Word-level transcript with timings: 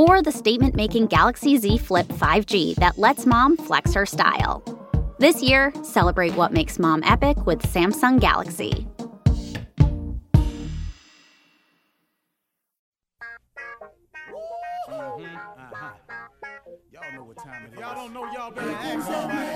or 0.00 0.22
the 0.22 0.32
statement 0.32 0.74
making 0.74 1.06
Galaxy 1.08 1.58
Z 1.58 1.76
Flip 1.76 2.06
5G 2.06 2.76
that 2.76 2.96
lets 2.96 3.26
mom 3.26 3.58
flex 3.58 3.92
her 3.92 4.06
style. 4.06 4.62
This 5.18 5.42
year, 5.42 5.74
celebrate 5.82 6.34
what 6.34 6.54
makes 6.54 6.78
mom 6.78 7.02
epic 7.04 7.44
with 7.44 7.60
Samsung 7.60 8.18
Galaxy. 8.18 8.86
Uh-huh. 14.88 15.90
Y'all 17.78 17.94
don't 17.94 18.14
know 18.14 18.24
y'all 18.32 18.50
better. 18.50 18.70
Uh-huh. 18.70 19.50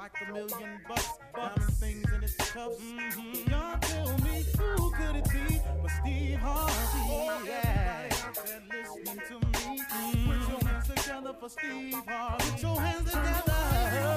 Like 0.00 0.16
a 0.26 0.32
million 0.32 0.80
bucks, 0.88 1.10
diamond 1.34 1.74
things 1.74 2.10
in 2.10 2.22
its 2.24 2.34
cuffs. 2.36 2.80
Mm-hmm. 2.80 3.50
Y'all 3.50 3.78
tell 3.80 4.18
me 4.20 4.44
who 4.56 4.90
could 4.92 5.16
it 5.16 5.28
be 5.30 5.60
but 5.82 5.90
Steve 6.00 6.38
Harvey? 6.38 6.72
Oh, 6.72 7.42
yeah. 7.44 8.08
Everybody 8.08 8.24
out 8.24 8.34
there 8.46 8.62
listening 8.70 9.20
to 9.28 9.34
me, 9.34 9.82
mm-hmm. 9.82 10.30
put 10.30 10.40
your 10.48 10.60
hands 10.70 10.88
together 10.88 11.34
for 11.38 11.48
Steve 11.50 12.02
Harvey. 12.08 12.50
Put 12.50 12.62
your 12.62 12.80
hands 12.80 13.10
together. 13.10 13.52
Oh, 13.52 14.16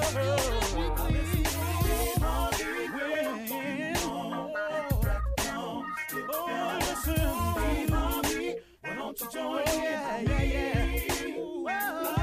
Steve 0.64 0.96
Harvey. 0.96 1.44
Oh, 6.32 6.78
listen, 6.80 7.28
Steve 7.52 7.90
Harvey. 7.90 8.54
Why 8.80 8.94
don't 8.94 9.20
you 9.20 9.26
join 9.30 9.60
in? 9.60 9.82
Yeah, 9.82 10.20
yeah, 10.22 10.42
yeah. 10.44 11.38
Ooh, 11.38 12.13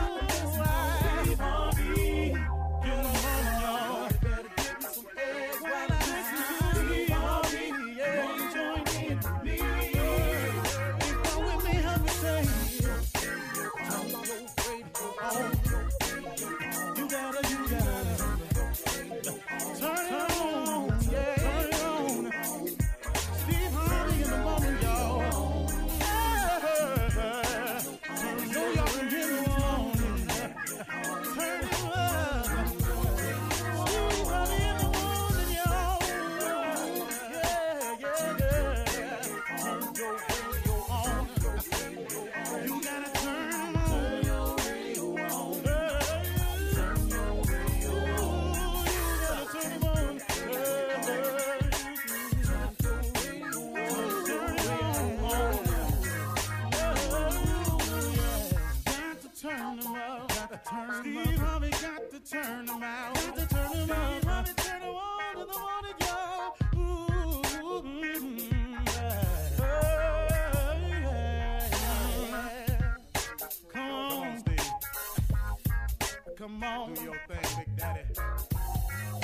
Come 76.62 76.82
on, 76.82 76.94
do 76.94 77.02
your 77.02 77.16
thing, 77.28 77.66
Big 77.66 77.76
Daddy. 77.76 78.04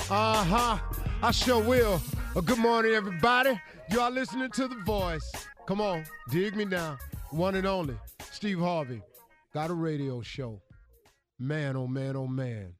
Uh 0.09 0.43
huh. 0.43 0.79
I 1.21 1.29
sure 1.29 1.61
will. 1.61 2.01
Uh, 2.35 2.41
good 2.41 2.57
morning, 2.57 2.93
everybody. 2.93 3.61
Are 3.99 4.09
listening 4.09 4.49
to 4.49 4.67
The 4.67 4.77
Voice. 4.77 5.31
Come 5.67 5.79
on, 5.79 6.03
dig 6.31 6.55
me 6.55 6.65
now. 6.65 6.97
One 7.29 7.53
and 7.53 7.67
only, 7.67 7.95
Steve 8.31 8.57
Harvey. 8.59 9.03
Got 9.53 9.69
a 9.69 9.75
radio 9.75 10.23
show. 10.23 10.63
Man, 11.37 11.75
oh 11.75 11.85
man, 11.85 12.15
oh 12.15 12.25
man. 12.25 12.73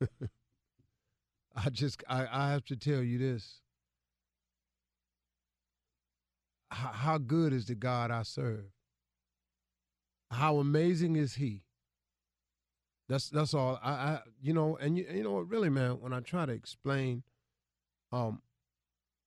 I 1.54 1.70
just, 1.70 2.02
I, 2.08 2.26
I 2.32 2.50
have 2.50 2.64
to 2.64 2.76
tell 2.76 3.04
you 3.04 3.18
this. 3.18 3.60
How, 6.72 6.88
how 6.88 7.18
good 7.18 7.52
is 7.52 7.66
the 7.66 7.76
God 7.76 8.10
I 8.10 8.24
serve? 8.24 8.64
How 10.32 10.56
amazing 10.56 11.14
is 11.14 11.36
He? 11.36 11.62
That's 13.08 13.28
that's 13.28 13.54
all. 13.54 13.78
I, 13.82 13.90
I 13.90 14.20
you 14.40 14.52
know, 14.52 14.76
and 14.76 14.96
you, 14.96 15.06
you 15.12 15.22
know 15.22 15.32
what, 15.32 15.48
really, 15.48 15.68
man, 15.68 16.00
when 16.00 16.12
I 16.12 16.20
try 16.20 16.46
to 16.46 16.52
explain 16.52 17.22
um 18.12 18.42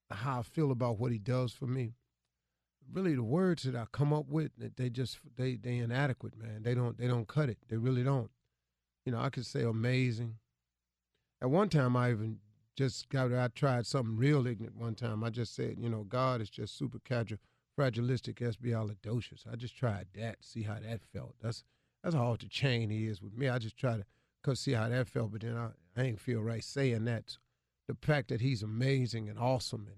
how 0.10 0.40
I 0.40 0.42
feel 0.44 0.72
about 0.72 1.00
what 1.00 1.12
he 1.12 1.18
does 1.18 1.52
for 1.52 1.68
me, 1.68 1.94
really 2.92 3.16
the 3.16 3.24
words 3.24 3.64
that 3.64 3.76
I 3.76 3.86
come 3.92 4.14
up 4.14 4.28
with, 4.30 4.52
they 4.78 4.90
just 4.90 5.20
they 5.36 5.56
they 5.56 5.78
inadequate, 5.78 6.38
man. 6.38 6.64
They 6.64 6.74
don't 6.74 6.98
they 6.98 7.08
don't 7.08 7.28
cut 7.28 7.50
it. 7.50 7.58
They 7.70 7.78
really 7.78 8.04
don't. 8.04 8.32
You 9.06 9.12
know, 9.12 9.20
I 9.20 9.30
could 9.30 9.46
say 9.46 9.64
amazing. 9.64 10.36
At 11.42 11.50
one 11.50 11.70
time 11.70 11.96
I 11.96 12.12
even 12.12 12.40
just 12.76 13.10
got 13.10 13.32
I 13.34 13.48
tried 13.50 13.86
something 13.86 14.18
real 14.18 14.48
ignorant 14.48 14.76
one 14.76 14.96
time. 14.96 15.24
I 15.24 15.30
just 15.30 15.56
said, 15.56 15.76
you 15.80 15.90
know, 15.90 16.04
God 16.04 16.42
is 16.42 16.50
just 16.50 16.78
super 16.78 17.00
casual 17.00 17.40
fragilistic 17.78 18.40
espialidocious. 18.40 19.46
I 19.52 19.56
just 19.56 19.78
tried 19.78 20.08
that, 20.16 20.38
see 20.42 20.64
how 20.64 20.80
that 20.80 21.02
felt. 21.14 21.36
That's 21.42 21.64
that's 22.08 22.16
how 22.16 22.32
off 22.32 22.38
the 22.38 22.48
chain 22.48 22.90
he 22.90 23.06
is 23.06 23.22
with 23.22 23.38
me. 23.38 23.50
I 23.50 23.60
just 23.60 23.76
try 23.76 23.98
to 23.98 24.06
cause 24.42 24.62
see 24.62 24.72
how 24.72 24.88
that 24.88 25.10
felt, 25.10 25.34
but 25.34 25.42
then 25.42 25.58
I, 25.58 25.72
I 26.00 26.06
ain't 26.06 26.22
feel 26.22 26.42
right 26.42 26.64
saying 26.64 27.04
that. 27.04 27.38
The 27.90 27.98
fact 28.02 28.30
that 28.30 28.40
he's 28.40 28.64
amazing 28.64 29.28
and 29.28 29.38
awesome 29.38 29.88
and 29.88 29.98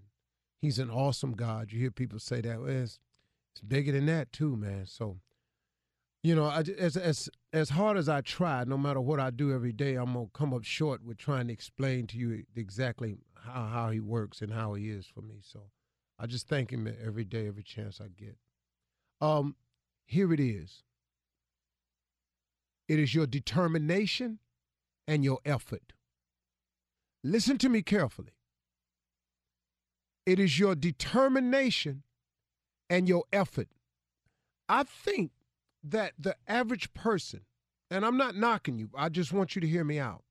he's 0.59 0.79
an 0.79 0.89
awesome 0.89 1.33
God. 1.33 1.71
You 1.71 1.79
hear 1.79 1.91
people 1.91 2.17
say 2.17 2.41
that. 2.41 2.61
Well, 2.61 2.69
it's, 2.69 2.99
it's 3.53 3.61
bigger 3.61 3.91
than 3.91 4.07
that 4.07 4.31
too, 4.31 4.55
man. 4.55 4.87
So, 4.87 5.17
you 6.23 6.33
know, 6.33 6.45
I, 6.45 6.63
as 6.79 6.97
as 6.97 7.29
as 7.53 7.69
hard 7.69 7.95
as 7.95 8.09
I 8.09 8.21
try, 8.21 8.63
no 8.63 8.77
matter 8.77 9.01
what 9.01 9.19
I 9.19 9.29
do 9.29 9.53
every 9.53 9.71
day, 9.71 9.93
I'm 9.93 10.13
gonna 10.13 10.29
come 10.33 10.51
up 10.51 10.63
short 10.63 11.03
with 11.03 11.17
trying 11.17 11.45
to 11.47 11.53
explain 11.53 12.07
to 12.07 12.17
you 12.17 12.43
exactly 12.55 13.17
how 13.35 13.67
how 13.67 13.89
he 13.91 13.99
works 13.99 14.41
and 14.41 14.51
how 14.51 14.73
he 14.73 14.89
is 14.89 15.05
for 15.05 15.21
me. 15.21 15.41
So, 15.43 15.69
I 16.17 16.25
just 16.25 16.47
thank 16.47 16.71
him 16.71 16.91
every 17.05 17.23
day, 17.23 17.47
every 17.47 17.63
chance 17.63 18.01
I 18.01 18.07
get. 18.07 18.37
Um, 19.21 19.55
here 20.05 20.33
it 20.33 20.39
is. 20.39 20.81
It 22.89 22.99
is 22.99 23.13
your 23.13 23.27
determination 23.27 24.39
and 25.07 25.23
your 25.23 25.39
effort. 25.45 25.93
Listen 27.23 27.57
to 27.59 27.69
me 27.69 27.83
carefully. 27.83 28.33
It 30.25 30.39
is 30.39 30.59
your 30.59 30.75
determination 30.75 32.03
and 32.89 33.07
your 33.07 33.23
effort. 33.31 33.67
I 34.67 34.83
think 34.83 35.31
that 35.83 36.13
the 36.17 36.35
average 36.47 36.93
person, 36.93 37.41
and 37.91 38.03
I'm 38.03 38.17
not 38.17 38.35
knocking 38.35 38.79
you, 38.79 38.89
I 38.95 39.09
just 39.09 39.31
want 39.31 39.55
you 39.55 39.61
to 39.61 39.67
hear 39.67 39.83
me 39.83 39.99
out. 39.99 40.23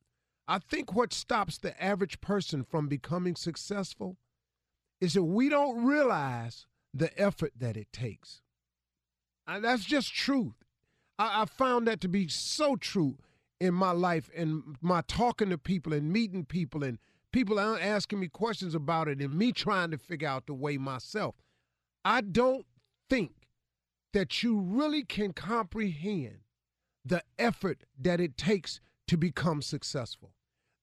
I 0.49 0.59
think 0.59 0.95
what 0.95 1.13
stops 1.13 1.59
the 1.59 1.81
average 1.83 2.21
person 2.21 2.65
from 2.65 2.89
becoming 2.89 3.37
successful 3.37 4.17
is 5.01 5.15
that 5.15 5.25
we 5.25 5.49
don't 5.49 5.85
realize 5.85 6.67
the 6.93 7.17
effort 7.21 7.53
that 7.57 7.77
it 7.77 7.93
takes. 7.93 8.41
And 9.47 9.63
that's 9.63 9.85
just 9.85 10.13
truth. 10.13 10.65
I, 11.19 11.43
I 11.43 11.45
found 11.45 11.87
that 11.89 12.01
to 12.03 12.09
be 12.09 12.29
so 12.29 12.77
true 12.77 13.19
in 13.61 13.75
my 13.75 13.91
life 13.91 14.31
and 14.37 14.77
my 14.81 15.03
talking 15.03 15.51
to 15.51 15.59
people 15.59 15.93
and 15.93 16.13
meeting 16.13 16.45
people 16.45 16.85
and 16.85 16.99
people 17.33 17.59
asking 17.59 18.21
me 18.21 18.29
questions 18.29 18.75
about 18.75 19.09
it 19.09 19.21
and 19.21 19.35
me 19.35 19.53
trying 19.53 19.91
to 19.91 19.99
figure 19.99 20.29
out 20.29 20.47
the 20.47 20.55
way 20.55 20.79
myself. 20.79 21.35
I 22.05 22.21
don't 22.21 22.67
think 23.11 23.49
that 24.13 24.43
you 24.43 24.61
really 24.61 25.05
can 25.05 25.33
comprehend 25.33 26.39
the 27.05 27.23
effort 27.39 27.85
that 27.99 28.21
it 28.21 28.37
takes 28.37 28.81
to 29.09 29.17
become 29.17 29.63
successful. 29.63 30.33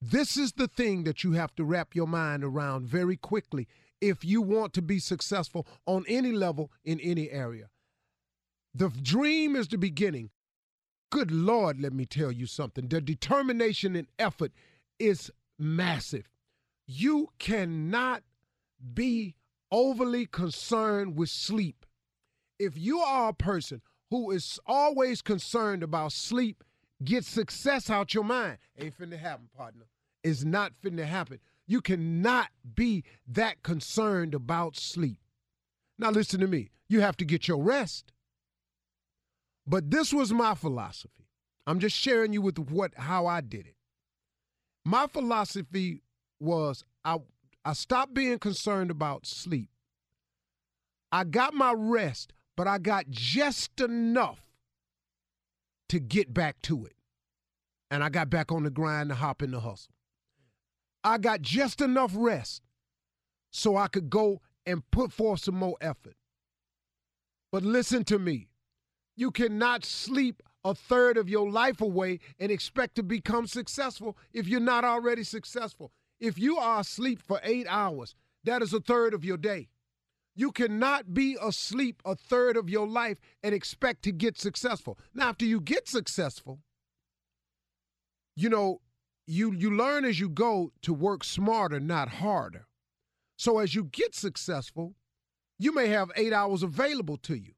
This 0.01 0.37
is 0.37 0.53
the 0.53 0.67
thing 0.67 1.03
that 1.05 1.23
you 1.23 1.33
have 1.33 1.55
to 1.55 1.63
wrap 1.63 1.95
your 1.95 2.07
mind 2.07 2.43
around 2.43 2.87
very 2.87 3.15
quickly 3.15 3.67
if 4.01 4.23
you 4.25 4.41
want 4.41 4.73
to 4.73 4.81
be 4.81 4.99
successful 4.99 5.65
on 5.87 6.03
any 6.07 6.31
level 6.31 6.71
in 6.83 6.99
any 6.99 7.31
area. 7.31 7.69
The 8.77 8.89
dream 8.89 9.55
is 9.55 9.69
the 9.69 9.77
beginning. 9.77 10.31
Good 11.09 11.31
Lord, 11.31 11.79
let 11.79 11.93
me 11.93 12.05
tell 12.05 12.29
you 12.29 12.45
something. 12.45 12.89
The 12.89 12.99
determination 12.99 13.95
and 13.95 14.07
effort 14.19 14.51
is 14.99 15.31
massive. 15.57 16.29
You 16.85 17.29
cannot 17.39 18.23
be 18.93 19.35
overly 19.71 20.25
concerned 20.25 21.17
with 21.17 21.29
sleep. 21.29 21.85
If 22.59 22.77
you 22.77 22.99
are 22.99 23.29
a 23.29 23.33
person 23.33 23.81
who 24.09 24.31
is 24.31 24.59
always 24.65 25.21
concerned 25.21 25.81
about 25.81 26.11
sleep, 26.11 26.61
get 27.01 27.23
success 27.23 27.89
out 27.89 28.13
your 28.13 28.25
mind. 28.25 28.57
Ain't 28.77 28.97
finna 28.99 29.17
happen, 29.17 29.47
partner. 29.55 29.85
It's 30.21 30.43
not 30.43 30.73
finna 30.83 31.05
happen. 31.05 31.39
You 31.65 31.79
cannot 31.79 32.49
be 32.75 33.05
that 33.25 33.63
concerned 33.63 34.35
about 34.35 34.75
sleep. 34.75 35.19
Now, 35.97 36.09
listen 36.09 36.41
to 36.41 36.47
me. 36.47 36.71
You 36.89 36.99
have 36.99 37.15
to 37.17 37.25
get 37.25 37.47
your 37.47 37.63
rest. 37.63 38.11
But 39.67 39.89
this 39.91 40.13
was 40.13 40.31
my 40.31 40.55
philosophy. 40.55 41.27
I'm 41.67 41.79
just 41.79 41.95
sharing 41.95 42.33
you 42.33 42.41
with 42.41 42.59
what 42.59 42.93
how 42.95 43.25
I 43.25 43.41
did 43.41 43.65
it. 43.65 43.75
My 44.85 45.07
philosophy 45.07 46.03
was 46.39 46.83
I 47.03 47.17
I 47.63 47.73
stopped 47.73 48.13
being 48.13 48.37
concerned 48.37 48.91
about 48.91 49.25
sleep. 49.25 49.69
I 51.11 51.23
got 51.23 51.53
my 51.53 51.73
rest, 51.75 52.33
but 52.55 52.67
I 52.67 52.77
got 52.77 53.09
just 53.09 53.79
enough 53.81 54.45
to 55.89 55.99
get 55.99 56.33
back 56.33 56.61
to 56.63 56.85
it. 56.85 56.93
And 57.89 58.03
I 58.03 58.09
got 58.09 58.29
back 58.29 58.51
on 58.51 58.63
the 58.63 58.69
grind 58.69 59.09
to 59.09 59.15
hop 59.15 59.41
in 59.41 59.51
the 59.51 59.59
hustle. 59.59 59.93
I 61.03 61.17
got 61.17 61.41
just 61.41 61.81
enough 61.81 62.11
rest 62.15 62.61
so 63.51 63.77
I 63.77 63.87
could 63.87 64.09
go 64.09 64.41
and 64.65 64.89
put 64.91 65.11
forth 65.11 65.41
some 65.41 65.55
more 65.55 65.77
effort. 65.79 66.15
But 67.51 67.63
listen 67.63 68.03
to 68.05 68.19
me. 68.19 68.49
You 69.15 69.31
cannot 69.31 69.85
sleep 69.85 70.43
a 70.63 70.73
third 70.73 71.17
of 71.17 71.29
your 71.29 71.49
life 71.49 71.79
away 71.79 72.19
and 72.39 72.51
expect 72.51 72.95
to 72.95 73.03
become 73.03 73.47
successful 73.47 74.17
if 74.33 74.47
you're 74.47 74.59
not 74.59 74.83
already 74.83 75.23
successful. 75.23 75.91
If 76.19 76.39
you 76.39 76.57
are 76.57 76.81
asleep 76.81 77.21
for 77.21 77.39
eight 77.43 77.67
hours, 77.69 78.15
that 78.43 78.61
is 78.61 78.73
a 78.73 78.79
third 78.79 79.13
of 79.13 79.23
your 79.23 79.37
day. 79.37 79.69
You 80.35 80.51
cannot 80.51 81.13
be 81.13 81.37
asleep 81.41 82.01
a 82.03 82.15
third 82.15 82.57
of 82.57 82.69
your 82.69 82.87
life 82.87 83.19
and 83.41 83.55
expect 83.55 84.03
to 84.03 84.11
get 84.11 84.37
successful. 84.37 84.97
Now, 85.13 85.29
after 85.29 85.45
you 85.45 85.61
get 85.61 85.87
successful, 85.87 86.59
you 88.35 88.49
know, 88.49 88.81
you 89.27 89.53
you 89.53 89.75
learn 89.75 90.03
as 90.03 90.19
you 90.19 90.29
go 90.29 90.71
to 90.81 90.93
work 90.93 91.23
smarter, 91.23 91.79
not 91.79 92.09
harder. 92.09 92.67
So 93.37 93.59
as 93.59 93.75
you 93.75 93.85
get 93.85 94.13
successful, 94.13 94.95
you 95.57 95.73
may 95.73 95.87
have 95.87 96.11
eight 96.15 96.33
hours 96.33 96.63
available 96.63 97.17
to 97.17 97.35
you. 97.35 97.53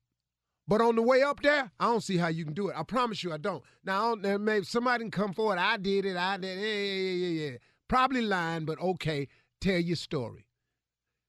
But 0.67 0.81
on 0.81 0.95
the 0.95 1.01
way 1.01 1.23
up 1.23 1.41
there, 1.41 1.71
I 1.79 1.85
don't 1.85 2.03
see 2.03 2.17
how 2.17 2.27
you 2.27 2.43
can 2.43 2.53
do 2.53 2.67
it. 2.67 2.75
I 2.77 2.83
promise 2.83 3.23
you, 3.23 3.31
I 3.31 3.37
don't. 3.37 3.63
Now, 3.85 4.15
there 4.15 4.35
eh, 4.35 4.37
may 4.37 4.61
somebody 4.63 5.05
can 5.05 5.11
come 5.11 5.33
forward. 5.33 5.59
I 5.59 5.77
did 5.77 6.05
it. 6.05 6.17
I 6.17 6.37
did. 6.37 6.59
Yeah, 6.59 6.65
yeah, 6.65 7.27
yeah, 7.27 7.51
yeah. 7.51 7.57
Probably 7.87 8.21
lying, 8.21 8.65
but 8.65 8.79
okay. 8.79 9.27
Tell 9.61 9.79
your 9.79 9.95
story. 9.95 10.45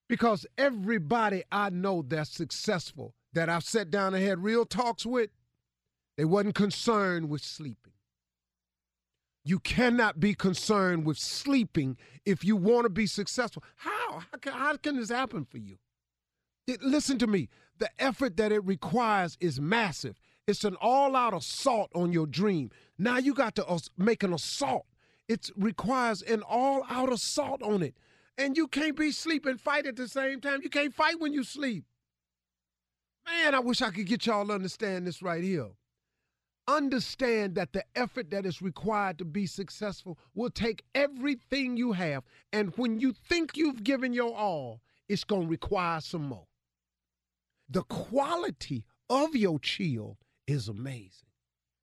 Because 0.09 0.45
everybody 0.57 1.45
I 1.53 1.71
know 1.71 2.03
that's 2.07 2.31
successful, 2.31 3.15
that 3.33 3.49
I've 3.49 3.65
sat 3.65 3.91
down 3.91 4.15
and 4.15 4.25
had 4.25 4.43
real 4.43 4.65
talks 4.65 5.07
with, 5.07 5.31
they 6.17 6.25
wasn't 6.25 6.55
concerned 6.55 7.29
with 7.29 7.43
sleeping. 7.43 7.93
You 9.45 9.61
cannot 9.61 10.19
be 10.19 10.35
concerned 10.35 11.07
with 11.07 11.17
sleeping 11.17 11.97
if 12.27 12.45
you 12.45 12.57
want 12.57 12.87
to 12.87 12.91
be 12.91 13.07
successful. 13.07 13.63
How? 13.77 14.21
How 14.31 14.39
can, 14.41 14.53
how 14.53 14.77
can 14.77 14.97
this 14.97 15.11
happen 15.11 15.45
for 15.45 15.59
you? 15.59 15.79
Listen 16.83 17.19
to 17.19 17.27
me. 17.27 17.49
The 17.79 17.91
effort 17.99 18.37
that 18.37 18.53
it 18.53 18.65
requires 18.65 19.37
is 19.41 19.61
massive. 19.61 20.19
It's 20.47 20.65
an 20.65 20.77
all 20.81 21.15
out 21.15 21.35
assault 21.35 21.91
on 21.95 22.13
your 22.13 22.27
dream. 22.27 22.71
Now 22.99 23.19
you 23.19 23.35
got 23.35 23.55
to 23.57 23.81
make 23.97 24.23
an 24.23 24.33
assault. 24.33 24.87
It 25.29 25.51
requires 25.57 26.23
an 26.23 26.43
all 26.43 26.83
out 26.89 27.13
assault 27.13 27.63
on 27.63 27.83
it. 27.83 27.95
And 28.37 28.57
you 28.57 28.67
can't 28.67 28.97
be 28.97 29.11
sleep 29.11 29.47
and 29.47 29.61
fight 29.61 29.87
at 29.87 29.97
the 29.97 30.09
same 30.09 30.41
time. 30.41 30.61
You 30.63 30.71
can't 30.71 30.95
fight 30.95 31.21
when 31.21 31.33
you 31.33 31.45
sleep. 31.45 31.85
Man, 33.27 33.55
I 33.55 33.61
wish 33.61 33.83
I 33.83 33.91
could 33.91 34.07
get 34.07 34.27
y'all 34.27 34.47
to 34.47 34.53
understand 34.55 35.07
this 35.07 35.23
right 35.23 35.45
here. 35.45 35.69
Understand 36.67 37.55
that 37.55 37.73
the 37.73 37.85
effort 37.95 38.31
that 38.31 38.47
is 38.47 38.63
required 38.63 39.19
to 39.19 39.25
be 39.25 39.47
successful 39.47 40.19
will 40.35 40.51
take 40.51 40.85
everything 40.95 41.77
you 41.77 41.93
have. 41.93 42.25
And 42.53 42.73
when 42.77 43.01
you 43.01 43.13
think 43.13 43.57
you've 43.57 43.85
given 43.85 44.13
your 44.13 44.35
all, 44.35 44.81
it's 45.09 45.25
going 45.25 45.43
to 45.43 45.49
require 45.49 46.01
some 46.01 46.25
more. 46.25 46.48
The 47.69 47.83
quality 47.83 48.85
of 49.11 49.35
your 49.35 49.59
chill 49.59 50.19
is 50.47 50.69
amazing. 50.69 51.29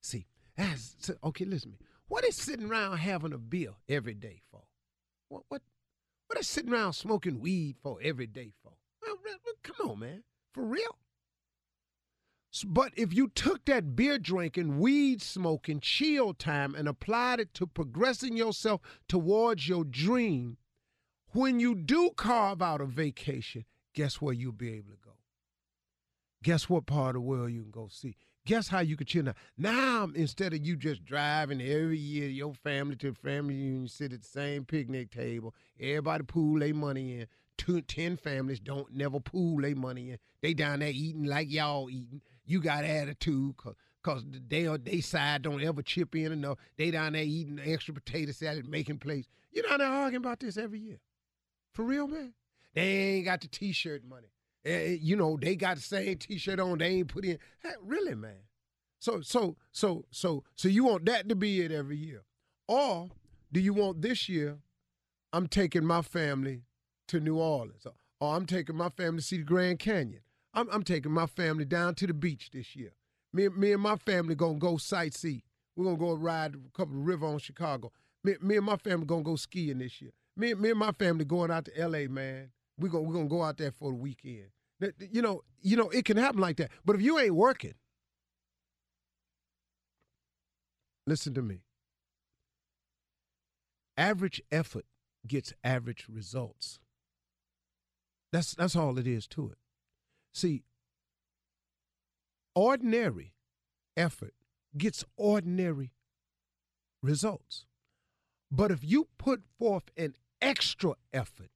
See, 0.01 0.25
that's 0.57 1.11
okay. 1.23 1.45
Listen 1.45 1.71
to 1.71 1.77
me. 1.77 1.85
What 2.07 2.25
is 2.25 2.35
sitting 2.35 2.69
around 2.69 2.97
having 2.97 3.33
a 3.33 3.37
beer 3.37 3.71
every 3.89 4.13
day 4.13 4.41
for? 4.51 4.63
What 5.29 5.43
what 5.49 5.61
what 6.27 6.39
is 6.39 6.47
sitting 6.47 6.73
around 6.73 6.93
smoking 6.93 7.39
weed 7.39 7.77
for 7.81 7.99
every 8.01 8.27
day 8.27 8.51
for? 8.63 8.69
Uh, 8.69 9.13
well, 9.23 9.35
re- 9.45 9.53
come 9.63 9.91
on, 9.91 9.99
man, 9.99 10.23
for 10.53 10.63
real. 10.63 10.97
But 12.65 12.93
if 12.95 13.13
you 13.13 13.27
took 13.27 13.65
that 13.65 13.95
beer 13.95 14.17
drinking, 14.17 14.79
weed 14.79 15.21
smoking, 15.21 15.81
chill 15.81 16.33
time 16.33 16.73
and 16.73 16.87
applied 16.87 17.41
it 17.41 17.53
to 17.55 17.67
progressing 17.67 18.37
yourself 18.37 18.81
towards 19.09 19.67
your 19.67 19.83
dream, 19.83 20.57
when 21.33 21.59
you 21.59 21.75
do 21.75 22.11
carve 22.15 22.61
out 22.61 22.79
a 22.79 22.85
vacation, 22.85 23.65
guess 23.93 24.21
where 24.21 24.33
you'll 24.33 24.53
be 24.53 24.73
able 24.73 24.91
to 24.91 24.97
go? 25.03 25.04
Guess 26.45 26.69
what 26.69 26.85
part 26.85 27.09
of 27.09 27.13
the 27.15 27.21
world 27.21 27.51
you 27.51 27.63
can 27.63 27.71
go 27.71 27.87
see? 27.91 28.15
Guess 28.45 28.67
how 28.67 28.81
you 28.81 28.95
can 28.95 29.07
chill 29.07 29.23
now? 29.23 29.33
Now, 29.57 30.09
instead 30.13 30.53
of 30.53 30.63
you 30.63 30.75
just 30.75 31.03
driving 31.03 31.59
every 31.59 31.97
year, 31.97 32.29
your 32.29 32.53
family 32.53 32.95
to 32.97 33.13
the 33.13 33.17
family 33.17 33.55
reunion, 33.55 33.87
sit 33.87 34.13
at 34.13 34.21
the 34.21 34.27
same 34.27 34.63
picnic 34.63 35.09
table, 35.09 35.55
everybody 35.79 36.23
pool 36.23 36.59
their 36.59 36.75
money 36.75 37.19
in. 37.19 37.27
Two, 37.57 37.81
ten 37.81 38.15
families 38.15 38.59
don't 38.59 38.93
never 38.93 39.19
pool 39.19 39.59
their 39.59 39.75
money 39.75 40.11
in. 40.11 40.19
They 40.43 40.53
down 40.53 40.81
there 40.81 40.91
eating 40.93 41.23
like 41.23 41.51
y'all 41.51 41.89
eating. 41.89 42.21
You 42.45 42.61
got 42.61 42.83
attitude 42.83 43.57
cause, 43.57 43.73
cause 44.03 44.23
they 44.47 44.67
they 44.83 45.01
side 45.01 45.41
don't 45.41 45.63
ever 45.63 45.81
chip 45.81 46.13
in 46.13 46.31
enough. 46.31 46.59
They 46.77 46.91
down 46.91 47.13
there 47.13 47.23
eating 47.23 47.59
extra 47.59 47.95
potato 47.95 48.33
salad, 48.33 48.69
making 48.69 48.99
plates. 48.99 49.29
You 49.51 49.63
down 49.63 49.79
there 49.79 49.87
arguing 49.87 50.23
about 50.23 50.41
this 50.41 50.57
every 50.57 50.77
year. 50.77 50.99
For 51.73 51.81
real, 51.81 52.07
man. 52.07 52.35
They 52.75 52.81
ain't 52.83 53.25
got 53.25 53.41
the 53.41 53.47
t-shirt 53.47 54.05
money. 54.05 54.27
Eh, 54.65 54.97
you 54.99 55.15
know, 55.15 55.37
they 55.39 55.55
got 55.55 55.75
the 55.77 55.81
same 55.83 56.17
t-shirt 56.17 56.59
on. 56.59 56.79
They 56.79 56.87
ain't 56.87 57.07
put 57.07 57.23
in. 57.23 57.37
Hey, 57.61 57.73
really, 57.83 58.15
man. 58.15 58.37
So, 58.99 59.21
so, 59.21 59.55
so, 59.71 60.05
so, 60.09 60.43
so 60.55 60.67
you 60.67 60.85
want 60.85 61.05
that 61.05 61.29
to 61.29 61.35
be 61.35 61.61
it 61.61 61.71
every 61.71 61.97
year, 61.97 62.23
or 62.67 63.09
do 63.51 63.59
you 63.59 63.73
want 63.73 64.01
this 64.01 64.27
year? 64.27 64.57
I'm 65.31 65.47
taking 65.47 65.85
my 65.85 66.01
family 66.01 66.63
to 67.09 67.19
New 67.19 67.37
Orleans, 67.37 67.85
or, 67.85 67.93
or 68.19 68.35
I'm 68.35 68.45
taking 68.45 68.75
my 68.75 68.89
family 68.89 69.19
to 69.19 69.25
see 69.25 69.37
the 69.37 69.43
Grand 69.43 69.79
Canyon. 69.79 70.21
I'm, 70.53 70.67
I'm 70.71 70.83
taking 70.83 71.11
my 71.11 71.27
family 71.27 71.65
down 71.65 71.93
to 71.95 72.07
the 72.07 72.13
beach 72.13 72.49
this 72.51 72.75
year. 72.75 72.93
Me, 73.33 73.49
me 73.49 73.73
and 73.73 73.81
my 73.81 73.97
family 73.97 74.33
gonna 74.33 74.57
go 74.57 74.75
sightsee. 74.75 75.43
We're 75.75 75.85
gonna 75.85 75.97
go 75.97 76.13
ride 76.13 76.55
a 76.55 76.77
couple 76.77 76.95
of 76.97 77.05
river 77.05 77.27
on 77.27 77.37
Chicago. 77.37 77.91
Me, 78.23 78.35
me 78.41 78.55
and 78.55 78.65
my 78.65 78.77
family 78.77 79.05
gonna 79.05 79.23
go 79.23 79.35
skiing 79.35 79.79
this 79.79 80.01
year. 80.01 80.11
Me, 80.37 80.53
me 80.53 80.71
and 80.71 80.79
my 80.79 80.93
family 80.93 81.25
going 81.25 81.51
out 81.51 81.65
to 81.65 81.77
L.A. 81.77 82.07
Man. 82.07 82.49
We 82.77 82.89
gonna 82.89 83.03
we 83.03 83.13
gonna 83.13 83.27
go 83.27 83.43
out 83.43 83.57
there 83.57 83.71
for 83.71 83.91
the 83.91 83.97
weekend. 83.97 84.47
You 84.79 85.21
know, 85.21 85.43
you 85.61 85.77
know, 85.77 85.89
it 85.89 86.05
can 86.05 86.17
happen 86.17 86.41
like 86.41 86.57
that. 86.57 86.71
But 86.83 86.95
if 86.95 87.01
you 87.01 87.17
ain't 87.17 87.35
working, 87.35 87.75
listen 91.07 91.33
to 91.35 91.41
me. 91.41 91.61
Average 93.97 94.41
effort 94.51 94.85
gets 95.25 95.53
average 95.63 96.07
results. 96.09 96.79
That's 98.33 98.53
that's 98.53 98.75
all 98.75 98.97
it 98.99 99.07
is 99.07 99.27
to 99.27 99.49
it. 99.49 99.57
See, 100.33 100.63
ordinary 102.53 103.33
effort 103.95 104.33
gets 104.77 105.05
ordinary 105.15 105.93
results. 107.01 107.65
But 108.51 108.71
if 108.71 108.83
you 108.83 109.07
put 109.17 109.43
forth 109.57 109.89
an 109.95 110.15
extra 110.41 110.95
effort, 111.13 111.49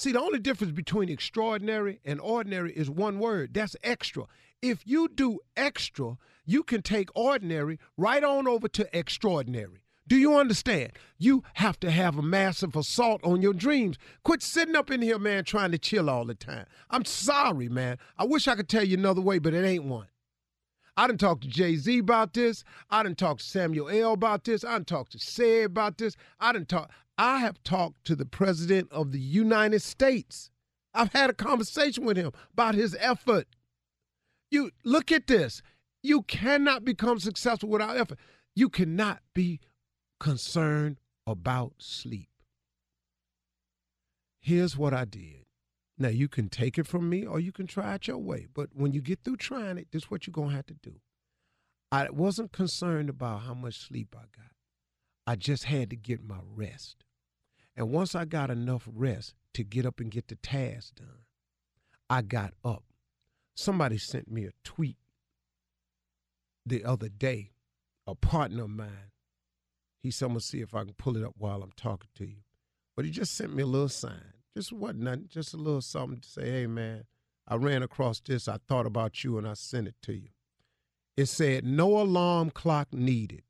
See, 0.00 0.12
the 0.12 0.22
only 0.22 0.38
difference 0.38 0.72
between 0.72 1.10
extraordinary 1.10 2.00
and 2.06 2.22
ordinary 2.22 2.72
is 2.72 2.88
one 2.88 3.18
word. 3.18 3.52
That's 3.52 3.76
extra. 3.82 4.24
If 4.62 4.86
you 4.86 5.08
do 5.08 5.40
extra, 5.58 6.16
you 6.46 6.62
can 6.62 6.80
take 6.80 7.10
ordinary 7.14 7.78
right 7.98 8.24
on 8.24 8.48
over 8.48 8.66
to 8.66 8.98
extraordinary. 8.98 9.82
Do 10.08 10.16
you 10.16 10.38
understand? 10.38 10.92
You 11.18 11.42
have 11.52 11.78
to 11.80 11.90
have 11.90 12.16
a 12.16 12.22
massive 12.22 12.76
assault 12.76 13.20
on 13.24 13.42
your 13.42 13.52
dreams. 13.52 13.98
Quit 14.24 14.42
sitting 14.42 14.74
up 14.74 14.90
in 14.90 15.02
here, 15.02 15.18
man, 15.18 15.44
trying 15.44 15.70
to 15.72 15.78
chill 15.78 16.08
all 16.08 16.24
the 16.24 16.34
time. 16.34 16.64
I'm 16.88 17.04
sorry, 17.04 17.68
man. 17.68 17.98
I 18.16 18.24
wish 18.24 18.48
I 18.48 18.54
could 18.54 18.70
tell 18.70 18.84
you 18.84 18.96
another 18.96 19.20
way, 19.20 19.38
but 19.38 19.52
it 19.52 19.66
ain't 19.66 19.84
one. 19.84 20.06
I 20.96 21.08
didn't 21.08 21.20
talk 21.20 21.42
to 21.42 21.48
Jay 21.48 21.76
Z 21.76 21.98
about 21.98 22.32
this. 22.32 22.64
I 22.88 23.02
didn't 23.02 23.18
talk 23.18 23.38
to 23.38 23.44
Samuel 23.44 23.90
L. 23.90 24.14
about 24.14 24.44
this. 24.44 24.64
I 24.64 24.72
didn't 24.72 24.88
talk 24.88 25.10
to 25.10 25.18
Say 25.18 25.62
about 25.62 25.98
this. 25.98 26.16
I 26.40 26.54
didn't 26.54 26.70
talk. 26.70 26.90
I 27.22 27.40
have 27.40 27.62
talked 27.62 28.06
to 28.06 28.16
the 28.16 28.24
President 28.24 28.90
of 28.90 29.12
the 29.12 29.20
United 29.20 29.82
States. 29.82 30.50
I've 30.94 31.12
had 31.12 31.28
a 31.28 31.34
conversation 31.34 32.06
with 32.06 32.16
him 32.16 32.32
about 32.54 32.74
his 32.74 32.96
effort. 32.98 33.46
You 34.50 34.70
look 34.84 35.12
at 35.12 35.26
this. 35.26 35.60
You 36.02 36.22
cannot 36.22 36.82
become 36.82 37.20
successful 37.20 37.68
without 37.68 37.98
effort. 37.98 38.18
You 38.56 38.70
cannot 38.70 39.20
be 39.34 39.60
concerned 40.18 40.96
about 41.26 41.74
sleep. 41.76 42.30
Here's 44.40 44.78
what 44.78 44.94
I 44.94 45.04
did. 45.04 45.44
Now 45.98 46.08
you 46.08 46.26
can 46.26 46.48
take 46.48 46.78
it 46.78 46.86
from 46.86 47.10
me 47.10 47.26
or 47.26 47.38
you 47.38 47.52
can 47.52 47.66
try 47.66 47.96
it 47.96 48.08
your 48.08 48.16
way. 48.16 48.46
But 48.50 48.70
when 48.72 48.94
you 48.94 49.02
get 49.02 49.24
through 49.24 49.36
trying 49.36 49.76
it, 49.76 49.88
this 49.92 50.04
is 50.04 50.10
what 50.10 50.26
you're 50.26 50.32
gonna 50.32 50.56
have 50.56 50.66
to 50.68 50.74
do. 50.74 51.02
I 51.92 52.08
wasn't 52.08 52.52
concerned 52.52 53.10
about 53.10 53.42
how 53.42 53.52
much 53.52 53.76
sleep 53.76 54.16
I 54.16 54.24
got. 54.34 54.52
I 55.26 55.36
just 55.36 55.64
had 55.64 55.90
to 55.90 55.96
get 55.96 56.24
my 56.24 56.40
rest. 56.56 57.04
And 57.80 57.90
once 57.90 58.14
I 58.14 58.26
got 58.26 58.50
enough 58.50 58.86
rest 58.94 59.32
to 59.54 59.64
get 59.64 59.86
up 59.86 60.00
and 60.00 60.10
get 60.10 60.28
the 60.28 60.34
task 60.34 60.96
done, 60.96 61.24
I 62.10 62.20
got 62.20 62.52
up. 62.62 62.84
Somebody 63.54 63.96
sent 63.96 64.30
me 64.30 64.44
a 64.44 64.50
tweet 64.64 64.98
the 66.66 66.84
other 66.84 67.08
day, 67.08 67.52
a 68.06 68.14
partner 68.14 68.64
of 68.64 68.70
mine. 68.70 69.12
He 70.02 70.10
said, 70.10 70.26
I'm 70.26 70.32
gonna 70.32 70.40
see 70.40 70.60
if 70.60 70.74
I 70.74 70.84
can 70.84 70.92
pull 70.92 71.16
it 71.16 71.24
up 71.24 71.32
while 71.38 71.62
I'm 71.62 71.72
talking 71.74 72.10
to 72.16 72.26
you. 72.26 72.42
But 72.96 73.06
he 73.06 73.10
just 73.10 73.34
sent 73.34 73.54
me 73.54 73.62
a 73.62 73.66
little 73.66 73.88
sign. 73.88 74.34
Just 74.54 74.74
wasn't 74.74 75.00
nothing, 75.00 75.28
just 75.30 75.54
a 75.54 75.56
little 75.56 75.80
something 75.80 76.20
to 76.20 76.28
say, 76.28 76.50
hey 76.50 76.66
man, 76.66 77.04
I 77.48 77.54
ran 77.54 77.82
across 77.82 78.20
this, 78.20 78.46
I 78.46 78.58
thought 78.68 78.84
about 78.84 79.24
you, 79.24 79.38
and 79.38 79.48
I 79.48 79.54
sent 79.54 79.88
it 79.88 79.94
to 80.02 80.12
you. 80.12 80.28
It 81.16 81.26
said, 81.26 81.64
No 81.64 81.98
alarm 81.98 82.50
clock 82.50 82.92
needed. 82.92 83.44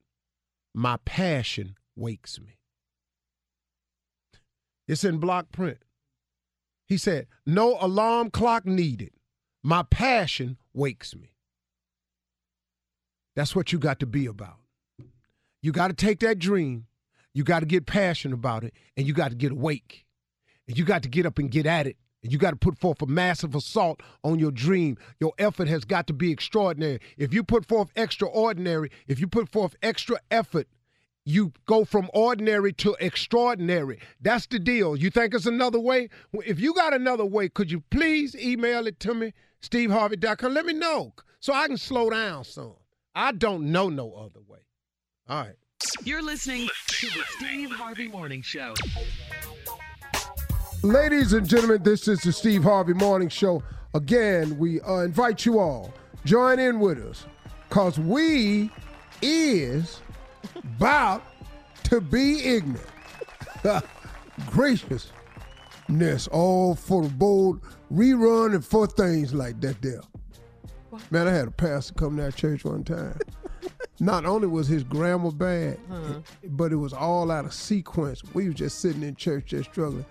My 0.73 0.99
passion 1.05 1.75
wakes 1.97 2.39
me. 2.39 2.60
It's 4.91 5.05
in 5.05 5.19
block 5.19 5.53
print. 5.53 5.79
He 6.89 6.97
said, 6.97 7.29
No 7.47 7.79
alarm 7.81 8.33
clock 8.33 8.67
needed. 8.67 9.13
My 9.63 9.85
passion 9.85 10.57
wakes 10.75 11.15
me. 11.15 11.37
That's 13.37 13.55
what 13.55 13.73
you 13.73 13.79
got 13.79 14.01
to 14.01 14.07
be 14.07 14.27
about. 14.27 14.57
You 15.63 15.71
got 15.71 15.89
to 15.89 15.95
take 15.95 16.19
that 16.21 16.41
dream, 16.41 16.87
you 17.33 17.45
got 17.45 17.61
to 17.61 17.67
get 17.67 17.87
passionate 17.87 18.35
about 18.35 18.65
it, 18.65 18.75
and 18.97 19.07
you 19.07 19.15
got 19.15 19.29
to 19.29 19.37
get 19.37 19.53
awake. 19.53 20.07
And 20.67 20.77
you 20.77 20.85
got 20.85 21.05
to 21.05 21.09
get 21.09 21.25
up 21.25 21.39
and 21.39 21.53
get 21.53 21.67
at 21.67 21.87
it. 21.87 21.97
And 22.25 22.33
you 22.33 22.39
got 22.39 22.51
to 22.51 22.57
put 22.57 22.77
forth 22.77 23.01
a 23.01 23.07
massive 23.07 23.55
assault 23.55 24.01
on 24.25 24.41
your 24.41 24.51
dream. 24.51 24.99
Your 25.21 25.35
effort 25.39 25.69
has 25.69 25.85
got 25.85 26.09
to 26.09 26.13
be 26.13 26.33
extraordinary. 26.33 26.99
If 27.17 27.33
you 27.33 27.45
put 27.45 27.65
forth 27.65 27.91
extraordinary, 27.95 28.91
if 29.07 29.21
you 29.21 29.29
put 29.29 29.51
forth 29.51 29.77
extra 29.85 30.19
effort, 30.33 30.67
you 31.31 31.53
go 31.67 31.85
from 31.85 32.11
ordinary 32.13 32.73
to 32.75 32.97
extraordinary. 33.01 34.01
That's 34.21 34.47
the 34.47 34.59
deal. 34.59 34.97
You 34.97 35.11
think 35.11 35.35
it's 35.35 35.47
another 35.47 35.81
way? 35.81 36.09
If 36.33 36.61
you 36.61 36.75
got 36.75 36.93
another 36.93 37.25
way, 37.25 37.49
could 37.49 37.71
you 37.71 37.83
please 37.91 38.35
email 38.37 38.87
it 38.87 39.01
to 39.01 39.15
me, 39.15 39.33
steveharvey.com? 39.63 40.53
Let 40.53 40.67
me 40.67 40.75
know 40.75 41.15
so 41.41 41.53
I 41.53 41.67
can 41.67 41.77
slow 41.77 42.11
down 42.11 42.45
some. 42.45 42.75
I 43.15 43.33
don't 43.33 43.73
know 43.73 43.89
no 43.89 44.13
other 44.13 44.41
way. 44.47 44.61
All 45.29 45.43
right. 45.43 45.57
You're 46.05 46.23
listening 46.23 46.69
to 46.89 47.07
the 47.07 47.25
Steve 47.39 47.71
Harvey 47.71 48.09
Morning 48.09 48.43
Show. 48.43 48.75
Ladies 50.83 51.33
and 51.33 51.49
gentlemen, 51.49 51.83
this 51.83 52.09
is 52.09 52.21
the 52.21 52.33
Steve 52.33 52.63
Harvey 52.63 52.95
Morning 52.95 53.29
Show. 53.29 53.63
Again, 53.95 54.59
we 54.59 54.81
uh, 54.83 55.01
invite 55.01 55.45
you 55.45 55.59
all 55.59 55.93
join 56.25 56.59
in 56.59 56.81
with 56.81 56.99
us 56.99 57.27
because 57.69 57.99
we 57.99 58.71
is 59.23 60.01
about 60.81 61.23
to 61.83 62.01
be 62.01 62.43
ignorant. 62.43 62.87
Graciousness, 64.47 66.27
all 66.33 66.75
for 66.75 67.03
the 67.03 67.11
bold 67.11 67.61
rerun 67.93 68.55
and 68.55 68.65
for 68.65 68.87
things 68.87 69.35
like 69.35 69.61
that 69.61 69.83
there. 69.83 70.01
Man, 71.11 71.29
I 71.29 71.33
had 71.33 71.49
a 71.49 71.51
pastor 71.51 71.93
come 71.93 72.17
to 72.17 72.25
our 72.25 72.31
church 72.31 72.65
one 72.65 72.83
time. 72.83 73.19
Not 74.01 74.25
only 74.25 74.47
was 74.49 74.69
his 74.69 74.83
grammar 74.83 75.33
bad, 75.33 75.79
uh-huh. 75.91 76.21
but 76.45 76.73
it 76.73 76.77
was 76.77 76.95
all 76.95 77.31
out 77.31 77.45
of 77.45 77.53
sequence. 77.53 78.23
We 78.33 78.47
was 78.47 78.55
just 78.55 78.79
sitting 78.79 79.03
in 79.03 79.17
church 79.17 79.49
just 79.49 79.71
struggling 79.71 80.07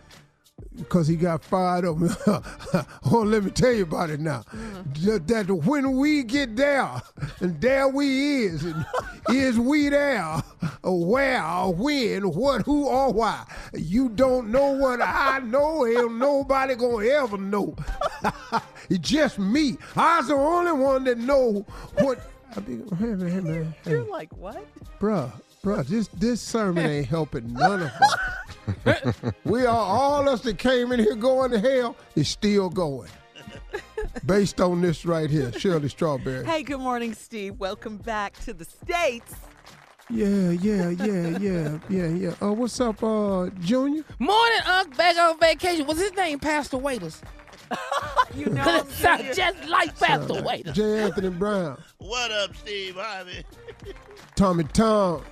because 0.75 1.07
he 1.07 1.15
got 1.15 1.43
fired 1.43 1.85
up. 1.85 1.97
oh, 3.11 3.23
let 3.25 3.43
me 3.43 3.49
tell 3.49 3.71
you 3.71 3.83
about 3.83 4.11
it 4.11 4.19
now. 4.19 4.43
Uh-huh. 4.53 4.83
That, 5.01 5.27
that 5.29 5.51
when 5.51 5.97
we 5.97 6.21
get 6.21 6.55
there, 6.55 7.01
and 7.39 7.59
there 7.59 7.87
we 7.87 8.43
is, 8.43 8.63
and 8.63 8.85
is 9.31 9.59
we 9.59 9.89
there, 9.89 10.41
where, 10.83 11.43
when, 11.67 12.23
what, 12.31 12.61
who, 12.63 12.87
or 12.87 13.11
why? 13.11 13.45
You 13.73 14.09
don't 14.09 14.49
know 14.49 14.71
what 14.71 15.01
I 15.01 15.39
know, 15.39 15.85
ain't 15.85 16.15
nobody 16.15 16.75
gonna 16.75 17.05
ever 17.07 17.37
know. 17.37 17.75
it's 18.89 18.99
just 19.09 19.39
me. 19.39 19.77
I's 19.95 20.27
the 20.27 20.35
only 20.35 20.71
one 20.71 21.03
that 21.05 21.17
know 21.17 21.65
what. 21.99 22.19
I 22.55 22.61
be, 22.61 22.77
hey, 22.77 23.05
man, 23.05 23.43
man, 23.43 23.75
hey. 23.83 23.91
You're 23.91 24.09
like, 24.09 24.35
what? 24.35 24.65
Bruh, 24.99 25.31
bruh, 25.63 25.85
this 25.85 26.07
this 26.09 26.41
sermon 26.41 26.85
ain't 26.85 27.07
helping 27.07 27.53
none 27.53 27.83
of 27.83 27.91
us. 27.91 29.15
we 29.43 29.65
are 29.65 29.67
all 29.67 30.27
us 30.27 30.41
that 30.41 30.57
came 30.57 30.91
in 30.91 30.99
here 30.99 31.15
going 31.15 31.51
to 31.51 31.59
hell 31.59 31.95
is 32.15 32.27
still 32.27 32.69
going. 32.69 33.09
Based 34.25 34.59
on 34.61 34.81
this 34.81 35.05
right 35.05 35.29
here, 35.29 35.51
Shirley 35.53 35.89
Strawberry. 35.89 36.45
Hey, 36.45 36.63
good 36.63 36.79
morning, 36.79 37.13
Steve. 37.13 37.59
Welcome 37.59 37.97
back 37.97 38.33
to 38.45 38.53
the 38.53 38.65
States. 38.65 39.33
Yeah, 40.09 40.49
yeah, 40.51 40.89
yeah, 40.89 41.37
yeah, 41.37 41.79
yeah, 41.87 42.07
yeah. 42.07 42.33
Uh, 42.41 42.51
what's 42.53 42.79
up, 42.79 43.03
uh, 43.03 43.49
Junior? 43.59 44.03
Morning, 44.17 44.59
Unc. 44.65 44.97
Back 44.97 45.17
on 45.17 45.39
vacation. 45.39 45.85
Was 45.85 45.99
his 45.99 46.13
name 46.13 46.39
Pastor 46.39 46.77
Waiters? 46.77 47.21
You 48.35 48.45
know, 48.45 48.61
I'm 48.61 48.85
it 48.85 48.91
sounds 48.91 49.35
just 49.35 49.67
like 49.67 49.97
Pastor 49.99 50.43
Waiters. 50.43 50.75
J. 50.75 50.99
Anthony 51.03 51.29
Brown, 51.29 51.81
What 51.97 52.31
up, 52.31 52.55
Steve 52.55 52.95
Harvey? 52.95 53.43
Tommy 54.35 54.63
Tom. 54.65 55.23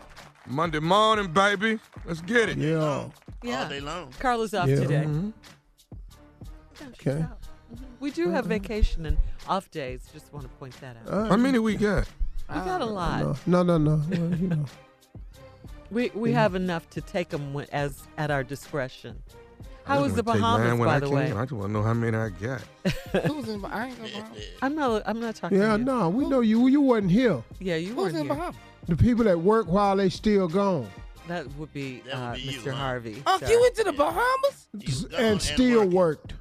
Monday 0.48 0.80
morning, 0.80 1.32
baby. 1.32 1.80
Let's 2.06 2.22
get 2.22 2.50
it. 2.50 2.58
Yeah. 2.58 2.78
All 2.84 3.14
Yeah. 3.44 3.70
day 3.70 3.80
long. 3.82 4.12
Carla's 4.20 4.54
off 4.56 4.68
yeah. 4.68 4.76
today. 4.78 5.04
mhm. 5.06 5.32
Okay. 6.90 7.24
We 8.00 8.12
do 8.12 8.30
have 8.30 8.46
vacation 8.46 9.06
and 9.06 9.18
off 9.48 9.70
days. 9.72 10.08
Just 10.14 10.32
want 10.34 10.44
to 10.44 10.50
point 10.58 10.80
that 10.82 10.98
out. 10.98 11.12
Uh, 11.14 11.26
How 11.30 11.38
many 11.38 11.60
we 11.60 11.76
got? 11.76 12.08
we 12.50 12.56
got 12.56 12.82
a 12.82 12.86
lot. 12.86 13.38
no, 13.48 13.64
no, 13.64 13.78
no, 13.78 13.98
no. 13.98 14.02
Well, 14.10 14.36
you 14.40 14.48
know. 14.48 14.66
We 15.90 16.12
we 16.14 16.34
have 16.34 16.54
enough 16.56 16.90
to 16.92 17.02
take 17.02 17.30
them 17.30 17.56
as 17.72 18.04
at 18.18 18.30
our 18.30 18.44
discretion. 18.44 19.24
I 19.86 19.94
How 19.96 20.02
was 20.02 20.16
the 20.16 20.22
wanna 20.24 20.42
Bahamas, 20.42 20.80
when 20.80 20.86
by 20.90 20.96
I 20.96 21.00
the 21.00 21.06
can. 21.06 21.16
way? 21.16 21.32
I 21.32 21.42
just 21.44 21.52
want 21.54 21.68
to 21.70 21.72
know 21.72 21.82
how 21.82 21.94
many 21.94 22.18
I 22.18 22.28
got. 22.28 22.62
Who's 23.26 23.48
in? 23.48 23.62
Bahamas? 23.62 24.12
I'm 24.62 24.76
not. 24.76 25.04
I'm 25.06 25.22
not 25.22 25.36
talking. 25.36 25.58
Yeah, 25.58 25.74
to 25.74 25.80
you. 25.80 25.86
no, 25.86 26.10
we 26.10 26.28
know 26.28 26.42
you. 26.42 26.68
You 26.68 26.82
wasn't 26.82 27.12
here. 27.12 27.42
Yeah, 27.60 27.78
you 27.78 27.94
Who's 27.94 27.98
weren't 27.98 28.16
in 28.18 28.26
here. 28.26 28.36
Bahamas? 28.36 28.56
The 28.90 28.98
people 28.98 29.24
that 29.24 29.40
work 29.40 29.68
while 29.68 29.96
they 29.96 30.10
still 30.10 30.50
gone 30.50 30.90
That 31.30 31.48
would 31.56 31.72
be, 31.74 32.02
That 32.06 32.16
would 32.16 32.22
uh, 32.22 32.34
be 32.34 32.40
you, 32.42 32.60
Mr. 32.60 32.72
huh? 32.72 32.76
Harvey. 32.78 33.24
Unc, 33.26 33.40
sir. 33.46 33.50
you 33.50 33.62
went 33.62 33.76
to 33.76 33.84
the 33.86 33.94
Bahamas? 33.94 34.68
You 34.78 35.08
gone 35.10 35.20
and 35.22 35.42
still 35.42 35.80
working. 35.80 35.92
worked. 35.94 36.34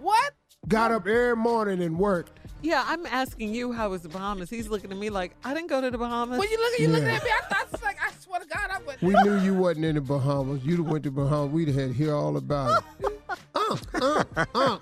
What? 0.00 0.32
Got 0.68 0.92
up 0.92 1.06
every 1.06 1.36
morning 1.36 1.82
and 1.82 1.98
worked. 1.98 2.38
Yeah, 2.62 2.82
I'm 2.86 3.04
asking 3.04 3.54
you 3.54 3.72
how 3.72 3.90
was 3.90 4.02
the 4.02 4.08
Bahamas. 4.08 4.48
He's 4.48 4.68
looking 4.68 4.90
at 4.90 4.96
me 4.96 5.10
like 5.10 5.36
I 5.44 5.52
didn't 5.52 5.68
go 5.68 5.82
to 5.82 5.90
the 5.90 5.98
Bahamas. 5.98 6.38
When 6.38 6.50
you 6.50 6.58
look, 6.58 6.72
at 6.72 6.80
you 6.80 6.88
looking 6.88 7.08
at 7.08 7.22
me. 7.22 7.30
I 7.30 7.54
thought, 7.54 7.82
like, 7.82 7.98
I 8.00 8.10
swear 8.18 8.40
to 8.40 8.46
God, 8.46 8.70
I 8.70 8.78
went. 8.82 9.02
We 9.02 9.12
knew 9.22 9.38
you 9.40 9.52
wasn't 9.52 9.84
in 9.84 9.96
the 9.96 10.00
Bahamas. 10.00 10.64
You'd 10.64 10.78
have 10.78 10.86
went 10.86 11.04
to 11.04 11.10
Bahamas. 11.10 11.52
We'd 11.52 11.68
have 11.68 11.76
had 11.76 11.88
to 11.88 11.94
hear 11.94 12.14
all 12.14 12.38
about 12.38 12.82
it. 13.00 13.20
uh, 13.54 13.76
uh, 13.94 14.24
uh, 14.54 14.78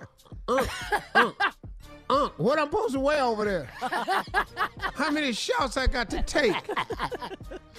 uh, 0.47 0.67
uh, 1.17 1.33
uh, 2.09 2.29
what 2.37 2.59
I'm 2.61 2.67
supposed 2.67 2.95
to 2.95 3.01
wear 3.01 3.23
over 3.25 3.45
there? 3.45 3.69
How 4.95 5.11
many 5.11 5.33
shots 5.33 5.77
I 5.77 5.89
got 5.89 6.09
to 6.11 6.23
take? 6.23 6.55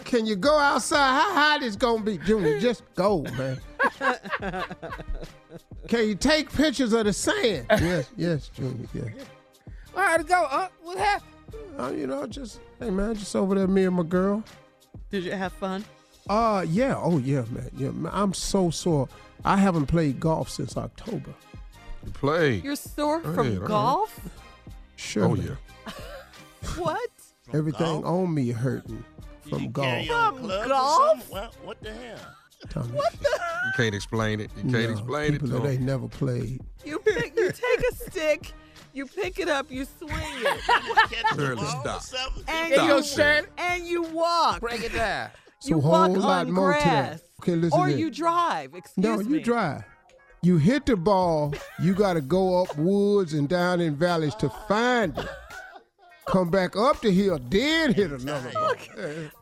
Can 0.03 0.25
you 0.25 0.35
go 0.35 0.57
outside? 0.57 0.97
How 0.97 1.33
high 1.33 1.59
this 1.59 1.77
gonna 1.77 2.03
be, 2.03 2.17
Junior? 2.17 2.59
Just 2.59 2.83
go, 2.95 3.21
man. 3.37 3.61
Can 5.87 6.07
you 6.07 6.15
take 6.15 6.51
pictures 6.51 6.93
of 6.93 7.05
the 7.05 7.13
sand? 7.13 7.65
Yes, 7.71 8.09
yes, 8.15 8.47
Junior. 8.49 8.87
Yes. 8.93 9.25
I 9.95 10.03
had 10.11 10.17
to 10.21 10.23
go. 10.23 10.47
Unc, 10.49 10.71
what 10.81 10.97
happened? 10.97 11.29
Uh, 11.79 11.91
you 11.91 12.07
know, 12.07 12.25
just 12.27 12.59
hey, 12.79 12.89
man, 12.89 13.15
just 13.15 13.35
over 13.35 13.55
there, 13.55 13.67
me 13.67 13.85
and 13.85 13.95
my 13.95 14.03
girl. 14.03 14.43
Did 15.11 15.23
you 15.23 15.31
have 15.31 15.53
fun? 15.53 15.83
Uh, 16.29 16.65
yeah. 16.67 16.95
Oh, 16.97 17.17
yeah, 17.19 17.43
man. 17.51 17.69
Yeah, 17.77 17.91
man. 17.91 18.11
I'm 18.15 18.33
so 18.33 18.69
sore. 18.69 19.07
I 19.45 19.57
haven't 19.57 19.87
played 19.87 20.19
golf 20.19 20.49
since 20.49 20.77
October. 20.77 21.33
You 22.05 22.11
play. 22.11 22.55
You're 22.55 22.75
sore 22.75 23.19
Go 23.21 23.33
from 23.33 23.47
ahead, 23.47 23.65
golf? 23.65 24.19
Sure. 24.95 25.25
Oh 25.25 25.35
yeah. 25.35 25.55
What? 26.77 27.09
Everything 27.53 28.01
golf? 28.01 28.05
on 28.05 28.33
me 28.33 28.49
hurting 28.51 29.03
from 29.41 29.57
didn't 29.59 29.73
golf. 29.73 29.87
carry 29.87 30.03
your 30.05 30.15
own 30.15 30.35
From 30.37 30.45
clubs 30.47 30.67
golf? 30.69 31.09
something? 31.09 31.33
Well, 31.33 31.51
what 31.63 31.81
the 31.81 31.91
hell? 31.93 32.19
Tommy. 32.69 32.89
You 32.97 33.71
can't 33.75 33.95
explain 33.95 34.39
it. 34.39 34.51
You 34.57 34.63
can't 34.63 34.73
No, 34.73 34.91
explain 34.91 35.33
it 35.35 35.41
people 35.41 35.57
to 35.59 35.63
that 35.63 35.69
ain't 35.69 35.81
never 35.81 36.07
played. 36.07 36.61
You 36.85 36.99
pick, 36.99 37.35
you 37.37 37.51
take 37.51 37.91
a 37.91 37.95
stick, 37.95 38.53
you 38.93 39.05
pick 39.05 39.39
it 39.39 39.47
up, 39.49 39.71
you 39.71 39.85
swing 39.85 40.11
it, 40.11 40.59
Catch 40.61 41.35
the 41.35 41.35
Shirley, 41.35 41.65
stop. 41.67 42.01
something? 42.01 42.43
and 42.47 42.71
There 42.73 42.81
you 42.81 42.87
go, 42.89 42.97
you 42.97 43.03
Shirley. 43.03 43.47
and 43.57 43.87
you 43.87 44.03
walk. 44.03 44.59
Break 44.61 44.83
it 44.83 44.93
down. 44.93 45.29
So 45.59 45.69
you 45.69 45.77
walk 45.77 46.07
whole 46.11 46.17
lot 46.19 46.47
on 46.47 46.51
more 46.51 46.73
to 46.73 46.79
grass. 46.79 47.21
Okay, 47.41 47.55
listen 47.55 47.79
or 47.79 47.89
you 47.89 48.11
drive. 48.11 48.75
Excuse 48.75 49.03
No, 49.03 49.17
me. 49.17 49.37
you 49.37 49.43
drive. 49.43 49.83
You 50.41 50.57
hit 50.57 50.85
the 50.85 50.97
ball, 50.97 51.53
you 51.81 51.93
got 51.93 52.13
to 52.15 52.21
go 52.21 52.61
up 52.63 52.77
woods 52.77 53.33
and 53.33 53.47
down 53.47 53.79
in 53.79 53.95
valleys 53.95 54.35
to 54.35 54.49
find 54.67 55.17
it. 55.17 55.25
Come 56.25 56.49
back 56.49 56.75
up 56.77 57.01
the 57.01 57.11
hill, 57.11 57.39
then 57.49 57.93
hit 57.93 58.11
another 58.11 58.49
ball. 58.51 58.73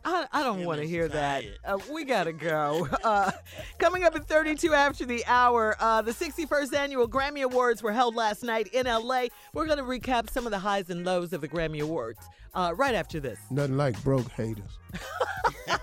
I, 0.04 0.28
I 0.32 0.44
don't 0.44 0.66
want 0.66 0.80
to 0.80 0.86
is 0.86 0.90
hear 0.90 1.08
that. 1.10 1.44
Uh, 1.64 1.78
we 1.92 2.04
gotta 2.04 2.34
go. 2.34 2.88
Uh, 3.04 3.32
coming 3.78 4.04
up 4.04 4.16
at 4.16 4.28
32 4.28 4.74
after 4.74 5.06
the 5.06 5.24
hour, 5.26 5.76
uh, 5.80 6.02
the 6.02 6.12
61st 6.12 6.74
annual 6.74 7.08
Grammy 7.08 7.44
Awards 7.44 7.84
were 7.84 7.92
held 7.92 8.16
last 8.16 8.44
night 8.44 8.68
in 8.74 8.86
LA. 8.86 9.26
We're 9.54 9.68
gonna 9.68 9.84
recap 9.84 10.30
some 10.30 10.46
of 10.46 10.52
the 10.52 10.60
highs 10.60 10.90
and 10.90 11.06
lows 11.06 11.34
of 11.34 11.42
the 11.42 11.48
Grammy 11.48 11.82
Awards 11.82 12.20
uh, 12.54 12.74
right 12.76 12.96
after 12.96 13.20
this. 13.20 13.40
Nothing 13.50 13.78
like 13.78 14.02
broke 14.04 14.30
haters. 14.32 14.80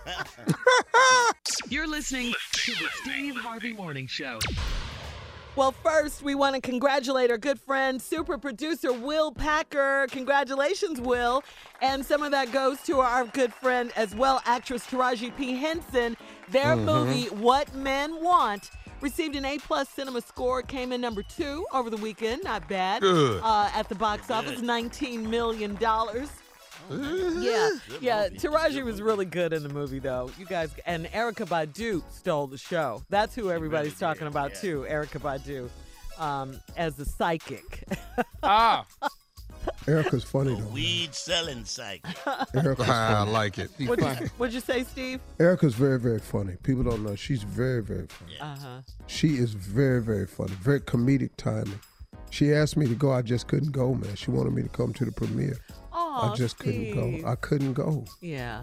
You're 1.69 1.88
listening 1.88 2.35
to 2.52 2.73
the 2.73 2.88
Steve 3.02 3.37
Harvey 3.37 3.73
Morning 3.73 4.07
Show. 4.07 4.38
Well, 5.59 5.73
first, 5.73 6.23
we 6.23 6.37
want 6.37 6.55
to 6.55 6.61
congratulate 6.61 7.33
our 7.33 7.37
good 7.37 7.59
friend, 7.59 8.00
super 8.00 8.38
producer 8.38 8.93
Will 8.93 9.33
Packer. 9.33 10.07
Congratulations, 10.09 11.00
Will. 11.00 11.43
And 11.83 12.07
some 12.07 12.23
of 12.23 12.31
that 12.31 12.53
goes 12.53 12.81
to 12.83 13.00
our 13.00 13.25
good 13.25 13.53
friend 13.53 13.91
as 13.97 14.15
well, 14.15 14.41
actress 14.45 14.87
Taraji 14.87 15.37
P. 15.37 15.57
Henson. 15.57 16.17
Their 16.49 16.77
movie, 16.77 17.25
What 17.31 17.75
Men 17.75 18.23
Want, 18.23 18.71
received 19.00 19.35
an 19.35 19.45
A 19.45 19.59
plus 19.59 19.88
cinema 19.88 20.21
score, 20.21 20.62
came 20.62 20.93
in 20.93 21.00
number 21.00 21.25
two 21.25 21.67
over 21.73 21.91
the 21.91 21.97
weekend. 21.97 22.45
Not 22.45 22.69
bad. 22.69 23.03
Uh, 23.43 23.69
at 23.75 23.88
the 23.88 23.97
box 23.97 24.31
office, 24.31 24.61
$19 24.61 25.29
million. 25.29 25.77
Yeah, 26.90 27.71
yeah. 28.00 28.28
Taraji 28.28 28.85
was 28.85 29.00
really 29.02 29.25
good 29.25 29.52
in 29.52 29.62
the 29.62 29.68
movie, 29.68 29.99
though. 29.99 30.30
You 30.38 30.47
guys, 30.47 30.71
and 30.87 31.07
Erykah 31.07 31.49
Badu 31.49 32.02
stole 32.11 32.47
the 32.47 32.59
show. 32.59 33.02
That's 33.09 33.35
who 33.35 33.50
everybody's 33.50 33.92
did, 33.92 34.00
talking 34.00 34.26
about 34.26 34.50
yeah. 34.54 34.61
too. 34.61 34.87
Erykah 34.88 35.21
Badu, 35.21 35.71
um, 36.23 36.59
as 36.76 36.97
the 36.97 37.04
psychic. 37.04 37.85
Ah, 38.42 38.87
Erykah's 39.87 40.25
funny 40.25 40.54
though. 40.54 40.66
Weed 40.68 41.14
selling 41.14 41.64
psych. 41.64 42.02
Erykah's 42.54 42.88
I 42.88 43.23
like 43.23 43.59
it. 43.59 43.71
What'd 43.78 44.04
you, 44.04 44.26
what'd 44.37 44.54
you 44.54 44.61
say, 44.61 44.85
Steve? 44.85 45.21
Erykah's 45.38 45.75
very, 45.75 45.99
very 45.99 46.21
funny. 46.21 46.57
People 46.62 46.85
don't 46.85 47.04
know. 47.04 47.14
She's 47.14 47.42
very, 47.42 47.83
very 47.83 48.07
funny. 48.07 48.38
Uh 48.40 48.57
huh. 48.57 48.80
She 49.07 49.37
is 49.37 49.52
very, 49.52 50.02
very 50.02 50.26
funny. 50.26 50.52
Very 50.52 50.80
comedic 50.80 51.30
timing. 51.37 51.80
She 52.30 52.52
asked 52.52 52.76
me 52.76 52.87
to 52.87 52.95
go. 52.95 53.12
I 53.12 53.23
just 53.23 53.49
couldn't 53.49 53.73
go, 53.73 53.95
man. 53.95 54.14
She 54.14 54.30
wanted 54.30 54.52
me 54.52 54.62
to 54.62 54.68
come 54.68 54.92
to 54.95 55.04
the 55.04 55.12
premiere. 55.12 55.59
Oh, 56.21 56.33
I 56.33 56.35
just 56.37 56.59
couldn't 56.59 56.95
go. 56.95 57.29
I 57.29 57.35
couldn't 57.37 57.75
go. 57.75 58.05
yeah. 58.21 58.63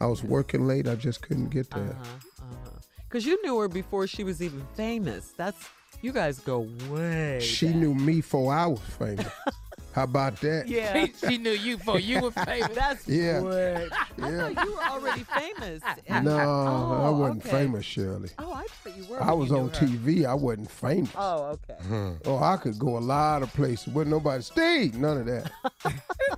I 0.00 0.06
was 0.06 0.22
working 0.22 0.66
late. 0.66 0.86
I 0.88 0.94
just 0.94 1.22
couldn't 1.22 1.48
get 1.50 1.70
there. 1.70 1.82
Uh 1.84 2.04
huh. 2.04 2.42
Uh 2.42 2.56
huh. 2.64 2.70
Because 3.08 3.24
you 3.24 3.40
knew 3.42 3.58
her 3.60 3.68
before 3.68 4.06
she 4.06 4.24
was 4.24 4.42
even 4.42 4.62
famous. 4.74 5.32
That's 5.36 5.56
you 6.02 6.12
guys 6.12 6.38
go 6.40 6.68
way. 6.90 7.38
She 7.40 7.66
back. 7.68 7.76
knew 7.76 7.94
me 7.94 8.16
before 8.16 8.52
I 8.52 8.66
was 8.66 8.80
famous. 8.98 9.26
How 9.96 10.02
about 10.04 10.38
that? 10.42 10.68
Yeah. 10.68 11.06
she, 11.06 11.14
she 11.26 11.38
knew 11.38 11.52
you 11.52 11.78
for 11.78 11.98
you 11.98 12.20
were 12.20 12.30
famous. 12.44 12.68
That's 12.74 13.08
Yeah. 13.08 13.40
way. 13.40 13.88
I 14.20 14.30
Yeah. 14.30 14.52
thought 14.52 14.66
you 14.66 14.74
were 14.74 14.82
already 14.82 15.22
famous. 15.24 15.82
No, 16.22 16.36
I 16.38 17.08
Oh, 17.08 17.16
wasn't 17.18 17.46
okay. 17.46 17.50
famous, 17.50 17.86
Shirley. 17.86 18.28
Oh, 18.38 18.52
I 18.52 18.66
thought 18.66 18.94
you 18.94 19.04
were. 19.06 19.22
I 19.22 19.32
was 19.32 19.50
on 19.52 19.64
knew 19.64 19.68
her. 19.70 19.86
TV. 19.86 20.26
I 20.26 20.34
wasn't 20.34 20.70
famous. 20.70 21.08
Oh, 21.16 21.58
okay. 21.70 22.14
Oh, 22.26 22.36
I 22.42 22.58
could 22.58 22.78
go 22.78 22.98
a 22.98 23.00
lot 23.00 23.42
of 23.42 23.50
places. 23.54 23.86
Wasn't 23.94 24.10
nobody 24.10 24.42
Steve. 24.42 24.96
None 24.98 25.16
of 25.16 25.26
that. 25.26 25.50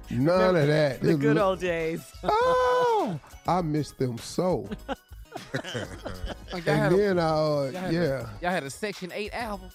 None 0.09 0.55
of 0.55 0.67
that. 0.69 1.01
The 1.01 1.11
It 1.11 1.19
good 1.19 1.35
was- 1.35 1.43
old 1.43 1.59
days. 1.61 2.01
Oh, 2.23 3.19
I 3.49 3.61
miss 3.63 3.91
them 3.91 4.19
so. 4.19 4.69
Y'all, 5.53 5.63
had 6.65 6.93
And 6.93 6.99
then 6.99 7.19
I, 7.19 7.23
uh, 7.29 7.35
y'all 7.35 7.73
had 7.73 7.93
yeah. 7.93 8.01
A, 8.01 8.27
y'all 8.41 8.51
had 8.53 8.63
a 8.63 8.71
Section 8.71 9.11
8 9.13 9.33
album. 9.35 9.71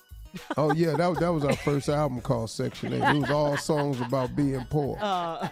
Oh 0.58 0.74
yeah, 0.74 0.96
that 0.96 1.08
was 1.08 1.20
that 1.20 1.30
was 1.30 1.44
our 1.46 1.56
first 1.58 1.90
album 1.90 2.22
called 2.22 2.50
Section 2.50 2.94
Eight. 2.94 3.02
It 3.04 3.22
was 3.22 3.30
all 3.30 3.56
songs 3.58 4.02
about 4.02 4.36
being 4.36 4.66
poor. 4.70 4.98
Uh, 5.02 5.48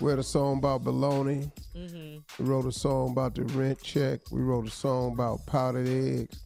We 0.00 0.10
had 0.10 0.18
a 0.18 0.22
song 0.24 0.58
about 0.58 0.82
baloney. 0.84 1.50
Mm-hmm. 1.76 2.42
We 2.42 2.48
wrote 2.50 2.66
a 2.66 2.72
song 2.72 3.10
about 3.12 3.34
the 3.34 3.42
rent 3.44 3.80
check. 3.82 4.20
We 4.32 4.40
wrote 4.40 4.66
a 4.66 4.70
song 4.70 5.12
about 5.12 5.46
powdered 5.46 5.88
eggs. 5.88 6.40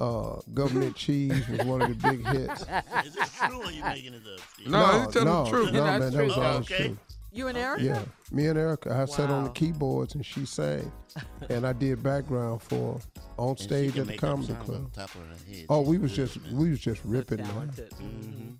Uh, 0.00 0.40
government 0.52 0.96
cheese 0.96 1.46
was 1.48 1.64
one 1.64 1.80
of 1.82 1.88
the 1.88 1.94
big 2.10 2.26
hits. 2.26 2.62
Is 3.06 3.14
this 3.14 3.32
true 3.38 3.60
or 3.60 3.66
are 3.66 3.70
you 3.72 3.84
making 3.84 4.14
it 4.14 4.22
up, 4.34 4.40
Steve? 4.54 4.68
No, 4.68 4.86
he's 5.04 5.06
telling 5.14 5.28
no, 5.28 5.44
the 5.44 5.50
truth. 5.50 5.72
No, 5.72 5.84
That's 5.84 6.00
man, 6.00 6.12
that 6.12 6.24
was 6.24 6.34
true. 6.34 6.42
all 6.42 6.56
Okay. 6.56 6.86
true. 6.88 6.98
You 7.34 7.48
and 7.48 7.56
Erykah? 7.56 7.82
Yeah, 7.82 8.02
me 8.30 8.46
and 8.46 8.58
Erykah. 8.58 8.92
I 8.92 9.04
sat 9.06 9.30
on 9.30 9.44
the 9.44 9.50
keyboards 9.50 10.14
and 10.14 10.24
she 10.24 10.44
sang, 10.44 10.92
and 11.48 11.66
I 11.66 11.72
did 11.72 12.02
background 12.02 12.62
for 12.62 12.98
her 12.98 13.00
on 13.38 13.56
stage 13.56 13.98
at 13.98 14.06
the 14.06 14.16
comedy 14.18 14.52
club. 14.54 14.92
top 14.92 15.14
of 15.14 15.22
her 15.22 15.34
head. 15.50 15.66
Oh, 15.70 15.82
She's 15.82 15.88
we 15.88 15.98
was 15.98 16.10
good, 16.10 16.16
just 16.28 16.42
man. 16.44 16.56
we 16.58 16.70
was 16.70 16.80
just 16.80 17.00
ripping, 17.04 17.38
man. 17.38 17.48
talented. 17.48 17.90
Mm-hmm. 17.92 18.50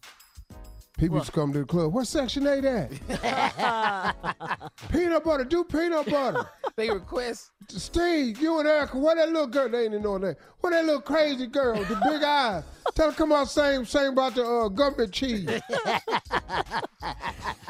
People 0.98 1.16
used 1.16 1.26
to 1.26 1.32
come 1.32 1.52
to 1.52 1.60
the 1.60 1.64
club. 1.64 1.92
What 1.92 2.06
section 2.06 2.46
eight 2.46 2.64
at? 2.64 2.90
peanut 4.92 5.24
butter. 5.24 5.44
Do 5.44 5.64
peanut 5.64 6.06
butter. 6.10 6.48
They 6.74 6.88
request. 6.88 7.50
Steve, 7.68 8.40
you 8.40 8.58
and 8.58 8.66
Erykah. 8.66 8.94
What 8.94 9.18
that 9.18 9.28
little 9.28 9.46
girl? 9.46 9.68
They 9.68 9.82
didn't 9.82 10.00
know 10.02 10.14
her 10.14 10.18
name. 10.18 10.36
What 10.60 10.70
that 10.70 10.86
little 10.86 11.02
crazy 11.02 11.46
girl? 11.46 11.76
The 11.76 12.00
big 12.02 12.22
eyes. 12.22 12.64
Tell 12.94 13.10
her 13.10 13.16
come 13.16 13.30
out 13.30 13.50
same 13.50 13.84
same 13.84 14.12
about 14.12 14.34
the 14.34 14.42
uh, 14.42 14.68
government 14.68 15.12
cheese. 15.12 15.48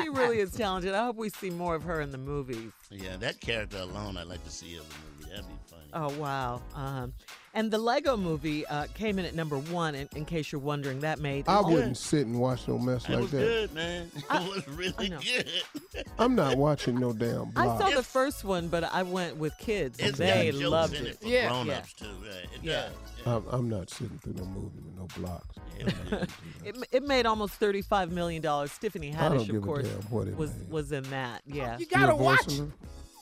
She 0.00 0.08
really 0.08 0.38
is 0.40 0.52
talented. 0.52 0.94
I 0.94 1.04
hope 1.04 1.16
we 1.16 1.28
see 1.28 1.50
more 1.50 1.74
of 1.74 1.82
her 1.85 2.00
in 2.00 2.11
the 2.11 2.18
movies. 2.18 2.72
Yeah, 2.90 3.16
that 3.18 3.40
character 3.40 3.78
alone, 3.78 4.16
I'd 4.16 4.26
like 4.26 4.42
to 4.44 4.50
see 4.50 4.74
in 4.74 4.78
the 4.80 4.85
movie. 4.85 5.30
That'd 5.30 5.48
be 5.48 5.54
funny. 5.66 5.90
Oh 5.92 6.20
wow! 6.20 6.62
Um, 6.74 7.12
and 7.54 7.70
the 7.70 7.78
Lego 7.78 8.16
Movie 8.16 8.64
uh, 8.66 8.86
came 8.94 9.18
in 9.18 9.24
at 9.24 9.34
number 9.34 9.58
one. 9.58 9.94
In, 9.94 10.08
in 10.16 10.24
case 10.24 10.50
you're 10.52 10.60
wondering, 10.60 11.00
that 11.00 11.18
made 11.18 11.48
I 11.48 11.58
oh, 11.58 11.70
wouldn't 11.70 11.96
sit 11.98 12.26
and 12.26 12.38
watch 12.40 12.66
no 12.68 12.78
mess 12.78 13.04
That 13.04 13.12
like 13.14 13.22
was 13.22 13.30
that. 13.32 13.38
good, 13.38 13.74
man. 13.74 14.10
It 14.30 14.48
was 14.56 14.68
really 14.68 15.08
good. 15.10 15.46
I'm 16.18 16.34
not 16.34 16.56
watching 16.56 16.98
no 16.98 17.12
damn 17.12 17.52
I 17.56 17.64
block. 17.64 17.80
saw 17.80 17.90
the 17.90 18.02
first 18.02 18.44
one, 18.44 18.68
but 18.68 18.84
I 18.84 19.02
went 19.02 19.36
with 19.36 19.56
kids. 19.58 19.98
and 19.98 20.08
It's 20.10 20.18
they 20.18 20.50
got 20.50 20.58
jokes 20.60 20.70
loved 20.70 20.94
in 20.94 21.06
it. 21.06 21.08
it 21.10 21.20
for 21.20 21.26
Yeah. 21.28 21.48
grown-ups 21.48 21.92
too. 21.94 22.06
Right? 22.06 22.44
It 22.54 22.60
Yeah. 22.62 22.72
does. 22.72 22.92
Yeah. 23.26 23.34
I'm, 23.36 23.44
I'm 23.50 23.68
not 23.70 23.88
sitting 23.90 24.18
through 24.18 24.34
no 24.34 24.44
movie 24.46 24.80
with 24.84 24.96
no 24.96 25.06
blocks. 25.16 25.56
Yeah, 25.78 25.86
it. 26.18 26.30
It, 26.64 26.88
it 26.92 27.02
made 27.04 27.24
almost 27.26 27.54
thirty-five 27.54 28.10
million 28.10 28.42
dollars. 28.42 28.76
Tiffany 28.78 29.12
I 29.14 29.16
Haddish, 29.16 29.48
of 29.54 29.62
course, 29.62 29.86
what 30.10 30.26
was 30.36 30.52
made. 30.56 30.70
was 30.70 30.92
in 30.92 31.02
that. 31.10 31.42
Yeah. 31.46 31.74
You 31.74 31.80
You 31.80 31.86
gotta 31.86 32.14
watch. 32.16 32.46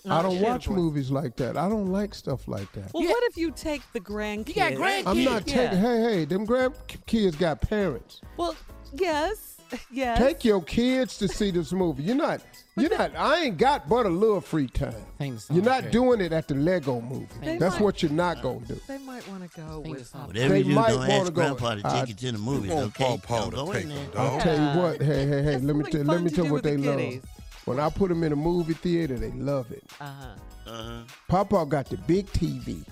Voiceover? 0.04 0.10
I 0.12 0.22
don't 0.22 0.32
shit. 0.34 0.42
watch 0.42 0.68
movies 0.68 1.10
like 1.10 1.36
that. 1.36 1.56
I 1.56 1.68
don't 1.68 1.86
like 1.92 2.14
stuff 2.14 2.46
like 2.48 2.70
that. 2.72 2.92
Well, 2.94 3.02
Yeah. 3.02 3.10
what 3.10 3.24
if 3.24 3.36
you 3.36 3.50
take 3.50 3.82
the 3.92 4.00
grandkids? 4.00 4.54
got 4.56 4.72
grandkids. 4.72 5.06
I'm 5.06 5.24
not 5.24 5.46
Yeah. 5.48 5.54
taking. 5.70 5.78
Hey, 5.78 6.00
hey, 6.02 6.24
them 6.24 6.46
grandkids 6.46 7.38
got 7.38 7.60
parents. 7.60 8.20
Well, 8.36 8.54
yes, 8.92 9.56
yes. 9.90 10.18
Take 10.18 10.44
your 10.44 10.62
kids 10.62 11.16
to 11.18 11.28
see 11.28 11.50
this 11.50 11.72
movie. 11.72 12.02
You're 12.02 12.16
not. 12.16 12.40
You're 12.76 12.96
not. 12.96 13.14
I 13.14 13.42
ain't 13.44 13.58
got 13.58 13.88
but 13.90 14.06
a 14.06 14.08
little 14.08 14.40
free 14.40 14.66
time. 14.68 14.94
Sing 15.18 15.38
You're 15.50 15.62
not 15.64 15.84
Shay. 15.84 15.90
doing 15.90 16.20
it 16.22 16.32
at 16.32 16.48
the 16.48 16.54
Lego 16.54 17.00
movie. 17.02 17.26
They 17.42 17.58
That's 17.58 17.74
might- 17.74 17.82
what 17.82 18.02
you're 18.02 18.10
not 18.12 18.40
gonna 18.42 18.60
do. 18.60 18.80
They 18.88 18.96
might 18.98 19.28
want 19.28 19.42
to 19.52 19.60
go 19.60 19.80
with. 19.80 20.06
song. 20.06 20.28
Whatever 20.28 20.54
They 20.54 20.58
you 20.60 20.64
do, 20.64 20.70
might 20.70 20.88
don't 20.88 20.98
wanna 21.00 21.12
ask 21.12 21.24
go- 21.26 21.30
Grandpa 21.32 21.74
to 21.74 21.82
take 21.82 21.92
I- 21.92 22.04
you 22.04 22.14
to 22.14 22.32
the 22.32 22.38
movies, 22.38 22.70
want 22.72 22.86
okay? 22.86 23.04
Paw 23.04 23.16
Paw 23.18 23.40
Don't 23.40 23.50
to 23.50 23.56
go 23.56 23.72
take 23.74 23.82
in 23.82 23.88
them, 23.90 23.98
there. 23.98 24.06
dog. 24.14 24.32
I'll 24.32 24.40
tell 24.40 24.56
you 24.76 24.82
what. 24.82 25.02
Hey, 25.02 25.26
hey, 25.26 25.42
hey. 25.42 25.58
Let 25.58 25.60
me 25.62 25.82
something 25.82 25.84
tell. 25.92 26.02
Let 26.04 26.22
me 26.22 26.30
tell 26.30 26.44
do 26.46 26.52
what 26.52 26.52
with 26.52 26.62
the 26.64 26.70
they 26.70 26.76
love. 26.78 27.22
Kiddies. 27.64 27.66
When 27.66 27.80
I 27.80 27.90
put 27.90 28.08
them 28.08 28.22
in 28.22 28.32
a 28.32 28.36
movie 28.36 28.74
theater, 28.74 29.16
they 29.18 29.30
love 29.32 29.70
it. 29.72 29.84
Uh-huh. 30.00 30.26
Uh-huh. 30.66 31.02
Papa 31.28 31.66
got 31.68 31.86
the 31.86 31.96
big 31.96 32.26
TV. 32.26 32.84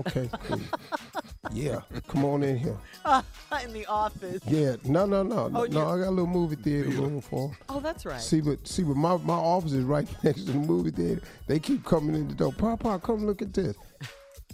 Okay, 0.00 0.28
cool. 0.44 0.60
yeah, 1.52 1.80
come 2.08 2.24
on 2.24 2.42
in 2.42 2.56
here. 2.56 2.78
in 3.62 3.72
the 3.74 3.84
office. 3.86 4.40
Yeah, 4.46 4.76
no, 4.84 5.04
no, 5.04 5.22
no, 5.22 5.48
no. 5.48 5.60
Oh, 5.62 5.64
no 5.64 5.80
you- 5.80 5.86
I 5.86 5.98
got 5.98 6.08
a 6.08 6.10
little 6.10 6.26
movie 6.26 6.56
theater 6.56 6.88
room 6.90 7.20
for. 7.20 7.50
'em. 7.50 7.56
Oh, 7.68 7.80
that's 7.80 8.06
right. 8.06 8.18
See, 8.20 8.40
but 8.40 8.66
see, 8.66 8.84
but 8.84 8.96
my, 8.96 9.18
my 9.18 9.34
office 9.34 9.72
is 9.72 9.84
right 9.84 10.08
next 10.24 10.44
to 10.46 10.52
the 10.52 10.58
movie 10.58 10.92
theater. 10.92 11.20
They 11.46 11.58
keep 11.58 11.84
coming 11.84 12.14
in 12.14 12.28
the 12.28 12.34
door. 12.34 12.52
Papa, 12.52 13.00
come 13.02 13.26
look 13.26 13.42
at 13.42 13.52
this. 13.52 13.76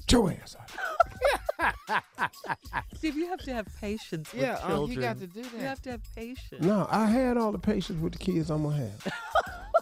Get 0.08 0.12
your 0.12 0.32
ass 0.32 0.56
out. 1.60 2.02
Steve, 2.96 3.16
you 3.16 3.28
have 3.28 3.40
to 3.40 3.52
have 3.52 3.66
patience 3.80 4.32
with 4.32 4.42
Yeah, 4.42 4.54
uh, 4.54 4.68
children. 4.68 4.92
you 4.96 5.00
got 5.02 5.18
to 5.18 5.26
do 5.26 5.42
that. 5.42 5.52
You 5.52 5.58
have 5.60 5.82
to 5.82 5.90
have 5.90 6.00
patience. 6.16 6.64
No, 6.64 6.86
I 6.90 7.06
had 7.06 7.36
all 7.36 7.52
the 7.52 7.58
patience 7.58 8.00
with 8.00 8.12
the 8.14 8.18
kids 8.18 8.50
I'm 8.50 8.62
gonna 8.64 8.76
have. 8.76 9.12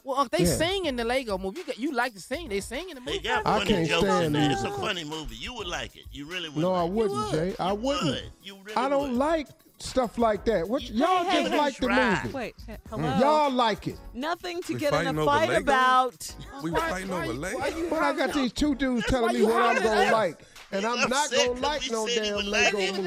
Well, 0.04 0.20
Unc, 0.20 0.30
they 0.30 0.44
Yeah. 0.44 0.54
sing 0.54 0.84
in 0.84 0.94
the 0.94 1.02
Lego 1.02 1.36
movie. 1.36 1.58
You, 1.58 1.64
got, 1.64 1.78
you 1.80 1.92
like 1.92 2.12
to 2.14 2.20
sing. 2.20 2.48
They 2.48 2.60
sing 2.60 2.90
in 2.90 2.94
the 2.94 3.00
movie. 3.00 3.18
They 3.18 3.28
movie. 3.28 3.42
got 3.42 3.46
I 3.46 3.58
funny 3.58 3.70
can't 3.72 3.88
jokes 3.88 4.04
in 4.04 4.08
stand 4.12 4.34
there. 4.36 4.50
It's 4.52 4.62
a 4.62 4.70
funny 4.70 5.02
movie. 5.02 5.34
You 5.34 5.52
would 5.54 5.66
like 5.66 5.96
it. 5.96 6.04
You 6.12 6.26
really 6.26 6.48
would. 6.48 6.58
No, 6.58 6.72
I 6.74 6.84
wouldn't, 6.84 7.18
would. 7.18 7.30
Jay. 7.32 7.56
I 7.58 7.72
wouldn't. 7.72 8.04
would. 8.04 8.22
You 8.40 8.54
really 8.62 8.76
I 8.76 8.88
don't 8.88 9.08
would. 9.10 9.18
like 9.18 9.48
stuff 9.78 10.18
like 10.18 10.44
that. 10.46 10.68
What 10.68 10.82
You- 10.82 10.96
y'all 10.96 11.24
Hey, 11.24 11.40
just 11.42 11.52
hey, 11.52 11.58
like 11.58 11.76
the 11.76 11.86
try. 11.86 12.22
movie? 12.22 12.34
Wait, 12.34 12.54
hello. 12.88 13.02
Mm, 13.02 13.20
y'all 13.20 13.50
like 13.50 13.88
it. 13.88 13.98
Nothing 14.14 14.62
to 14.62 14.72
We 14.74 14.78
get 14.80 14.94
in 14.94 15.18
a 15.18 15.24
fight 15.24 15.48
Legos? 15.50 15.56
about. 15.58 16.34
We 16.62 16.70
Why- 16.70 16.90
fighting 16.90 17.10
why 17.10 17.16
over 17.24 17.32
you- 17.32 17.38
Lego. 17.40 17.88
But 17.90 18.02
I 18.02 18.12
got 18.12 18.32
these 18.32 18.52
two 18.52 18.74
dudes 18.74 19.06
telling 19.06 19.34
me 19.34 19.42
what 19.42 19.56
I'm 19.62 19.82
gonna 19.82 20.12
like, 20.12 20.40
and 20.72 20.84
I'm 20.86 21.08
not 21.10 21.30
gonna 21.30 21.52
like 21.60 21.90
no 21.90 22.06
damn 22.06 22.36
would 22.36 22.44
Lego 22.46 22.78
movie. 22.78 23.02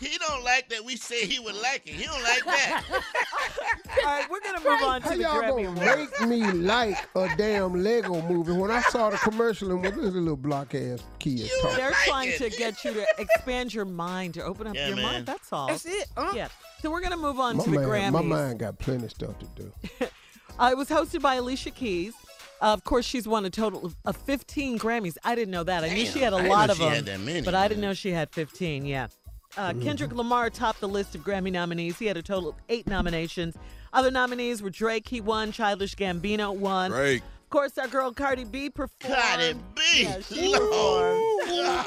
Even 0.00 0.08
like 0.08 0.08
it. 0.08 0.08
He 0.12 0.18
don't 0.18 0.44
like 0.44 0.68
that. 0.68 0.84
We 0.84 0.96
said 0.96 1.18
he 1.24 1.38
would 1.38 1.54
like 1.54 1.82
it. 1.86 1.94
He 1.94 2.04
don't 2.04 2.22
like 2.22 2.44
that. 2.44 2.84
All 2.90 4.04
right, 4.04 4.30
we're 4.30 4.40
gonna 4.40 4.58
move 4.60 4.82
on 4.82 5.00
How 5.02 5.10
to 5.10 5.16
the 5.16 5.22
y'all 5.22 5.42
Grammy 5.42 5.64
gonna 5.64 5.80
Awards. 5.96 6.12
make 6.20 6.28
me 6.28 6.50
like 6.52 6.96
a 7.14 7.28
damn 7.36 7.82
Lego 7.82 8.20
movie 8.22 8.52
when 8.52 8.70
I 8.70 8.80
saw 8.82 9.10
the 9.10 9.16
commercial 9.16 9.70
and 9.72 9.82
was 9.82 9.92
this 9.94 10.14
little 10.14 10.36
block 10.36 10.74
ass 10.74 11.02
kid 11.18 11.50
talking? 11.62 11.76
They're 11.76 11.90
like 11.90 12.04
trying 12.06 12.28
it. 12.30 12.38
to 12.38 12.50
get 12.50 12.84
you 12.84 12.94
to 12.94 13.06
expand 13.18 13.72
your 13.74 13.84
mind, 13.84 14.34
to 14.34 14.44
open 14.44 14.66
up 14.66 14.74
Yeah, 14.74 14.88
your 14.88 14.96
man. 14.96 15.04
mind. 15.04 15.26
That's 15.26 15.52
all. 15.52 15.68
That's 15.68 15.86
it. 15.86 16.06
Huh? 16.16 16.32
Yeah. 16.34 16.48
So 16.82 16.90
we're 16.90 17.00
gonna 17.00 17.16
move 17.16 17.40
on 17.40 17.56
My 17.56 17.64
to 17.64 17.70
the 17.70 17.76
man, 17.80 17.88
Grammys. 17.88 18.12
my 18.12 18.22
mind 18.22 18.58
got 18.58 18.78
plenty 18.78 19.04
of 19.04 19.10
stuff 19.10 19.34
to 19.38 19.46
do. 19.62 19.72
Uh, 20.58 20.70
it 20.72 20.76
was 20.78 20.88
hosted 20.88 21.20
by 21.20 21.34
Alicia 21.34 21.70
Keys. 21.70 22.14
Uh, 22.62 22.72
of 22.72 22.82
course, 22.82 23.04
she's 23.04 23.28
won 23.28 23.44
a 23.44 23.50
total 23.50 23.84
of, 23.84 23.94
of 24.06 24.16
15 24.16 24.78
Grammys. 24.78 25.18
I 25.22 25.34
didn't 25.34 25.50
know 25.50 25.64
that. 25.64 25.84
I 25.84 25.90
knew 25.90 26.04
Damn, 26.04 26.12
she 26.14 26.20
had 26.20 26.32
a 26.32 26.36
I 26.36 26.40
didn't 26.40 26.52
lot 26.52 26.66
know 26.68 26.72
of 26.72 26.78
she 26.78 26.84
them, 26.84 26.92
had 26.94 27.04
that 27.04 27.20
many, 27.20 27.42
but 27.42 27.54
I 27.54 27.68
didn't 27.68 27.82
man. 27.82 27.90
know 27.90 27.94
she 27.94 28.10
had 28.10 28.30
15. 28.30 28.86
Yeah. 28.86 29.08
Uh, 29.56 29.72
Kendrick 29.82 30.12
Lamar 30.12 30.50
topped 30.50 30.80
the 30.80 30.88
list 30.88 31.14
of 31.14 31.22
Grammy 31.22 31.50
nominees. 31.50 31.98
He 31.98 32.06
had 32.06 32.16
a 32.16 32.22
total 32.22 32.50
of 32.50 32.54
eight 32.68 32.86
nominations. 32.86 33.56
Other 33.92 34.10
nominees 34.10 34.62
were 34.62 34.70
Drake. 34.70 35.08
He 35.08 35.20
won. 35.20 35.52
Childish 35.52 35.94
Gambino 35.94 36.54
won. 36.54 36.90
Drake. 36.90 37.22
Of 37.44 37.50
course, 37.50 37.78
our 37.78 37.86
girl 37.88 38.12
Cardi 38.12 38.44
B 38.44 38.68
performed. 38.70 39.16
Cardi 39.16 39.54
B. 39.74 40.02
Yeah, 40.02 40.20
she 40.20 40.48
Lord. 40.48 41.16
performed. 41.40 41.86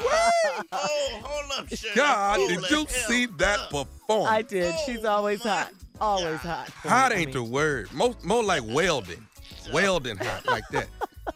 Oh, 0.72 1.20
hold 1.22 1.52
up, 1.58 1.68
Shirley. 1.68 1.94
God, 1.96 2.36
Hold 2.38 2.48
did 2.48 2.70
you 2.70 2.86
see 2.88 3.26
that 3.38 3.58
up. 3.60 3.70
performance? 3.70 4.28
I 4.30 4.42
did. 4.42 4.74
She's 4.86 5.04
Oh, 5.04 5.10
always 5.10 5.42
hot. 5.42 5.70
Always 6.00 6.38
hot. 6.40 6.68
Hot 6.70 7.12
ain't 7.12 7.32
the 7.32 7.42
word. 7.42 7.92
Most 7.92 8.24
more 8.24 8.42
like 8.42 8.62
welding. 8.66 9.26
Welding 9.72 10.16
hot 10.16 10.46
like 10.46 10.64
that. 10.72 10.88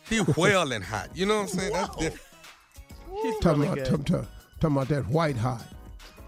He 0.09 0.20
welding 0.37 0.83
hot. 0.83 1.11
You 1.14 1.27
know 1.27 1.37
what 1.37 1.42
I'm 1.42 1.49
saying? 1.49 1.73
That's 1.73 1.97
different. 1.97 2.20
She's 3.23 3.38
Talking 3.40 3.61
really 3.62 3.66
about, 3.66 3.77
good. 3.77 3.85
talking, 3.87 4.05
talking, 4.05 4.29
talking 4.61 4.77
about 4.77 4.88
that 4.88 5.07
white 5.09 5.37
hot. 5.37 5.64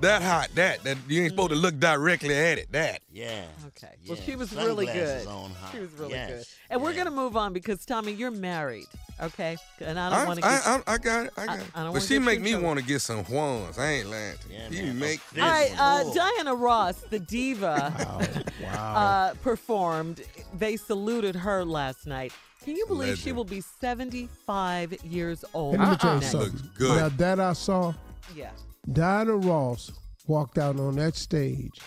That 0.00 0.22
hot. 0.22 0.48
That 0.54 0.82
that 0.84 0.98
you 1.08 1.22
ain't 1.22 1.30
supposed 1.30 1.50
to 1.50 1.56
look 1.56 1.78
directly 1.80 2.34
at 2.34 2.58
it. 2.58 2.70
That. 2.72 3.00
Yeah. 3.12 3.44
Okay. 3.68 3.94
Well, 4.06 4.16
she 4.18 4.36
was 4.36 4.54
really 4.54 4.86
good. 4.86 5.26
on 5.26 5.50
hot. 5.52 5.72
She 5.72 5.80
was 5.80 5.90
really 5.92 6.12
Yes, 6.12 6.30
good. 6.30 6.46
And 6.70 6.82
we're 6.82 6.92
gonna 6.94 7.10
move 7.10 7.36
on 7.36 7.52
because 7.54 7.84
Tommy, 7.86 8.12
you're 8.12 8.30
married, 8.30 8.86
okay? 9.22 9.56
And 9.80 9.98
I 9.98 10.10
don't 10.10 10.26
want 10.26 10.40
to. 10.40 10.46
I, 10.46 10.50
get... 10.50 10.66
I, 10.66 10.92
I 10.94 10.98
got 10.98 11.26
it. 11.26 11.32
I 11.38 11.46
got 11.46 11.48
I- 11.48 11.54
it. 11.60 11.66
I 11.74 11.78
don't 11.78 11.86
but 11.86 11.92
wanna 11.92 12.00
she 12.02 12.14
get 12.14 12.22
make 12.22 12.40
you 12.40 12.56
in 12.56 12.60
me 12.60 12.66
want 12.66 12.78
to 12.78 12.84
get 12.84 13.00
some 13.00 13.24
Juans. 13.24 13.78
I 13.78 13.86
ain't 13.92 14.10
lying 14.10 14.36
to 14.36 14.48
you. 14.48 14.54
Yeah, 14.58 14.68
he 14.68 14.82
man. 14.88 14.98
make. 14.98 15.20
All 15.40 15.48
right, 15.48 15.72
uh, 15.78 16.12
Diana 16.12 16.54
Ross, 16.54 16.96
the 17.08 17.18
diva, 17.18 18.44
Wow. 18.62 18.94
uh, 18.94 19.34
performed. 19.42 20.20
They 20.58 20.76
saluted 20.76 21.36
her 21.36 21.64
last 21.64 22.06
night. 22.06 22.32
Can 22.64 22.76
you 22.76 22.84
believe 22.86 23.16
she 23.16 23.32
will 23.32 23.44
be 23.44 23.60
75 23.60 24.92
years 25.04 25.44
old? 25.54 25.76
Hey, 25.76 25.82
let 25.82 25.90
me 25.92 25.96
tell 25.96 26.14
you 26.16 26.20
something. 26.22 26.52
Looks 26.52 26.62
good. 26.76 26.96
Now 26.96 27.08
that 27.10 27.40
I 27.40 27.52
saw, 27.52 27.94
Yeah. 28.34 28.50
Diana 28.92 29.36
Ross 29.36 29.92
walked 30.26 30.58
out 30.58 30.78
on 30.78 30.96
that 30.96 31.16
stage 31.16 31.80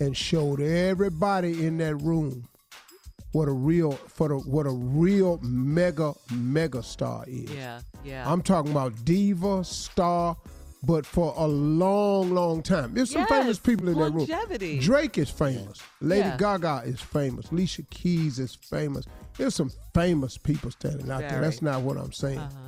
and 0.00 0.16
showed 0.16 0.60
everybody 0.60 1.66
in 1.66 1.78
that 1.78 1.96
room 1.96 2.48
what 3.32 3.48
a 3.48 3.52
real 3.52 3.92
for 3.92 4.28
the 4.28 4.36
what 4.36 4.66
a 4.66 4.70
real 4.70 5.38
mega 5.42 6.12
mega 6.30 6.82
star 6.82 7.24
is. 7.26 7.50
Yeah. 7.50 7.80
Yeah. 8.04 8.30
I'm 8.30 8.42
talking 8.42 8.72
about 8.72 9.04
diva 9.06 9.64
star, 9.64 10.36
but 10.82 11.06
for 11.06 11.32
a 11.38 11.46
long, 11.46 12.34
long 12.34 12.62
time. 12.62 12.92
There's 12.94 13.10
some 13.10 13.22
Yes, 13.22 13.30
famous 13.30 13.58
people 13.58 13.88
in 13.88 13.94
that 13.94 14.10
room. 14.10 14.18
longevity. 14.18 14.80
Drake 14.80 15.16
is 15.16 15.30
famous. 15.30 15.78
Lady 16.02 16.28
Yeah. 16.28 16.36
Gaga 16.36 16.82
is 16.84 17.00
famous. 17.00 17.50
Alicia 17.50 17.82
Keys 17.90 18.38
is 18.38 18.54
famous. 18.54 19.06
There's 19.38 19.54
some 19.54 19.70
famous 19.94 20.36
people 20.36 20.70
standing 20.70 21.10
out 21.10 21.20
there. 21.20 21.40
That's 21.40 21.62
not 21.62 21.80
what 21.82 21.96
I'm 21.96 22.12
saying. 22.12 22.38
uh-huh. 22.38 22.58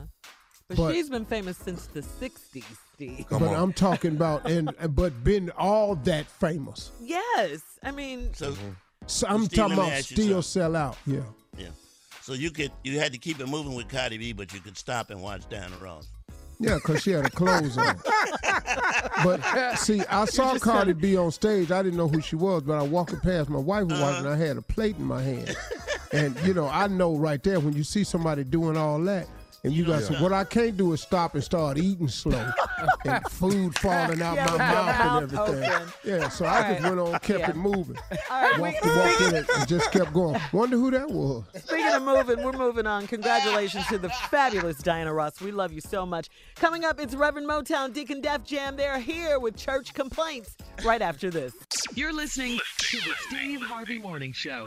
But, 0.68 0.76
But- 0.78 0.94
she's 0.94 1.10
been 1.10 1.26
famous 1.26 1.56
since 1.58 1.86
the 1.88 2.00
60s, 2.00 2.64
Steve. 2.94 3.26
Come 3.28 3.40
but 3.40 3.48
on. 3.48 3.54
I'm 3.62 3.72
talking 3.72 4.12
about 4.12 4.48
and 4.50 4.70
but 4.90 5.22
been 5.22 5.50
all 5.58 5.94
that 6.04 6.26
famous. 6.26 6.90
Yes. 7.02 7.60
I 7.82 7.90
mean, 7.90 8.32
So, 8.34 8.54
So 9.06 9.26
I'm 9.28 9.44
Steve, 9.44 9.58
talking 9.58 9.74
about 9.74 9.92
ask 9.92 10.06
still 10.06 10.40
something. 10.40 10.42
sell 10.42 10.76
out. 10.76 10.96
Yeah. 11.06 11.20
yeah. 11.58 11.68
So 12.22 12.32
you 12.32 12.50
could 12.50 12.72
you 12.82 12.98
had 12.98 13.12
to 13.12 13.18
keep 13.18 13.40
it 13.40 13.46
moving 13.48 13.74
with 13.74 13.88
Cardi 13.90 14.16
B, 14.16 14.32
but 14.32 14.54
you 14.54 14.60
could 14.60 14.78
stop 14.78 15.10
and 15.10 15.22
watch 15.22 15.46
Diana 15.50 15.76
Ross. 15.82 16.08
Yeah, 16.60 16.76
because 16.76 17.02
she 17.02 17.10
had 17.10 17.24
her 17.24 17.30
clothes 17.30 17.76
on. 17.76 17.98
but 19.24 19.76
see, 19.76 20.00
I 20.08 20.24
saw 20.24 20.56
Cardi 20.58 20.92
B 20.94 21.16
on 21.16 21.30
stage. 21.32 21.70
I 21.72 21.82
didn't 21.82 21.98
know 21.98 22.08
who 22.08 22.20
she 22.22 22.36
was, 22.36 22.62
but 22.62 22.78
I 22.78 22.82
walked 22.82 23.20
past. 23.22 23.50
My 23.50 23.58
wife 23.58 23.84
was 23.88 24.00
watching. 24.00 24.24
Uh-huh. 24.24 24.34
I 24.34 24.36
had 24.38 24.56
a 24.56 24.62
plate 24.62 24.96
in 24.96 25.04
my 25.04 25.20
hand, 25.22 25.54
and 26.12 26.38
you 26.46 26.54
know, 26.54 26.66
I 26.68 26.86
know 26.86 27.16
right 27.16 27.42
there 27.42 27.60
when 27.60 27.74
you 27.74 27.82
see 27.84 28.04
somebody 28.04 28.44
doing 28.44 28.76
all 28.78 28.98
that. 29.00 29.26
And 29.64 29.72
you 29.72 29.84
got 29.86 30.02
some. 30.02 30.20
What 30.22 30.32
I 30.34 30.44
can't 30.44 30.76
do 30.76 30.92
is 30.92 31.00
stop 31.00 31.34
and 31.34 31.42
start 31.42 31.78
eating 31.78 32.06
slow, 32.08 32.50
and 33.06 33.24
food 33.30 33.78
falling 33.78 34.20
out 34.20 34.34
Yeah, 34.36 34.44
my 34.46 34.52
with 34.52 34.58
your 34.58 34.58
mouth 34.58 34.98
mouth 34.98 35.22
and 35.22 35.32
everything. 35.40 35.72
open. 35.72 35.92
Yeah, 36.04 36.28
so 36.28 36.44
I 36.44 36.72
just 36.74 36.82
went 36.82 36.98
on, 37.00 37.12
kept 37.20 37.38
Yeah. 37.40 37.50
it 37.50 37.56
moving. 37.56 37.96
all 38.30 38.42
right, 38.42 38.54
we, 38.56 38.60
Walked, 38.60 38.84
walked 38.86 39.20
in 39.22 39.34
it 39.36 39.46
and 39.56 39.66
just 39.68 39.90
kept 39.90 40.12
going. 40.12 40.38
Wonder 40.52 40.76
who 40.76 40.90
that 40.90 41.08
was. 41.10 41.44
Speaking 41.64 41.94
of 41.94 42.02
moving, 42.02 42.44
we're 42.44 42.52
moving 42.52 42.86
on. 42.86 43.06
Congratulations 43.06 43.86
to 43.86 43.96
the 43.96 44.10
fabulous 44.10 44.76
Diana 44.78 45.14
Ross. 45.14 45.40
We 45.40 45.50
love 45.50 45.72
you 45.72 45.80
so 45.80 46.04
much. 46.04 46.28
Coming 46.56 46.84
up, 46.84 47.00
it's 47.00 47.14
Reverend 47.14 47.48
Motown 47.48 47.92
Deacon 47.94 48.20
Def 48.20 48.44
Jam. 48.44 48.76
They're 48.76 48.98
here 48.98 49.38
with 49.40 49.56
church 49.56 49.94
complaints 49.94 50.56
right 50.84 51.00
after 51.00 51.30
this. 51.30 51.54
You're 51.94 52.12
listening 52.12 52.58
to 52.80 52.96
the 52.98 53.14
Steve 53.28 53.62
Harvey 53.62 53.98
Morning 53.98 54.34
Show. 54.34 54.64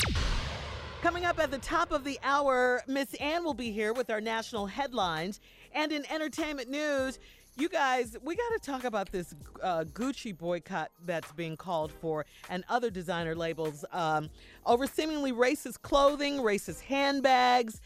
Coming 1.07 1.23
up 1.23 1.39
at 1.39 1.51
the 1.51 1.57
top 1.59 1.93
of 1.93 2.03
the 2.03 2.19
hour, 2.21 2.83
Miss 2.85 3.13
Ann 3.13 3.45
will 3.45 3.53
be 3.53 3.71
here 3.71 3.93
with 3.93 4.09
our 4.09 4.19
national 4.19 4.65
headlines. 4.65 5.39
And 5.73 5.93
in 5.93 6.05
entertainment 6.11 6.69
news, 6.69 7.17
you 7.55 7.69
guys, 7.69 8.17
we 8.21 8.35
got 8.35 8.49
to 8.51 8.59
talk 8.59 8.83
about 8.83 9.09
this 9.13 9.33
uh, 9.63 9.85
Gucci 9.93 10.37
boycott 10.37 10.91
that's 11.05 11.31
being 11.31 11.55
called 11.55 11.93
for 11.93 12.25
and 12.49 12.65
other 12.67 12.89
designer 12.89 13.35
labels 13.35 13.85
um, 13.93 14.29
over 14.65 14.85
seemingly 14.85 15.31
racist 15.31 15.81
clothing, 15.81 16.39
racist 16.39 16.81
handbags. 16.81 17.79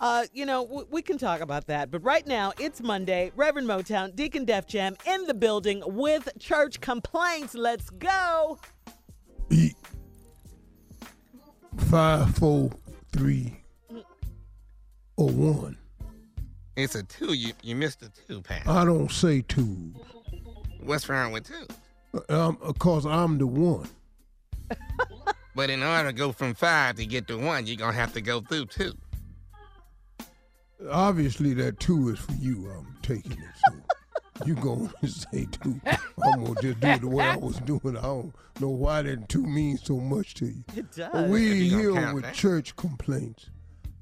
Uh, 0.00 0.24
you 0.32 0.46
know, 0.46 0.64
w- 0.64 0.86
we 0.90 1.02
can 1.02 1.18
talk 1.18 1.42
about 1.42 1.66
that. 1.66 1.90
But 1.90 2.02
right 2.02 2.26
now, 2.26 2.54
it's 2.58 2.80
Monday. 2.80 3.32
Reverend 3.36 3.68
Motown, 3.68 4.16
Deacon 4.16 4.46
Def 4.46 4.66
Jam 4.66 4.96
in 5.06 5.26
the 5.26 5.34
building 5.34 5.82
with 5.84 6.26
church 6.38 6.80
complaints. 6.80 7.54
Let's 7.54 7.90
go. 7.90 8.58
Five, 11.76 12.34
four, 12.36 12.70
three, 13.12 13.60
or 15.16 15.28
one. 15.30 15.76
It's 16.76 16.94
a 16.94 17.02
two. 17.02 17.34
You 17.34 17.52
you 17.62 17.76
missed 17.76 18.02
a 18.02 18.10
two, 18.26 18.40
Pat. 18.42 18.66
I 18.66 18.84
don't 18.84 19.10
say 19.10 19.42
two. 19.42 19.92
What's 20.80 21.08
wrong 21.08 21.32
with 21.32 21.46
two? 21.48 22.34
Um, 22.34 22.56
cause 22.78 23.06
I'm 23.06 23.38
the 23.38 23.46
one. 23.46 23.88
But 25.54 25.68
in 25.70 25.82
order 25.82 26.08
to 26.08 26.12
go 26.14 26.32
from 26.32 26.54
five 26.54 26.96
to 26.96 27.06
get 27.06 27.26
to 27.28 27.36
one, 27.36 27.66
you're 27.66 27.76
gonna 27.76 27.92
have 27.92 28.14
to 28.14 28.20
go 28.20 28.40
through 28.40 28.66
two. 28.66 28.94
Obviously, 30.90 31.52
that 31.54 31.78
two 31.78 32.08
is 32.08 32.18
for 32.18 32.32
you. 32.32 32.70
I'm 32.70 32.96
taking 33.02 33.32
it. 33.32 33.38
So 33.68 33.74
you 34.46 34.54
go 34.56 34.88
and 35.00 35.10
say 35.10 35.46
two. 35.50 35.80
I'm 35.86 36.44
gonna 36.44 36.60
just 36.60 36.80
do 36.80 36.88
it 36.88 37.00
the 37.00 37.08
way 37.08 37.24
I 37.24 37.36
was 37.36 37.56
doing. 37.60 37.96
I 37.96 38.02
don't 38.02 38.34
know 38.60 38.68
why 38.68 39.02
that 39.02 39.28
two 39.28 39.42
means 39.44 39.82
so 39.84 39.96
much 39.96 40.34
to 40.34 40.46
you. 40.46 40.64
It 40.76 40.92
does. 40.94 41.10
But 41.12 41.28
we 41.28 41.66
If 41.66 41.72
here 41.72 41.92
count 41.94 42.14
with 42.14 42.24
that. 42.24 42.34
church 42.34 42.76
complaints, 42.76 43.50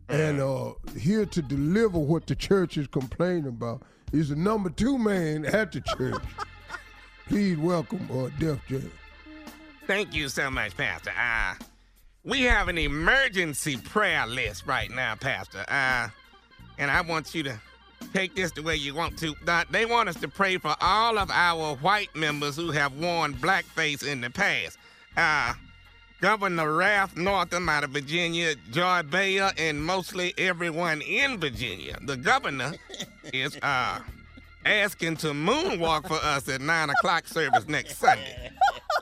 and 0.08 0.40
uh, 0.40 0.72
here 0.98 1.26
to 1.26 1.42
deliver 1.42 1.98
what 1.98 2.26
the 2.26 2.34
church 2.34 2.76
is 2.76 2.86
complaining 2.86 3.46
about 3.46 3.82
is 4.12 4.30
the 4.30 4.36
number 4.36 4.70
two 4.70 4.98
man 4.98 5.44
at 5.46 5.72
the 5.72 5.80
church. 5.82 6.22
Please 7.28 7.56
welcome 7.58 8.08
uh, 8.12 8.28
Def 8.38 8.58
Jam. 8.66 8.90
Thank 9.86 10.14
you 10.14 10.28
so 10.28 10.50
much, 10.50 10.76
Pastor. 10.76 11.12
Uh, 11.18 11.54
we 12.24 12.42
have 12.42 12.68
an 12.68 12.76
emergency 12.78 13.76
prayer 13.76 14.26
list 14.26 14.66
right 14.66 14.90
now, 14.90 15.14
Pastor. 15.14 15.64
Uh, 15.68 16.08
and 16.78 16.90
I 16.90 17.00
want 17.02 17.34
you 17.34 17.42
to 17.44 17.60
take 18.12 18.34
this 18.34 18.52
the 18.52 18.62
way 18.62 18.76
you 18.76 18.94
want 18.94 19.18
to. 19.18 19.34
They 19.70 19.86
want 19.86 20.08
us 20.08 20.16
to 20.16 20.28
pray 20.28 20.58
for 20.58 20.74
all 20.80 21.18
of 21.18 21.30
our 21.30 21.76
white 21.76 22.14
members 22.14 22.56
who 22.56 22.70
have 22.70 22.92
worn 22.94 23.34
blackface 23.34 24.06
in 24.06 24.20
the 24.20 24.30
past. 24.30 24.78
Uh, 25.16 25.54
Governor 26.20 26.74
Ralph 26.74 27.16
Northam 27.16 27.68
out 27.70 27.82
of 27.82 27.90
Virginia, 27.90 28.54
Joy 28.70 29.02
Bayer, 29.02 29.52
and 29.56 29.82
mostly 29.82 30.34
everyone 30.36 31.00
in 31.00 31.40
Virginia. 31.40 31.98
The 32.02 32.16
governor 32.16 32.72
is 33.32 33.56
uh, 33.62 34.00
asking 34.64 35.16
to 35.18 35.28
moonwalk 35.28 36.06
for 36.06 36.24
us 36.24 36.48
at 36.48 36.60
9 36.60 36.90
o'clock 36.90 37.26
service 37.26 37.66
next 37.68 37.96
Sunday. 37.96 38.50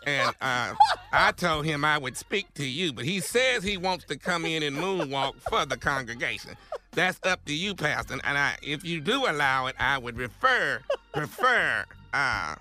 and 0.06 0.34
uh, 0.40 0.74
I 1.12 1.32
told 1.32 1.64
him 1.64 1.84
I 1.84 1.98
would 1.98 2.16
speak 2.16 2.52
to 2.54 2.64
you, 2.64 2.92
but 2.92 3.04
he 3.04 3.20
says 3.20 3.62
he 3.62 3.76
wants 3.76 4.04
to 4.06 4.16
come 4.16 4.44
in 4.44 4.62
and 4.62 4.76
moonwalk 4.76 5.34
for 5.48 5.66
the 5.66 5.76
congregation. 5.76 6.52
That's 6.92 7.20
up 7.24 7.44
to 7.46 7.54
you, 7.54 7.74
Pastor. 7.74 8.14
And 8.24 8.38
I, 8.38 8.56
if 8.62 8.84
you 8.84 9.00
do 9.00 9.26
allow 9.26 9.66
it, 9.66 9.76
I 9.78 9.98
would 9.98 10.16
refer, 10.16 10.80
prefer, 11.12 11.84
uh, 12.14 12.54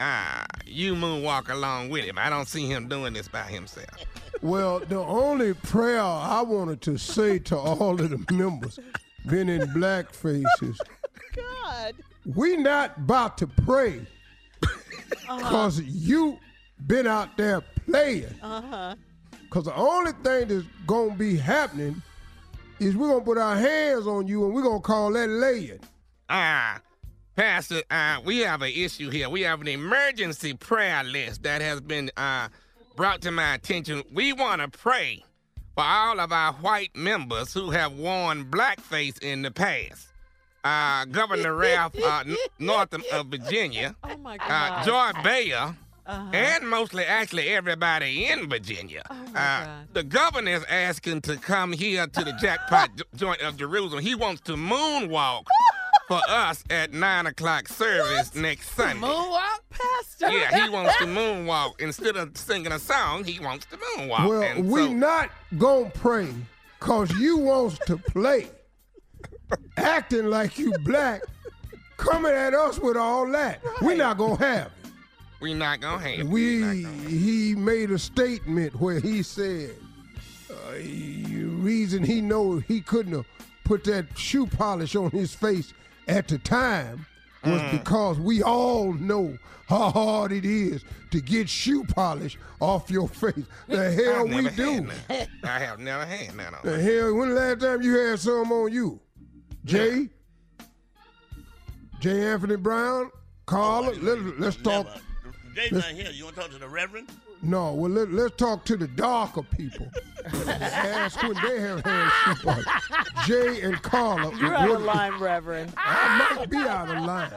uh, 0.00 0.44
you 0.66 0.94
moonwalk 0.94 1.48
along 1.50 1.90
with 1.90 2.04
him. 2.04 2.18
I 2.18 2.28
don't 2.28 2.48
see 2.48 2.66
him 2.66 2.88
doing 2.88 3.12
this 3.12 3.28
by 3.28 3.44
himself. 3.44 3.94
Well, 4.42 4.80
the 4.80 4.98
only 4.98 5.54
prayer 5.54 6.00
I 6.00 6.42
wanted 6.42 6.80
to 6.82 6.98
say 6.98 7.38
to 7.40 7.56
all 7.56 8.00
of 8.00 8.10
the 8.10 8.34
members 8.34 8.78
been 9.26 9.48
in 9.48 9.72
black 9.72 10.12
faces, 10.12 10.80
God. 11.36 11.94
we 12.24 12.56
not 12.56 12.96
about 12.98 13.38
to 13.38 13.46
pray 13.46 14.00
Uh-huh. 14.62 15.36
because 15.38 15.80
you 15.82 16.38
been 16.86 17.06
out 17.06 17.36
there 17.36 17.62
playing. 17.86 18.26
Uh-huh. 18.42 18.94
Because 19.42 19.64
the 19.64 19.74
only 19.74 20.12
thing 20.22 20.48
that's 20.48 20.66
going 20.86 21.12
to 21.12 21.16
be 21.18 21.36
happening 21.36 22.02
is 22.80 22.96
we're 22.96 23.08
going 23.08 23.20
to 23.20 23.24
put 23.24 23.38
our 23.38 23.56
hands 23.56 24.06
on 24.06 24.26
you 24.26 24.44
and 24.44 24.54
we're 24.54 24.62
going 24.62 24.80
to 24.80 24.86
call 24.86 25.12
that 25.12 25.28
laying. 25.28 25.78
Ah, 26.28 26.80
Pastor, 27.36 27.82
uh, 27.90 28.18
we 28.24 28.38
have 28.40 28.62
an 28.62 28.72
issue 28.74 29.10
here. 29.10 29.28
We 29.28 29.42
have 29.42 29.60
an 29.60 29.68
emergency 29.68 30.54
prayer 30.54 31.04
list 31.04 31.42
that 31.44 31.60
has 31.62 31.80
been 31.80 32.10
uh, 32.16 32.48
brought 32.96 33.22
to 33.22 33.30
my 33.30 33.54
attention. 33.54 34.02
We 34.12 34.32
want 34.32 34.60
to 34.60 34.68
pray 34.78 35.24
for 35.74 35.84
all 35.84 36.20
of 36.20 36.32
our 36.32 36.52
white 36.54 36.94
members 36.96 37.52
who 37.52 37.70
have 37.70 37.92
worn 37.92 38.46
blackface 38.50 39.22
in 39.22 39.42
the 39.42 39.50
past. 39.50 40.08
Uh, 40.64 41.04
Governor 41.06 41.54
Ralph 41.54 41.94
uh, 42.02 42.22
N- 42.26 42.36
Northam 42.58 43.02
of 43.12 43.26
Virginia, 43.26 43.94
Oh 44.02 44.16
my 44.16 44.38
uh, 44.38 44.82
Joy 44.84 45.10
Bayer, 45.22 45.76
Uh-huh. 46.06 46.30
and 46.32 46.68
mostly 46.68 47.04
actually 47.04 47.48
everybody 47.50 48.26
in 48.26 48.48
Virginia. 48.48 49.02
Oh 49.10 49.38
uh, 49.38 49.66
the 49.92 50.02
governor 50.02 50.52
is 50.52 50.64
asking 50.70 51.20
to 51.22 51.36
come 51.36 51.72
here 51.72 52.06
to 52.06 52.24
the 52.24 52.32
jackpot 52.32 52.90
jo- 52.96 53.04
joint 53.16 53.40
of 53.42 53.56
Jerusalem. 53.58 54.02
He 54.02 54.14
wants 54.14 54.40
to 54.42 54.52
moonwalk 54.54 55.44
for 56.08 56.20
us 56.28 56.62
at 56.70 56.92
nine 56.92 57.26
o'clock 57.26 57.68
service 57.68 58.34
next 58.34 58.70
Sunday. 58.74 59.06
Moonwalk? 59.06 59.60
Pastor. 59.70 60.30
Yeah, 60.30 60.64
he 60.64 60.70
wants 60.70 60.96
to 60.98 61.04
moonwalk 61.20 61.80
instead 61.80 62.16
of 62.16 62.36
singing 62.38 62.72
a 62.72 62.78
song. 62.78 63.24
He 63.24 63.38
wants 63.40 63.66
to 63.66 63.76
moonwalk. 63.76 64.28
well, 64.28 64.42
and 64.42 64.68
we 64.68 64.80
so- 64.86 64.92
not 64.92 65.30
going 65.58 65.90
to 65.90 65.98
pray 65.98 66.28
because 66.80 67.10
you 67.18 67.36
wants 67.38 67.78
to 67.86 67.96
play. 67.98 68.48
Acting 69.76 70.26
like 70.30 70.58
you 70.58 70.72
black, 70.84 71.22
coming 71.96 72.32
at 72.32 72.54
us 72.54 72.78
with 72.78 72.96
all 72.96 73.26
that. 73.32 73.60
we 73.82 73.94
not 73.94 74.16
going 74.16 74.36
to 74.38 74.44
have 74.44 74.66
it. 74.66 74.90
we 75.40 75.52
not 75.54 75.80
gonna 75.80 75.98
have. 76.02 76.20
it. 76.20 76.26
We 76.26 76.58
not 76.58 76.82
gonna- 76.90 77.08
he 77.10 77.54
made 77.54 77.90
a 77.90 77.98
statement 77.98 78.74
where 78.80 79.00
he 79.00 79.22
said 79.22 79.70
uh, 80.50 80.72
the 80.78 81.44
reason 81.44 82.02
he 82.02 82.20
know 82.20 82.58
he 82.58 82.80
couldn't 82.80 83.12
have 83.12 83.26
put 83.64 83.84
that 83.84 84.06
shoe 84.16 84.46
polish 84.46 84.96
on 84.96 85.10
his 85.10 85.34
face 85.34 85.72
at 86.08 86.28
the 86.28 86.38
time 86.38 87.04
was 87.44 87.60
Mm-hmm. 87.60 87.76
because 87.76 88.18
we 88.18 88.42
all 88.42 88.92
know 88.94 89.36
how 89.68 89.90
hard 89.90 90.32
it 90.32 90.44
is 90.46 90.82
to 91.10 91.20
get 91.20 91.46
shoe 91.48 91.84
polish 91.84 92.38
off 92.60 92.90
your 92.90 93.08
face. 93.08 93.44
The 93.68 93.90
hell 93.92 94.26
we 94.26 94.48
do. 94.50 94.88
I 95.42 95.58
have 95.58 95.78
never 95.78 96.06
had 96.06 96.34
none 96.36 96.54
on. 96.54 96.60
The 96.64 96.80
hell 96.80 97.14
when 97.14 97.30
the 97.30 97.34
last 97.34 97.60
time 97.60 97.82
you 97.82 97.94
had 97.98 98.18
some 98.18 98.50
on 98.50 98.72
you? 98.72 98.98
Jay? 99.64 100.08
Jay 102.00 102.26
Anthony 102.26 102.56
Brown? 102.56 103.10
Carla? 103.46 103.94
Let, 103.94 104.38
let's 104.38 104.56
talk. 104.56 104.86
Jay's 105.54 105.72
not 105.72 105.84
here. 105.84 106.10
You 106.10 106.24
want 106.24 106.36
to 106.36 106.42
talk 106.42 106.50
to 106.50 106.58
the 106.58 106.68
Reverend? 106.68 107.08
No, 107.44 107.74
well, 107.74 107.90
let, 107.90 108.10
let's 108.10 108.36
talk 108.36 108.64
to 108.66 108.76
the 108.76 108.88
darker 108.88 109.42
people. 109.42 109.86
Ask 110.24 111.22
when 111.22 111.34
they 111.34 111.60
have 111.60 111.84
had 111.84 112.08
shoe 112.08 112.42
polish. 112.42 112.66
Jay 113.26 113.60
and 113.60 113.80
Carla. 113.82 114.34
You're 114.36 114.54
out 114.54 114.70
of 114.70 114.82
line, 114.82 115.20
Reverend. 115.20 115.72
I 115.76 116.36
might 116.36 116.48
be 116.50 116.56
out 116.56 116.88
of 116.88 117.04
line. 117.04 117.30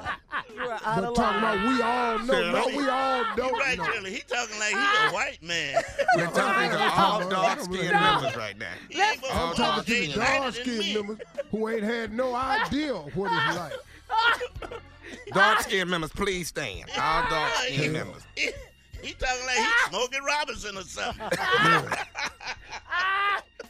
You're 0.56 0.72
out 0.72 0.82
But 0.84 1.04
of 1.04 1.16
talking 1.16 1.42
line. 1.42 1.58
about 1.58 1.68
we 1.68 1.82
all 1.82 2.20
know. 2.20 2.52
No, 2.52 2.78
we 2.78 2.90
all 2.90 3.26
don't 3.36 3.60
right, 3.60 3.78
know. 3.78 3.84
Shirley. 3.84 4.12
He 4.14 4.22
talking 4.22 4.60
like 4.60 4.70
he 4.70 4.76
a 4.76 4.80
ah. 4.80 5.10
white 5.12 5.44
man. 5.44 5.84
We're 6.16 6.26
talking 6.28 6.72
to 6.72 6.94
all 6.96 7.30
dark 7.30 7.60
skinned 7.60 7.92
members 7.92 8.36
right 8.38 8.58
now. 8.58 8.72
He 8.90 9.02
ain't 9.02 9.18
I'm 9.18 9.22
gonna 9.22 9.34
I'm 9.34 9.56
talk 9.56 9.76
talking 9.76 9.84
to 9.94 10.06
to 10.06 10.12
the 10.14 10.20
dark 10.20 10.54
skinned 10.54 10.94
members 10.96 11.18
who 11.52 11.68
ain't 11.68 11.84
had 11.84 12.14
no 12.14 12.34
idea 12.34 12.94
what 12.94 13.32
it's 13.34 13.58
like. 13.58 13.74
Dark 15.34 15.62
skinned 15.62 15.90
members, 15.90 16.12
please 16.12 16.48
stand. 16.48 16.90
All 16.92 17.22
dark 17.24 17.32
ah, 17.34 17.64
skinned 17.66 17.94
members. 17.94 18.24
He, 19.02 19.08
he 19.08 19.14
talking 19.14 19.46
like 19.46 19.58
he 19.58 19.66
Smokey 19.90 20.18
Robinson 20.26 20.78
or 20.78 20.82
something. 20.84 21.30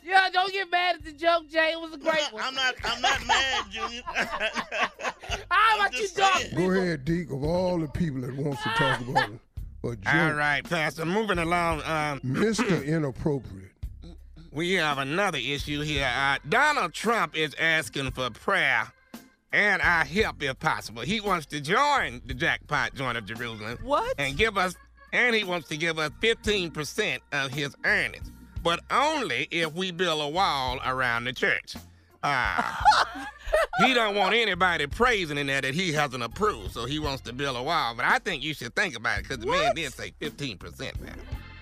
Yeah, 0.04 0.30
don't 0.32 0.54
get 0.54 0.72
mad 0.72 0.96
at 0.96 1.04
the 1.04 1.12
joke, 1.12 1.50
Jay. 1.50 1.72
It 1.74 1.82
was 1.82 1.94
a 1.94 1.98
great 1.98 2.32
one. 2.32 2.42
I'm 2.42 2.56
not. 2.56 2.76
I'm 2.86 3.02
not 3.02 3.28
mad, 3.28 3.66
Junior. 3.70 4.02
How 5.52 5.76
about 5.76 5.94
you, 5.94 6.00
just 6.00 6.16
dog? 6.16 6.44
Go 6.56 6.72
ahead, 6.72 7.04
Deke, 7.04 7.30
of 7.32 7.44
all 7.44 7.78
the 7.78 7.88
people 7.90 8.22
that 8.22 8.34
wants 8.34 8.64
to 8.64 8.70
talk 8.70 9.02
about 9.02 9.30
it. 9.32 9.40
But 9.82 9.98
All 10.08 10.14
Joe, 10.30 10.36
right, 10.36 10.64
Pastor. 10.64 11.06
Moving 11.06 11.40
along. 11.40 11.82
Um, 11.82 12.22
Mr. 12.26 12.86
Inappropriate. 12.86 13.72
we 14.52 14.74
have 14.76 14.98
another 14.98 15.40
issue 15.40 15.82
here. 15.82 16.10
Uh, 16.16 16.38
Donald 16.48 16.94
Trump 16.94 17.36
is 17.36 17.54
asking 17.60 18.12
for 18.12 18.30
prayer 18.30 18.88
and 19.52 19.82
our 19.82 20.06
help 20.06 20.42
if 20.42 20.58
possible. 20.60 21.02
He 21.02 21.20
wants 21.20 21.48
to 21.48 21.60
join 21.60 22.22
the 22.26 22.34
jackpot 22.34 22.96
joint 22.96 23.18
of 23.18 23.26
Jerusalem. 23.26 23.78
What? 23.84 24.16
And 24.18 24.38
give 24.38 24.58
us, 24.58 24.76
and 25.18 25.36
he 25.36 25.44
wants 25.44 25.68
to 25.70 25.78
give 25.78 25.98
us 25.98 26.12
15% 26.22 27.20
of 27.32 27.52
his 27.52 27.76
earnings, 27.84 28.32
but 28.64 28.80
only 28.92 29.48
if 29.50 29.74
we 29.74 29.90
build 29.90 30.22
a 30.22 30.28
wall 30.28 30.80
around 30.86 31.24
the 31.24 31.34
church. 31.34 31.76
Uh, 32.22 32.62
he 33.86 33.96
don't 33.96 34.16
want 34.16 34.36
anybody 34.36 34.86
praising 34.86 35.40
in 35.40 35.48
there 35.48 35.62
that 35.62 35.74
he 35.74 35.92
hasn't 35.92 36.22
approved, 36.22 36.72
so 36.72 36.86
he 36.86 37.00
wants 37.00 37.24
to 37.24 37.34
build 37.34 37.58
a 37.58 37.64
wall. 37.64 37.96
But 37.96 38.06
I 38.06 38.20
think 38.20 38.44
you 38.44 38.54
should 38.54 38.76
think 38.76 38.96
about 38.96 39.20
it 39.20 39.24
because 39.24 39.40
the 39.40 39.48
man 39.48 39.74
did 39.74 39.92
say 39.92 40.14
15%, 40.22 41.02
man. 41.02 41.16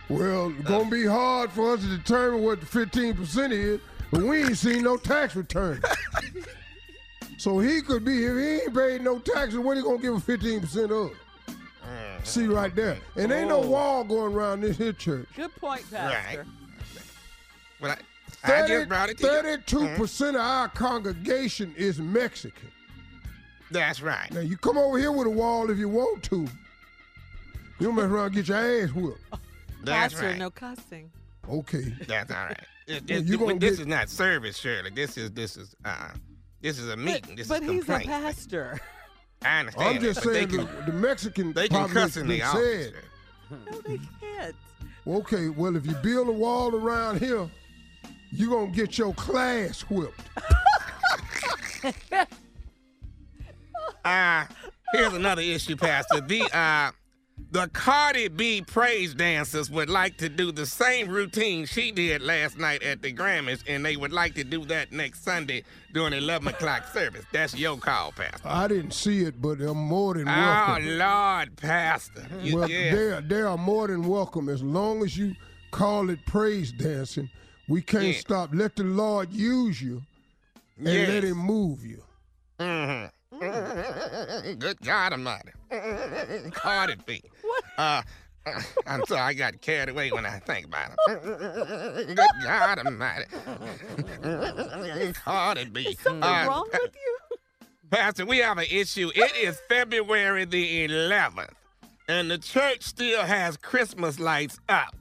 Well, 0.10 0.52
it's 0.52 0.68
gonna 0.68 0.90
be 0.90 1.06
hard 1.06 1.50
for 1.52 1.74
us 1.74 1.82
to 1.82 1.98
determine 1.98 2.44
what 2.44 2.60
the 2.60 2.66
15% 2.66 3.52
is, 3.52 3.80
but 4.12 4.22
we 4.22 4.44
ain't 4.44 4.58
seen 4.58 4.84
no 4.84 4.98
tax 4.98 5.36
return. 5.36 5.82
so 7.38 7.60
he 7.60 7.82
could 7.82 8.04
be, 8.04 8.26
if 8.26 8.36
he 8.36 8.64
ain't 8.64 8.76
paid 8.76 9.02
no 9.02 9.20
taxes, 9.20 9.60
what 9.60 9.78
he 9.78 9.84
gonna 9.84 9.98
give 9.98 10.14
a 10.14 10.20
15% 10.20 10.92
of? 10.92 11.18
See 12.24 12.48
right 12.48 12.74
there. 12.76 12.98
And 13.16 13.32
ain't 13.32 13.50
no 13.50 13.60
wall 13.62 14.04
going 14.04 14.34
around 14.34 14.62
this 14.62 14.78
here 14.78 14.94
church. 14.94 15.28
Good 15.36 15.56
point, 15.58 15.84
Pastor. 15.92 16.46
Well, 17.82 17.96
I, 18.44 18.54
I 18.64 18.68
just 18.68 18.90
brought 18.90 19.10
it 19.10 19.18
to 19.20 19.26
you. 19.28 19.58
32% 19.88 20.30
of 20.30 20.36
our 20.38 20.68
congregation 20.70 21.74
is 21.78 22.00
Mexican. 22.00 22.70
That's 23.72 24.02
right. 24.02 24.32
Now 24.32 24.40
you 24.42 24.58
come 24.58 24.78
over 24.78 24.98
here 24.98 25.12
with 25.12 25.28
a 25.28 25.32
wall 25.32 25.70
if 25.70 25.78
you 25.78 25.90
want 25.90 26.24
to. 26.24 26.42
You 27.80 27.88
don't 27.88 27.96
mess 27.96 28.06
around 28.06 28.28
and 28.28 28.36
get 28.36 28.48
your 28.48 28.58
ass 28.58 28.90
whooped. 28.92 29.20
That's 29.84 30.14
Pastor, 30.14 30.28
right. 30.30 30.38
no 30.38 30.50
cussing. 30.50 31.12
Okay. 31.50 31.94
That's 32.08 32.32
all 32.32 32.46
right. 32.46 32.60
It- 32.88 33.04
Well, 33.10 33.18
it- 33.20 33.26
you 33.26 33.38
gonna 33.40 33.58
this 33.58 33.78
get- 33.78 33.80
is 33.82 33.88
not 33.88 34.10
service, 34.10 34.58
Shirley. 34.60 34.92
This 34.92 35.18
is 35.18 35.32
this 35.32 35.58
is 35.58 35.76
uh 35.86 36.10
this 36.62 36.78
is 36.78 36.88
a 36.90 36.96
meeting. 36.96 37.36
This 37.36 37.48
but 37.48 37.64
is 37.64 37.70
he's 37.72 37.90
a 37.90 38.00
pastor. 38.00 38.80
I 39.46 39.60
understand. 39.60 39.98
I'm 39.98 40.02
just 40.02 40.24
that, 40.24 40.34
saying 40.34 40.48
they 40.50 40.58
the, 40.58 40.66
can, 40.66 40.86
the 40.86 40.94
Mexican 40.94 41.54
they 41.54 41.68
can 41.68 41.78
probably 41.78 41.94
cuss 41.94 42.18
in 42.18 42.28
been 42.28 42.40
the 42.40 42.46
said. 42.46 42.94
No, 43.50 43.82
they 43.82 44.00
can't. 44.20 44.56
Okay, 45.08 45.50
well, 45.50 45.76
if 45.76 45.86
you 45.86 45.94
build 45.96 46.30
a 46.30 46.32
wall 46.32 46.76
around 46.76 47.20
here, 47.20 47.48
you're 48.32 48.50
gonna 48.50 48.72
get 48.72 48.98
your 48.98 49.14
class 49.14 49.82
whipped. 49.82 50.20
Uh, 54.04 54.46
here's 54.94 55.14
another 55.14 55.44
issue, 55.44 55.76
Pastor. 55.76 56.22
The 56.22 56.42
uh, 56.52 56.92
the 57.56 57.70
Cardi 57.70 58.28
B 58.28 58.62
praise 58.62 59.14
dancers 59.14 59.70
would 59.72 59.90
like 59.90 60.18
to 60.18 60.28
do 60.28 60.52
the 60.52 60.66
same 60.66 61.08
routine 61.08 61.66
she 61.66 61.90
did 61.90 62.22
last 62.22 62.58
night 62.58 62.84
at 62.84 63.02
the 63.02 63.14
Grammys, 63.14 63.64
and 63.66 63.86
they 63.86 63.96
would 63.96 64.12
like 64.12 64.36
to 64.36 64.44
do 64.44 64.66
that 64.66 64.92
next 64.92 65.24
Sunday 65.24 65.64
during 65.94 66.12
11 66.12 66.50
o'clock 66.50 66.86
service. 66.92 67.24
That's 67.32 67.56
your 67.56 67.78
call, 67.78 68.12
Pastor. 68.12 68.46
I 68.46 68.68
didn't 68.68 68.92
see 68.92 69.22
it, 69.22 69.42
but 69.42 69.62
I'm 69.62 69.78
more 69.78 70.16
than 70.16 70.28
Oh. 70.28 70.78
Lord, 70.82 71.56
Pastor. 71.56 72.28
You, 72.42 72.58
well, 72.58 72.68
they 72.68 72.90
are, 72.90 73.22
they 73.22 73.40
are 73.42 73.58
more 73.58 73.88
than 73.88 74.06
welcome 74.06 74.50
as 74.50 74.62
long 74.62 75.02
as 75.02 75.16
you 75.18 75.34
call 75.72 76.10
it 76.10 76.26
praise 76.26 76.74
dancing. 76.74 77.30
We 77.70 77.82
can't 77.82 78.18
stop. 78.18 78.50
Let 78.52 78.76
the 78.76 78.84
Lord 78.84 79.32
use 79.32 79.82
you 79.82 80.02
and 80.78 80.88
Yes. 80.88 81.08
let 81.08 81.24
Him 81.24 81.38
move 81.38 81.86
you. 81.86 82.04
Mm-hmm. 82.60 83.06
Good 84.60 84.82
God 84.82 85.14
Almighty. 85.14 85.52
Cardi 86.52 86.96
B. 87.06 87.22
Uh, 87.78 88.02
I'm 88.88 89.06
sorry, 89.06 89.22
I 89.22 89.34
got 89.34 89.60
carried 89.62 89.90
away 89.90 90.12
when 90.12 90.26
I 90.26 90.40
think 90.40 90.68
about 90.68 90.92
it. 91.08 91.24
Good 92.16 92.18
God 92.44 92.80
Almighty. 92.80 93.26
Cardi 95.14 95.66
B. 95.66 95.98
Something 96.02 96.24
Uh, 96.24 96.46
wrong 96.48 96.70
with 96.72 96.96
you? 96.96 97.38
Pastor, 97.90 98.26
we 98.26 98.40
have 98.40 98.58
an 98.58 98.66
issue. 98.70 99.12
It 99.16 99.36
is 99.36 99.60
February 99.68 100.46
the 100.46 100.88
11th. 100.88 101.50
and 102.08 102.30
the 102.30 102.38
church 102.38 102.84
still 102.84 103.24
has 103.24 103.58
Christmas 103.58 104.20
lights 104.20 104.60
up. 104.70 104.96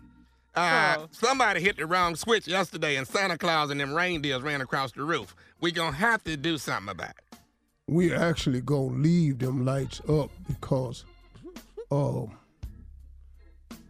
Uh, 0.55 0.97
Oh. 1.01 1.09
Somebody 1.11 1.61
hit 1.61 1.77
the 1.79 1.85
wrong 1.87 2.15
switch 2.15 2.47
yesterday, 2.47 2.95
and 2.97 3.07
Santa 3.09 3.37
Claus 3.37 3.71
and 3.71 3.81
them 3.81 3.93
reindeers 3.93 4.41
ran 4.43 4.61
across 4.61 4.93
the 4.93 5.03
roof. 5.03 5.35
We 5.61 5.73
gonna 5.73 5.97
have 5.97 6.23
to 6.25 6.37
do 6.37 6.57
something 6.59 6.91
about 6.91 7.11
it. 7.11 7.39
We're 7.89 8.17
actually 8.17 8.61
gonna 8.61 8.97
leave 8.97 9.41
them 9.41 9.65
lights 9.67 10.01
up 10.09 10.31
because 10.47 11.05
um 11.95 12.37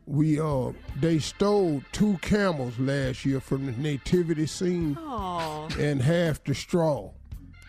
we 0.06 0.38
uh 0.38 0.70
they 1.00 1.18
stole 1.18 1.82
two 1.92 2.18
camels 2.20 2.78
last 2.78 3.24
year 3.24 3.40
from 3.40 3.64
the 3.66 3.72
nativity 3.72 4.46
scene 4.46 4.96
Oh. 5.00 5.68
and 5.78 6.00
half 6.02 6.44
the 6.44 6.54
straw. 6.54 7.10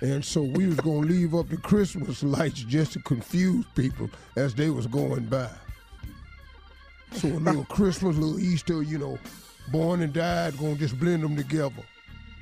And 0.01 0.23
so 0.23 0.41
we 0.43 0.67
was 0.67 0.75
gonna 0.75 1.07
leave 1.07 1.33
up 1.33 1.47
the 1.47 1.55
Christmas 1.57 2.21
lights 2.23 2.61
just 2.63 2.91
to 2.93 2.99
confuse 2.99 3.65
people 3.75 4.09
as 4.35 4.53
they 4.53 4.69
was 4.69 4.85
going 4.87 5.25
by. 5.25 5.49
So 7.13 7.29
a 7.29 7.39
little 7.39 7.63
Christmas, 7.69 8.17
a 8.17 8.19
little 8.19 8.39
Easter, 8.39 8.83
you 8.83 8.97
know, 8.97 9.17
born 9.71 10.01
and 10.01 10.11
died, 10.11 10.57
gonna 10.57 10.75
just 10.75 10.99
blend 10.99 11.23
them 11.23 11.37
together. 11.37 11.83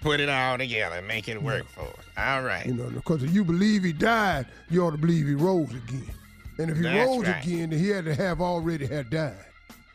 Put 0.02 0.20
it 0.20 0.28
all 0.30 0.58
together, 0.58 1.02
make 1.04 1.30
it 1.30 1.42
work 1.42 1.68
for 1.70 1.82
us. 1.82 2.06
All 2.18 2.42
right. 2.42 2.66
You 2.66 2.74
know, 2.74 2.90
because 2.90 3.22
if 3.24 3.32
you 3.32 3.44
believe 3.46 3.84
he 3.84 3.94
died, 3.94 4.48
you 4.72 4.84
ought 4.84 4.92
to 4.92 4.98
believe 4.98 5.28
he 5.28 5.36
rose 5.36 5.70
again. 5.70 6.10
And 6.58 6.70
if 6.70 6.78
he 6.78 6.84
That's 6.84 7.08
rose 7.08 7.28
right. 7.28 7.44
again, 7.44 7.70
then 7.72 7.80
he 7.80 7.89
had 7.89 8.06
to 8.06 8.16
have 8.16 8.42
already 8.42 8.86
had 8.86 9.10
died. 9.10 9.34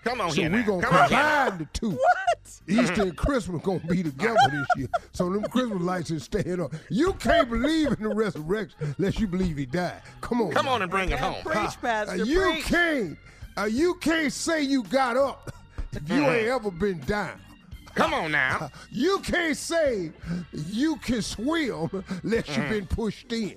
Come 0.05 0.21
on 0.21 0.31
so 0.31 0.37
here 0.43 0.51
we 0.51 0.59
now. 0.59 0.67
gonna 0.67 0.83
Come 0.83 0.99
combine 1.09 1.59
the 1.59 1.65
two. 1.73 1.91
What? 1.91 2.61
Easter 2.67 3.03
and 3.03 3.17
Christmas 3.17 3.63
gonna 3.63 3.81
be 3.81 4.03
together 4.03 4.39
this 4.51 4.67
year. 4.77 4.89
So 5.13 5.31
them 5.31 5.43
Christmas 5.45 5.83
lights 5.83 6.11
is 6.11 6.25
staying 6.25 6.61
up. 6.61 6.73
You 6.89 7.13
can't 7.15 7.49
believe 7.51 7.89
in 7.93 8.03
the 8.03 8.15
resurrection 8.15 8.95
unless 8.99 9.19
you 9.19 9.27
believe 9.27 9.57
he 9.57 9.67
died. 9.67 10.01
Come 10.21 10.41
on. 10.43 10.53
Come 10.53 10.67
now. 10.67 10.73
on 10.73 10.83
and 10.83 10.91
bring 10.91 11.11
it 11.11 11.19
home. 11.19 11.43
Preach, 11.45 11.81
Pastor. 11.81 12.13
Uh, 12.13 12.25
you 12.25 12.41
preach. 12.53 12.65
can't. 12.65 13.19
Uh, 13.57 13.65
you 13.65 13.95
can't 13.95 14.33
say 14.33 14.63
you 14.63 14.83
got 14.85 15.17
up 15.17 15.51
if 15.93 16.09
you 16.09 16.25
ain't 16.25 16.49
ever 16.49 16.71
been 16.71 17.01
down. 17.01 17.41
Come 17.95 18.15
on 18.15 18.33
now. 18.33 18.71
You 18.91 19.21
can't 19.21 19.57
say 19.57 20.13
you 20.53 20.97
can 20.97 21.23
swim 21.23 22.05
unless 22.23 22.49
you've 22.57 22.69
been 22.69 22.87
pushed 22.87 23.33
in. 23.33 23.57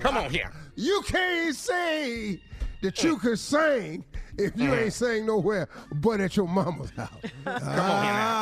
Come 0.00 0.16
on 0.16 0.30
here. 0.30 0.52
You 0.76 1.02
can't 1.06 1.54
say 1.54 2.40
that 2.82 3.02
you 3.02 3.18
can 3.18 3.36
sing 3.36 4.04
if 4.38 4.56
you 4.56 4.74
ain't 4.74 4.92
sang 4.92 5.26
nowhere 5.26 5.68
but 5.96 6.20
at 6.20 6.36
your 6.36 6.48
mama's 6.48 6.90
house. 6.90 7.10
Come 7.44 7.54
on 7.54 8.02
here 8.02 8.12
now. 8.12 8.40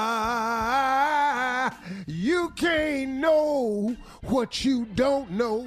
Ah, 1.70 1.80
you 2.06 2.50
can't 2.56 3.10
know 3.12 3.96
what 4.24 4.64
you 4.64 4.84
don't 4.94 5.30
know. 5.30 5.66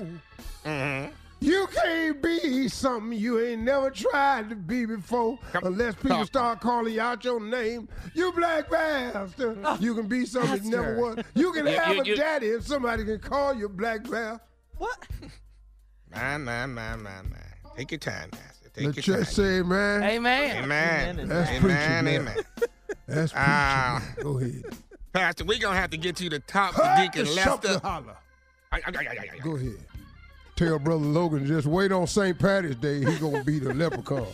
Mm-hmm. 0.65 1.11
You 1.43 1.67
can't 1.73 2.21
be 2.21 2.67
something 2.67 3.17
you 3.17 3.39
ain't 3.43 3.63
never 3.63 3.89
tried 3.89 4.49
to 4.51 4.55
be 4.55 4.85
before 4.85 5.39
Come- 5.51 5.63
unless 5.65 5.95
people 5.95 6.17
come. 6.17 6.25
start 6.27 6.61
calling 6.61 6.93
you 6.93 7.01
out 7.01 7.25
your 7.25 7.39
name. 7.41 7.89
You 8.13 8.31
black 8.33 8.69
bastard. 8.69 9.57
you 9.79 9.95
can 9.95 10.07
be 10.07 10.25
something 10.27 10.63
you 10.63 10.69
never 10.69 10.95
was. 10.97 11.25
You 11.33 11.51
can 11.51 11.65
You- 11.65 11.79
have 11.79 11.95
you- 11.95 12.01
a 12.01 12.05
you- 12.05 12.15
daddy 12.15 12.47
if 12.47 12.67
somebody 12.67 13.03
can 13.05 13.19
call 13.19 13.55
you 13.55 13.67
black 13.69 14.03
bastard. 14.09 14.41
What? 14.77 15.07
My, 16.13 16.37
my, 16.37 16.65
my, 16.67 16.95
my, 16.97 17.21
my. 17.23 17.37
Take 17.75 17.91
your 17.91 17.99
time, 17.99 18.29
Pastor. 18.29 18.69
Take 18.73 18.75
The 18.75 18.81
your 18.83 18.93
church 18.93 19.25
time. 19.25 19.33
say, 19.33 19.61
man. 19.63 20.03
Amen. 20.03 20.63
Amen. 20.63 21.09
Amen. 21.19 21.27
That's 21.27 21.49
Amen. 21.49 21.61
preaching 21.61 21.77
now. 22.05 22.21
Amen. 22.31 22.35
That's 23.07 23.31
preaching. 23.31 23.37
Ah. 23.47 23.99
man. 24.15 24.23
Go 24.23 24.37
ahead. 24.37 24.63
Pastor, 25.13 25.43
we 25.45 25.57
gonna 25.59 25.75
have 25.79 25.89
to 25.89 25.97
get 25.97 26.19
you 26.21 26.29
to 26.29 26.39
talk 26.39 26.75
to 26.75 26.83
Hut 26.83 26.97
Deacon 27.13 27.25
the 27.25 27.31
Lester. 27.33 27.67
the. 27.67 27.79
Go 29.43 29.55
ahead. 29.55 29.77
Tell 30.61 30.77
Brother 30.77 31.03
Logan, 31.03 31.47
just 31.47 31.65
wait 31.65 31.91
on 31.91 32.05
St. 32.05 32.37
Patty's 32.37 32.75
Day. 32.75 32.99
He 32.99 33.17
gonna 33.17 33.43
be 33.43 33.57
the 33.57 33.73
leprechaun. 33.73 34.27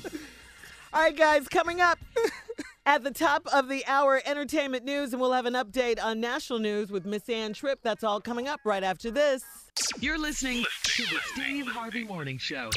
All 0.91 1.01
right, 1.01 1.15
guys, 1.15 1.47
coming 1.47 1.79
up 1.79 1.97
at 2.85 3.01
the 3.01 3.11
top 3.11 3.47
of 3.53 3.69
the 3.69 3.85
hour, 3.85 4.21
entertainment 4.25 4.83
news, 4.83 5.13
and 5.13 5.21
we'll 5.21 5.31
have 5.31 5.45
an 5.45 5.53
update 5.53 6.03
on 6.03 6.19
national 6.19 6.59
news 6.59 6.91
with 6.91 7.05
Miss 7.05 7.29
Ann 7.29 7.53
Tripp. 7.53 7.79
That's 7.81 8.03
all 8.03 8.19
coming 8.19 8.49
up 8.49 8.59
right 8.65 8.83
after 8.83 9.09
this. 9.09 9.45
You're 10.01 10.19
listening 10.19 10.65
to 10.83 11.03
the 11.03 11.19
Steve 11.31 11.67
Harvey 11.67 12.03
Morning 12.03 12.37
Show. 12.37 12.71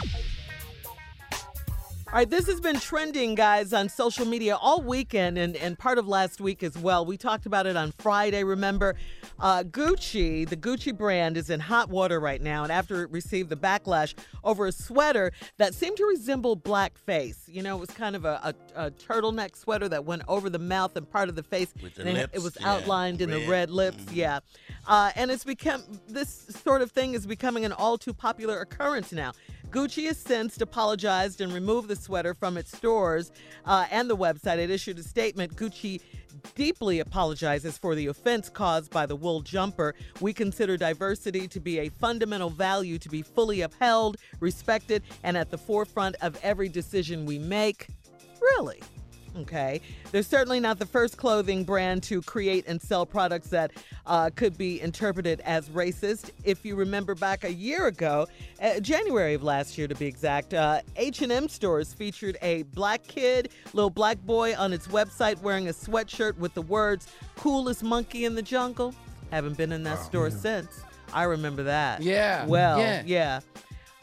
All 2.13 2.17
right, 2.17 2.29
this 2.29 2.49
has 2.49 2.61
been 2.61 2.81
trending, 2.81 3.37
guys, 3.37 3.73
on 3.73 3.89
social 3.89 4.27
media 4.27 4.57
all 4.57 4.83
weekend 4.83 5.39
and, 5.39 5.55
and 5.55 5.79
part 5.79 5.97
of 5.97 6.09
last 6.09 6.41
week 6.41 6.65
as 6.65 6.77
well. 6.77 7.07
We 7.07 7.17
talked 7.17 7.47
about 7.47 7.67
it 7.69 7.77
on 7.77 7.93
Friday, 7.99 8.43
remember? 8.43 8.97
Uh, 9.39 9.63
Gucci, 9.63 10.47
the 10.49 10.57
Gucci 10.57 10.95
brand, 10.95 11.37
is 11.37 11.51
in 11.51 11.61
hot 11.61 11.89
water 11.89 12.19
right 12.19 12.43
now, 12.43 12.65
and 12.65 12.73
after 12.73 13.05
it 13.05 13.13
received 13.13 13.49
the 13.49 13.55
backlash 13.55 14.15
over 14.43 14.67
a 14.67 14.73
sweater 14.73 15.31
that 15.59 15.73
seemed 15.73 15.99
to 15.99 16.05
resemble 16.05 16.57
blackface. 16.57 17.37
You 17.47 17.63
know, 17.63 17.77
it 17.77 17.81
was 17.81 17.91
kind 17.91 18.17
of 18.17 18.25
a, 18.25 18.55
a, 18.75 18.87
a 18.87 18.91
turtleneck 18.91 19.55
sweater 19.55 19.89
that 19.89 20.05
went 20.05 20.23
over 20.27 20.51
the 20.51 20.59
mouth 20.59 20.97
and 20.97 21.09
part 21.09 21.29
of 21.29 21.37
the 21.37 21.45
face. 21.45 21.73
With 21.81 21.95
the 21.95 22.01
and 22.01 22.11
it- 22.11 22.15
lips, 22.23 22.33
it 22.35 22.43
was 22.43 22.59
yeah, 22.61 22.73
outlined 22.73 23.21
in 23.21 23.31
the 23.31 23.39
red. 23.39 23.49
red 23.49 23.71
lips, 23.71 24.03
yeah. 24.13 24.41
Uh, 24.85 25.13
and 25.15 25.31
it's 25.31 25.45
become, 25.45 25.85
this 26.09 26.29
sort 26.65 26.83
of 26.83 26.91
thing 26.91 27.15
is 27.15 27.25
becoming 27.25 27.65
an 27.65 27.73
all 27.73 27.97
too 27.97 28.13
popular 28.13 28.61
occurrence 28.61 29.13
now. 29.13 29.31
Gucci 29.71 30.07
has 30.07 30.19
since 30.19 30.61
apologized 30.61 31.41
and 31.41 31.53
removed 31.53 31.87
the 31.87 31.95
sweater 31.95 32.35
from 32.35 32.57
its 32.57 32.77
stores 32.77 33.31
uh, 33.65 33.87
and 33.93 34.11
the 34.11 34.17
website. 34.17 34.59
It 34.59 34.69
issued 34.69 34.99
a 34.99 35.03
statement. 35.05 35.55
Gucci 35.55 36.01
deeply 36.57 36.99
apologizes 36.99 37.79
for 37.79 37.95
the 37.95 38.09
offense 38.09 38.49
caused 38.49 38.91
by 38.91 39.07
the 39.07 39.15
wool 39.15 39.43
jumper. 39.43 39.95
We 40.21 40.33
consider 40.33 40.77
diversity 40.77 41.47
to 41.47 41.61
be 41.61 41.79
a 41.79 41.89
fundamental 41.89 42.51
value 42.51 42.99
to 42.99 43.09
be 43.09 43.23
fully 43.23 43.61
upheld, 43.61 44.17
respected, 44.41 45.05
and 45.23 45.37
at 45.37 45.51
the 45.51 45.59
forefront 45.59 46.17
of 46.21 46.37
every 46.43 46.69
decision 46.69 47.25
we 47.25 47.39
make. 47.39 47.87
Really? 48.41 48.81
Okay. 49.39 49.81
They're 50.11 50.23
certainly 50.23 50.61
not 50.61 50.79
the 50.79 50.87
first 50.87 51.17
clothing 51.17 51.65
brand 51.65 52.03
to 52.05 52.21
create 52.23 52.67
and 52.67 52.81
sell 52.81 53.07
products 53.07 53.49
that 53.49 53.71
uh, 54.07 54.31
could 54.35 54.59
be 54.59 54.81
interpreted 54.81 55.41
as 55.45 55.69
racist. 55.69 56.31
If 56.45 56.65
you 56.65 56.75
remember 56.75 57.15
back 57.15 57.45
a 57.45 57.53
year 57.53 57.87
ago, 57.87 58.27
uh, 58.61 58.81
January 58.81 59.35
of 59.35 59.43
last 59.43 59.79
year 59.79 59.87
to 59.89 59.95
be 59.95 60.07
exact, 60.07 60.53
uh, 60.55 60.81
H&M 60.97 61.49
stores 61.49 61.95
featured 61.95 62.37
a 62.43 62.63
black 62.75 63.05
kid, 63.07 63.51
little 63.73 63.91
black 63.91 64.19
boy 64.25 64.55
on 64.57 64.73
its 64.73 64.89
website 64.89 65.41
wearing 65.43 65.69
a 65.69 65.73
sweatshirt 65.73 66.37
with 66.37 66.55
the 66.55 66.63
words 66.63 67.07
"coolest 67.37 67.83
monkey 67.83 68.25
in 68.25 68.35
the 68.35 68.43
jungle." 68.43 68.95
Haven't 69.31 69.57
been 69.57 69.71
in 69.71 69.85
that 69.85 70.01
store 70.01 70.31
since. 70.31 70.83
I 71.13 71.25
remember 71.25 71.63
that. 71.65 72.03
Yeah, 72.03 72.47
Well, 72.47 72.79
yeah. 72.79 73.03
yeah. 73.07 73.41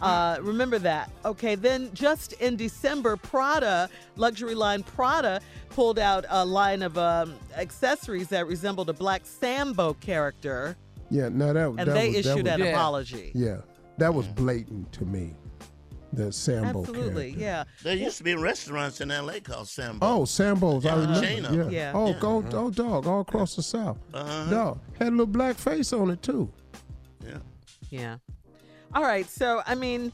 Uh, 0.01 0.37
remember 0.41 0.77
that. 0.79 1.09
Okay, 1.25 1.55
then 1.55 1.89
just 1.93 2.33
in 2.33 2.55
December, 2.55 3.17
Prada, 3.17 3.89
luxury 4.15 4.53
line 4.55 4.83
Prada, 4.83 5.41
pulled 5.69 5.97
out 5.99 6.25
a 6.29 6.45
line 6.45 6.81
of 6.83 6.97
um, 6.97 7.35
accessories 7.55 8.27
that 8.29 8.45
resembled 8.47 8.89
a 8.89 8.93
black 8.93 9.25
Sambo 9.25 9.93
character, 9.95 10.75
Yeah, 11.09 11.29
no, 11.29 11.53
that 11.53 11.67
was. 11.71 11.79
and 11.79 11.87
that 11.87 11.93
they 11.93 12.07
was, 12.09 12.25
that 12.25 12.31
issued 12.33 12.43
was, 12.45 12.53
an 12.53 12.59
Yeah. 12.59 12.65
apology. 12.67 13.31
Yeah, 13.33 13.57
that 13.97 14.13
was 14.13 14.27
blatant 14.27 14.91
to 14.93 15.05
me. 15.05 15.33
The 16.13 16.31
Sambo 16.31 16.79
Absolutely, 16.81 17.31
character. 17.33 17.39
yeah. 17.41 17.63
There 17.83 17.95
used 17.95 18.17
to 18.19 18.23
be 18.23 18.33
restaurants 18.35 19.01
in 19.01 19.11
L.A. 19.11 19.41
called 19.41 19.67
Sambo. 19.67 20.05
Oh, 20.07 20.25
Sambo's. 20.25 20.85
I 20.85 20.89
Yeah, 20.95 21.01
remember. 21.01 21.21
chain 21.21 21.43
yeah. 21.51 21.69
Yeah. 21.69 21.91
Oh, 21.93 22.07
Yeah. 22.11 22.19
go, 22.19 22.45
oh, 22.53 22.69
dog, 22.71 23.07
all 23.07 23.21
across 23.21 23.55
the 23.57 23.61
South. 23.61 23.97
Uh-huh. 24.13 24.49
Dog 24.49 24.79
had 24.99 25.09
a 25.09 25.11
little 25.11 25.25
black 25.25 25.55
face 25.57 25.91
on 25.91 26.09
it 26.11 26.21
too. 26.21 26.49
Yeah. 27.25 27.37
Yeah. 27.89 28.17
All 28.93 29.03
right, 29.03 29.27
so, 29.29 29.61
I 29.65 29.75
mean, 29.75 30.11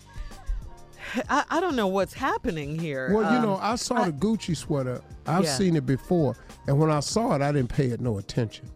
I, 1.30 1.44
I 1.50 1.60
don't 1.62 1.76
know 1.76 1.88
what's 1.88 2.14
happening 2.14 2.78
here. 2.78 3.14
Well, 3.14 3.32
you 3.32 3.38
Um, 3.38 3.44
know, 3.46 3.60
I 3.62 3.76
saw 3.76 4.04
the 4.06 4.12
Gucci 4.12 4.56
sweater. 4.58 5.02
I've 5.26 5.44
Yeah. 5.46 5.56
seen 5.56 5.76
it 5.76 5.86
before, 5.86 6.36
and 6.68 6.78
when 6.80 6.90
I 6.92 7.00
saw 7.00 7.34
it, 7.36 7.42
I 7.42 7.52
didn't 7.52 7.70
pay 7.70 7.88
it 7.88 8.02
no 8.02 8.18
attention. 8.18 8.70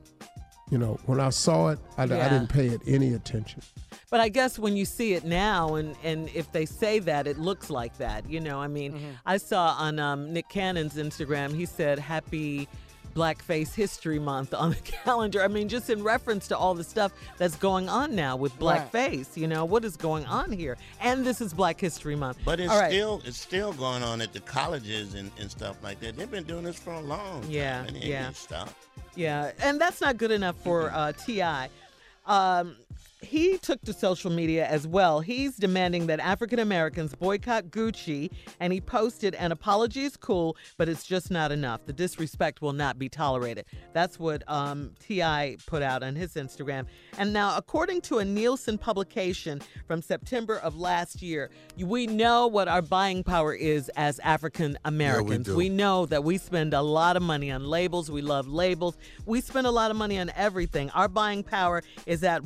You 0.70 0.78
know, 0.78 1.00
when 1.06 1.20
I 1.22 1.30
saw 1.30 1.70
it, 1.70 1.80
I, 1.98 2.04
I 2.04 2.08
didn't 2.08 2.48
pay 2.48 2.68
it 2.68 2.82
any 2.86 3.14
attention. 3.14 3.62
But 4.10 4.20
I 4.20 4.28
guess 4.30 4.60
when 4.60 4.76
you 4.78 4.84
see 4.86 5.14
it 5.14 5.24
now, 5.24 5.76
and, 5.76 5.96
and 6.04 6.30
if 6.34 6.52
they 6.52 6.66
say 6.66 7.00
that, 7.00 7.26
it 7.26 7.38
looks 7.38 7.70
like 7.70 7.98
that. 7.98 8.30
You 8.30 8.40
know, 8.42 8.60
I 8.60 8.68
mean, 8.68 8.94
Mm-hmm. 8.94 9.10
I 9.26 9.38
saw 9.38 9.76
on 9.78 9.98
um, 10.00 10.32
Nick 10.34 10.48
Cannon's 10.50 10.96
Instagram, 10.96 11.54
he 11.56 11.66
said, 11.66 12.00
Happy 12.00 12.68
Blackface 13.18 13.74
History 13.74 14.20
Month 14.20 14.54
on 14.54 14.70
the 14.70 14.76
calendar. 15.04 15.42
I 15.42 15.48
mean, 15.48 15.68
just 15.68 15.90
in 15.90 16.04
reference 16.04 16.48
to 16.50 16.58
all 16.58 16.76
the 16.76 16.84
stuff 16.84 17.12
that's 17.40 17.56
going 17.56 17.90
on 17.90 18.14
now 18.16 18.36
with 18.36 18.54
Right. 18.62 18.92
blackface. 18.92 19.36
You 19.36 19.48
know, 19.48 19.66
what 19.66 19.84
is 19.84 19.98
going 19.98 20.26
on 20.26 20.52
here? 20.52 20.78
And 21.02 21.26
this 21.26 21.42
is 21.42 21.52
Black 21.52 21.80
History 21.82 22.16
Month. 22.16 22.38
But 22.46 22.60
it's 22.60 22.72
all 22.72 22.80
right. 22.80 22.92
still 22.92 23.24
it's 23.26 23.40
still 23.42 23.74
going 23.74 24.04
on 24.04 24.22
at 24.22 24.34
the 24.34 24.42
colleges 24.42 25.16
and, 25.16 25.32
and 25.40 25.50
stuff 25.50 25.78
like 25.82 26.00
that. 26.02 26.16
They've 26.16 26.30
been 26.30 26.44
doing 26.44 26.64
this 26.64 26.78
for 26.78 26.94
a 26.94 27.02
long 27.02 27.42
time. 27.42 27.50
Yeah, 27.50 27.84
and 27.86 27.98
it 27.98 28.04
yeah. 28.04 28.28
ain't. 28.28 28.70
Yeah, 29.16 29.52
and 29.64 29.82
that's 29.82 30.00
not 30.00 30.18
good 30.18 30.30
enough 30.32 30.56
for 30.64 30.92
uh, 30.92 31.12
T.I. 31.14 31.70
Um, 32.28 32.76
he 33.22 33.58
took 33.58 33.82
to 33.82 33.94
social 33.94 34.32
media 34.32 34.68
as 34.68 34.88
well. 34.88 35.22
He's 35.22 35.56
demanding 35.56 36.08
that 36.08 36.20
African 36.20 36.60
Americans 36.60 37.16
boycott 37.16 37.66
Gucci, 37.66 38.32
and 38.60 38.72
he 38.72 38.80
posted, 38.80 39.34
An 39.36 39.52
apology 39.52 40.04
is 40.04 40.16
cool, 40.16 40.56
but 40.78 40.88
it's 40.88 41.04
just 41.04 41.32
not 41.32 41.52
enough. 41.52 41.86
The 41.86 41.94
disrespect 41.94 42.62
will 42.62 42.74
not 42.74 43.00
be 43.00 43.10
tolerated. 43.10 43.66
That's 43.94 44.20
what 44.20 44.44
um, 44.48 44.92
T.I. 45.00 45.58
put 45.66 45.82
out 45.82 46.04
on 46.04 46.16
his 46.16 46.36
Instagram. 46.36 46.86
And 47.18 47.34
now, 47.34 47.58
according 47.58 48.02
to 48.02 48.20
a 48.20 48.26
Nielsen 48.26 48.78
publication 48.78 49.62
from 49.88 50.02
September 50.02 50.58
of 50.58 50.78
last 50.78 51.22
year, 51.22 51.50
we 51.78 52.06
know 52.06 52.48
what 52.48 52.68
our 52.68 52.82
buying 52.82 53.24
power 53.24 53.54
is 53.54 53.90
as 53.90 54.20
African 54.20 54.78
Americans. 54.86 55.48
do. 55.48 55.56
we 55.56 55.70
know 55.70 56.06
that 56.06 56.24
we 56.24 56.38
spend 56.38 56.74
a 56.74 56.82
lot 56.82 57.18
of 57.18 57.24
money 57.24 57.52
on 57.52 57.66
labels. 57.66 58.12
We 58.12 58.22
love 58.22 58.48
labels. 58.48 58.98
We 59.26 59.42
spend 59.42 59.66
a 59.66 59.72
lot 59.72 59.90
of 59.90 59.98
money 59.98 60.20
on 60.20 60.32
everything. 60.36 60.90
Our 60.92 61.08
buying 61.08 61.44
power 61.44 61.84
is 62.06 62.24
at 62.24 62.44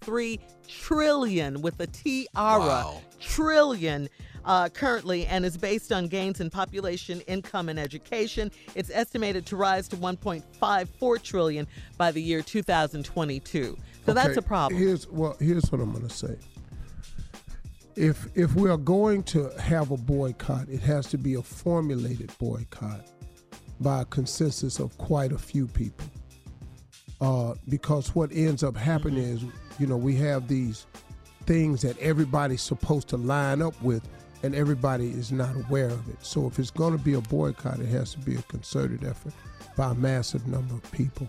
1.3 0.00 0.38
trillion 0.66 1.60
with 1.62 1.80
a 1.80 1.86
tiara. 1.86 2.58
Wow. 2.58 3.02
Trillion. 3.20 4.08
Uh, 4.44 4.66
currently, 4.70 5.26
and 5.26 5.44
is 5.44 5.58
based 5.58 5.92
on 5.92 6.06
gains 6.06 6.40
in 6.40 6.48
population, 6.48 7.20
income, 7.22 7.68
and 7.68 7.78
education. 7.78 8.50
It's 8.74 8.88
estimated 8.88 9.44
to 9.46 9.56
rise 9.56 9.88
to 9.88 9.96
1.54 9.96 11.22
trillion 11.22 11.66
by 11.98 12.12
the 12.12 12.22
year 12.22 12.40
2022. 12.40 13.76
So 14.06 14.14
that's 14.14 14.38
a 14.38 14.42
problem. 14.42 14.80
Here's 14.80 15.06
well, 15.08 15.36
here's 15.38 15.70
what 15.70 15.82
I'm 15.82 15.92
going 15.92 16.08
to 16.08 16.14
say. 16.14 16.38
If 17.94 18.26
if 18.34 18.54
we 18.54 18.70
are 18.70 18.78
going 18.78 19.22
to 19.24 19.50
have 19.60 19.90
a 19.90 19.98
boycott, 19.98 20.70
it 20.70 20.80
has 20.80 21.08
to 21.08 21.18
be 21.18 21.34
a 21.34 21.42
formulated 21.42 22.32
boycott 22.38 23.06
by 23.80 24.02
a 24.02 24.04
consensus 24.06 24.78
of 24.78 24.96
quite 24.96 25.32
a 25.32 25.38
few 25.38 25.66
people. 25.66 26.06
Uh, 27.20 27.54
because 27.68 28.14
what 28.14 28.30
ends 28.32 28.62
up 28.62 28.76
happening 28.76 29.22
is, 29.22 29.42
you 29.78 29.86
know, 29.86 29.96
we 29.96 30.14
have 30.14 30.46
these 30.46 30.86
things 31.46 31.82
that 31.82 31.98
everybody's 31.98 32.62
supposed 32.62 33.08
to 33.08 33.16
line 33.16 33.62
up 33.62 33.80
with, 33.82 34.06
and 34.42 34.54
everybody 34.54 35.10
is 35.10 35.32
not 35.32 35.54
aware 35.56 35.88
of 35.88 36.08
it. 36.08 36.24
So 36.24 36.46
if 36.46 36.58
it's 36.58 36.70
going 36.70 36.96
to 36.96 37.02
be 37.02 37.14
a 37.14 37.20
boycott, 37.22 37.80
it 37.80 37.88
has 37.88 38.12
to 38.12 38.18
be 38.18 38.36
a 38.36 38.42
concerted 38.42 39.04
effort 39.04 39.32
by 39.76 39.90
a 39.90 39.94
massive 39.94 40.46
number 40.46 40.74
of 40.74 40.92
people 40.92 41.28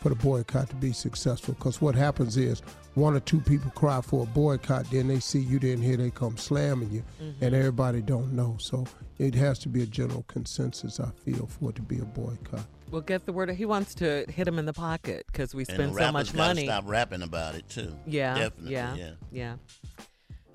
for 0.00 0.08
the 0.08 0.14
boycott 0.14 0.68
to 0.70 0.76
be 0.76 0.92
successful. 0.92 1.54
Because 1.54 1.80
what 1.80 1.94
happens 1.94 2.36
is 2.36 2.62
one 2.94 3.14
or 3.14 3.20
two 3.20 3.40
people 3.40 3.70
cry 3.72 4.00
for 4.00 4.24
a 4.24 4.26
boycott, 4.26 4.90
then 4.90 5.08
they 5.08 5.20
see 5.20 5.38
you 5.40 5.58
didn't 5.58 5.84
hear, 5.84 5.96
they 5.96 6.10
come 6.10 6.36
slamming 6.36 6.90
you, 6.90 7.04
and 7.40 7.54
everybody 7.54 8.00
don't 8.00 8.32
know. 8.32 8.56
So 8.58 8.86
it 9.18 9.34
has 9.34 9.58
to 9.60 9.68
be 9.68 9.82
a 9.82 9.86
general 9.86 10.24
consensus, 10.26 10.98
I 11.00 11.10
feel, 11.24 11.46
for 11.46 11.70
it 11.70 11.76
to 11.76 11.82
be 11.82 11.98
a 11.98 12.04
boycott. 12.04 12.64
We'll 12.90 13.02
get 13.02 13.26
the 13.26 13.32
word. 13.32 13.50
He 13.50 13.66
wants 13.66 13.94
to 13.96 14.24
hit 14.28 14.48
him 14.48 14.58
in 14.58 14.66
the 14.66 14.72
pocket 14.72 15.24
because 15.26 15.54
we 15.54 15.64
spend 15.64 15.94
so 15.94 16.10
much 16.10 16.32
gotta 16.32 16.36
money. 16.36 16.64
Stop 16.64 16.84
rapping 16.86 17.22
about 17.22 17.54
it 17.54 17.68
too. 17.68 17.96
Yeah, 18.06 18.34
definitely. 18.36 18.72
yeah, 18.72 18.96
yeah. 19.30 19.54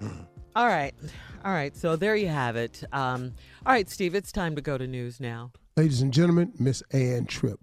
yeah. 0.01 0.09
all 0.55 0.67
right, 0.67 0.93
all 1.45 1.53
right. 1.53 1.75
So 1.77 1.95
there 1.95 2.15
you 2.15 2.27
have 2.27 2.57
it. 2.57 2.83
Um, 2.91 3.33
all 3.65 3.71
right, 3.71 3.89
Steve. 3.89 4.15
It's 4.15 4.33
time 4.33 4.55
to 4.57 4.61
go 4.61 4.77
to 4.77 4.85
news 4.85 5.21
now. 5.21 5.51
Ladies 5.77 6.01
and 6.01 6.11
gentlemen, 6.11 6.51
Miss 6.59 6.83
Ann 6.91 7.25
Tripp. 7.25 7.59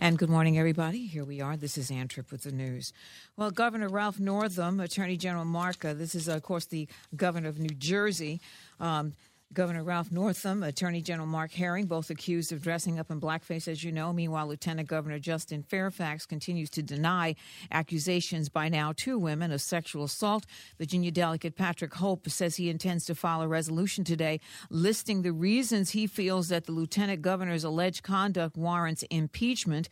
And 0.00 0.18
good 0.18 0.30
morning, 0.30 0.58
everybody. 0.58 1.06
Here 1.06 1.24
we 1.24 1.40
are. 1.40 1.56
This 1.56 1.76
is 1.76 1.90
Ann 1.90 2.08
Tripp 2.08 2.32
with 2.32 2.42
the 2.42 2.50
news. 2.50 2.92
Well, 3.36 3.50
Governor 3.50 3.88
Ralph 3.88 4.18
Northam, 4.18 4.80
Attorney 4.80 5.16
General 5.16 5.44
Marka, 5.44 5.96
this 5.96 6.14
is, 6.14 6.28
of 6.28 6.42
course, 6.42 6.64
the 6.64 6.88
governor 7.14 7.48
of 7.48 7.58
New 7.58 7.74
Jersey. 7.74 8.40
Um, 8.80 9.12
Governor 9.52 9.84
Ralph 9.84 10.10
Northam, 10.10 10.62
Attorney 10.62 11.02
General 11.02 11.26
Mark 11.26 11.52
Herring, 11.52 11.84
both 11.84 12.08
accused 12.08 12.52
of 12.52 12.62
dressing 12.62 12.98
up 12.98 13.10
in 13.10 13.20
blackface, 13.20 13.68
as 13.68 13.84
you 13.84 13.92
know. 13.92 14.10
Meanwhile, 14.12 14.46
Lieutenant 14.46 14.88
Governor 14.88 15.18
Justin 15.18 15.62
Fairfax 15.62 16.24
continues 16.24 16.70
to 16.70 16.82
deny 16.82 17.34
accusations 17.70 18.48
by 18.48 18.70
now 18.70 18.94
two 18.96 19.18
women 19.18 19.52
of 19.52 19.60
sexual 19.60 20.04
assault. 20.04 20.46
Virginia 20.78 21.10
Delegate 21.10 21.54
Patrick 21.54 21.92
Hope 21.94 22.30
says 22.30 22.56
he 22.56 22.70
intends 22.70 23.04
to 23.06 23.14
file 23.14 23.42
a 23.42 23.48
resolution 23.48 24.04
today 24.04 24.40
listing 24.70 25.20
the 25.20 25.32
reasons 25.32 25.90
he 25.90 26.06
feels 26.06 26.48
that 26.48 26.64
the 26.64 26.72
Lieutenant 26.72 27.20
Governor's 27.20 27.64
alleged 27.64 28.02
conduct 28.02 28.56
warrants 28.56 29.02
impeachment. 29.10 29.90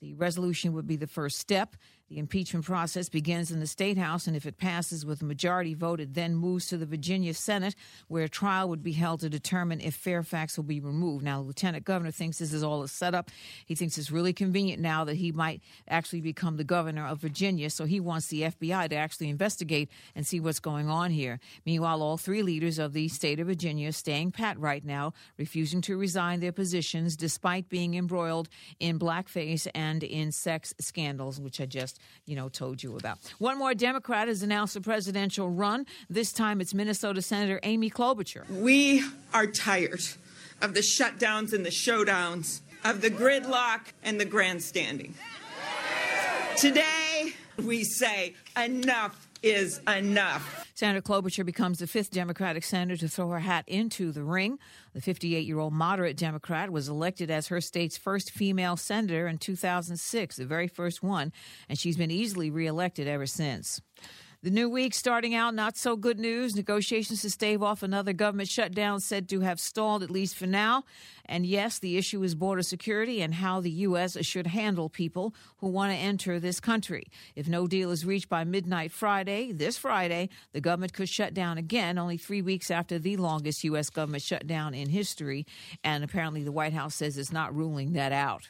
The 0.00 0.14
resolution 0.14 0.72
would 0.72 0.86
be 0.86 0.96
the 0.96 1.06
first 1.06 1.38
step. 1.38 1.76
The 2.12 2.18
impeachment 2.18 2.66
process 2.66 3.08
begins 3.08 3.50
in 3.50 3.60
the 3.60 3.66
State 3.66 3.96
House, 3.96 4.26
and 4.26 4.36
if 4.36 4.44
it 4.44 4.58
passes 4.58 5.06
with 5.06 5.22
a 5.22 5.24
majority 5.24 5.72
vote, 5.72 5.98
it 5.98 6.12
then 6.12 6.34
moves 6.34 6.66
to 6.66 6.76
the 6.76 6.84
Virginia 6.84 7.32
Senate, 7.32 7.74
where 8.06 8.24
a 8.24 8.28
trial 8.28 8.68
would 8.68 8.82
be 8.82 8.92
held 8.92 9.20
to 9.20 9.30
determine 9.30 9.80
if 9.80 9.94
Fairfax 9.94 10.58
will 10.58 10.64
be 10.64 10.78
removed. 10.78 11.24
Now, 11.24 11.40
the 11.40 11.46
Lieutenant 11.46 11.86
Governor 11.86 12.10
thinks 12.10 12.36
this 12.36 12.52
is 12.52 12.62
all 12.62 12.82
a 12.82 12.88
setup. 12.88 13.30
He 13.64 13.74
thinks 13.74 13.96
it's 13.96 14.10
really 14.10 14.34
convenient 14.34 14.82
now 14.82 15.04
that 15.04 15.16
he 15.16 15.32
might 15.32 15.62
actually 15.88 16.20
become 16.20 16.58
the 16.58 16.64
governor 16.64 17.06
of 17.06 17.18
Virginia, 17.18 17.70
so 17.70 17.86
he 17.86 17.98
wants 17.98 18.26
the 18.26 18.42
FBI 18.42 18.90
to 18.90 18.96
actually 18.96 19.30
investigate 19.30 19.88
and 20.14 20.26
see 20.26 20.38
what's 20.38 20.60
going 20.60 20.90
on 20.90 21.12
here. 21.12 21.40
Meanwhile, 21.64 22.02
all 22.02 22.18
three 22.18 22.42
leaders 22.42 22.78
of 22.78 22.92
the 22.92 23.08
state 23.08 23.40
of 23.40 23.46
Virginia 23.46 23.88
are 23.88 23.92
staying 23.92 24.32
pat 24.32 24.58
right 24.58 24.84
now, 24.84 25.14
refusing 25.38 25.80
to 25.80 25.96
resign 25.96 26.40
their 26.40 26.52
positions 26.52 27.16
despite 27.16 27.70
being 27.70 27.94
embroiled 27.94 28.50
in 28.80 28.98
blackface 28.98 29.66
and 29.74 30.04
in 30.04 30.30
sex 30.30 30.74
scandals, 30.78 31.40
which 31.40 31.58
I 31.58 31.64
just 31.64 32.01
you 32.26 32.36
know, 32.36 32.48
told 32.48 32.82
you 32.82 32.96
about. 32.96 33.18
One 33.38 33.58
more 33.58 33.74
Democrat 33.74 34.28
has 34.28 34.42
announced 34.42 34.76
a 34.76 34.80
presidential 34.80 35.50
run. 35.50 35.86
This 36.08 36.32
time 36.32 36.60
it's 36.60 36.74
Minnesota 36.74 37.22
Senator 37.22 37.60
Amy 37.62 37.90
Klobuchar. 37.90 38.48
We 38.48 39.04
are 39.34 39.46
tired 39.46 40.02
of 40.60 40.74
the 40.74 40.80
shutdowns 40.80 41.52
and 41.52 41.66
the 41.66 41.70
showdowns, 41.70 42.60
of 42.84 43.00
the 43.00 43.10
gridlock 43.10 43.80
and 44.02 44.20
the 44.20 44.24
grandstanding. 44.24 45.14
Today, 46.56 47.32
we 47.62 47.84
say 47.84 48.34
enough 48.56 49.28
is 49.42 49.80
enough. 49.88 50.66
Senator 50.74 51.02
Klobuchar 51.02 51.44
becomes 51.44 51.78
the 51.78 51.86
fifth 51.86 52.10
Democratic 52.10 52.64
senator 52.64 52.96
to 52.96 53.08
throw 53.08 53.28
her 53.30 53.40
hat 53.40 53.64
into 53.68 54.12
the 54.12 54.24
ring. 54.24 54.58
The 54.94 55.00
58 55.00 55.46
year 55.46 55.58
old 55.58 55.72
moderate 55.72 56.16
Democrat 56.16 56.70
was 56.70 56.88
elected 56.88 57.30
as 57.30 57.48
her 57.48 57.60
state's 57.60 57.96
first 57.96 58.30
female 58.30 58.76
senator 58.76 59.26
in 59.26 59.38
2006, 59.38 60.36
the 60.36 60.46
very 60.46 60.68
first 60.68 61.02
one, 61.02 61.32
and 61.68 61.78
she's 61.78 61.96
been 61.96 62.10
easily 62.10 62.50
reelected 62.50 63.06
ever 63.06 63.26
since. 63.26 63.80
The 64.44 64.50
new 64.50 64.68
week 64.68 64.92
starting 64.92 65.36
out, 65.36 65.54
not 65.54 65.76
so 65.76 65.94
good 65.94 66.18
news. 66.18 66.56
Negotiations 66.56 67.22
to 67.22 67.30
stave 67.30 67.62
off 67.62 67.84
another 67.84 68.12
government 68.12 68.48
shutdown 68.48 68.98
said 68.98 69.28
to 69.28 69.38
have 69.38 69.60
stalled, 69.60 70.02
at 70.02 70.10
least 70.10 70.34
for 70.34 70.48
now. 70.48 70.82
And 71.24 71.46
yes, 71.46 71.78
the 71.78 71.96
issue 71.96 72.20
is 72.24 72.34
border 72.34 72.64
security 72.64 73.22
and 73.22 73.34
how 73.34 73.60
the 73.60 73.70
U.S. 73.70 74.18
should 74.26 74.48
handle 74.48 74.88
people 74.88 75.32
who 75.58 75.68
want 75.68 75.92
to 75.92 75.96
enter 75.96 76.40
this 76.40 76.58
country. 76.58 77.06
If 77.36 77.46
no 77.46 77.68
deal 77.68 77.92
is 77.92 78.04
reached 78.04 78.28
by 78.28 78.42
midnight 78.42 78.90
Friday, 78.90 79.52
this 79.52 79.76
Friday, 79.78 80.28
the 80.52 80.60
government 80.60 80.92
could 80.92 81.08
shut 81.08 81.34
down 81.34 81.56
again, 81.56 81.96
only 81.96 82.16
three 82.16 82.42
weeks 82.42 82.68
after 82.68 82.98
the 82.98 83.16
longest 83.18 83.62
U.S. 83.62 83.90
government 83.90 84.24
shutdown 84.24 84.74
in 84.74 84.88
history. 84.88 85.46
And 85.84 86.02
apparently, 86.02 86.42
the 86.42 86.50
White 86.50 86.72
House 86.72 86.96
says 86.96 87.16
it's 87.16 87.30
not 87.30 87.54
ruling 87.54 87.92
that 87.92 88.10
out. 88.10 88.48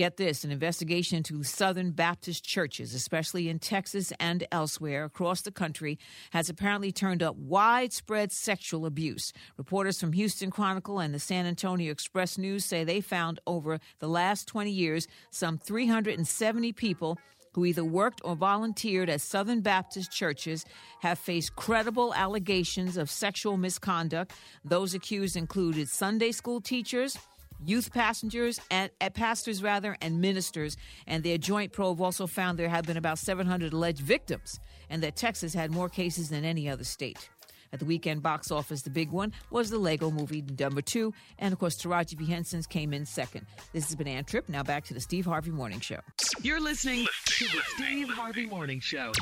Get 0.00 0.16
this 0.16 0.44
an 0.44 0.50
investigation 0.50 1.18
into 1.18 1.42
Southern 1.42 1.90
Baptist 1.90 2.42
churches, 2.42 2.94
especially 2.94 3.50
in 3.50 3.58
Texas 3.58 4.14
and 4.18 4.46
elsewhere 4.50 5.04
across 5.04 5.42
the 5.42 5.52
country, 5.52 5.98
has 6.30 6.48
apparently 6.48 6.90
turned 6.90 7.22
up 7.22 7.36
widespread 7.36 8.32
sexual 8.32 8.86
abuse. 8.86 9.34
Reporters 9.58 10.00
from 10.00 10.14
Houston 10.14 10.50
Chronicle 10.50 11.00
and 11.00 11.12
the 11.12 11.18
San 11.18 11.44
Antonio 11.44 11.92
Express 11.92 12.38
News 12.38 12.64
say 12.64 12.82
they 12.82 13.02
found 13.02 13.40
over 13.46 13.78
the 13.98 14.08
last 14.08 14.48
20 14.48 14.70
years 14.70 15.06
some 15.30 15.58
370 15.58 16.72
people 16.72 17.18
who 17.52 17.66
either 17.66 17.84
worked 17.84 18.22
or 18.24 18.34
volunteered 18.34 19.10
at 19.10 19.20
Southern 19.20 19.60
Baptist 19.60 20.10
churches 20.10 20.64
have 21.00 21.18
faced 21.18 21.56
credible 21.56 22.14
allegations 22.14 22.96
of 22.96 23.10
sexual 23.10 23.58
misconduct. 23.58 24.32
Those 24.64 24.94
accused 24.94 25.36
included 25.36 25.90
Sunday 25.90 26.32
school 26.32 26.62
teachers, 26.62 27.18
youth 27.64 27.92
passengers 27.92 28.60
and 28.70 28.90
uh, 29.00 29.10
pastors 29.10 29.62
rather 29.62 29.96
and 30.00 30.20
ministers. 30.20 30.76
And 31.06 31.22
their 31.22 31.38
joint 31.38 31.72
probe 31.72 32.00
also 32.00 32.26
found 32.26 32.58
there 32.58 32.68
have 32.68 32.84
been 32.84 32.96
about 32.96 33.18
700 33.18 33.72
alleged 33.72 34.00
victims 34.00 34.58
and 34.88 35.02
that 35.02 35.16
texas 35.16 35.54
had 35.54 35.70
more 35.70 35.88
cases 35.88 36.28
than 36.30 36.44
any 36.44 36.68
other 36.68 36.84
state. 36.84 37.28
At 37.72 37.78
the 37.78 37.84
weekend 37.84 38.22
box 38.22 38.50
office 38.50 38.82
the 38.82 38.90
big 38.90 39.10
one 39.10 39.32
was 39.50 39.70
the 39.70 39.78
lego 39.78 40.10
movie 40.10 40.44
number 40.58 40.82
two. 40.82 41.14
And 41.38 41.52
of 41.52 41.58
course 41.58 41.76
taraji 41.76 42.18
p 42.18 42.26
henson's 42.26 42.66
came 42.66 42.92
in 42.92 43.06
second. 43.06 43.46
This 43.72 43.84
has 43.86 43.94
been 43.94 44.08
ann 44.08 44.24
tripp 44.24 44.48
now 44.48 44.62
back 44.62 44.84
to 44.86 44.94
the 44.94 45.00
steve 45.00 45.26
harvey 45.26 45.50
morning 45.52 45.80
show. 45.80 46.00
You're 46.42 46.60
listening 46.60 47.06
to 47.26 47.44
the 47.44 47.60
Steve 47.76 48.08
Harvey 48.08 48.46
Morning 48.46 48.80
Show. 48.80 49.12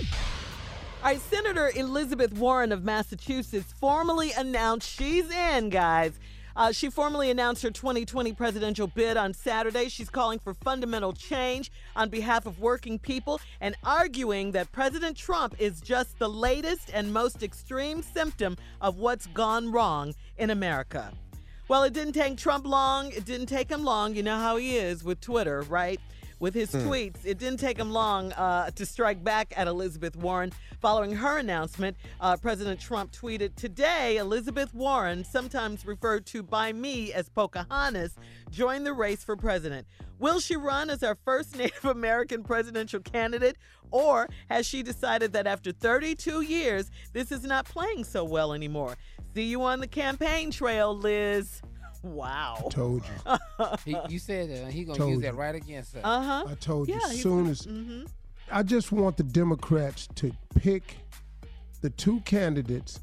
All 1.02 1.12
right, 1.12 1.20
Senator 1.20 1.70
Elizabeth 1.74 2.32
Warren 2.32 2.72
of 2.72 2.84
Massachusetts 2.84 3.72
formally 3.80 4.32
announced 4.32 4.88
she's 4.88 5.30
in, 5.30 5.68
guys. 5.68 6.18
Uh, 6.58 6.72
she 6.72 6.90
formally 6.90 7.30
announced 7.30 7.62
her 7.62 7.70
2020 7.70 8.32
presidential 8.32 8.88
bid 8.88 9.16
on 9.16 9.32
Saturday. 9.32 9.88
She's 9.88 10.10
calling 10.10 10.40
for 10.40 10.54
fundamental 10.54 11.12
change 11.12 11.70
on 11.94 12.08
behalf 12.08 12.46
of 12.46 12.58
working 12.58 12.98
people 12.98 13.40
and 13.60 13.76
arguing 13.84 14.50
that 14.52 14.72
President 14.72 15.16
Trump 15.16 15.54
is 15.60 15.80
just 15.80 16.18
the 16.18 16.28
latest 16.28 16.90
and 16.92 17.12
most 17.12 17.44
extreme 17.44 18.02
symptom 18.02 18.56
of 18.80 18.96
what's 18.96 19.28
gone 19.28 19.70
wrong 19.70 20.16
in 20.36 20.50
America. 20.50 21.12
Well, 21.68 21.84
it 21.84 21.92
didn't 21.92 22.14
take 22.14 22.36
Trump 22.36 22.66
long. 22.66 23.12
It 23.12 23.24
didn't 23.24 23.46
take 23.46 23.70
him 23.70 23.84
long. 23.84 24.16
You 24.16 24.24
know 24.24 24.38
how 24.38 24.56
he 24.56 24.78
is 24.78 25.04
with 25.04 25.20
Twitter, 25.20 25.60
right? 25.62 26.00
With 26.40 26.54
his 26.54 26.70
Hmm. 26.72 26.88
tweets. 26.88 27.16
It 27.24 27.38
didn't 27.38 27.58
take 27.60 27.78
him 27.78 27.90
long 27.90 28.32
uh, 28.32 28.70
to 28.72 28.86
strike 28.86 29.22
back 29.24 29.52
at 29.56 29.66
Elizabeth 29.66 30.16
Warren. 30.16 30.52
Following 30.80 31.12
her 31.16 31.38
announcement, 31.38 31.96
uh, 32.20 32.36
President 32.36 32.80
Trump 32.80 33.10
tweeted 33.12 33.54
Today, 33.56 34.16
Elizabeth 34.18 34.72
Warren, 34.74 35.24
sometimes 35.24 35.84
referred 35.84 36.24
to 36.26 36.42
by 36.42 36.72
me 36.72 37.12
as 37.12 37.28
Pocahontas, 37.28 38.14
joined 38.50 38.86
the 38.86 38.92
race 38.92 39.24
for 39.24 39.36
president. 39.36 39.86
Will 40.20 40.38
she 40.40 40.54
run 40.56 40.90
as 40.90 41.02
our 41.02 41.16
first 41.24 41.56
Native 41.58 41.84
American 41.84 42.42
presidential 42.44 43.00
candidate? 43.00 43.56
Or 43.90 44.28
has 44.50 44.66
she 44.66 44.82
decided 44.82 45.32
that 45.32 45.46
after 45.46 45.72
32 45.72 46.42
years, 46.42 46.90
this 47.12 47.32
is 47.32 47.42
not 47.42 47.64
playing 47.64 48.04
so 48.04 48.22
well 48.22 48.52
anymore? 48.52 48.96
See 49.34 49.44
you 49.44 49.62
on 49.62 49.80
the 49.80 49.86
campaign 49.88 50.50
trail, 50.50 50.96
Liz. 50.96 51.62
Wow. 52.02 52.68
Told 52.70 53.02
you. 53.04 53.36
He, 53.84 53.96
you 54.08 54.18
said 54.18 54.66
uh, 54.66 54.70
he 54.70 54.84
gonna 54.84 54.98
Told 54.98 55.10
use 55.10 55.16
you. 55.18 55.22
that 55.22 55.34
right 55.34 55.54
against 55.54 55.96
us. 55.96 56.02
Uh 56.04 56.22
huh. 56.22 56.44
I 56.48 56.54
told 56.54 56.88
you. 56.88 56.94
Yeah, 56.94 57.00
As 57.06 57.12
he's 57.12 57.22
soon 57.22 57.38
gonna- 57.40 57.50
as 57.50 57.62
mhm. 57.66 58.08
I 58.50 58.62
just 58.62 58.92
want 58.92 59.16
the 59.16 59.24
Democrats 59.24 60.08
to 60.16 60.32
pick 60.54 60.96
the 61.82 61.90
two 61.90 62.20
candidates 62.20 63.00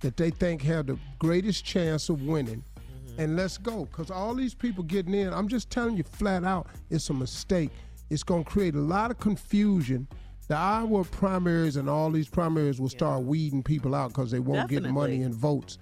that 0.00 0.16
they 0.16 0.30
think 0.30 0.62
have 0.62 0.86
the 0.86 0.98
greatest 1.18 1.64
chance 1.64 2.08
of 2.08 2.22
winning. 2.22 2.62
Mm-hmm. 3.08 3.20
And 3.20 3.36
let's 3.36 3.56
go. 3.58 3.84
Because 3.86 4.10
all 4.10 4.34
these 4.34 4.54
people 4.54 4.82
getting 4.84 5.14
in, 5.14 5.32
I'm 5.32 5.48
just 5.48 5.70
telling 5.70 5.96
you 5.96 6.02
flat 6.02 6.44
out, 6.44 6.66
it's 6.90 7.08
a 7.10 7.14
mistake. 7.14 7.70
It's 8.10 8.22
going 8.22 8.44
to 8.44 8.50
create 8.50 8.74
a 8.74 8.80
lot 8.80 9.10
of 9.10 9.18
confusion. 9.18 10.06
The 10.48 10.56
Iowa 10.56 11.04
primaries 11.04 11.76
and 11.76 11.88
all 11.88 12.10
these 12.10 12.28
primaries 12.28 12.78
will 12.80 12.88
start 12.90 13.22
weeding 13.22 13.62
people 13.62 13.94
out 13.94 14.08
because 14.08 14.30
they 14.30 14.40
won't 14.40 14.68
get 14.68 14.82
money 14.82 15.22
and 15.22 15.34
votes. 15.34 15.78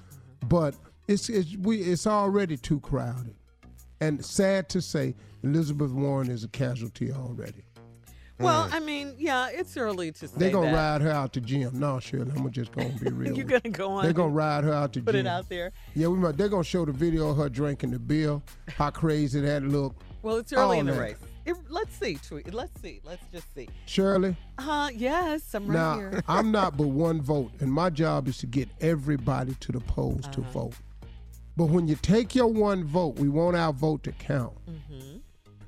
But 0.49 0.75
it's 1.11 1.29
it's 1.29 1.57
we 1.57 1.79
it's 1.79 2.07
already 2.07 2.57
too 2.57 2.81
crowded. 2.81 3.35
And 4.01 4.25
sad 4.25 4.69
to 4.71 4.81
say, 4.81 5.15
Elizabeth 5.43 5.91
Warren 5.91 6.31
is 6.31 6.43
a 6.45 6.49
casualty 6.49 7.13
already. 7.13 7.65
Well, 8.39 8.71
I 8.73 8.81
mean, 8.81 9.15
yeah, 9.19 9.51
it's 9.53 9.77
early 9.77 10.13
to 10.13 10.27
say 10.29 10.35
They're 10.35 10.51
gonna 10.51 10.71
that. 10.71 10.75
ride 10.75 11.03
her 11.03 11.11
out 11.11 11.35
to 11.35 11.43
gym. 11.43 11.79
No, 11.79 12.01
Shirley, 12.01 12.33
I'm 12.35 12.51
just 12.51 12.73
gonna 12.77 12.89
be 12.99 13.11
real. 13.11 13.37
You're 13.37 13.45
gonna 13.45 13.69
go 13.69 13.91
on. 13.91 14.05
They're 14.05 14.15
gonna 14.15 14.33
ride 14.33 14.65
her 14.65 14.73
out 14.73 14.95
to 14.95 15.01
gym 15.01 15.05
Put 15.05 15.13
gym. 15.15 15.27
it 15.27 15.29
out 15.29 15.49
there. 15.51 15.73
Yeah, 15.95 16.07
we 16.07 16.17
might. 16.19 16.39
They're 16.39 16.49
gonna 16.49 16.65
show 16.65 16.87
the 16.87 16.93
video 16.93 17.29
of 17.29 17.37
her 17.37 17.51
drinking 17.51 17.91
the 17.91 17.99
beer. 17.99 18.41
How 18.69 18.89
crazy 18.89 19.41
that 19.41 19.63
look. 19.65 19.95
Well, 20.23 20.37
it's 20.37 20.53
early 20.55 20.63
All 20.77 20.81
in 20.81 20.87
the 20.87 20.93
that. 20.93 21.01
race. 21.01 21.17
It, 21.45 21.57
let's 21.69 21.95
see, 21.97 22.17
tweet. 22.27 22.55
Let's 22.55 22.81
see. 22.81 23.01
Let's 23.05 23.23
just 23.33 23.53
see. 23.55 23.69
Shirley, 23.87 24.37
Uh, 24.59 24.89
yes, 24.95 25.55
I'm 25.55 25.67
right 25.67 25.75
now 25.75 25.95
here. 25.99 26.23
I'm 26.29 26.51
not 26.51 26.77
but 26.79 26.87
one 26.89 27.21
vote, 27.21 27.51
and 27.61 27.71
my 27.71 27.91
job 27.91 28.27
is 28.29 28.39
to 28.39 28.47
get 28.47 28.69
everybody 28.81 29.55
to 29.61 29.73
the 29.73 29.81
polls 29.81 30.23
to 30.29 30.41
Uh-huh. 30.41 30.51
vote. 30.53 30.75
But 31.61 31.67
when 31.69 31.87
you 31.87 31.95
take 31.97 32.35
your 32.35 32.47
one 32.47 32.85
vote, 32.85 33.19
we 33.19 33.29
want 33.29 33.55
our 33.55 33.71
vote 33.71 34.03
to 34.05 34.13
count. 34.13 34.55
Mm-hmm. 34.67 35.19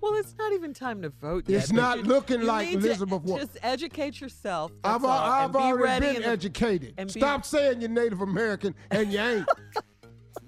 Well, 0.00 0.14
it's 0.14 0.34
not 0.38 0.54
even 0.54 0.72
time 0.72 1.02
to 1.02 1.10
vote 1.10 1.44
yet. 1.46 1.60
It's 1.64 1.70
not 1.70 1.98
you- 1.98 2.04
looking 2.04 2.40
you 2.40 2.46
like 2.46 2.68
need 2.68 2.78
Elizabeth 2.78 3.20
Warren. 3.20 3.44
Just 3.46 3.58
educate 3.62 4.18
yourself. 4.18 4.72
I've, 4.84 5.04
all, 5.04 5.10
I've 5.10 5.44
and 5.44 5.52
be 5.52 5.58
already 5.58 5.82
ready 6.06 6.06
been 6.14 6.22
in 6.22 6.30
educated. 6.30 6.94
and 6.96 7.12
be- 7.12 7.20
Stop 7.20 7.44
saying 7.44 7.82
you're 7.82 7.90
Native 7.90 8.22
American 8.22 8.74
and 8.90 9.12
you 9.12 9.20
ain't. 9.20 9.48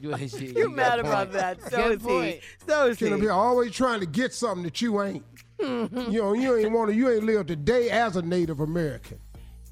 You, 0.01 0.15
you, 0.17 0.53
You're 0.55 0.71
mad 0.71 0.99
about 0.99 1.33
that. 1.33 1.63
So 1.63 1.77
Good 1.77 1.97
is 2.01 2.03
he. 2.03 2.09
point. 2.09 2.41
So 2.67 2.87
is 2.89 2.99
he. 2.99 3.05
Shouldn't 3.07 3.23
be 3.23 3.29
always 3.29 3.73
trying 3.73 4.01
to 4.01 4.07
get 4.07 4.35
something 4.35 4.63
that 4.65 4.83
you 4.83 5.01
ain't. 5.03 5.25
you 5.61 5.89
know, 6.21 6.33
you 6.35 6.57
ain't 6.57 6.73
want 6.73 6.91
to. 6.91 6.97
You 6.97 7.11
ain't 7.11 7.25
lived 7.25 7.51
a 7.51 7.57
day 7.57 7.89
as 7.89 8.17
a 8.17 8.23
Native 8.23 8.61
American 8.61 9.19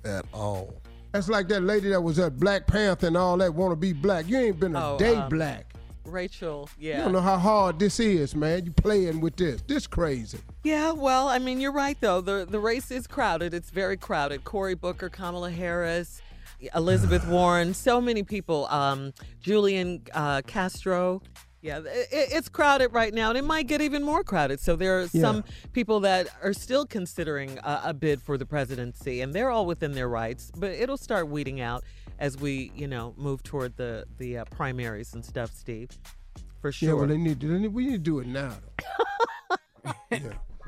at 0.07 0.25
all. 0.33 0.82
That's 1.13 1.29
like 1.29 1.49
that 1.49 1.63
lady 1.63 1.91
that 1.91 2.01
was 2.01 2.19
at 2.19 2.39
Black 2.39 2.67
Panther 2.67 3.07
and 3.07 3.17
all 3.17 3.37
that. 3.37 3.55
Want 3.55 3.73
to 3.73 3.77
be 3.77 3.93
black? 3.93 4.27
You 4.29 4.39
ain't 4.39 4.59
been 4.59 4.75
a 4.75 4.95
Oh, 4.95 4.99
day 4.99 5.15
um, 5.15 5.29
black. 5.29 5.67
Rachel, 6.05 6.69
yeah. 6.79 6.97
You 6.99 7.03
don't 7.05 7.13
know 7.13 7.21
how 7.21 7.39
hard 7.39 7.79
this 7.79 8.01
is, 8.01 8.35
man. 8.35 8.65
You 8.65 8.73
playing 8.73 9.21
with 9.21 9.37
this. 9.37 9.63
This 9.63 9.87
crazy. 9.87 10.39
Yeah, 10.65 10.93
well, 10.93 11.29
I 11.29 11.39
mean, 11.39 11.61
you're 11.61 11.73
right 11.73 11.97
though. 12.01 12.21
The 12.21 12.47
the 12.49 12.59
race 12.59 12.91
is 12.91 13.07
crowded. 13.07 13.55
It's 13.55 13.71
very 13.71 13.97
crowded. 13.97 14.43
Cory 14.45 14.75
Booker, 14.75 15.09
Kamala 15.09 15.51
Harris, 15.51 16.21
Elizabeth 16.75 17.27
Warren, 17.29 17.73
so 17.73 18.01
many 18.01 18.23
people. 18.25 18.67
Um, 18.67 19.13
Julian 19.41 20.03
uh, 20.13 20.43
Castro. 20.47 21.23
Yeah, 21.63 21.79
it, 21.79 22.09
it's 22.11 22.49
crowded 22.49 22.93
right 22.93 23.15
now, 23.15 23.29
and 23.29 23.39
it 23.39 23.45
might 23.45 23.69
get 23.69 23.81
even 23.81 24.03
more 24.03 24.25
crowded. 24.25 24.59
So 24.59 24.75
there 24.75 25.01
are 25.01 25.07
some 25.07 25.45
people 25.73 26.01
that 26.01 26.27
are 26.43 26.53
still 26.53 26.85
considering 26.85 27.57
a, 27.59 27.81
a 27.87 27.95
bid 27.95 28.21
for 28.21 28.37
the 28.37 28.45
presidency, 28.45 29.21
and 29.21 29.33
they're 29.33 29.51
all 29.51 29.65
within 29.65 29.93
their 29.93 30.09
rights. 30.09 30.51
But 30.57 30.73
it'll 30.73 30.97
start 30.97 31.29
weeding 31.29 31.61
out 31.61 31.85
as 32.19 32.37
we, 32.37 32.73
you 32.75 32.89
know, 32.89 33.15
move 33.17 33.45
toward 33.45 33.77
the 33.77 34.05
the 34.19 34.39
uh, 34.39 34.45
primaries 34.47 35.15
and 35.15 35.25
stuff. 35.25 35.53
Steve, 35.55 35.91
for 36.61 36.73
sure. 36.73 36.89
Yeah, 36.89 36.95
well, 36.95 37.07
they 37.07 37.17
need 37.17 37.41
to. 37.41 37.47
They 37.47 37.59
need, 37.61 37.73
we 37.73 37.87
need 37.87 37.93
to 37.93 37.99
do 37.99 38.19
it 38.19 38.27
now. 38.27 38.55
Though. 39.49 39.93
yeah. 40.11 40.19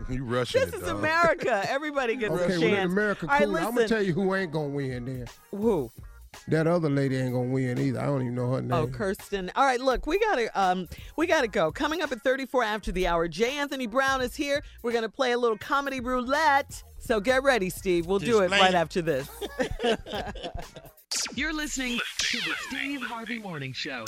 You 0.08 0.24
rushing 0.24 0.60
this 0.60 0.74
it, 0.74 0.76
is 0.76 0.82
dog. 0.82 0.98
America. 0.98 1.64
Everybody 1.68 2.16
gets 2.16 2.34
Okay, 2.34 2.44
a 2.44 2.48
well, 2.48 2.62
in 2.62 2.74
chance. 2.74 2.92
America, 2.92 3.26
All 3.28 3.38
right, 3.38 3.46
cool. 3.46 3.56
I'm 3.56 3.74
gonna 3.74 3.88
tell 3.88 4.02
you 4.02 4.12
who 4.12 4.34
ain't 4.34 4.52
gonna 4.52 4.68
win. 4.68 5.04
Then 5.04 5.26
Who? 5.52 5.90
That 6.48 6.66
other 6.66 6.88
lady 6.90 7.16
ain't 7.16 7.32
gonna 7.32 7.48
win 7.48 7.78
either. 7.78 8.00
I 8.00 8.06
don't 8.06 8.22
even 8.22 8.34
know 8.34 8.52
her 8.52 8.62
name. 8.62 8.72
Oh, 8.72 8.86
Kirsten. 8.86 9.50
All 9.56 9.64
right, 9.64 9.80
look, 9.80 10.06
we 10.06 10.18
gotta 10.18 10.60
um 10.60 10.88
we 11.16 11.26
gotta 11.26 11.48
go. 11.48 11.72
Coming 11.72 12.02
up 12.02 12.12
at 12.12 12.22
34 12.22 12.64
after 12.64 12.92
the 12.92 13.06
hour, 13.06 13.28
J. 13.28 13.56
Anthony 13.58 13.86
Brown 13.86 14.20
is 14.20 14.34
here. 14.34 14.62
We're 14.82 14.92
gonna 14.92 15.08
play 15.08 15.32
a 15.32 15.38
little 15.38 15.58
comedy 15.58 16.00
roulette. 16.00 16.82
So 16.98 17.20
get 17.20 17.42
ready, 17.42 17.70
Steve. 17.70 18.06
We'll 18.06 18.18
do 18.18 18.40
it 18.40 18.44
Explain 18.44 18.60
right 18.62 18.74
it. 18.74 18.76
after 18.76 19.02
this. 19.02 19.28
You're 21.34 21.52
listening 21.52 22.00
to 22.18 22.38
the 22.38 22.54
Steve 22.68 23.02
Harvey 23.02 23.38
Morning 23.38 23.72
Show. 23.72 24.04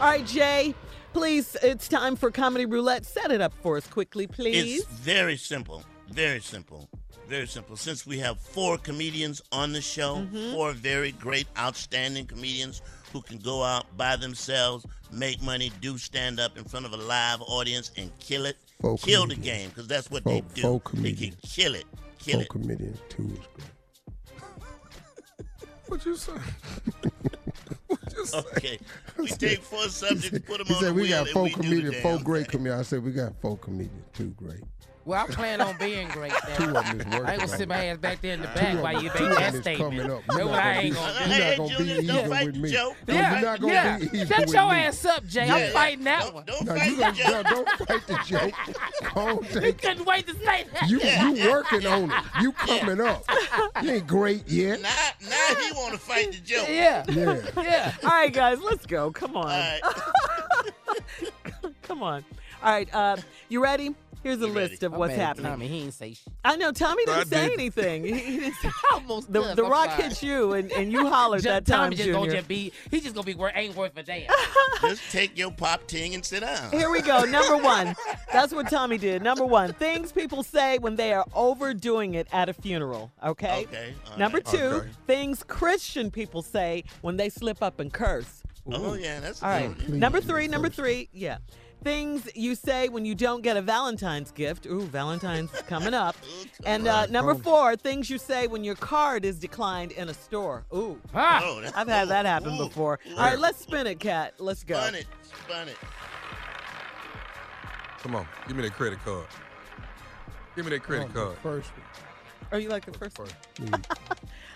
All 0.00 0.06
right, 0.08 0.26
Jay. 0.26 0.74
Please, 1.12 1.56
it's 1.62 1.88
time 1.88 2.16
for 2.16 2.30
comedy 2.30 2.66
roulette. 2.66 3.06
Set 3.06 3.30
it 3.30 3.40
up 3.40 3.52
for 3.62 3.76
us 3.76 3.86
quickly, 3.86 4.26
please. 4.26 4.80
It's 4.82 4.86
very 4.88 5.36
simple. 5.36 5.82
Very 6.10 6.40
simple. 6.40 6.88
Very 7.28 7.46
simple. 7.46 7.76
Since 7.76 8.06
we 8.06 8.18
have 8.20 8.38
four 8.40 8.78
comedians 8.78 9.42
on 9.52 9.72
the 9.72 9.80
show, 9.82 10.16
Mm-hmm. 10.16 10.52
four 10.52 10.72
very 10.72 11.12
great, 11.12 11.46
outstanding 11.58 12.26
comedians 12.26 12.80
who 13.12 13.20
can 13.20 13.38
go 13.38 13.62
out 13.62 13.84
by 13.96 14.16
themselves, 14.16 14.86
make 15.12 15.42
money, 15.42 15.70
do 15.80 15.98
stand 15.98 16.40
up 16.40 16.56
in 16.56 16.64
front 16.64 16.86
of 16.86 16.92
a 16.92 16.96
live 16.96 17.40
audience, 17.42 17.90
and 17.96 18.10
kill 18.18 18.46
it. 18.46 18.56
Four 18.80 18.96
kill 18.98 19.26
the 19.26 19.34
game 19.34 19.68
because 19.70 19.86
that's 19.88 20.10
what 20.10 20.22
Four- 20.22 20.32
they 20.32 20.40
do. 20.54 20.62
four 20.62 20.82
they 20.94 21.12
can 21.12 21.36
kill 21.42 21.74
it. 21.74 21.84
Kill 22.18 22.34
Four 22.34 22.42
it. 22.42 22.48
comedians, 22.48 22.98
two 23.08 23.24
is 23.24 23.38
great. 23.54 23.68
What 25.88 26.04
you 26.06 26.16
say? 26.16 26.32
Okay. 28.34 28.78
We 29.16 29.26
take 29.28 29.62
four 29.62 29.84
subjects, 29.88 30.38
put 30.46 30.58
them 30.58 30.66
He 30.66 30.74
on 30.74 30.80
said 30.80 30.88
the 30.90 30.94
we 30.94 31.02
wheel, 31.02 31.10
got 31.10 31.20
and 31.26 31.30
four 31.30 31.42
we 31.44 31.50
do 31.50 31.56
the 31.56 31.62
comedians, 31.62 31.96
four 32.02 32.18
great 32.18 32.48
comedians. 32.48 32.80
I 32.80 32.82
said 32.84 33.02
we 33.04 33.12
got 33.12 33.40
four 33.40 33.56
comedians, 33.58 34.04
two 34.12 34.28
great. 34.36 34.60
Well, 35.04 35.24
I 35.24 35.26
plan 35.32 35.60
on 35.62 35.74
being 35.78 36.08
great. 36.08 36.32
Two 36.56 36.70
Now. 36.70 36.80
of 36.80 36.86
them 36.86 37.00
is 37.00 37.06
working. 37.06 37.24
I 37.26 37.30
ain't 37.32 37.40
gonna 37.40 37.56
sit 37.56 37.68
my 37.68 37.84
ass 37.86 37.96
back 37.98 38.20
there 38.20 38.34
in 38.34 38.42
the 38.42 38.48
back 38.48 38.74
of 38.74 38.80
while 38.80 39.02
you 39.02 39.08
two 39.16 39.28
make 39.28 39.38
that 39.38 39.54
statement. 39.54 39.78
coming 39.78 40.10
up. 40.10 40.22
That's 40.26 40.38
You're 40.38 40.46
what 40.48 40.58
I 40.58 40.72
ain't 40.80 40.94
be- 40.94 41.00
gonna 41.00 41.26
do. 41.28 41.30
You're 41.30 41.38
not 41.38 41.56
gonna 41.56 41.78
be 41.78 41.84
Julius, 41.84 42.04
even 42.04 42.28
with 42.46 42.56
me. 42.56 42.70
joke. 42.72 42.96
No, 43.08 43.14
Yeah, 43.14 43.32
you're 43.32 43.40
not 43.48 43.60
gonna 43.60 43.72
yeah. 43.72 43.98
be 43.98 44.04
even 44.06 44.26
Shut 44.26 44.48
your 44.52 44.70
me. 44.70 44.76
ass 44.76 45.04
up, 45.06 45.24
Jay. 45.26 45.46
Yeah. 45.46 45.54
I'm 45.54 45.72
fighting 45.72 46.04
that 46.04 46.20
Don't, 46.24 46.34
one. 46.34 46.44
don't 46.46 46.64
No, 46.66 46.74
fight 46.74 46.90
you 46.90 46.96
the 46.96 47.02
gonna, 47.02 47.14
joke. 47.24 47.46
don't 47.46 47.68
fight 47.88 48.06
the 48.06 48.18
joke. 48.26 48.54
Go 49.14 49.20
on, 49.20 49.36
You 49.44 49.60
take 49.60 49.80
couldn't 49.80 50.04
wait 50.04 50.26
to 50.26 50.34
say 50.34 50.64
that. 50.74 50.88
you 50.90 51.00
you 51.00 51.50
working 51.50 51.86
on 51.86 52.10
it. 52.12 52.24
You 52.42 52.52
coming 52.52 53.00
up. 53.00 53.24
You 53.82 53.90
ain't 53.92 54.06
great 54.06 54.46
yet. 54.46 54.82
Now, 54.82 54.90
now 55.22 55.54
he 55.54 55.72
want 55.72 55.94
to 55.94 55.98
fight 56.00 56.32
the 56.32 56.38
joke. 56.38 56.68
Yeah. 56.68 57.04
Yeah. 57.08 57.40
Yeah. 57.56 57.94
All 58.02 58.10
right, 58.10 58.32
guys, 58.32 58.60
let's 58.60 58.84
go. 58.84 59.10
Come 59.10 59.36
on. 59.38 59.46
All 59.46 59.50
right. 59.52 59.80
Come 61.82 62.02
on. 62.02 62.24
All 62.62 62.72
right, 62.72 62.92
uh, 62.94 63.16
you 63.48 63.62
ready? 63.62 63.94
Here's 64.22 64.40
a 64.42 64.48
We 64.48 64.52
ready. 64.54 64.70
list 64.70 64.82
of 64.82 64.92
what's 64.92 65.14
happening. 65.14 65.50
Tommy, 65.50 65.68
he 65.68 65.82
ain't 65.82 65.94
say 65.94 66.14
shit. 66.14 66.32
I 66.44 66.56
know 66.56 66.72
Tommy 66.72 67.04
didn't 67.04 67.28
say 67.28 67.48
did. 67.48 67.52
anything. 67.58 68.04
He, 68.04 68.12
he 68.12 68.38
didn't 68.40 68.54
say, 68.62 68.70
Almost 68.92 69.32
the 69.32 69.54
the 69.54 69.64
rock 69.64 69.90
sorry. 69.90 70.02
hit 70.04 70.22
you, 70.22 70.52
and, 70.54 70.70
and 70.72 70.90
you 70.92 71.06
hollered 71.10 71.42
that 71.42 71.66
time, 71.66 71.90
Tommy 71.92 71.96
just 71.96 72.10
gonna 72.12 72.30
just 72.32 72.48
be, 72.48 72.72
he 72.90 73.00
just 73.00 73.14
gonna 73.14 73.24
be 73.24 73.34
worth, 73.34 73.52
ain't 73.54 73.76
worth 73.76 73.96
a 73.96 74.02
damn. 74.02 74.28
Just 74.80 75.10
take 75.10 75.36
your 75.36 75.50
pop 75.50 75.84
ting 75.88 76.14
and 76.14 76.24
sit 76.24 76.40
down. 76.40 76.70
Here 76.70 76.88
we 76.88 77.02
go. 77.02 77.24
Number 77.24 77.56
one. 77.56 77.96
That's 78.32 78.52
what 78.52 78.70
Tommy 78.70 78.96
did. 78.96 79.22
Number 79.22 79.44
one. 79.44 79.72
Things 79.72 80.12
people 80.12 80.44
say 80.44 80.78
when 80.78 80.94
they 80.94 81.12
are 81.12 81.24
overdoing 81.34 82.14
it 82.14 82.28
at 82.32 82.48
a 82.48 82.52
funeral. 82.52 83.10
Okay. 83.24 83.64
Okay, 83.66 83.92
Number 84.16 84.40
oh, 84.46 84.52
right. 84.52 84.58
two. 84.60 84.64
Okay. 84.76 84.88
Things 85.08 85.42
Christian 85.42 86.12
people 86.12 86.42
say 86.42 86.84
when 87.00 87.16
they 87.16 87.28
slip 87.28 87.60
up 87.60 87.80
and 87.80 87.92
curse. 87.92 88.42
Oh 88.70 88.94
yeah, 88.94 89.18
that's 89.18 89.42
All 89.42 89.48
right. 89.50 89.88
Number 89.88 90.20
three. 90.20 90.46
Number 90.46 90.68
three. 90.68 91.08
Yeah. 91.12 91.38
Things 91.84 92.28
you 92.34 92.54
say 92.56 92.88
when 92.88 93.04
you 93.04 93.14
don't 93.14 93.40
get 93.42 93.56
a 93.56 93.62
Valentine's 93.62 94.30
gift. 94.32 94.66
Ooh, 94.66 94.80
Valentine's 94.82 95.50
coming 95.68 95.94
up. 95.94 96.16
And 96.66 96.88
uh, 96.88 97.06
number 97.06 97.34
four, 97.34 97.76
things 97.76 98.10
you 98.10 98.18
say 98.18 98.46
when 98.48 98.64
your 98.64 98.74
card 98.74 99.24
is 99.24 99.38
declined 99.38 99.92
in 99.92 100.08
a 100.08 100.14
store. 100.14 100.64
Ooh, 100.74 101.00
Ah, 101.14 101.40
Oh, 101.44 101.62
I've 101.76 101.86
had 101.88 102.08
that 102.08 102.26
happen 102.26 102.56
before. 102.58 102.98
All 103.10 103.16
right, 103.16 103.38
let's 103.38 103.60
spin 103.62 103.86
it, 103.86 104.00
Cat. 104.00 104.34
Let's 104.38 104.64
go. 104.64 104.80
Spin 104.80 104.94
it, 104.96 105.06
spin 105.22 105.68
it. 105.68 105.76
Come 108.02 108.16
on, 108.16 108.26
give 108.46 108.56
me 108.56 108.62
that 108.64 108.72
credit 108.74 108.98
card. 109.04 109.26
Give 110.56 110.64
me 110.64 110.70
that 110.72 110.82
credit 110.82 111.08
Oh, 111.14 111.26
card. 111.26 111.38
First. 111.42 111.70
Are 112.50 112.58
you 112.58 112.68
like 112.70 112.84
the 112.86 112.98
first 112.98 113.18
one? 113.18 113.28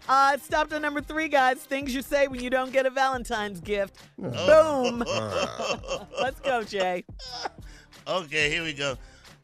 Please. 0.05 0.09
Uh, 0.09 0.31
it 0.35 0.43
stopped 0.43 0.73
on 0.73 0.83
number 0.83 1.01
three, 1.01 1.29
guys. 1.29 1.59
Things 1.59 1.95
you 1.95 2.03
say 2.03 2.27
when 2.29 2.41
you 2.41 2.51
don't 2.51 2.73
get 2.73 2.87
a 2.87 2.91
Valentine's 2.91 3.61
gift. 3.61 3.97
Oh. 4.23 4.91
Boom. 4.91 5.05
Let's 6.21 6.41
go, 6.41 6.63
Jay. 6.63 7.05
Okay, 8.07 8.51
here 8.51 8.63
we 8.65 8.73
go. 8.73 8.97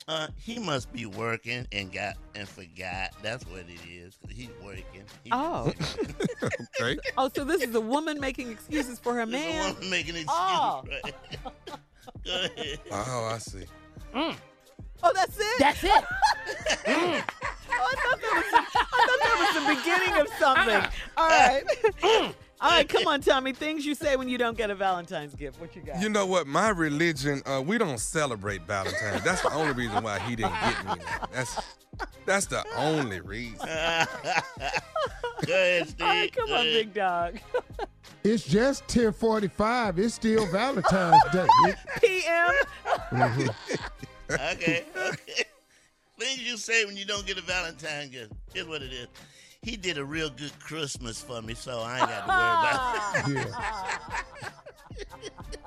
Uh, 0.08 0.26
he 0.36 0.58
must 0.58 0.90
be 0.92 1.04
working 1.04 1.66
and 1.70 1.92
got 1.92 2.14
and 2.34 2.48
forgot. 2.48 3.10
That's 3.22 3.44
what 3.46 3.60
it 3.68 3.78
is. 3.88 4.16
He's 4.30 4.48
working. 4.64 5.04
He 5.22 5.30
Oh. 5.32 5.70
okay. 6.80 6.98
Oh, 7.18 7.28
so 7.34 7.44
this 7.44 7.62
is 7.62 7.74
a 7.74 7.80
woman 7.80 8.18
making 8.18 8.50
excuses 8.50 8.98
for 8.98 9.14
her 9.14 9.26
This 9.26 9.34
is 9.34 9.46
a 9.46 9.48
man. 9.58 9.74
woman 9.74 9.90
making 9.90 10.14
excuses. 10.16 10.34
Oh. 10.34 10.82
Right? 11.04 11.14
Go 12.24 12.32
ahead. 12.56 12.78
Oh, 12.90 13.30
I 13.34 13.38
see. 13.38 13.64
Oh, 14.14 15.12
that's 15.14 15.36
it. 15.38 15.58
That's 15.58 15.84
it. 15.84 15.90
Oh, 16.88 17.22
I 17.70 17.94
thought 17.94 18.20
that 18.20 18.32
was 18.34 18.44
the, 18.50 18.56
I 18.56 18.64
thought 18.64 18.87
that 19.38 19.54
was 19.54 19.62
the 19.62 19.82
beginning 19.82 20.20
of 20.20 20.28
something. 20.38 20.90
All 21.16 21.28
right. 21.28 21.62
All 22.60 22.70
right, 22.72 22.88
come 22.88 23.06
on, 23.06 23.20
Tommy. 23.20 23.52
Things 23.52 23.86
you 23.86 23.94
say 23.94 24.16
when 24.16 24.28
you 24.28 24.36
don't 24.36 24.56
get 24.58 24.68
a 24.68 24.74
Valentine's 24.74 25.32
gift. 25.32 25.60
What 25.60 25.76
you 25.76 25.82
got? 25.82 26.00
You 26.02 26.08
know 26.08 26.26
what? 26.26 26.48
My 26.48 26.70
religion, 26.70 27.40
uh, 27.46 27.62
we 27.64 27.78
don't 27.78 27.98
celebrate 28.00 28.62
Valentine's. 28.66 29.22
That's 29.22 29.42
the 29.42 29.52
only 29.52 29.74
reason 29.74 30.02
why 30.02 30.18
he 30.18 30.34
didn't 30.34 30.50
get 30.54 30.84
me 30.86 31.04
that. 31.04 31.28
That's 31.32 31.60
that's 32.26 32.46
the 32.46 32.64
only 32.76 33.20
reason. 33.20 33.58
Go 33.58 33.64
ahead, 35.54 35.88
Steve. 35.88 36.00
All 36.00 36.08
right, 36.08 36.32
come 36.34 36.48
Go 36.48 36.54
on, 36.54 36.60
ahead. 36.66 36.72
big 36.74 36.94
dog. 36.94 37.38
It's 38.24 38.42
just 38.42 38.82
1045. 38.82 39.98
It's 40.00 40.14
still 40.14 40.44
Valentine's 40.46 41.22
Day. 41.32 41.46
PM. 42.02 42.54
Mhm. 43.12 43.54
okay, 44.32 44.84
okay. 44.96 45.44
Things 46.18 46.40
you 46.42 46.56
say 46.56 46.84
when 46.84 46.96
you 46.96 47.04
don't 47.04 47.26
get 47.26 47.38
a 47.38 47.42
Valentine 47.42 48.10
gift. 48.10 48.32
Here's 48.52 48.66
what 48.66 48.82
it 48.82 48.92
is. 48.92 49.06
He 49.62 49.76
did 49.76 49.98
a 49.98 50.04
real 50.04 50.30
good 50.30 50.56
Christmas 50.60 51.20
for 51.22 51.40
me, 51.42 51.54
so 51.54 51.80
I 51.80 51.98
ain't 51.98 52.08
got 52.08 53.24
to 53.26 53.34
worry 53.34 53.44
about 53.44 53.54
it. 54.98 55.58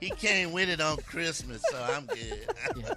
he 0.00 0.10
came 0.10 0.52
with 0.52 0.68
it 0.68 0.80
on 0.80 0.96
Christmas, 0.98 1.62
so 1.70 1.80
I'm 1.82 2.06
good. 2.06 2.46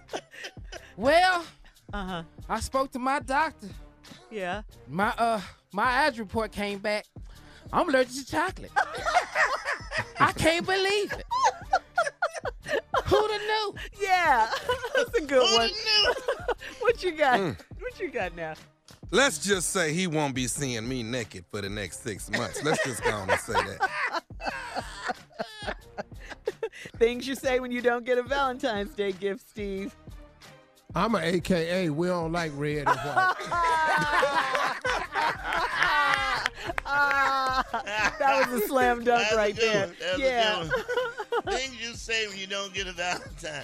Well, 0.98 1.46
Uh 1.94 2.04
huh. 2.06 2.24
I 2.50 2.60
spoke 2.60 2.92
to 2.94 3.00
my 3.00 3.20
doctor. 3.20 3.68
Yeah. 4.32 4.64
My 4.88 5.14
uh 5.18 5.40
my 5.72 5.86
ads 5.92 6.18
report 6.18 6.52
came 6.52 6.80
back. 6.80 7.06
I'm 7.72 7.88
allergic 7.88 8.14
to 8.16 8.26
chocolate. 8.26 8.72
I 10.20 10.32
can't 10.32 10.66
believe 10.66 11.14
it. 11.14 11.24
Who'da 13.06 13.38
knew? 13.38 13.76
Yeah. 14.02 14.50
That's 14.96 15.18
a 15.18 15.22
good 15.22 15.48
Who 15.48 15.56
one. 15.56 15.68
knew? 15.70 16.14
What 16.82 17.04
you 17.04 17.12
got? 17.12 17.40
Mm. 17.40 17.56
What 17.80 18.00
you 18.00 18.10
got 18.10 18.36
now? 18.36 18.54
Let's 19.12 19.38
just 19.40 19.70
say 19.70 19.94
he 19.94 20.08
won't 20.08 20.34
be 20.36 20.48
seeing 20.48 20.88
me 20.88 21.04
naked 21.04 21.46
for 21.52 21.62
the 21.62 21.70
next 21.70 22.04
six 22.04 22.30
months. 22.32 22.64
Let's 22.64 22.84
just 22.84 23.04
go 23.04 23.12
on 23.12 23.30
and 23.30 23.40
say 23.40 23.54
that. 23.54 23.90
Things 26.98 27.28
you 27.28 27.36
say 27.36 27.60
when 27.60 27.72
you 27.72 27.82
don't 27.82 28.06
get 28.06 28.18
a 28.18 28.24
Valentine's 28.24 28.94
Day 28.96 29.12
gift, 29.12 29.48
Steve. 29.50 29.96
I'm 30.96 31.16
a 31.16 31.20
AKA. 31.20 31.90
We 31.90 32.08
don't 32.08 32.32
like 32.32 32.52
red 32.56 32.88
and 32.88 33.00
white. 33.00 33.36
Ah, 36.86 37.64
that 38.20 38.50
was 38.52 38.64
a 38.64 38.68
slam 38.68 39.04
dunk 39.04 39.22
That's 39.24 39.36
right 39.36 39.56
good 39.56 39.64
there. 39.64 39.92
That's 40.00 40.20
Yeah. 40.20 40.68
good. 41.46 41.54
Things 41.54 41.76
you 41.82 41.94
say 41.94 42.28
when 42.28 42.38
you 42.38 42.48
don't 42.48 42.74
get 42.74 42.88
a 42.88 42.92
Valentine. 42.94 43.64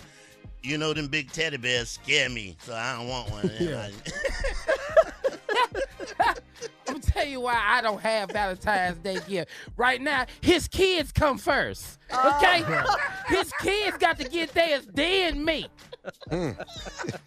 You 0.62 0.78
know 0.78 0.94
them 0.94 1.08
big 1.08 1.32
teddy 1.32 1.58
bears 1.58 1.90
scare 1.90 2.30
me, 2.30 2.56
so 2.62 2.74
I 2.74 2.96
don't 2.98 3.08
want 3.08 3.30
one. 3.32 3.46
of 3.46 3.60
them. 3.60 3.68
Yeah. 3.68 3.90
I'm 6.20 6.36
gonna 6.86 7.00
tell 7.00 7.26
you 7.26 7.42
why 7.42 7.60
I 7.62 7.82
don't 7.82 8.00
have 8.02 8.32
Valentine's 8.32 8.98
Day 9.00 9.18
gift. 9.28 9.52
Right 9.78 10.02
now, 10.02 10.26
his 10.42 10.68
kids 10.68 11.12
come 11.12 11.38
first. 11.38 11.98
Okay? 12.14 12.64
his 13.28 13.52
kids 13.62 13.98
got 13.98 14.18
to 14.20 14.30
get 14.30 14.54
theirs, 14.54 14.88
then 14.94 15.44
me. 15.44 15.68
Mm. 16.30 16.58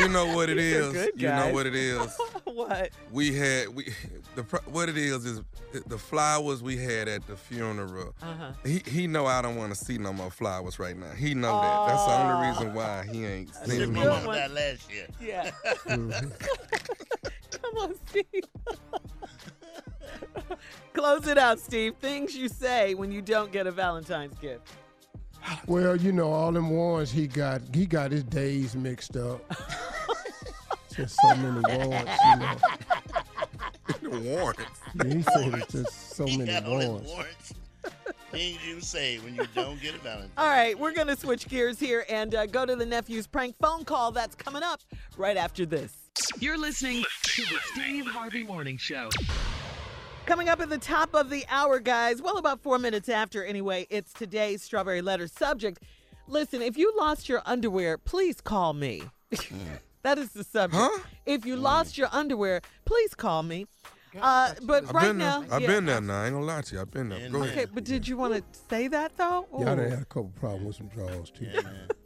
You 0.00 0.08
know 0.08 0.34
what 0.34 0.48
it 0.48 0.56
These 0.56 0.74
is. 0.74 0.92
good 0.92 1.10
You 1.16 1.28
know 1.28 1.52
what 1.52 1.66
it 1.66 1.74
is. 1.76 2.16
what? 2.44 2.90
We 3.12 3.32
had 3.34 3.68
we 3.68 3.92
the 4.34 4.42
what 4.66 4.88
it 4.88 4.96
is 4.96 5.24
is 5.26 5.42
the 5.86 5.98
flowers 5.98 6.62
we 6.62 6.76
had 6.78 7.08
at 7.08 7.26
the 7.26 7.36
funeral. 7.36 8.14
Uh-huh. 8.22 8.52
He 8.64 8.82
he 8.86 9.06
know 9.06 9.26
I 9.26 9.42
don't 9.42 9.56
want 9.56 9.72
to 9.74 9.84
see 9.84 9.98
no 9.98 10.12
more 10.12 10.30
flowers 10.30 10.78
right 10.78 10.96
now. 10.96 11.10
He 11.10 11.34
know 11.34 11.60
that. 11.60 11.86
That's 11.88 12.06
the 12.06 12.12
only 12.22 12.48
reason 12.48 12.74
why 12.74 13.06
he 13.10 13.24
ain't 13.26 13.50
I 13.50 13.52
said 13.52 13.68
sending 13.68 13.92
my 13.92 13.98
me. 14.00 14.04
good 14.06 14.10
mama 14.12 14.26
one. 14.26 14.36
died 14.38 14.50
last 14.50 14.90
year. 14.92 15.06
Yeah. 15.20 15.50
Come 17.62 17.76
on, 17.78 17.94
Steve. 18.06 18.24
Close 20.94 21.26
it 21.26 21.38
out, 21.38 21.58
Steve. 21.60 21.94
Things 22.00 22.34
you 22.36 22.48
say 22.48 22.94
when 22.94 23.12
you 23.12 23.22
don't 23.22 23.52
get 23.52 23.66
a 23.66 23.70
Valentine's 23.70 24.36
gift. 24.38 24.68
Well, 25.66 25.96
you 25.96 26.12
know, 26.12 26.30
all 26.32 26.52
them 26.52 26.70
ones 26.70 27.10
he 27.10 27.26
got, 27.26 27.62
he 27.72 27.86
got 27.86 28.10
his 28.12 28.24
days 28.24 28.74
mixed 28.76 29.16
up. 29.16 29.40
just 30.94 31.16
so 31.20 31.34
many 31.36 31.60
warrants, 31.76 32.12
you 32.24 32.36
know. 34.10 34.20
warrants. 34.20 34.80
He 35.04 35.22
said 35.22 35.54
it's 35.54 35.72
just 35.72 36.16
so 36.16 36.26
he 36.26 36.36
many 36.36 36.50
got 36.50 36.66
warrants. 36.66 37.10
warrants. 37.10 37.54
Things 38.30 38.58
you 38.66 38.80
say 38.80 39.18
when 39.18 39.34
you 39.34 39.46
don't 39.54 39.80
get 39.80 39.94
a 39.94 39.98
Valentine. 39.98 40.30
All 40.38 40.46
right, 40.46 40.78
we're 40.78 40.92
going 40.92 41.08
to 41.08 41.16
switch 41.16 41.48
gears 41.48 41.78
here 41.78 42.06
and 42.08 42.34
uh, 42.34 42.46
go 42.46 42.64
to 42.64 42.74
the 42.74 42.86
nephew's 42.86 43.26
prank 43.26 43.56
phone 43.60 43.84
call 43.84 44.10
that's 44.10 44.34
coming 44.34 44.62
up 44.62 44.80
right 45.18 45.36
after 45.36 45.66
this. 45.66 45.94
You're 46.38 46.56
listening 46.58 47.04
to 47.24 47.42
the 47.42 47.58
Steve 47.72 48.06
Harvey 48.06 48.42
Morning 48.42 48.78
Show. 48.78 49.10
Coming 50.26 50.48
up 50.48 50.60
at 50.60 50.70
the 50.70 50.78
top 50.78 51.14
of 51.14 51.30
the 51.30 51.44
hour, 51.48 51.80
guys. 51.80 52.22
Well, 52.22 52.38
about 52.38 52.62
four 52.62 52.78
minutes 52.78 53.08
after, 53.08 53.44
anyway, 53.44 53.86
it's 53.90 54.12
today's 54.12 54.62
Strawberry 54.62 55.02
Letter 55.02 55.26
subject. 55.26 55.80
Listen, 56.28 56.62
if 56.62 56.76
you 56.76 56.96
lost 56.96 57.28
your 57.28 57.42
underwear, 57.44 57.98
please 57.98 58.40
call 58.40 58.72
me. 58.72 59.02
that 60.02 60.18
is 60.18 60.30
the 60.30 60.44
subject. 60.44 60.80
Huh? 60.80 61.02
If 61.26 61.44
you 61.44 61.56
lost 61.56 61.98
your 61.98 62.08
underwear, 62.12 62.60
please 62.84 63.14
call 63.14 63.42
me. 63.42 63.66
Uh, 64.20 64.54
but 64.62 64.84
I've 64.84 64.94
right 64.94 65.06
been 65.08 65.18
now, 65.18 65.40
there. 65.40 65.54
I've 65.54 65.62
yeah. 65.62 65.66
been 65.66 65.86
there 65.86 66.00
now. 66.00 66.22
I 66.22 66.26
ain't 66.26 66.34
gonna 66.34 66.46
lie 66.46 66.60
to 66.60 66.74
you. 66.74 66.80
I've 66.80 66.90
been 66.90 67.08
there. 67.08 67.28
Go 67.28 67.40
there. 67.40 67.48
ahead. 67.48 67.58
Okay, 67.58 67.70
but 67.74 67.84
did 67.84 68.06
you 68.06 68.16
want 68.16 68.34
to 68.34 68.42
say 68.68 68.88
that 68.88 69.16
though? 69.16 69.46
Y'all 69.52 69.64
done 69.64 69.78
had 69.78 69.92
a 69.92 70.04
couple 70.04 70.32
problems 70.38 70.66
with 70.66 70.76
some 70.76 70.88
drawers 70.88 71.30
too. 71.30 71.46
Yeah, 71.46 71.62
man. 71.62 71.88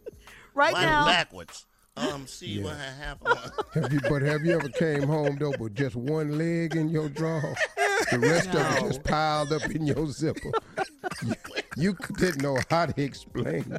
Right 0.54 0.72
Why 0.72 0.86
now, 0.86 1.04
backwards? 1.04 1.66
Um, 1.96 2.26
see 2.26 2.46
Yeah. 2.58 2.64
what 2.64 2.76
happened. 2.76 3.38
Have 3.74 3.92
you? 3.92 4.00
But 4.08 4.22
have 4.22 4.44
you 4.44 4.52
ever 4.54 4.68
came 4.68 5.02
home 5.04 5.36
though 5.38 5.54
with 5.58 5.74
just 5.74 5.96
one 5.96 6.36
leg 6.38 6.76
in 6.76 6.88
your 6.90 7.08
drawer? 7.08 7.54
The 8.10 8.18
rest 8.18 8.48
of 8.48 8.54
it 8.54 8.80
just 8.88 9.02
piled 9.04 9.52
up 9.52 9.62
in 9.70 9.86
your 9.86 10.06
zipper. 10.08 10.50
You, 11.24 11.34
you 11.76 11.96
didn't 12.18 12.42
know 12.42 12.58
how 12.70 12.86
to 12.86 13.02
explain. 13.02 13.78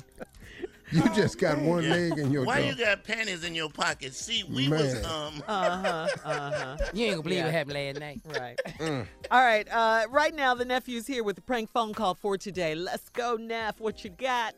You 0.91 1.03
just 1.13 1.37
got 1.39 1.59
one 1.61 1.87
leg 1.89 2.17
in 2.17 2.31
your 2.31 2.45
Why 2.45 2.59
drawer. 2.61 2.71
you 2.71 2.75
got 2.77 3.03
panties 3.03 3.43
in 3.43 3.53
your 3.53 3.69
pocket? 3.69 4.13
See, 4.15 4.43
we 4.43 4.69
was 4.69 5.03
um. 5.05 5.43
uh 5.47 5.77
huh, 5.81 6.07
uh 6.25 6.51
huh. 6.51 6.77
You 6.93 7.05
ain't 7.05 7.13
gonna 7.15 7.23
believe 7.23 7.37
Yeah. 7.39 7.45
what 7.45 7.53
happened 7.53 7.73
last 7.73 7.99
night. 7.99 8.21
Right. 8.25 8.59
Mm. 8.79 9.05
All 9.31 9.41
right. 9.41 9.67
Uh, 9.71 10.05
right 10.09 10.33
now, 10.33 10.53
the 10.55 10.63
nephew's 10.65 11.05
here 11.07 11.23
with 11.23 11.35
the 11.35 11.41
prank 11.41 11.69
phone 11.71 11.93
call 11.93 12.13
for 12.15 12.37
today. 12.37 12.73
Let's 12.75 13.09
go, 13.09 13.35
Neff. 13.35 13.79
What 13.79 14.03
you 14.03 14.11
got? 14.11 14.53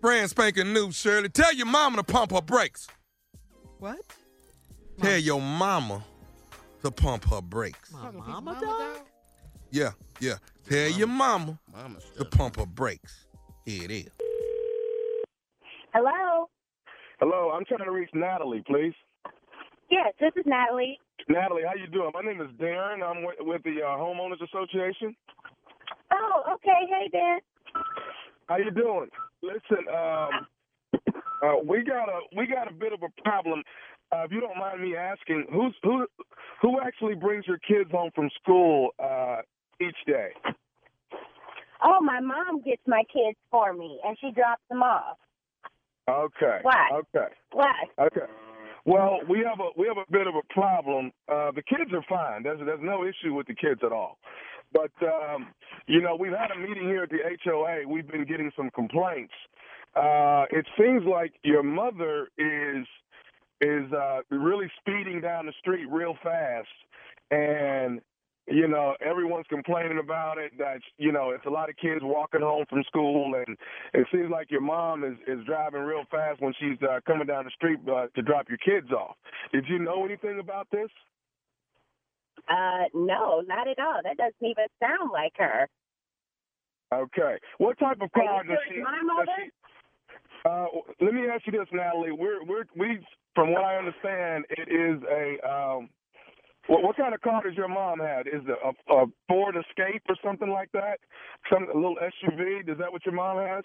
Brand 0.00 0.30
spanking 0.30 0.72
new, 0.72 0.92
Shirley. 0.92 1.28
Tell 1.28 1.52
your 1.54 1.66
mama 1.66 1.96
to 1.98 2.04
pump 2.04 2.32
her 2.32 2.42
brakes. 2.42 2.86
What? 3.78 3.98
Tell 5.00 5.18
your 5.18 5.40
mama 5.40 6.04
to 6.82 6.90
pump 6.90 7.24
her 7.30 7.40
brakes. 7.42 7.92
My 7.92 8.10
mama 8.10 8.58
dog? 8.60 8.98
Yeah, 9.70 9.90
yeah. 10.20 10.34
Tell 10.68 10.88
your 10.90 11.08
mama 11.08 11.58
Mama 11.72 11.96
to 11.96 12.00
stuff. 12.00 12.30
pump 12.30 12.56
her 12.56 12.66
brakes. 12.66 13.26
Here 13.64 13.84
it 13.84 13.90
is. 13.90 14.10
Hello. 15.92 16.48
Hello, 17.20 17.50
I'm 17.54 17.64
trying 17.64 17.84
to 17.84 17.90
reach 17.90 18.10
Natalie, 18.14 18.62
please. 18.66 18.94
Yes, 19.90 20.12
this 20.20 20.32
is 20.36 20.44
Natalie. 20.46 20.98
Natalie, 21.28 21.62
how 21.66 21.74
you 21.74 21.86
doing? 21.86 22.10
My 22.14 22.20
name 22.20 22.40
is 22.40 22.48
Darren. 22.60 23.02
I'm 23.02 23.24
with, 23.24 23.36
with 23.40 23.62
the 23.64 23.82
uh, 23.82 23.96
homeowners 23.96 24.42
association. 24.42 25.16
Oh, 26.12 26.42
okay. 26.54 26.86
Hey, 26.88 27.08
Dan. 27.12 27.38
How 28.48 28.56
you 28.58 28.70
doing? 28.70 29.08
Listen, 29.46 29.86
um, 29.88 30.46
uh, 31.42 31.56
we 31.64 31.84
got 31.84 32.08
a 32.08 32.20
we 32.36 32.46
got 32.46 32.68
a 32.68 32.74
bit 32.74 32.92
of 32.92 33.00
a 33.02 33.22
problem. 33.22 33.62
Uh, 34.12 34.24
if 34.24 34.32
you 34.32 34.40
don't 34.40 34.58
mind 34.58 34.82
me 34.82 34.96
asking, 34.96 35.46
who's 35.52 35.74
who 35.82 36.06
who 36.60 36.80
actually 36.80 37.14
brings 37.14 37.46
your 37.46 37.58
kids 37.58 37.90
home 37.90 38.10
from 38.14 38.28
school 38.42 38.90
uh, 38.98 39.38
each 39.80 39.96
day? 40.06 40.30
Oh, 41.84 42.00
my 42.00 42.20
mom 42.20 42.62
gets 42.62 42.82
my 42.86 43.02
kids 43.12 43.36
for 43.50 43.72
me, 43.72 44.00
and 44.04 44.16
she 44.20 44.30
drops 44.32 44.62
them 44.68 44.82
off. 44.82 45.18
Okay. 46.08 46.58
Why? 46.62 46.88
Okay. 46.92 47.34
Why? 47.52 47.74
Okay. 48.00 48.26
Well, 48.84 49.18
we 49.28 49.38
have 49.38 49.60
a 49.60 49.70
we 49.78 49.86
have 49.86 49.96
a 49.96 50.10
bit 50.10 50.26
of 50.26 50.34
a 50.34 50.52
problem. 50.52 51.12
Uh, 51.28 51.50
the 51.52 51.62
kids 51.62 51.92
are 51.92 52.04
fine. 52.08 52.42
There's 52.42 52.60
there's 52.64 52.80
no 52.82 53.04
issue 53.04 53.34
with 53.34 53.46
the 53.46 53.54
kids 53.54 53.80
at 53.84 53.92
all. 53.92 54.18
But 54.72 54.92
um, 55.02 55.48
you 55.86 56.00
know, 56.00 56.16
we've 56.18 56.32
had 56.32 56.50
a 56.50 56.58
meeting 56.58 56.84
here 56.88 57.04
at 57.04 57.10
the 57.10 57.18
HOA. 57.44 57.88
We've 57.88 58.06
been 58.08 58.24
getting 58.24 58.50
some 58.56 58.70
complaints. 58.70 59.34
Uh, 59.94 60.44
it 60.50 60.66
seems 60.78 61.04
like 61.04 61.32
your 61.42 61.62
mother 61.62 62.28
is 62.38 62.86
is 63.60 63.90
uh, 63.92 64.20
really 64.30 64.70
speeding 64.80 65.20
down 65.20 65.46
the 65.46 65.52
street 65.60 65.86
real 65.90 66.14
fast, 66.22 66.68
and 67.30 68.00
you 68.48 68.68
know, 68.68 68.94
everyone's 69.04 69.46
complaining 69.48 69.98
about 69.98 70.38
it. 70.38 70.52
That 70.58 70.80
you 70.98 71.12
know, 71.12 71.30
it's 71.30 71.46
a 71.46 71.50
lot 71.50 71.68
of 71.70 71.76
kids 71.76 72.00
walking 72.02 72.42
home 72.42 72.64
from 72.68 72.82
school, 72.86 73.34
and 73.34 73.56
it 73.94 74.06
seems 74.12 74.30
like 74.30 74.50
your 74.50 74.60
mom 74.60 75.04
is 75.04 75.16
is 75.26 75.44
driving 75.46 75.80
real 75.80 76.04
fast 76.10 76.40
when 76.40 76.52
she's 76.60 76.78
uh, 76.82 77.00
coming 77.06 77.26
down 77.26 77.44
the 77.44 77.50
street 77.50 77.78
uh, 77.88 78.06
to 78.14 78.22
drop 78.22 78.46
your 78.48 78.58
kids 78.58 78.92
off. 78.92 79.16
Did 79.52 79.64
you 79.68 79.78
know 79.78 80.04
anything 80.04 80.38
about 80.38 80.68
this? 80.70 80.90
Uh, 82.48 82.84
no, 82.94 83.42
not 83.46 83.68
at 83.68 83.78
all. 83.78 84.00
That 84.04 84.16
doesn't 84.16 84.42
even 84.42 84.66
sound 84.80 85.10
like 85.12 85.32
her. 85.36 85.68
Okay. 86.94 87.38
What 87.58 87.78
type 87.78 87.98
of 88.00 88.12
car 88.12 88.44
does 88.44 88.58
she? 88.68 88.80
my 88.80 89.00
mother? 89.02 89.26
she- 89.36 89.50
Uh, 90.44 90.66
let 91.00 91.12
me 91.12 91.28
ask 91.28 91.44
you 91.46 91.52
this, 91.52 91.66
Natalie. 91.72 92.12
We're 92.12 92.44
we're 92.44 92.64
we 92.76 93.00
from 93.34 93.52
what 93.52 93.64
I 93.64 93.76
understand, 93.76 94.44
it 94.50 94.68
is 94.70 95.02
a 95.10 95.48
um. 95.48 95.90
What, 96.68 96.82
what 96.82 96.96
kind 96.96 97.14
of 97.14 97.20
car 97.20 97.42
does 97.44 97.54
your 97.56 97.68
mom 97.68 98.00
have? 98.00 98.26
Is 98.26 98.42
it 98.44 98.58
a, 98.64 98.92
a 98.92 99.06
Ford 99.28 99.54
Escape 99.56 100.02
or 100.08 100.16
something 100.24 100.50
like 100.50 100.70
that? 100.72 100.98
Some 101.52 101.68
a 101.72 101.74
little 101.74 101.94
SUV? 101.96 102.68
Is 102.68 102.78
that 102.78 102.90
what 102.90 103.06
your 103.06 103.14
mom 103.14 103.38
has? 103.38 103.62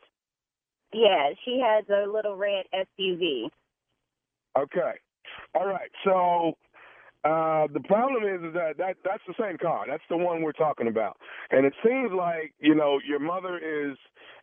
Yeah, 0.93 1.29
she 1.43 1.59
has 1.65 1.83
a 1.89 2.07
little 2.07 2.35
red 2.35 2.65
SUV. 2.73 3.49
Okay. 4.57 4.93
All 5.55 5.65
right. 5.65 5.89
So 6.03 6.53
uh 7.23 7.67
the 7.73 7.81
problem 7.81 8.23
is, 8.23 8.41
is 8.41 8.53
that, 8.53 8.77
that 8.77 8.97
that's 9.03 9.23
the 9.27 9.35
same 9.39 9.57
car. 9.57 9.85
That's 9.87 10.03
the 10.09 10.17
one 10.17 10.41
we're 10.41 10.53
talking 10.53 10.87
about. 10.87 11.17
And 11.51 11.65
it 11.65 11.73
seems 11.85 12.11
like, 12.11 12.53
you 12.59 12.75
know, 12.75 12.99
your 13.07 13.19
mother 13.19 13.57
is 13.59 13.97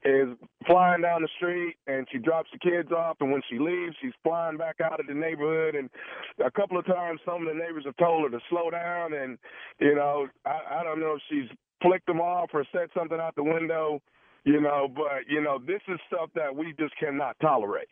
is 0.05 0.29
flying 0.67 1.03
down 1.03 1.23
the 1.23 1.29
street 1.37 1.77
and 1.89 2.07
she 2.13 2.19
drops 2.19 2.49
the 2.53 2.59
kids 2.59 2.93
off 2.93 3.17
and 3.21 3.33
when 3.33 3.43
she 3.51 3.59
leaves 3.59 3.97
she's 4.01 4.13
flying 4.23 4.57
back 4.57 4.77
out 4.81 5.01
of 5.01 5.07
the 5.09 5.15
neighborhood 5.15 5.75
and 5.75 5.91
a 6.45 6.51
couple 6.53 6.79
of 6.79 6.87
times 6.87 7.21
some 7.27 7.43
of 7.47 7.49
the 7.49 7.59
neighbors 7.61 7.85
have 7.85 7.97
told 7.97 8.23
her 8.23 8.31
to 8.31 8.45
slow 8.49 8.71
down 8.71 9.13
and 9.13 9.39
you 9.81 9.95
know, 9.95 10.29
I, 10.47 10.81
I 10.81 10.85
don't 10.85 11.01
know 11.01 11.17
if 11.17 11.23
she's 11.31 11.51
flicked 11.83 12.07
them 12.07 12.21
off 12.21 12.51
or 12.55 12.65
said 12.73 12.89
something 12.97 13.19
out 13.19 13.35
the 13.37 13.43
window, 13.43 14.01
you 14.45 14.61
know, 14.61 14.89
but 14.95 15.27
you 15.29 15.41
know, 15.43 15.59
this 15.59 15.81
is 15.89 15.99
stuff 16.07 16.31
that 16.35 16.55
we 16.55 16.75
just 16.79 16.95
cannot 16.99 17.37
tolerate. 17.41 17.89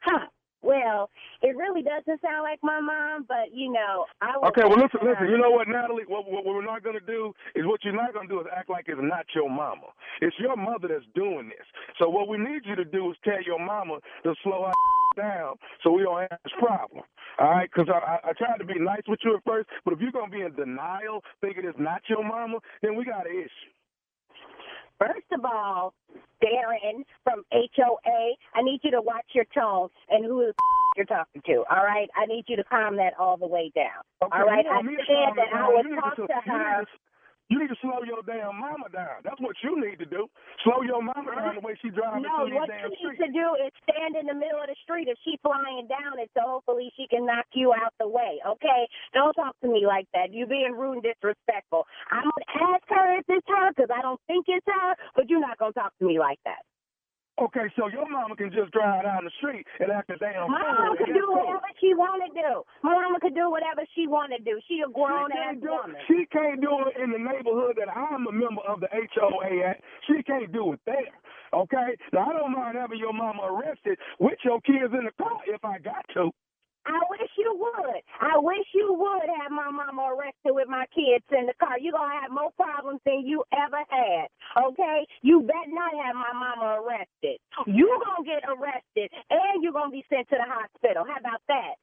Huh. 0.00 0.26
Well, 0.62 1.08
it 1.42 1.56
really 1.56 1.82
doesn't 1.82 2.20
sound 2.20 2.42
like 2.42 2.60
my 2.62 2.80
mom, 2.80 3.24
but 3.26 3.52
you 3.52 3.72
know, 3.72 4.04
I 4.20 4.36
was. 4.36 4.52
Okay, 4.52 4.68
well 4.68 4.76
listen, 4.76 5.00
listen. 5.02 5.28
You 5.28 5.38
know 5.38 5.50
what, 5.50 5.68
Natalie? 5.68 6.04
What, 6.06 6.28
what, 6.28 6.44
what 6.44 6.54
we're 6.54 6.64
not 6.64 6.84
going 6.84 6.98
to 6.98 7.06
do 7.06 7.32
is 7.54 7.64
what 7.64 7.80
you're 7.82 7.96
not 7.96 8.12
going 8.12 8.28
to 8.28 8.34
do 8.34 8.40
is 8.40 8.46
act 8.54 8.68
like 8.68 8.84
it's 8.88 9.00
not 9.00 9.24
your 9.34 9.48
mama. 9.48 9.88
It's 10.20 10.36
your 10.38 10.56
mother 10.56 10.88
that's 10.88 11.08
doing 11.14 11.48
this. 11.48 11.66
So 11.98 12.08
what 12.10 12.28
we 12.28 12.36
need 12.36 12.62
you 12.64 12.76
to 12.76 12.84
do 12.84 13.10
is 13.10 13.16
tell 13.24 13.42
your 13.44 13.58
mama 13.58 13.98
to 14.24 14.34
slow 14.44 14.68
her 14.68 14.72
down 15.16 15.56
so 15.82 15.92
we 15.92 16.02
don't 16.02 16.20
have 16.20 16.38
this 16.44 16.52
problem. 16.58 17.04
All 17.38 17.50
right? 17.50 17.70
Because 17.72 17.88
I, 17.88 17.98
I, 17.98 18.30
I 18.30 18.32
tried 18.36 18.58
to 18.58 18.64
be 18.64 18.78
nice 18.78 19.02
with 19.08 19.20
you 19.24 19.36
at 19.36 19.44
first, 19.46 19.68
but 19.84 19.94
if 19.94 20.00
you're 20.00 20.12
going 20.12 20.30
to 20.30 20.36
be 20.36 20.42
in 20.42 20.54
denial, 20.54 21.22
thinking 21.40 21.64
it's 21.64 21.78
not 21.78 22.02
your 22.08 22.22
mama, 22.22 22.58
then 22.82 22.96
we 22.96 23.04
got 23.04 23.26
an 23.26 23.32
issue. 23.32 23.72
First 25.00 25.32
of 25.32 25.44
all, 25.44 25.94
Darren 26.44 27.02
from 27.24 27.42
HOA, 27.52 28.34
I 28.54 28.62
need 28.62 28.80
you 28.82 28.90
to 28.92 29.00
watch 29.00 29.24
your 29.34 29.46
tone 29.54 29.88
and 30.10 30.24
who 30.24 30.44
the 30.46 30.52
you're 30.96 31.06
talking 31.06 31.40
to. 31.46 31.64
All 31.70 31.84
right, 31.84 32.08
I 32.16 32.26
need 32.26 32.44
you 32.48 32.56
to 32.56 32.64
calm 32.64 32.96
that 32.96 33.14
all 33.18 33.36
the 33.36 33.46
way 33.46 33.72
down. 33.74 34.04
Okay, 34.22 34.36
all 34.38 34.44
right, 34.46 34.66
I 34.66 34.74
want 34.74 34.86
me 34.86 34.96
to 34.96 35.02
said 35.06 35.32
that 35.36 35.48
I 35.56 35.68
would 35.68 35.86
talk 35.96 36.16
to- 36.16 36.26
to 36.26 36.34
her. 36.50 36.84
You 37.50 37.58
need 37.58 37.68
to 37.74 37.80
slow 37.82 38.06
your 38.06 38.22
damn 38.22 38.54
mama 38.62 38.86
down. 38.94 39.26
That's 39.26 39.40
what 39.42 39.58
you 39.66 39.74
need 39.74 39.98
to 39.98 40.06
do. 40.06 40.30
Slow 40.62 40.86
your 40.86 41.02
mama 41.02 41.34
down 41.34 41.58
the 41.58 41.66
way 41.66 41.74
she 41.82 41.90
drives 41.90 42.22
No, 42.22 42.46
through 42.46 42.54
these 42.54 42.62
what 42.62 42.70
damn 42.70 42.94
you 42.94 43.10
need 43.10 43.18
to 43.26 43.30
do 43.34 43.46
is 43.58 43.74
stand 43.82 44.14
in 44.14 44.30
the 44.30 44.38
middle 44.38 44.62
of 44.62 44.70
the 44.70 44.78
street 44.86 45.10
if 45.10 45.18
she's 45.26 45.42
flying 45.42 45.90
down 45.90 46.22
it, 46.22 46.30
so 46.38 46.46
hopefully 46.46 46.94
she 46.94 47.10
can 47.10 47.26
knock 47.26 47.50
you 47.52 47.74
out 47.74 47.90
the 47.98 48.06
way. 48.06 48.38
Okay? 48.46 48.86
Don't 49.12 49.34
talk 49.34 49.58
to 49.66 49.68
me 49.68 49.82
like 49.82 50.06
that. 50.14 50.30
You're 50.30 50.46
being 50.46 50.78
rude 50.78 51.02
and 51.02 51.06
disrespectful. 51.10 51.86
I'm 52.10 52.22
gonna 52.24 52.70
ask 52.70 52.86
her 52.88 53.18
if 53.18 53.26
it's 53.28 53.48
her 53.50 53.74
because 53.74 53.90
I 53.90 54.00
don't 54.02 54.20
think 54.30 54.46
it's 54.46 54.66
her, 54.70 54.94
but 55.16 55.28
you're 55.28 55.42
not 55.42 55.58
gonna 55.58 55.74
talk 55.74 55.92
to 55.98 56.06
me 56.06 56.18
like 56.22 56.38
that. 56.46 56.62
Okay, 57.40 57.72
so 57.74 57.88
your 57.88 58.04
mama 58.08 58.36
can 58.36 58.52
just 58.52 58.70
drive 58.72 59.04
down 59.04 59.24
the 59.24 59.30
street 59.40 59.64
and 59.80 59.90
act 59.90 60.10
a 60.10 60.16
damn 60.20 60.50
My 60.52 60.60
fool. 60.60 60.76
mama 60.76 60.96
could 61.00 61.14
do 61.16 61.24
cool. 61.24 61.40
whatever 61.40 61.72
she 61.80 61.94
want 61.96 62.20
to 62.20 62.30
do. 62.36 62.62
My 62.84 62.92
mama 62.92 63.16
could 63.20 63.34
do 63.34 63.48
whatever 63.50 63.80
she 63.96 64.06
want 64.06 64.32
to 64.36 64.40
do. 64.44 64.60
She 64.68 64.84
a 64.84 64.88
grown 64.92 65.32
She 65.32 65.38
ass 65.40 65.56
do 65.56 65.72
woman. 65.72 65.96
She 66.06 66.26
can't 66.28 66.60
do 66.60 66.68
it 66.92 67.00
in 67.00 67.10
the 67.10 67.18
neighborhood 67.18 67.80
that 67.80 67.88
I'm 67.88 68.26
a 68.28 68.32
member 68.32 68.60
of 68.68 68.80
the 68.84 68.88
HOA 68.92 69.64
at. 69.64 69.80
She 70.06 70.22
can't 70.22 70.52
do 70.52 70.74
it 70.76 70.80
there. 70.84 71.16
Okay? 71.56 71.96
Now 72.12 72.28
I 72.28 72.32
don't 72.36 72.52
mind 72.52 72.76
having 72.76 72.98
your 73.00 73.12
mama 73.16 73.40
arrested 73.48 73.96
with 74.20 74.36
your 74.44 74.60
kids 74.60 74.92
in 74.92 75.08
the 75.08 75.12
car 75.16 75.40
if 75.48 75.64
I 75.64 75.78
got 75.80 76.04
to. 76.20 76.30
I 76.86 77.00
wish 77.10 77.30
you 77.36 77.52
would. 77.58 78.00
I 78.20 78.38
wish 78.38 78.66
you 78.74 78.94
would 78.94 79.28
have 79.42 79.52
my 79.52 79.70
mama 79.70 80.16
arrested 80.16 80.56
with 80.56 80.68
my 80.68 80.86
kids 80.94 81.24
in 81.32 81.46
the 81.46 81.54
car. 81.60 81.78
You're 81.78 81.92
going 81.92 82.10
to 82.10 82.20
have 82.22 82.32
more 82.32 82.50
problems 82.56 83.00
than 83.04 83.26
you 83.26 83.44
ever 83.52 83.84
had. 83.88 84.28
Okay? 84.56 85.06
You 85.22 85.42
better 85.42 85.70
not 85.72 85.92
have 85.92 86.16
my 86.16 86.32
mama 86.32 86.80
arrested. 86.80 87.38
You're 87.66 88.00
going 88.00 88.24
to 88.24 88.28
get 88.28 88.42
arrested 88.48 89.12
and 89.30 89.62
you're 89.62 89.76
going 89.76 89.92
to 89.92 89.96
be 89.96 90.04
sent 90.08 90.28
to 90.30 90.36
the 90.40 90.48
hospital. 90.48 91.04
How 91.04 91.20
about 91.20 91.42
that? 91.48 91.76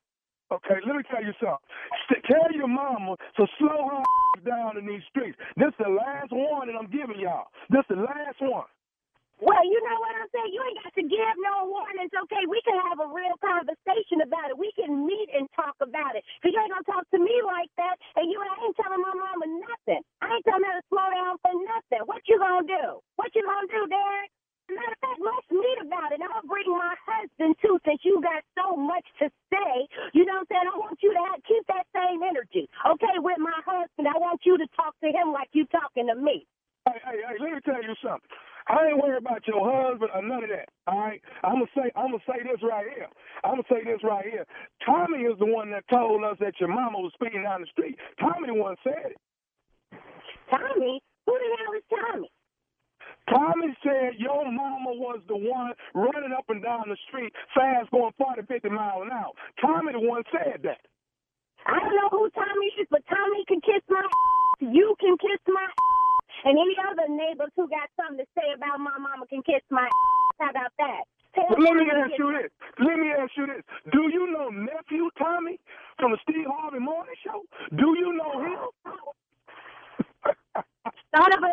Okay, 0.50 0.80
let 0.88 0.96
me 0.96 1.04
tell 1.12 1.22
you 1.22 1.34
something. 1.44 2.24
Tell 2.26 2.52
your 2.56 2.70
mama 2.70 3.18
to 3.36 3.46
slow 3.60 3.90
her 3.92 4.04
down 4.48 4.78
in 4.78 4.88
these 4.88 5.04
streets. 5.10 5.38
This 5.58 5.70
is 5.70 5.80
the 5.80 5.92
last 5.92 6.32
warning 6.32 6.78
I'm 6.80 6.90
giving 6.90 7.20
y'all. 7.20 7.52
This 7.70 7.84
is 7.90 7.98
the 7.98 8.04
last 8.04 8.40
one. 8.40 8.66
Well, 9.38 9.62
you 9.70 9.78
know 9.86 10.02
what 10.02 10.18
I'm 10.18 10.26
saying? 10.34 10.50
You 10.50 10.66
ain't 10.66 10.82
got 10.82 10.98
to 10.98 11.06
give 11.06 11.36
no 11.46 11.70
warnings, 11.70 12.10
okay? 12.10 12.50
We 12.50 12.58
can 12.66 12.74
have 12.90 12.98
a 12.98 13.06
real 13.06 13.38
conversation 13.38 14.26
about 14.26 14.50
it. 14.50 14.58
We 14.58 14.74
can 14.74 15.06
meet 15.06 15.30
and 15.30 15.46
talk 15.54 15.78
about 15.78 16.18
it. 16.18 16.26
Because 16.42 16.58
you 16.58 16.62
ain't 16.66 16.74
going 16.74 16.82
to 16.82 16.90
talk 16.90 17.06
to 17.14 17.22
me 17.22 17.38
like 17.46 17.70
that, 17.78 18.02
and 18.18 18.34
you 18.34 18.42
ain't 18.42 18.74
telling 18.82 18.98
my 18.98 19.14
mama 19.14 19.46
nothing. 19.62 20.02
I 20.26 20.34
ain't 20.34 20.46
telling 20.46 20.66
her 20.66 20.82
to 20.82 20.86
slow 20.90 21.06
down 21.14 21.38
for 21.46 21.54
nothing. 21.54 22.02
What 22.10 22.26
you 22.26 22.42
going 22.42 22.66
to 22.66 22.70
do? 22.82 22.86
What 23.22 23.30
you 23.38 23.46
going 23.46 23.70
to 23.70 23.74
do, 23.78 23.82
Derek? 23.86 24.30
Matter 24.74 24.98
of 24.98 25.00
fact, 25.06 25.22
let's 25.22 25.48
meet 25.54 25.80
about 25.86 26.12
it. 26.12 26.20
I'll 26.20 26.44
bring 26.50 26.68
my 26.74 26.98
husband, 27.06 27.62
too, 27.62 27.78
since 27.86 28.02
you 28.02 28.18
got 28.26 28.42
so 28.58 28.74
much 28.74 29.06
to 29.22 29.30
say. 29.54 29.74
You 30.18 30.26
know 30.26 30.42
what 30.42 30.50
I'm 30.50 30.66
saying? 30.66 30.66
I 30.66 30.76
want 30.82 30.98
you 31.06 31.14
to 31.14 31.22
have, 31.30 31.46
keep 31.46 31.62
that 31.70 31.86
same 31.94 32.26
energy, 32.26 32.66
okay, 32.90 33.16
with 33.22 33.38
my 33.38 33.56
husband. 33.70 34.10
I 34.10 34.18
want 34.18 34.42
you 34.50 34.58
to 34.58 34.68
talk 34.74 34.98
to 35.06 35.14
him 35.14 35.30
like 35.30 35.54
you 35.54 35.70
talking 35.70 36.10
to 36.10 36.18
me. 36.18 36.50
Hey, 36.90 37.00
hey, 37.06 37.22
hey, 37.22 37.38
let 37.38 37.54
me 37.54 37.62
tell 37.62 37.80
you 37.86 37.94
something. 38.02 38.26
I 38.68 38.88
ain't 38.92 39.00
worried 39.02 39.24
about 39.24 39.48
your 39.48 39.64
husband 39.64 40.12
or 40.14 40.22
none 40.22 40.44
of 40.44 40.50
that. 40.52 40.70
All 40.88 41.00
right, 41.00 41.22
I'm 41.44 41.64
gonna 41.64 41.72
say 41.76 41.92
I'm 41.96 42.12
gonna 42.12 42.28
say 42.28 42.44
this 42.44 42.62
right 42.64 42.86
here. 42.96 43.08
I'm 43.44 43.64
gonna 43.64 43.72
say 43.72 43.84
this 43.84 44.04
right 44.04 44.26
here. 44.26 44.46
Tommy 44.86 45.24
is 45.24 45.40
the 45.40 45.48
one 45.48 45.72
that 45.72 45.88
told 45.90 46.24
us 46.24 46.38
that 46.40 46.60
your 46.60 46.70
mama 46.70 47.00
was 47.00 47.12
speeding 47.16 47.44
down 47.44 47.62
the 47.62 47.68
street. 47.72 47.98
Tommy 48.20 48.48
the 48.48 48.54
one 48.54 48.76
said 48.84 49.16
it. 49.16 49.20
Tommy? 50.50 51.02
Who 51.26 51.34
the 51.34 51.48
hell 51.60 51.76
is 51.76 51.88
Tommy? 51.92 52.32
Tommy 53.30 53.76
said 53.84 54.16
your 54.20 54.46
mama 54.52 54.96
was 54.96 55.20
the 55.28 55.36
one 55.36 55.74
running 55.94 56.32
up 56.32 56.46
and 56.50 56.64
down 56.64 56.88
the 56.88 56.98
street 57.08 57.34
fast, 57.56 57.92
going 57.92 58.12
40, 58.18 58.44
50 58.48 58.70
miles 58.70 59.04
an 59.04 59.12
hour. 59.12 59.32
Tommy 59.60 59.92
the 59.94 60.00
one 60.00 60.24
said 60.32 60.64
that. 60.64 60.80
I 61.66 61.80
don't 61.80 61.96
know 61.96 62.10
who 62.12 62.30
Tommy 62.32 62.68
is, 62.80 62.88
but 62.90 63.04
Tommy 63.10 63.44
can 63.48 63.60
kiss 63.60 63.84
my 63.90 64.04
You 64.62 64.96
can 65.00 65.18
kiss 65.20 65.40
my 65.48 65.68
And 66.48 66.56
any 66.56 66.80
other 66.80 67.12
neighbors 67.12 67.52
who 67.58 67.68
got 67.68 67.92
something 68.00 68.24
to 68.24 68.28
say 68.32 68.56
about 68.56 68.80
my 68.80 68.96
mama 68.98 69.28
can 69.28 69.44
kiss 69.44 69.60
my 69.70 69.84
ass. 69.84 70.40
How 70.40 70.50
about 70.52 70.72
that? 70.80 71.04
But 71.36 71.60
let 71.60 71.76
me 71.76 71.84
ask 71.92 72.16
you 72.18 72.32
this. 72.32 72.50
Let 72.80 72.98
me 72.98 73.12
ask 73.12 73.36
you 73.36 73.48
this. 73.48 73.64
Do 73.92 74.08
you 74.08 74.32
know 74.32 74.48
nephew 74.48 75.10
Tommy 75.20 75.60
from 76.00 76.12
the 76.14 76.18
Steve 76.24 76.48
Harvey 76.48 76.80
Morning 76.80 77.16
Show? 77.20 77.44
Do 77.76 78.00
you 78.00 78.16
know 78.16 78.40
him? 78.40 78.64
Son 81.12 81.34
of 81.36 81.44
a 81.44 81.52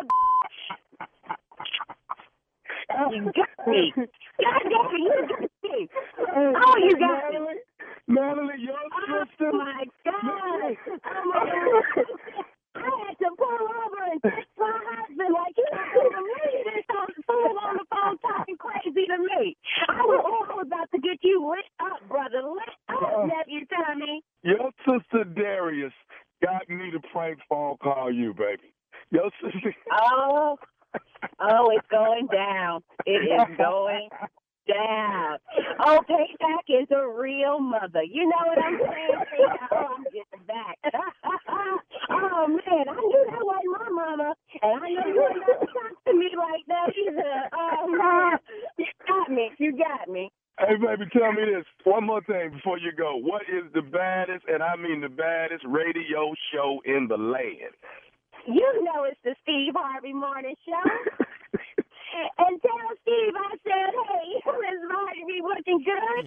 You 3.11 3.31
got 3.35 3.67
me. 3.67 3.91
God 3.95 4.63
damn 4.63 4.95
it, 4.95 5.01
you 5.03 5.27
got 5.27 5.41
me. 5.41 5.89
Oh, 6.23 6.75
you 6.79 6.95
got 6.97 7.33
me. 7.33 7.35
Natalie, 7.35 7.59
Natalie, 8.07 8.63
your 8.63 8.79
oh, 8.79 9.25
sister. 9.27 9.51
Oh 9.51 9.57
my 9.57 9.83
God. 10.05 10.15
Oh 10.23 11.23
my 11.25 11.43
God. 11.51 12.45
I 12.75 12.89
had 13.07 13.17
to 13.19 13.29
pull 13.37 13.67
over 13.67 14.01
and 14.11 14.21
text 14.21 14.51
my 14.57 14.71
husband 14.71 15.31
like 15.33 15.55
you 15.57 15.67
don't 15.71 15.95
even 15.95 16.11
believe 16.11 16.65
this 16.65 16.85
phone 17.27 17.55
on 17.57 17.77
the 17.77 17.85
phone 17.89 18.17
talking 18.19 18.57
crazy 18.57 19.05
to 19.07 19.17
me. 19.17 19.55
I 19.87 20.01
was, 20.03 20.21
oh, 20.25 20.45
I 20.51 20.55
was 20.55 20.67
about 20.67 20.91
to 20.91 20.99
get 20.99 21.19
you 21.23 21.49
lit 21.49 21.65
up, 21.79 22.07
brother. 22.07 22.43
Lit 22.43 22.69
up, 22.89 23.27
nephew 23.27 23.65
Tommy. 23.67 24.23
Your 24.43 24.71
sister 24.85 25.23
Darius 25.23 25.93
got 26.43 26.67
me 26.69 26.91
to 26.91 26.99
prank 27.11 27.39
phone 27.49 27.77
call 27.81 28.11
you, 28.11 28.33
baby. 28.33 28.73
Your 29.11 29.31
sister. 29.41 29.73
Oh, 29.91 30.57
oh, 31.39 31.71
it's 31.75 31.87
going 31.89 32.27
down. 32.27 32.83
It 33.05 33.23
is 33.23 33.57
going 33.57 34.09
down. 34.67 35.37
Oh, 35.79 36.01
Payback 36.09 36.65
is 36.69 36.87
a 36.91 37.07
real 37.07 37.59
mother. 37.59 38.03
You 38.03 38.25
know 38.25 38.43
what 38.45 38.59
I'm 38.59 38.79
saying? 38.79 39.25
Oh, 39.71 39.95
I'm 39.97 40.03
getting 40.05 40.45
back. 40.47 40.77
oh 42.09 42.47
man, 42.47 42.85
I 42.89 42.95
knew 42.95 43.25
that 43.29 43.41
wasn't 43.41 43.71
my 43.71 43.89
mama, 43.89 44.33
and 44.61 44.83
I 44.83 44.89
know 44.89 45.07
you 45.07 45.27
ain't 45.29 45.43
never 45.47 45.65
talk 45.65 46.03
to 46.07 46.13
me 46.13 46.29
like 46.37 46.65
that 46.67 46.93
either. 46.95 47.49
Oh 47.53 47.87
man, 47.87 48.39
you 48.77 48.85
got 49.07 49.29
me. 49.29 49.51
You 49.57 49.77
got 49.77 50.09
me. 50.09 50.31
Hey, 50.57 50.75
baby, 50.75 51.09
tell 51.11 51.33
me 51.33 51.43
this 51.43 51.65
one 51.83 52.05
more 52.05 52.21
thing 52.23 52.51
before 52.51 52.77
you 52.77 52.93
go. 52.97 53.17
What 53.17 53.41
is 53.43 53.65
the 53.73 53.81
baddest, 53.81 54.45
and 54.47 54.63
I 54.63 54.77
mean 54.77 55.01
the 55.01 55.09
baddest, 55.09 55.65
radio 55.67 56.33
show 56.53 56.79
in 56.85 57.07
the 57.09 57.17
land? 57.17 57.75
You 58.47 58.83
know 58.83 59.03
it's 59.03 59.19
the 59.23 59.35
Steve 59.43 59.73
Harvey 59.75 60.13
Morning 60.13 60.55
Show. 60.65 61.25
and 62.37 62.61
tell 62.61 62.89
Steve 63.01 63.33
I 63.35 63.51
said, 63.63 63.93
hey, 64.07 64.27
Miss 64.45 64.79
Marjorie 64.89 65.41
looking 65.43 65.79
good. 65.83 66.23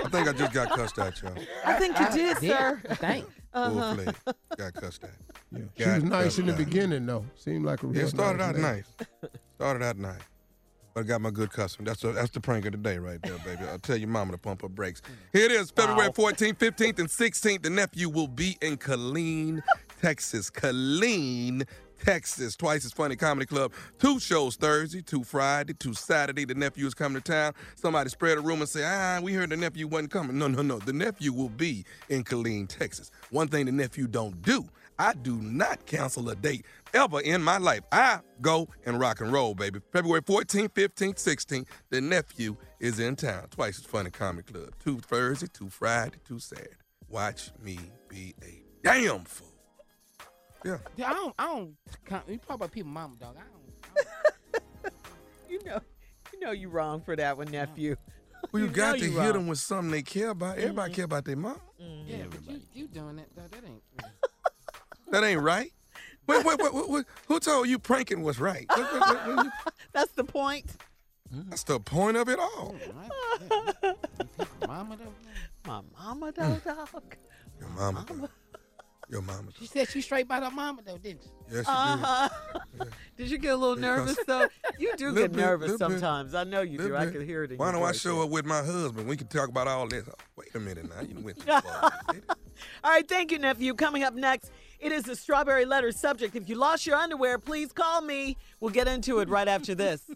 I 0.00 0.08
think 0.10 0.28
I 0.28 0.32
just 0.32 0.52
got 0.52 0.70
cussed 0.70 0.98
at, 0.98 1.20
y'all. 1.22 1.34
I 1.64 1.74
think 1.74 1.98
you 1.98 2.08
did, 2.10 2.38
sir. 2.38 2.80
Thanks. 2.94 3.28
Uh-huh. 3.52 3.94
Full 3.94 4.04
fledged. 4.04 4.18
Got 4.56 4.74
cussed 4.74 5.04
at. 5.04 5.10
Yeah. 5.52 5.60
She 5.76 5.84
Got 5.84 5.94
was 5.94 6.04
nice 6.04 6.38
in 6.38 6.46
the 6.46 6.52
out. 6.52 6.58
beginning, 6.58 7.06
though. 7.06 7.24
Seemed 7.34 7.64
like 7.64 7.82
a 7.82 7.86
real 7.86 7.96
Yeah, 7.98 8.04
it 8.04 8.08
started 8.10 8.38
nice 8.38 8.48
out 8.48 8.54
lady. 8.56 8.66
nice. 8.66 8.84
Started 9.56 9.82
out 9.84 9.96
nice. 9.96 10.20
But 10.94 11.00
I 11.00 11.02
got 11.04 11.20
my 11.20 11.30
good 11.30 11.50
customer. 11.50 11.86
That's 11.86 12.00
the, 12.02 12.12
that's 12.12 12.30
the 12.30 12.40
prank 12.40 12.66
of 12.66 12.72
the 12.72 12.78
day 12.78 12.98
right 12.98 13.20
there, 13.22 13.38
baby. 13.44 13.62
I'll 13.68 13.78
tell 13.78 13.96
your 13.96 14.08
mama 14.08 14.32
to 14.32 14.38
pump 14.38 14.62
her 14.62 14.68
brakes. 14.68 15.00
Here 15.32 15.46
it 15.46 15.52
is, 15.52 15.70
February 15.70 16.10
14th, 16.10 16.56
15th, 16.58 16.98
and 16.98 17.08
16th. 17.08 17.62
The 17.62 17.70
nephew 17.70 18.08
will 18.08 18.28
be 18.28 18.58
in 18.60 18.76
Killeen, 18.76 19.62
Texas. 20.02 20.50
Killeen, 20.50 21.66
Texas. 22.04 22.56
Twice 22.56 22.84
as 22.84 22.92
funny 22.92 23.16
comedy 23.16 23.46
club. 23.46 23.72
Two 23.98 24.18
shows 24.20 24.56
Thursday, 24.56 25.02
two 25.02 25.24
Friday, 25.24 25.74
two 25.74 25.94
Saturday. 25.94 26.44
The 26.44 26.54
nephew 26.54 26.86
is 26.86 26.94
coming 26.94 27.20
to 27.20 27.32
town. 27.32 27.52
Somebody 27.76 28.10
spread 28.10 28.38
a 28.38 28.40
rumor 28.40 28.62
and 28.62 28.68
say, 28.68 28.84
ah, 28.84 29.20
we 29.22 29.32
heard 29.34 29.50
the 29.50 29.56
nephew 29.56 29.86
wasn't 29.86 30.10
coming. 30.10 30.38
No, 30.38 30.48
no, 30.48 30.62
no. 30.62 30.78
The 30.78 30.92
nephew 30.92 31.32
will 31.32 31.48
be 31.48 31.84
in 32.08 32.24
Killeen, 32.24 32.68
Texas. 32.68 33.10
One 33.30 33.48
thing 33.48 33.66
the 33.66 33.72
nephew 33.72 34.06
don't 34.06 34.40
do, 34.42 34.68
I 34.98 35.14
do 35.14 35.36
not 35.36 35.86
cancel 35.86 36.28
a 36.28 36.34
date 36.34 36.64
ever 36.92 37.20
in 37.20 37.42
my 37.42 37.58
life. 37.58 37.82
I 37.92 38.20
go 38.40 38.68
and 38.84 38.98
rock 38.98 39.20
and 39.20 39.32
roll, 39.32 39.54
baby. 39.54 39.80
February 39.92 40.22
14th, 40.22 40.70
15th, 40.70 41.14
16th, 41.16 41.66
the 41.90 42.00
nephew 42.00 42.56
is 42.80 42.98
in 42.98 43.16
town. 43.16 43.46
Twice 43.50 43.78
as 43.78 43.84
funny 43.84 44.10
comedy 44.10 44.52
club. 44.52 44.70
Two 44.82 44.98
Thursday, 44.98 45.46
two 45.52 45.68
Friday, 45.68 46.18
two 46.26 46.38
Saturday. 46.38 46.70
Watch 47.08 47.50
me 47.62 47.78
be 48.08 48.34
a 48.42 48.62
damn 48.82 49.24
fool. 49.24 49.47
Yeah. 50.64 50.78
Yeah, 50.96 51.10
I 51.10 51.12
don't. 51.12 51.34
I 51.38 51.46
don't. 51.46 51.74
con- 52.04 52.22
You 52.28 52.38
talk 52.38 52.56
about 52.56 52.72
people, 52.72 52.90
mama, 52.90 53.16
dog. 53.16 53.36
I 53.36 53.42
don't. 53.42 54.92
You 55.48 55.64
know, 55.64 55.80
you 56.32 56.40
know 56.40 56.50
you 56.50 56.68
wrong 56.68 57.00
for 57.00 57.16
that 57.16 57.36
one, 57.36 57.50
nephew. 57.50 57.96
Well, 58.52 58.60
you, 58.62 58.68
You 58.68 58.72
got 58.74 58.92
to 58.98 59.04
you 59.04 59.10
hit 59.12 59.18
wrong. 59.18 59.32
them 59.32 59.46
with 59.48 59.58
something 59.58 59.90
they 59.90 60.02
care 60.02 60.30
about. 60.30 60.52
Mm-hmm. 60.54 60.62
Everybody 60.62 60.94
care 60.94 61.04
about 61.06 61.24
their 61.24 61.36
mom. 61.36 61.58
Mm-hmm. 61.82 62.08
Yeah, 62.08 62.24
but 62.30 62.46
you, 62.48 62.60
you 62.72 62.86
doing 62.86 63.16
that? 63.16 63.34
Dog, 63.34 63.50
that 63.50 63.64
ain't. 63.66 63.82
That 65.10 65.24
ain't 65.24 65.40
right. 65.40 65.72
Wait, 66.26 66.44
wait, 66.44 66.62
wait, 66.62 66.72
wait, 66.74 66.88
wait. 66.88 67.04
Who 67.28 67.40
told 67.40 67.66
you 67.66 67.78
pranking 67.78 68.22
was 68.22 68.38
right? 68.38 68.66
What- 68.68 68.92
what- 68.92 69.00
what- 69.26 69.36
what 69.36 69.44
you- 69.46 69.52
That's 69.92 70.12
the 70.12 70.24
point. 70.24 70.66
Mm-hmm. 71.34 71.50
That's 71.50 71.64
the 71.64 71.80
point 71.80 72.16
of 72.18 72.28
it 72.28 72.38
all. 72.38 72.76
Mama, 74.66 74.96
though. 74.98 75.12
My 75.66 75.80
mama, 75.98 76.32
though, 76.32 76.60
dog. 76.64 77.16
Your 77.58 77.68
mama. 77.70 78.06
Your 79.10 79.22
mama. 79.22 79.48
She 79.58 79.66
said 79.66 79.88
she 79.88 80.02
straight 80.02 80.28
by 80.28 80.38
her 80.40 80.50
mama, 80.50 80.82
though, 80.84 80.98
didn't 80.98 81.22
she? 81.22 81.30
Yes, 81.50 81.64
she 81.64 81.70
Uh-huh. 81.70 82.28
Did 83.16 83.30
you 83.30 83.38
get 83.38 83.54
a 83.54 83.56
little 83.56 83.76
nervous 83.76 84.18
though? 84.26 84.48
You 84.78 84.94
do 84.96 85.14
get 85.14 85.32
bit, 85.32 85.40
nervous 85.40 85.72
little 85.72 85.88
bit, 85.88 86.00
sometimes. 86.00 86.34
I 86.34 86.44
know 86.44 86.60
you 86.60 86.76
do. 86.76 86.84
little 86.84 86.98
I 86.98 87.06
can 87.10 87.24
hear 87.24 87.44
it 87.44 87.52
in 87.52 87.56
Why 87.56 87.72
don't 87.72 87.82
I 87.82 87.92
show 87.92 88.20
up 88.22 88.28
with 88.28 88.44
my 88.44 88.58
husband? 88.62 89.08
We 89.08 89.16
can 89.16 89.28
talk 89.28 89.48
about 89.48 89.66
all 89.66 89.88
this. 89.88 90.04
Oh, 90.06 90.12
wait 90.36 90.54
a 90.54 90.60
minute 90.60 90.90
now. 90.94 91.00
You 91.00 91.18
went 91.24 91.38
too 91.38 91.46
far. 91.46 91.92
All 92.84 92.90
right, 92.90 93.08
thank 93.08 93.30
you, 93.30 93.38
nephew. 93.38 93.72
Coming 93.72 94.02
up 94.02 94.14
next, 94.14 94.50
it 94.80 94.90
is 94.90 95.04
the 95.04 95.14
strawberry 95.14 95.64
letter 95.64 95.92
subject. 95.92 96.34
If 96.34 96.48
you 96.48 96.56
lost 96.56 96.86
your 96.86 96.96
underwear, 96.96 97.38
please 97.38 97.72
call 97.72 98.02
me. 98.02 98.36
We'll 98.60 98.72
get 98.72 98.88
into 98.88 99.20
it 99.20 99.28
right 99.28 99.46
after 99.46 99.76
this. 99.76 100.10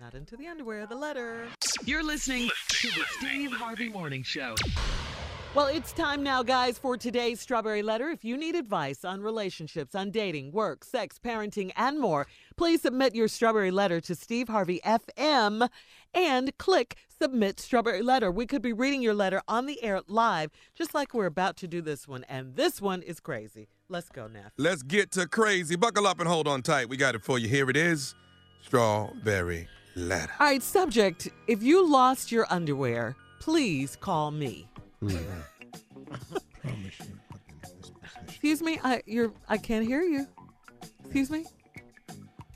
Not 0.00 0.14
into 0.14 0.36
the 0.36 0.46
underwear, 0.48 0.86
the 0.86 0.96
letter. 0.96 1.46
You're 1.84 2.02
listening 2.02 2.48
to 2.68 2.88
the 2.88 3.04
Steve 3.18 3.52
Harvey 3.52 3.90
Morning 3.90 4.22
Show. 4.22 4.54
Well, 5.54 5.68
it's 5.68 5.92
time 5.92 6.24
now, 6.24 6.42
guys, 6.42 6.78
for 6.78 6.96
today's 6.96 7.40
Strawberry 7.40 7.80
Letter. 7.80 8.08
If 8.08 8.24
you 8.24 8.36
need 8.36 8.56
advice 8.56 9.04
on 9.04 9.20
relationships, 9.20 9.94
on 9.94 10.10
dating, 10.10 10.50
work, 10.50 10.82
sex, 10.82 11.20
parenting, 11.24 11.70
and 11.76 12.00
more, 12.00 12.26
please 12.56 12.82
submit 12.82 13.14
your 13.14 13.28
Strawberry 13.28 13.70
Letter 13.70 14.00
to 14.00 14.16
Steve 14.16 14.48
Harvey 14.48 14.80
FM 14.84 15.68
and 16.12 16.58
click 16.58 16.96
Submit 17.06 17.60
Strawberry 17.60 18.02
Letter. 18.02 18.32
We 18.32 18.46
could 18.46 18.62
be 18.62 18.72
reading 18.72 19.00
your 19.00 19.14
letter 19.14 19.42
on 19.46 19.66
the 19.66 19.80
air 19.84 20.00
live, 20.08 20.50
just 20.74 20.92
like 20.92 21.14
we're 21.14 21.26
about 21.26 21.56
to 21.58 21.68
do 21.68 21.80
this 21.80 22.08
one. 22.08 22.24
And 22.28 22.56
this 22.56 22.82
one 22.82 23.00
is 23.02 23.20
crazy. 23.20 23.68
Let's 23.88 24.08
go, 24.08 24.26
Neff. 24.26 24.50
Let's 24.58 24.82
get 24.82 25.12
to 25.12 25.28
crazy. 25.28 25.76
Buckle 25.76 26.08
up 26.08 26.18
and 26.18 26.28
hold 26.28 26.48
on 26.48 26.62
tight. 26.62 26.88
We 26.88 26.96
got 26.96 27.14
it 27.14 27.22
for 27.22 27.38
you. 27.38 27.46
Here 27.46 27.70
it 27.70 27.76
is. 27.76 28.16
Strawberry 28.64 29.68
letter. 29.94 30.32
All 30.40 30.48
right, 30.48 30.64
subject 30.64 31.28
if 31.46 31.62
you 31.62 31.88
lost 31.88 32.32
your 32.32 32.48
underwear, 32.50 33.14
please 33.38 33.94
call 33.94 34.32
me. 34.32 34.66
Excuse 38.26 38.62
me, 38.62 38.78
I 38.82 39.02
you're 39.06 39.32
I 39.48 39.56
can't 39.56 39.86
hear 39.86 40.02
you. 40.02 40.26
Excuse 41.04 41.30
me. 41.30 41.44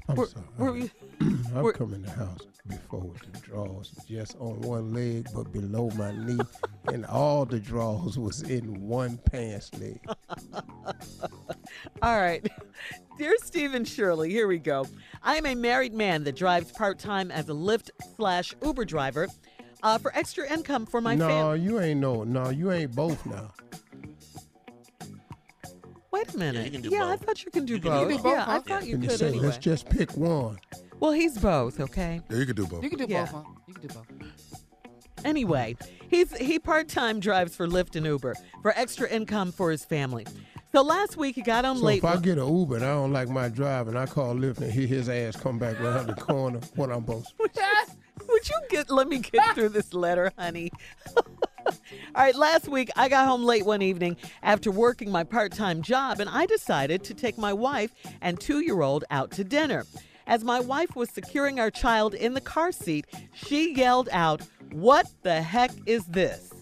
I'm 0.09 0.16
Where- 0.16 0.26
sorry. 0.26 0.45
were 0.59 0.76
you- 0.76 0.91
I've 1.55 1.74
come 1.74 1.95
in 1.95 2.03
the 2.03 2.11
house 2.11 2.41
before 2.68 3.01
with 3.01 3.20
the 3.32 3.39
drawers 3.41 3.93
just 4.07 4.36
on 4.39 4.61
one 4.61 4.93
leg 4.93 5.26
but 5.34 5.51
below 5.53 5.91
my 5.97 6.12
knee, 6.12 6.39
and 6.93 7.05
all 7.07 7.45
the 7.45 7.59
drawers 7.59 8.18
was 8.18 8.43
in 8.43 8.86
one 8.86 9.18
pants 9.30 9.70
leg. 9.78 10.01
All 12.03 12.18
right. 12.20 12.47
Dear 13.18 13.34
Stephen 13.43 13.84
Shirley, 13.84 14.30
here 14.30 14.47
we 14.49 14.59
go. 14.59 14.86
I 15.22 15.36
am 15.36 15.47
a 15.47 15.55
married 15.55 15.93
man 15.95 16.24
that 16.24 16.36
drives 16.36 16.70
part 16.72 16.99
time 16.99 17.30
as 17.30 17.49
a 17.49 17.53
Lyft 17.53 17.91
slash 18.16 18.55
Uber 18.64 18.84
driver 18.84 19.28
uh, 19.83 19.99
for 19.99 20.14
extra 20.16 20.51
income 20.53 20.87
for 20.87 21.01
my 21.01 21.14
no, 21.14 21.29
family. 21.29 21.61
you 21.61 21.81
ain't 21.81 22.01
no. 22.01 22.24
No, 22.24 22.51
you 22.51 22.70
ain't 22.72 22.95
both 22.95 23.24
now. 23.26 23.53
Wait 26.11 26.35
a 26.35 26.39
minute. 26.39 26.72
can 26.72 26.83
do 26.83 26.89
Yeah, 26.91 27.07
I 27.11 27.16
thought 27.16 27.45
you 27.45 27.51
can 27.51 27.64
do 27.64 27.74
You 27.74 27.81
can 27.81 27.91
both. 27.93 28.09
do 28.09 28.16
both, 28.18 28.24
yeah, 28.33 28.45
I 28.47 28.53
huh? 28.55 28.61
thought 28.66 28.87
you 28.87 28.95
And 28.95 29.09
could 29.09 29.18
say, 29.18 29.29
anyway. 29.29 29.47
Let's 29.47 29.59
just 29.59 29.89
pick 29.89 30.16
one. 30.16 30.59
Well, 31.01 31.12
he's 31.12 31.39
both, 31.39 31.79
okay? 31.81 32.20
Yeah, 32.31 32.39
you 32.39 32.47
can 32.47 32.57
do 32.57 32.66
both. 32.66 32.83
You 32.83 32.91
can 32.91 32.99
do 32.99 33.07
Yeah. 33.09 33.24
both, 33.26 33.33
huh? 33.33 33.43
You 33.68 33.74
can 33.74 33.87
do 33.87 33.95
both. 33.95 34.07
Anyway, 35.24 35.76
he's 36.09 36.37
he 36.37 36.59
part-time 36.59 37.20
drives 37.20 37.55
for 37.55 37.66
Lyft 37.66 37.97
and 37.97 38.07
Uber 38.07 38.35
for 38.62 38.72
extra 38.76 39.09
income 39.09 39.53
for 39.53 39.70
his 39.70 39.85
family. 39.85 40.26
So 40.72 40.83
last 40.83 41.16
week 41.16 41.35
he 41.35 41.43
got 41.43 41.64
home 41.64 41.79
So 41.79 41.85
late. 41.85 41.99
if 41.99 42.05
I 42.05 42.16
get 42.18 42.39
an 42.39 42.47
Uber 42.57 42.76
and 42.76 42.85
I 42.85 42.89
don't 42.95 43.12
like 43.12 43.29
my 43.29 43.49
drive 43.49 43.89
and 43.89 43.99
I 43.99 44.07
call 44.07 44.35
Lyft 44.35 44.59
and 44.61 44.70
hear 44.72 44.87
his 44.87 45.09
ass 45.09 45.35
come 45.35 45.59
back 45.59 45.81
around 45.81 46.07
the 46.09 46.14
corner, 46.14 46.61
what 46.76 46.91
I'm 46.91 47.01
supposed 47.07 47.33
to 47.55 47.97
Would 48.39 48.49
you 48.49 48.61
get 48.70 48.89
let 48.89 49.09
me 49.09 49.18
get 49.18 49.43
through 49.57 49.70
this 49.70 49.93
letter, 49.93 50.32
honey? 50.39 50.70
All 51.66 51.74
right, 52.14 52.36
last 52.36 52.68
week 52.68 52.89
I 52.95 53.09
got 53.09 53.26
home 53.26 53.43
late 53.43 53.66
one 53.66 53.82
evening 53.82 54.16
after 54.45 54.70
working 54.70 55.11
my 55.11 55.24
part 55.24 55.51
time 55.51 55.82
job, 55.82 56.20
and 56.20 56.30
I 56.30 56.47
decided 56.47 57.03
to 57.05 57.14
take 57.14 57.36
my 57.36 57.53
wife 57.53 57.91
and 58.20 58.39
two 58.39 58.61
year 58.61 58.80
old 58.80 59.05
out 59.11 59.32
to 59.32 59.45
dinner. 59.45 59.86
As 60.28 60.45
my 60.45 60.61
wife 60.61 60.95
was 60.95 61.11
securing 61.11 61.59
our 61.59 61.70
child 61.70 62.14
in 62.14 62.34
the 62.34 62.41
car 62.41 62.70
seat, 62.70 63.07
she 63.34 63.74
yelled 63.74 64.09
out, 64.12 64.43
What 64.70 65.11
the 65.22 65.43
heck 65.43 65.72
is 65.84 66.05
this? 66.07 66.53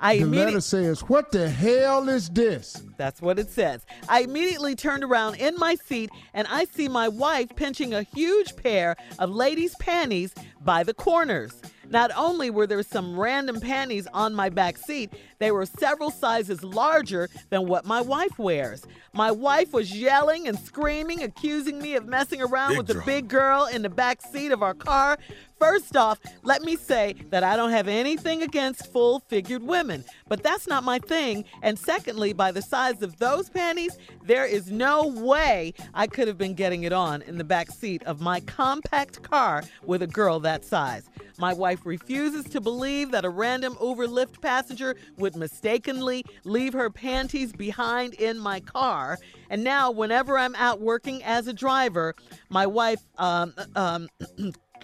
I 0.00 0.16
The 0.16 0.22
immediately. 0.22 0.44
letter 0.46 0.60
says, 0.60 1.00
"What 1.00 1.32
the 1.32 1.48
hell 1.48 2.08
is 2.08 2.28
this?" 2.28 2.82
That's 2.96 3.20
what 3.20 3.38
it 3.38 3.50
says. 3.50 3.84
I 4.08 4.20
immediately 4.20 4.74
turned 4.74 5.04
around 5.04 5.36
in 5.36 5.56
my 5.58 5.74
seat 5.74 6.10
and 6.34 6.46
I 6.50 6.64
see 6.64 6.88
my 6.88 7.08
wife 7.08 7.54
pinching 7.56 7.94
a 7.94 8.02
huge 8.02 8.56
pair 8.56 8.96
of 9.18 9.30
ladies' 9.30 9.74
panties 9.76 10.32
by 10.62 10.82
the 10.82 10.94
corners. 10.94 11.60
Not 11.88 12.10
only 12.16 12.50
were 12.50 12.66
there 12.66 12.82
some 12.82 13.18
random 13.18 13.60
panties 13.60 14.08
on 14.12 14.34
my 14.34 14.48
back 14.48 14.76
seat, 14.76 15.12
they 15.38 15.52
were 15.52 15.64
several 15.66 16.10
sizes 16.10 16.64
larger 16.64 17.28
than 17.50 17.68
what 17.68 17.84
my 17.84 18.00
wife 18.00 18.38
wears. 18.38 18.82
My 19.12 19.30
wife 19.30 19.72
was 19.72 19.92
yelling 19.96 20.48
and 20.48 20.58
screaming, 20.58 21.22
accusing 21.22 21.80
me 21.80 21.94
of 21.94 22.04
messing 22.04 22.42
around 22.42 22.70
Big 22.70 22.78
with 22.78 22.86
the 22.88 23.02
big 23.06 23.28
girl 23.28 23.66
in 23.66 23.82
the 23.82 23.88
back 23.88 24.20
seat 24.20 24.50
of 24.50 24.64
our 24.64 24.74
car. 24.74 25.16
First 25.58 25.96
off, 25.96 26.20
let 26.42 26.62
me 26.62 26.76
say 26.76 27.14
that 27.30 27.42
I 27.42 27.56
don't 27.56 27.70
have 27.70 27.88
anything 27.88 28.42
against 28.42 28.92
full 28.92 29.20
figured 29.20 29.62
women, 29.62 30.04
but 30.28 30.42
that's 30.42 30.66
not 30.66 30.84
my 30.84 30.98
thing. 30.98 31.44
And 31.62 31.78
secondly, 31.78 32.34
by 32.34 32.52
the 32.52 32.60
size 32.60 33.00
of 33.00 33.16
those 33.18 33.48
panties, 33.48 33.96
there 34.24 34.44
is 34.44 34.70
no 34.70 35.06
way 35.06 35.72
I 35.94 36.08
could 36.08 36.28
have 36.28 36.36
been 36.36 36.54
getting 36.54 36.82
it 36.82 36.92
on 36.92 37.22
in 37.22 37.38
the 37.38 37.44
back 37.44 37.70
seat 37.70 38.02
of 38.02 38.20
my 38.20 38.40
compact 38.40 39.22
car 39.22 39.62
with 39.84 40.02
a 40.02 40.06
girl 40.06 40.40
that 40.40 40.64
size. 40.64 41.08
My 41.38 41.52
wife 41.52 41.84
refuses 41.84 42.44
to 42.46 42.60
believe 42.60 43.10
that 43.10 43.24
a 43.24 43.30
random 43.30 43.76
Uber 43.80 44.06
Lyft 44.06 44.40
passenger 44.40 44.96
would 45.18 45.36
mistakenly 45.36 46.24
leave 46.44 46.72
her 46.72 46.88
panties 46.90 47.52
behind 47.52 48.14
in 48.14 48.38
my 48.38 48.60
car. 48.60 49.18
And 49.50 49.62
now, 49.62 49.90
whenever 49.90 50.38
I'm 50.38 50.54
out 50.54 50.80
working 50.80 51.22
as 51.22 51.46
a 51.46 51.52
driver, 51.52 52.14
my 52.48 52.66
wife 52.66 53.00
um, 53.18 53.54
um, 53.76 54.08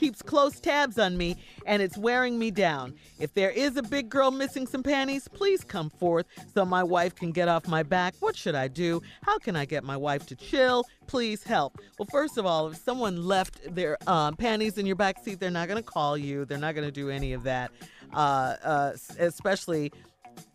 keeps 0.03 0.21
close 0.21 0.59
tabs 0.59 0.99
on 0.99 1.17
me, 1.17 1.37
and 1.65 1.81
it's 1.81 1.97
wearing 1.97 2.37
me 2.37 2.51
down. 2.51 2.93
If 3.21 3.35
there 3.35 3.51
is 3.51 3.77
a 3.77 3.85
big 3.85 4.09
girl 4.09 4.33
missing 4.33 4.67
some 4.67 4.83
panties, 4.83 5.29
please 5.29 5.63
come 5.63 5.91
forth 5.91 6.27
so 6.53 6.65
my 6.65 6.83
wife 6.83 7.15
can 7.15 7.31
get 7.31 7.47
off 7.47 7.69
my 7.69 7.85
back. 7.85 8.17
What 8.19 8.35
should 8.35 8.57
I 8.57 8.67
do? 8.67 9.01
How 9.23 9.39
can 9.39 9.55
I 9.55 9.65
get 9.65 9.85
my 9.85 9.97
wife 9.97 10.27
to 10.27 10.35
chill? 10.35 10.87
Please 11.07 11.45
help. 11.45 11.79
Well, 12.01 12.09
first 12.11 12.37
of 12.37 12.45
all, 12.45 12.67
if 12.67 12.79
someone 12.79 13.25
left 13.25 13.61
their 13.77 13.97
um, 14.09 14.35
panties 14.35 14.77
in 14.77 14.87
your 14.87 14.97
back 14.97 15.23
seat, 15.23 15.39
they're 15.39 15.53
not 15.53 15.69
going 15.69 15.81
to 15.81 15.89
call 15.89 16.19
you. 16.19 16.47
They're 16.47 16.59
not 16.59 16.75
going 16.75 16.89
to 16.89 16.93
do 16.93 17.09
any 17.09 17.33
of 17.33 17.45
that, 17.45 17.71
uh, 18.13 18.57
uh, 18.65 18.93
especially 19.21 19.93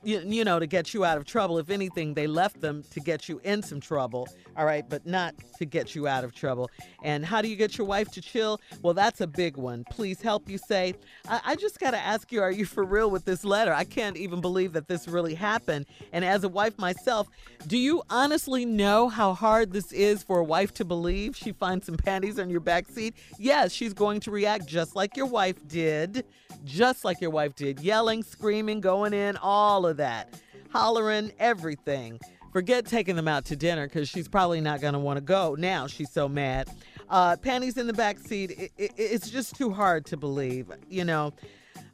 you, 0.07 0.21
you 0.25 0.45
know, 0.45 0.57
to 0.57 0.65
get 0.65 0.93
you 0.93 1.03
out 1.03 1.17
of 1.17 1.25
trouble. 1.25 1.57
If 1.57 1.69
anything, 1.69 2.13
they 2.13 2.27
left 2.27 2.61
them 2.61 2.81
to 2.91 3.01
get 3.01 3.27
you 3.27 3.41
in 3.43 3.61
some 3.61 3.81
trouble, 3.81 4.27
all 4.55 4.65
right, 4.65 4.87
but 4.87 5.05
not 5.05 5.35
to 5.57 5.65
get 5.65 5.95
you 5.95 6.07
out 6.07 6.23
of 6.23 6.33
trouble. 6.33 6.71
And 7.03 7.25
how 7.25 7.41
do 7.41 7.49
you 7.49 7.57
get 7.57 7.77
your 7.77 7.85
wife 7.85 8.09
to 8.11 8.21
chill? 8.21 8.61
Well, 8.81 8.93
that's 8.93 9.19
a 9.19 9.27
big 9.27 9.57
one. 9.57 9.83
Please 9.91 10.21
help 10.21 10.49
you 10.49 10.57
say. 10.57 10.95
I, 11.27 11.41
I 11.43 11.55
just 11.55 11.79
got 11.79 11.91
to 11.91 11.97
ask 11.99 12.31
you, 12.31 12.41
are 12.41 12.51
you 12.51 12.63
for 12.65 12.85
real 12.85 13.11
with 13.11 13.25
this 13.25 13.43
letter? 13.43 13.73
I 13.73 13.83
can't 13.83 14.15
even 14.15 14.39
believe 14.39 14.71
that 14.73 14.87
this 14.87 15.09
really 15.09 15.35
happened. 15.35 15.85
And 16.13 16.23
as 16.23 16.45
a 16.45 16.49
wife 16.49 16.77
myself, 16.79 17.27
do 17.67 17.77
you 17.77 18.01
honestly 18.09 18.63
know 18.63 19.09
how 19.09 19.33
hard 19.33 19.73
this 19.73 19.91
is 19.91 20.23
for 20.23 20.39
a 20.39 20.43
wife 20.43 20.73
to 20.75 20.85
believe 20.85 21.35
she 21.35 21.51
finds 21.51 21.85
some 21.85 21.97
panties 21.97 22.39
on 22.39 22.49
your 22.49 22.61
back 22.61 22.87
seat? 22.87 23.13
Yes, 23.37 23.73
she's 23.73 23.93
going 23.93 24.21
to 24.21 24.31
react 24.31 24.67
just 24.67 24.95
like 24.95 25.17
your 25.17 25.25
wife 25.25 25.67
did, 25.67 26.23
just 26.63 27.03
like 27.03 27.19
your 27.19 27.29
wife 27.29 27.55
did, 27.55 27.81
yelling, 27.81 28.23
screaming, 28.23 28.79
going 28.79 29.13
in, 29.13 29.35
all 29.37 29.85
of 29.85 29.96
that, 29.97 30.39
hollering, 30.71 31.31
everything. 31.39 32.19
Forget 32.53 32.85
taking 32.85 33.15
them 33.15 33.27
out 33.27 33.45
to 33.45 33.55
dinner 33.55 33.87
because 33.87 34.09
she's 34.09 34.27
probably 34.27 34.61
not 34.61 34.81
going 34.81 34.93
to 34.93 34.99
want 34.99 35.17
to 35.17 35.21
go 35.21 35.55
now. 35.57 35.85
She's 35.87 36.11
so 36.11 36.27
mad. 36.27 36.69
Uh, 37.09 37.35
panties 37.37 37.77
in 37.77 37.87
the 37.87 37.93
back 37.93 38.19
seat, 38.19 38.51
it, 38.51 38.71
it, 38.77 38.91
it's 38.97 39.29
just 39.29 39.55
too 39.55 39.69
hard 39.69 40.05
to 40.07 40.17
believe. 40.17 40.71
You 40.89 41.05
know, 41.05 41.33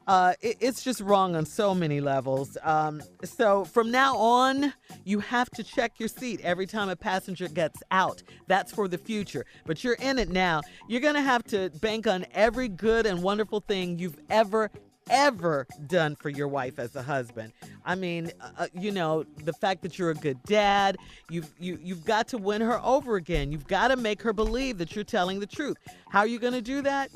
uh, 0.07 0.33
it, 0.41 0.57
it's 0.59 0.83
just 0.83 1.01
wrong 1.01 1.35
on 1.35 1.45
so 1.45 1.73
many 1.73 2.01
levels. 2.01 2.57
Um, 2.63 3.01
so 3.23 3.65
from 3.65 3.91
now 3.91 4.17
on, 4.17 4.73
you 5.03 5.19
have 5.19 5.49
to 5.51 5.63
check 5.63 5.99
your 5.99 6.09
seat 6.09 6.41
every 6.43 6.65
time 6.65 6.89
a 6.89 6.95
passenger 6.95 7.47
gets 7.47 7.81
out. 7.91 8.23
That's 8.47 8.71
for 8.71 8.87
the 8.87 8.97
future. 8.97 9.45
But 9.65 9.83
you're 9.83 9.95
in 9.95 10.19
it 10.19 10.29
now. 10.29 10.61
You're 10.87 11.01
going 11.01 11.15
to 11.15 11.21
have 11.21 11.43
to 11.45 11.71
bank 11.81 12.07
on 12.07 12.25
every 12.33 12.67
good 12.67 13.05
and 13.05 13.21
wonderful 13.21 13.61
thing 13.61 13.99
you've 13.99 14.19
ever 14.29 14.71
ever 15.09 15.67
done 15.87 16.15
for 16.15 16.29
your 16.29 16.47
wife 16.47 16.79
as 16.79 16.95
a 16.95 17.01
husband. 17.01 17.53
I 17.85 17.95
mean, 17.95 18.31
uh, 18.57 18.67
you 18.73 18.91
know, 18.91 19.23
the 19.43 19.53
fact 19.53 19.81
that 19.83 19.97
you're 19.99 20.11
a 20.11 20.15
good 20.15 20.41
dad, 20.43 20.97
you've 21.29 21.51
you 21.59 21.77
you've 21.81 22.05
got 22.05 22.27
to 22.29 22.37
win 22.37 22.61
her 22.61 22.79
over 22.83 23.15
again. 23.15 23.51
You've 23.51 23.67
got 23.67 23.89
to 23.89 23.97
make 23.97 24.21
her 24.21 24.33
believe 24.33 24.77
that 24.77 24.95
you're 24.95 25.03
telling 25.03 25.39
the 25.39 25.47
truth. 25.47 25.77
How 26.09 26.19
are 26.19 26.27
you 26.27 26.39
going 26.39 26.53
to 26.53 26.61
do 26.61 26.81
that? 26.81 27.11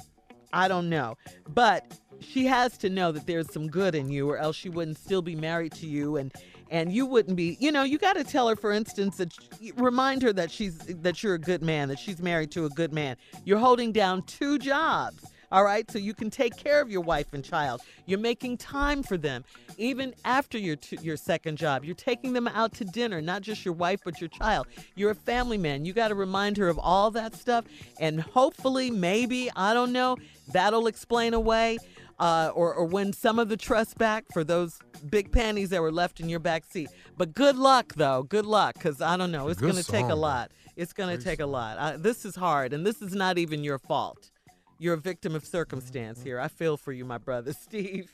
I 0.53 0.67
don't 0.67 0.89
know. 0.89 1.15
But 1.49 1.97
she 2.19 2.45
has 2.45 2.77
to 2.79 2.89
know 2.89 3.11
that 3.11 3.27
there's 3.27 3.51
some 3.51 3.67
good 3.67 3.95
in 3.95 4.09
you 4.09 4.29
or 4.29 4.37
else 4.37 4.55
she 4.55 4.69
wouldn't 4.69 4.97
still 4.97 5.21
be 5.21 5.35
married 5.35 5.71
to 5.73 5.85
you 5.85 6.17
and 6.17 6.33
and 6.69 6.91
you 6.91 7.05
wouldn't 7.05 7.37
be 7.37 7.57
you 7.59 7.71
know 7.71 7.83
you 7.83 7.97
got 7.97 8.13
to 8.13 8.23
tell 8.23 8.47
her 8.49 8.55
for 8.55 8.71
instance 8.71 9.17
that 9.17 9.31
remind 9.75 10.21
her 10.21 10.33
that 10.33 10.51
she's 10.51 10.77
that 10.77 11.21
you're 11.21 11.35
a 11.35 11.39
good 11.39 11.61
man 11.61 11.87
that 11.87 11.99
she's 11.99 12.21
married 12.21 12.51
to 12.51 12.65
a 12.65 12.69
good 12.69 12.91
man 12.91 13.15
you're 13.45 13.59
holding 13.59 13.91
down 13.91 14.21
two 14.23 14.57
jobs 14.57 15.31
all 15.51 15.63
right 15.63 15.89
so 15.89 15.97
you 15.97 16.13
can 16.13 16.29
take 16.29 16.55
care 16.57 16.81
of 16.81 16.89
your 16.89 17.01
wife 17.01 17.33
and 17.33 17.43
child 17.43 17.81
you're 18.05 18.19
making 18.19 18.57
time 18.57 19.03
for 19.03 19.17
them 19.17 19.43
even 19.77 20.13
after 20.25 20.57
your 20.57 20.75
t- 20.75 20.97
your 21.01 21.17
second 21.17 21.57
job 21.57 21.83
you're 21.85 21.95
taking 21.95 22.33
them 22.33 22.47
out 22.47 22.73
to 22.73 22.83
dinner 22.85 23.21
not 23.21 23.41
just 23.41 23.63
your 23.63 23.73
wife 23.73 24.01
but 24.03 24.19
your 24.19 24.29
child 24.29 24.67
you're 24.95 25.11
a 25.11 25.15
family 25.15 25.57
man 25.57 25.85
you 25.85 25.93
got 25.93 26.09
to 26.09 26.15
remind 26.15 26.57
her 26.57 26.67
of 26.67 26.77
all 26.79 27.11
that 27.11 27.33
stuff 27.35 27.65
and 27.99 28.21
hopefully 28.21 28.91
maybe 28.91 29.49
i 29.55 29.73
don't 29.73 29.91
know 29.91 30.17
that'll 30.51 30.87
explain 30.87 31.33
away 31.33 31.77
uh, 32.19 32.51
or, 32.55 32.73
or 32.73 32.85
win 32.85 33.13
some 33.13 33.39
of 33.39 33.49
the 33.49 33.57
trust 33.57 33.97
back 33.97 34.25
for 34.33 34.43
those 34.43 34.79
big 35.09 35.31
panties 35.31 35.69
that 35.69 35.81
were 35.81 35.91
left 35.91 36.19
in 36.19 36.29
your 36.29 36.39
back 36.39 36.65
seat. 36.65 36.89
But 37.17 37.33
good 37.33 37.57
luck, 37.57 37.93
though. 37.95 38.23
Good 38.23 38.45
luck, 38.45 38.75
because 38.75 39.01
I 39.01 39.17
don't 39.17 39.31
know. 39.31 39.49
It's 39.49 39.61
going 39.61 39.75
to 39.75 39.83
take 39.83 40.07
a 40.07 40.15
lot. 40.15 40.51
It's 40.75 40.93
going 40.93 41.15
to 41.15 41.23
take 41.23 41.39
a 41.39 41.45
lot. 41.45 41.77
Uh, 41.77 41.97
this 41.97 42.25
is 42.25 42.35
hard, 42.35 42.73
and 42.73 42.85
this 42.85 43.01
is 43.01 43.13
not 43.13 43.37
even 43.37 43.63
your 43.63 43.77
fault. 43.77 44.31
You're 44.79 44.93
a 44.93 44.97
victim 44.97 45.35
of 45.35 45.43
circumstance 45.45 46.21
here. 46.21 46.39
I 46.39 46.47
feel 46.47 46.77
for 46.77 46.91
you, 46.91 47.03
my 47.05 47.17
brother, 47.17 47.53
Steve. 47.53 48.11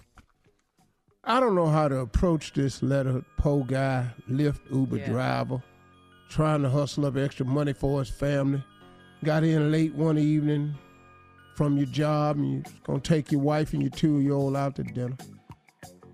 I 1.25 1.39
don't 1.39 1.55
know 1.55 1.67
how 1.67 1.87
to 1.87 1.97
approach 1.99 2.53
this 2.53 2.81
letter. 2.83 3.23
Po 3.37 3.63
guy, 3.63 4.07
Lyft 4.29 4.59
Uber 4.71 4.97
Yeah. 4.97 5.09
driver, 5.09 5.63
trying 6.29 6.61
to 6.63 6.69
hustle 6.69 7.05
up 7.05 7.15
extra 7.17 7.45
money 7.45 7.73
for 7.73 7.99
his 7.99 8.09
family. 8.09 8.63
Got 9.23 9.43
in 9.43 9.71
late 9.71 9.95
one 9.95 10.17
evening 10.17 10.75
from 11.55 11.77
your 11.77 11.85
job, 11.87 12.37
and 12.37 12.53
you're 12.53 12.63
gonna 12.83 12.99
take 12.99 13.31
your 13.31 13.41
wife 13.41 13.73
and 13.73 13.81
your 13.81 13.91
two-year-old 13.91 14.55
out 14.55 14.75
to 14.77 14.83
dinner. 14.83 15.15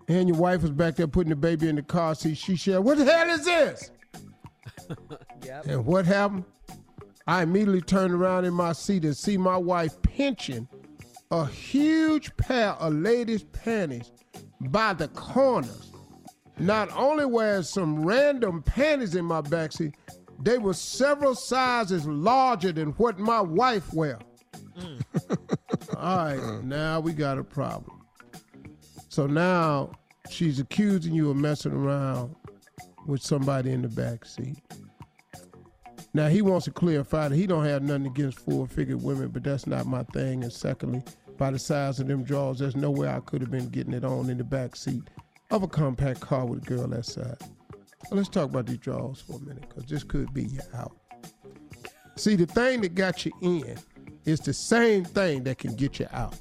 And 0.08 0.28
your 0.28 0.38
wife 0.38 0.62
was 0.64 0.72
back 0.72 0.96
there 0.96 1.08
putting 1.08 1.30
the 1.30 1.36
baby 1.36 1.70
in 1.70 1.76
the 1.76 1.84
car 1.84 2.14
seat. 2.16 2.38
She 2.38 2.56
said, 2.56 2.80
"What 2.80 2.98
the 2.98 3.06
hell 3.06 3.30
is 3.30 3.46
this?" 3.46 3.92
Yep. 5.44 5.66
And 5.68 5.86
what 5.86 6.06
happened? 6.06 6.44
I 7.30 7.44
immediately 7.44 7.82
turned 7.82 8.12
around 8.12 8.46
in 8.46 8.56
my 8.56 8.74
seat 8.74 9.06
and 9.06 9.16
see 9.16 9.38
my 9.38 9.56
wife 9.56 10.02
pinching 10.02 10.68
a 11.30 11.46
huge 11.46 12.36
pair 12.38 12.70
of 12.72 12.92
ladies' 12.92 13.44
panties 13.44 14.12
by 14.60 14.94
the 14.94 15.10
corners. 15.10 15.92
Not 16.58 16.90
only 16.98 17.26
were 17.26 17.62
some 17.62 18.04
random 18.04 18.64
panties 18.64 19.14
in 19.14 19.26
my 19.26 19.42
backseat, 19.42 19.94
they 20.42 20.58
were 20.58 20.74
several 20.74 21.36
sizes 21.36 22.08
larger 22.08 22.72
than 22.72 22.94
what 22.94 23.20
my 23.20 23.42
wife 23.42 23.94
wear. 23.94 24.18
Mm. 24.76 25.38
All 25.98 26.18
right, 26.18 26.64
now 26.64 27.00
we 27.00 27.14
got 27.14 27.38
a 27.38 27.44
problem. 27.44 28.02
So 29.10 29.28
now 29.28 29.92
she's 30.32 30.60
accusing 30.60 31.14
you 31.14 31.30
of 31.30 31.38
messing 31.38 31.74
around 31.74 32.36
with 33.06 33.22
somebody 33.22 33.70
in 33.70 33.84
the 33.84 33.88
back 33.88 34.26
seat. 34.26 34.58
Now 36.14 36.28
he 36.28 36.42
wants 36.42 36.66
to 36.66 36.72
clarify 36.72 37.28
that 37.28 37.36
he 37.36 37.46
don't 37.46 37.66
have 37.66 37.84
nothing 37.84 38.08
against 38.08 38.40
full-figured 38.40 39.02
women, 39.04 39.30
but 39.30 39.44
that's 39.44 39.68
not 39.68 39.86
my 39.86 40.04
thing. 40.04 40.44
And 40.44 40.52
secondly, 40.52 41.04
by 41.38 41.52
the 41.52 41.60
size 41.60 42.00
of 42.00 42.08
them 42.08 42.24
drawers, 42.24 42.60
there's 42.60 42.76
no 42.76 42.90
way 42.90 43.08
I 43.08 43.20
could 43.20 43.42
have 43.42 43.52
been 43.52 43.70
getting 43.70 43.94
it 43.94 44.04
on 44.04 44.30
in 44.30 44.38
the 44.38 44.44
back 44.44 44.76
seat 44.76 45.04
of 45.52 45.64
a 45.64 45.68
compact 45.68 46.20
car 46.20 46.46
with 46.46 46.64
a 46.64 46.66
girl 46.66 46.88
that 46.88 47.06
size. 47.06 47.38
Well, 48.10 48.18
let's 48.18 48.30
talk 48.30 48.50
about 48.50 48.66
these 48.66 48.80
drawers 48.80 49.22
for 49.22 49.38
a 49.38 49.40
minute, 49.40 49.68
because 49.70 49.86
this 49.86 50.04
could 50.04 50.34
be 50.34 50.46
you 50.46 50.62
out. 50.74 50.96
See, 52.16 52.36
the 52.36 52.48
thing 52.48 52.82
that 52.82 52.96
got 52.96 53.26
you 53.26 53.32
in 53.42 53.78
is 54.26 54.40
the 54.40 54.54
same 54.54 55.06
thing 55.06 55.44
that 55.44 55.60
can 55.60 55.76
get 55.76 56.00
you 56.00 56.08
out. 56.12 56.36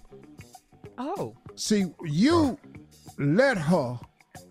Oh. 0.97 1.37
See, 1.55 1.87
you 2.05 2.59
let 3.19 3.59
her 3.59 3.99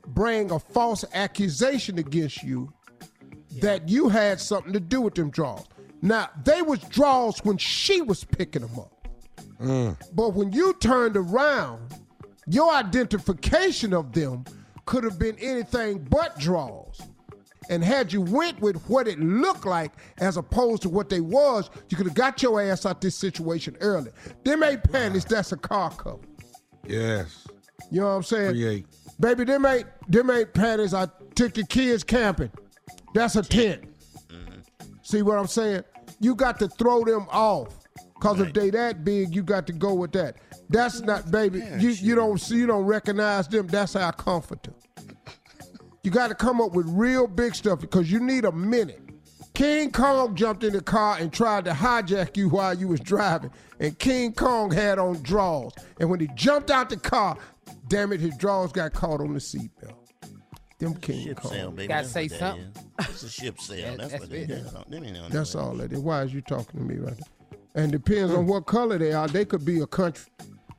bring 0.07 0.51
a 0.51 0.59
false 0.59 1.03
accusation 1.13 1.97
against 1.97 2.43
you 2.43 2.71
that 3.61 3.89
you 3.89 4.09
had 4.09 4.39
something 4.39 4.73
to 4.73 4.79
do 4.79 5.01
with 5.01 5.15
them 5.15 5.29
draws. 5.29 5.65
Now, 6.01 6.29
they 6.43 6.61
was 6.61 6.79
draws 6.79 7.39
when 7.39 7.57
she 7.57 8.01
was 8.01 8.23
picking 8.23 8.61
them 8.61 8.79
up. 8.79 9.07
Mm. 9.59 9.97
But 10.13 10.33
when 10.33 10.51
you 10.51 10.73
turned 10.73 11.17
around, 11.17 11.93
your 12.47 12.73
identification 12.73 13.93
of 13.93 14.13
them 14.13 14.45
could 14.85 15.03
have 15.03 15.19
been 15.19 15.37
anything 15.39 15.99
but 16.09 16.37
draws. 16.39 17.01
And 17.69 17.83
had 17.83 18.13
you 18.13 18.21
went 18.21 18.61
with 18.61 18.77
what 18.89 19.07
it 19.07 19.19
looked 19.19 19.65
like 19.65 19.91
as 20.19 20.37
opposed 20.37 20.83
to 20.83 20.89
what 20.89 21.09
they 21.09 21.19
was, 21.19 21.69
you 21.89 21.97
could 21.97 22.05
have 22.05 22.15
got 22.15 22.41
your 22.41 22.61
ass 22.61 22.85
out 22.85 23.01
this 23.01 23.15
situation 23.15 23.75
early. 23.81 24.11
Them 24.45 24.63
ain't 24.63 24.83
panties, 24.89 25.25
that's 25.25 25.51
a 25.51 25.57
car 25.57 25.91
cover. 25.91 26.19
Yes. 26.85 27.45
You 27.91 28.01
know 28.01 28.07
what 28.07 28.13
I'm 28.13 28.23
saying? 28.23 28.51
Create. 28.51 28.85
Baby, 29.19 29.43
them 29.45 29.65
ain't 29.65 29.87
them 30.07 30.29
ain't 30.29 30.53
panties. 30.53 30.93
I 30.93 31.07
took 31.35 31.53
the 31.53 31.65
kids 31.65 32.03
camping. 32.03 32.51
That's 33.13 33.35
a 33.35 33.41
tent. 33.41 33.83
Mm-hmm. 34.29 34.59
See 35.03 35.21
what 35.21 35.37
I'm 35.37 35.47
saying? 35.47 35.83
You 36.19 36.35
got 36.35 36.59
to 36.59 36.67
throw 36.67 37.03
them 37.03 37.27
off. 37.29 37.75
Cause 38.19 38.39
if 38.39 38.51
they 38.51 38.71
that 38.71 39.03
big, 39.03 39.35
you 39.35 39.43
got 39.43 39.67
to 39.67 39.73
go 39.73 39.93
with 39.93 40.11
that. 40.13 40.37
That's 40.69 41.01
not, 41.01 41.29
baby. 41.29 41.59
You 41.77 41.89
you 41.89 42.15
don't 42.15 42.39
see, 42.39 42.57
you 42.57 42.67
don't 42.67 42.85
recognize 42.85 43.47
them. 43.47 43.67
That's 43.67 43.95
our 43.95 44.11
comforter. 44.11 44.73
You 46.03 46.11
got 46.11 46.29
to 46.29 46.35
come 46.35 46.59
up 46.59 46.73
with 46.73 46.87
real 46.87 47.27
big 47.27 47.53
stuff 47.53 47.79
because 47.79 48.11
you 48.11 48.19
need 48.19 48.45
a 48.45 48.51
minute. 48.51 49.01
King 49.53 49.91
Kong 49.91 50.35
jumped 50.35 50.63
in 50.63 50.73
the 50.73 50.81
car 50.81 51.17
and 51.19 51.33
tried 51.33 51.65
to 51.65 51.71
hijack 51.71 52.37
you 52.37 52.49
while 52.49 52.77
you 52.77 52.87
was 52.87 52.99
driving, 52.99 53.51
and 53.79 53.97
King 53.97 54.33
Kong 54.33 54.71
had 54.71 54.99
on 54.99 55.21
drawers. 55.23 55.73
And 55.99 56.09
when 56.09 56.19
he 56.19 56.27
jumped 56.35 56.71
out 56.71 56.89
the 56.89 56.97
car, 56.97 57.37
damn 57.87 58.13
it, 58.13 58.19
his 58.19 58.37
drawers 58.37 58.71
got 58.71 58.93
caught 58.93 59.19
on 59.19 59.33
the 59.33 59.39
seatbelt. 59.39 60.06
Them 60.79 60.93
King 60.95 61.23
Ship 61.23 61.37
Kong. 61.37 61.51
sail, 61.51 61.71
baby. 61.71 61.87
Gotta 61.87 62.03
That's 62.03 62.11
say 62.11 62.27
something. 62.27 62.71
is. 62.99 63.09
It's 63.09 63.23
a 63.23 63.29
ship 63.29 63.59
sail. 63.59 63.79
Yeah, 63.79 63.95
that's, 63.95 64.11
that's 64.11 64.23
what 64.23 64.31
it 64.31 64.49
it. 64.49 64.51
is. 64.51 64.71
Them 64.71 64.83
That's 65.31 65.53
the 65.53 65.57
way. 65.57 65.63
all 65.63 65.73
that 65.75 65.91
is. 65.91 65.99
Why 65.99 66.21
is 66.21 66.33
you 66.33 66.41
talking 66.41 66.79
to 66.79 66.85
me 66.85 66.97
right 66.97 67.17
now? 67.17 67.57
And 67.73 67.91
depends 67.91 68.33
on 68.33 68.45
mm. 68.45 68.49
what 68.49 68.65
color 68.65 68.97
they 68.97 69.11
are. 69.11 69.27
They 69.27 69.45
could 69.45 69.65
be 69.65 69.79
a 69.79 69.87
country. 69.87 70.31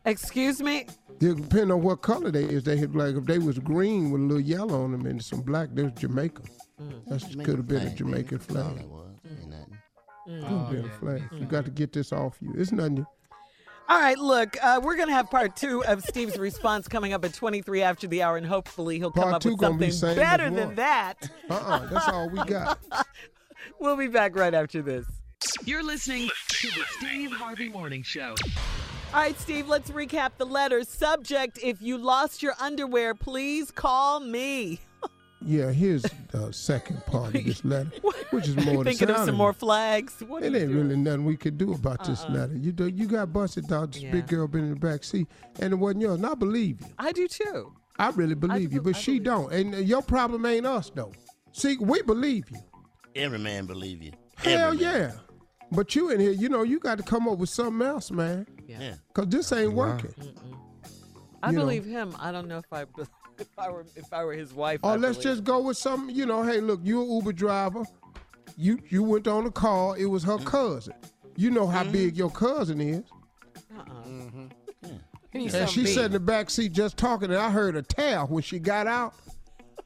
Excuse 0.04 0.62
me? 0.62 0.86
It 1.20 1.36
depends 1.36 1.72
on 1.72 1.82
what 1.82 2.02
color 2.02 2.30
they 2.30 2.44
is. 2.44 2.62
They 2.62 2.76
had 2.76 2.94
like 2.94 3.16
if 3.16 3.24
they 3.24 3.38
was 3.38 3.58
green 3.58 4.10
with 4.12 4.20
a 4.20 4.24
little 4.24 4.40
yellow 4.40 4.84
on 4.84 4.92
them 4.92 5.06
and 5.06 5.22
some 5.22 5.40
black, 5.40 5.70
there's 5.72 5.92
Jamaica. 5.92 6.42
Mm. 6.80 7.04
That 7.06 7.44
could 7.44 7.56
have 7.56 7.66
been 7.66 7.86
a 7.86 7.90
Jamaican 7.90 8.38
That's 8.38 8.56
all 8.56 8.70
flag. 8.70 8.80
it 8.80 8.88
was. 8.88 9.16
Ain't 9.28 9.50
nothing. 9.50 9.78
Mm. 10.28 10.40
Could 10.40 10.58
have 10.58 10.70
been 10.70 10.84
a 10.84 10.88
flag. 10.88 11.22
You 11.32 11.46
got 11.46 11.64
to 11.64 11.70
get 11.72 11.92
this 11.92 12.12
off 12.12 12.38
you. 12.40 12.54
It's 12.56 12.70
nothing. 12.70 13.04
All 13.90 13.98
right, 13.98 14.18
look, 14.18 14.56
uh, 14.62 14.80
we're 14.82 14.96
going 14.96 15.08
to 15.08 15.14
have 15.14 15.30
part 15.30 15.56
two 15.56 15.82
of 15.84 16.02
Steve's 16.04 16.36
response 16.36 16.88
coming 16.88 17.14
up 17.14 17.24
at 17.24 17.32
23 17.32 17.80
after 17.82 18.06
the 18.06 18.22
hour, 18.22 18.36
and 18.36 18.46
hopefully 18.46 18.98
he'll 18.98 19.10
come 19.10 19.22
Part 19.24 19.34
up 19.36 19.42
two 19.42 19.52
with 19.52 19.60
gonna 19.60 19.78
be 19.78 19.90
something 19.90 20.16
same 20.16 20.22
as 20.22 20.30
better 20.30 20.50
than 20.50 20.66
one. 20.66 20.74
that. 20.74 21.14
Uh-uh, 21.48 21.86
that's 21.86 22.08
all 22.08 22.28
we 22.28 22.44
got. 22.44 22.78
We'll 23.80 23.96
be 23.96 24.08
back 24.08 24.36
right 24.36 24.54
after 24.54 24.82
this. 24.82 25.04
You're 25.64 25.84
listening 25.84 26.28
to 26.48 26.66
the 26.68 26.84
Steve 26.98 27.30
Harvey 27.32 27.68
Morning 27.68 28.02
Show. 28.02 28.34
All 29.14 29.20
right, 29.20 29.38
Steve, 29.38 29.68
let's 29.68 29.90
recap 29.90 30.30
the 30.36 30.46
letters. 30.46 30.88
Subject 30.88 31.58
If 31.62 31.80
you 31.80 31.96
lost 31.96 32.42
your 32.42 32.54
underwear, 32.60 33.14
please 33.14 33.70
call 33.70 34.20
me. 34.20 34.80
Yeah, 35.40 35.70
here's 35.70 36.02
the 36.32 36.52
second 36.52 37.04
part 37.06 37.34
of 37.34 37.44
this 37.44 37.64
letter, 37.64 37.90
which 38.30 38.48
is 38.48 38.56
more 38.56 38.64
than 38.64 38.76
the 38.78 38.84
Thinking 38.90 39.10
of 39.10 39.16
some 39.18 39.28
it. 39.30 39.32
more 39.32 39.52
flags. 39.52 40.14
What 40.26 40.42
It 40.42 40.46
ain't 40.54 40.68
doing? 40.72 40.74
really 40.88 40.96
nothing 40.96 41.24
we 41.24 41.36
could 41.36 41.56
do 41.56 41.72
about 41.74 42.04
this 42.04 42.22
Uh-uh. 42.24 42.30
letter. 42.32 42.56
You 42.56 42.72
do, 42.72 42.88
you 42.88 43.06
got 43.06 43.32
busted 43.32 43.72
out. 43.72 43.92
This 43.92 44.02
Yeah. 44.02 44.10
big 44.12 44.26
girl 44.26 44.48
been 44.48 44.64
in 44.64 44.70
the 44.74 44.80
back 44.80 45.04
seat, 45.04 45.28
and 45.60 45.72
it 45.72 45.76
wasn't 45.76 46.02
yours. 46.02 46.16
And 46.16 46.26
I 46.26 46.34
believe 46.34 46.80
you. 46.80 46.88
I 46.98 47.12
do 47.12 47.28
too. 47.28 47.72
I 48.00 48.10
really 48.10 48.34
believe 48.34 48.72
you, 48.72 48.80
but 48.82 48.96
she 48.96 49.18
don't. 49.20 49.52
And 49.52 49.74
uh, 49.74 49.78
your 49.78 50.02
problem 50.02 50.44
ain't 50.46 50.66
us 50.66 50.90
though. 50.94 51.12
See, 51.52 51.76
we 51.80 52.02
believe 52.02 52.50
you. 52.50 52.58
Every 53.14 53.38
man 53.38 53.66
believe 53.66 54.02
you. 54.02 54.12
Hell 54.36 54.70
man. 54.74 54.78
yeah. 54.80 55.12
But 55.70 55.94
you 55.94 56.10
in 56.10 56.18
here, 56.20 56.30
you 56.32 56.48
know, 56.48 56.62
you 56.62 56.78
got 56.80 56.98
to 56.98 57.04
come 57.04 57.28
up 57.28 57.38
with 57.38 57.48
something 57.50 57.86
else, 57.86 58.10
man. 58.10 58.46
Yeah. 58.66 58.94
Cause 59.14 59.26
this 59.28 59.52
ain't 59.52 59.72
working. 59.72 60.14
I 61.42 61.50
You 61.50 61.56
know. 61.56 61.62
believe 61.62 61.84
him. 61.84 62.14
I 62.18 62.32
don't 62.32 62.48
know 62.48 62.58
if 62.58 62.72
I 62.72 62.84
be- 62.84 63.02
if 63.38 63.58
I 63.58 63.70
were 63.70 63.86
if 63.96 64.12
I 64.12 64.24
were 64.24 64.32
his 64.32 64.52
wife. 64.54 64.80
Or 64.82 64.90
I 64.90 64.94
Oh, 64.94 64.96
let's 64.96 65.18
believe. 65.18 65.36
just 65.36 65.44
go 65.44 65.60
with 65.60 65.76
some. 65.76 66.10
You 66.10 66.26
know, 66.26 66.42
hey, 66.42 66.60
look, 66.60 66.80
you're 66.82 67.02
an 67.02 67.10
Uber 67.10 67.32
driver. 67.32 67.84
You 68.56 68.78
you 68.88 69.02
went 69.02 69.28
on 69.28 69.46
a 69.46 69.50
call. 69.50 69.94
It 69.94 70.06
was 70.06 70.24
her 70.24 70.36
mm-hmm. 70.36 70.46
cousin. 70.46 70.94
You 71.36 71.50
know 71.50 71.66
how 71.66 71.84
big 71.84 72.10
mm-hmm. 72.10 72.18
your 72.18 72.30
cousin 72.30 72.80
is. 72.80 73.04
Uh-uh. 73.76 73.84
Mm-hmm. 73.84 74.46
He 75.30 75.46
And 75.48 75.68
she 75.68 75.86
sat 75.86 76.06
in 76.06 76.12
the 76.12 76.20
back 76.20 76.50
seat 76.50 76.72
just 76.72 76.96
talking, 76.96 77.30
and 77.30 77.38
I 77.38 77.50
heard 77.50 77.76
a 77.76 77.82
towel 77.82 78.26
when 78.28 78.42
she 78.42 78.58
got 78.58 78.86
out. 78.86 79.14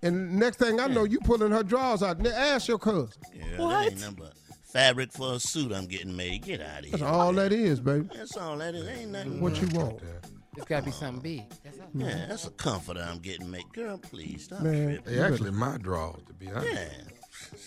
And 0.00 0.38
next 0.38 0.58
thing 0.58 0.80
I 0.80 0.86
know, 0.86 1.04
you 1.04 1.20
pulling 1.20 1.52
her 1.52 1.62
drawers 1.62 2.02
out. 2.02 2.20
Now 2.20 2.30
Ask 2.30 2.68
your 2.68 2.78
cousin. 2.78 3.08
Yeah, 3.34 3.56
that 3.56 3.86
ain't 3.86 4.00
nothing 4.00 4.16
but 4.18 4.32
fabric 4.72 5.12
for 5.12 5.34
a 5.34 5.40
suit 5.40 5.72
I'm 5.72 5.86
getting 5.86 6.16
made. 6.16 6.42
Get 6.42 6.60
out 6.60 6.80
of 6.80 6.84
here. 6.86 6.92
That's 6.92 7.02
all 7.02 7.32
that 7.34 7.52
is, 7.52 7.80
baby. 7.80 8.08
That's 8.14 8.36
all 8.36 8.56
that 8.58 8.74
is. 8.74 8.88
Ain't 8.88 9.10
nothing. 9.10 9.40
What 9.40 9.60
you 9.60 9.68
want? 9.78 10.00
It's 10.56 10.66
got 10.66 10.80
to 10.80 10.84
be 10.84 10.90
something 10.90 11.22
big. 11.22 11.44
That's 11.64 11.78
all. 11.80 11.86
Yeah, 11.94 12.26
that's 12.28 12.46
a 12.46 12.50
comforter 12.50 13.00
I'm 13.00 13.20
getting 13.20 13.50
made. 13.50 13.64
Girl, 13.72 13.96
please 13.96 14.44
stop 14.44 14.60
Man, 14.60 14.96
tripping. 14.96 15.14
They 15.14 15.20
actually 15.22 15.50
my 15.50 15.78
drawers, 15.78 16.22
to 16.26 16.34
be 16.34 16.48
honest. 16.48 16.68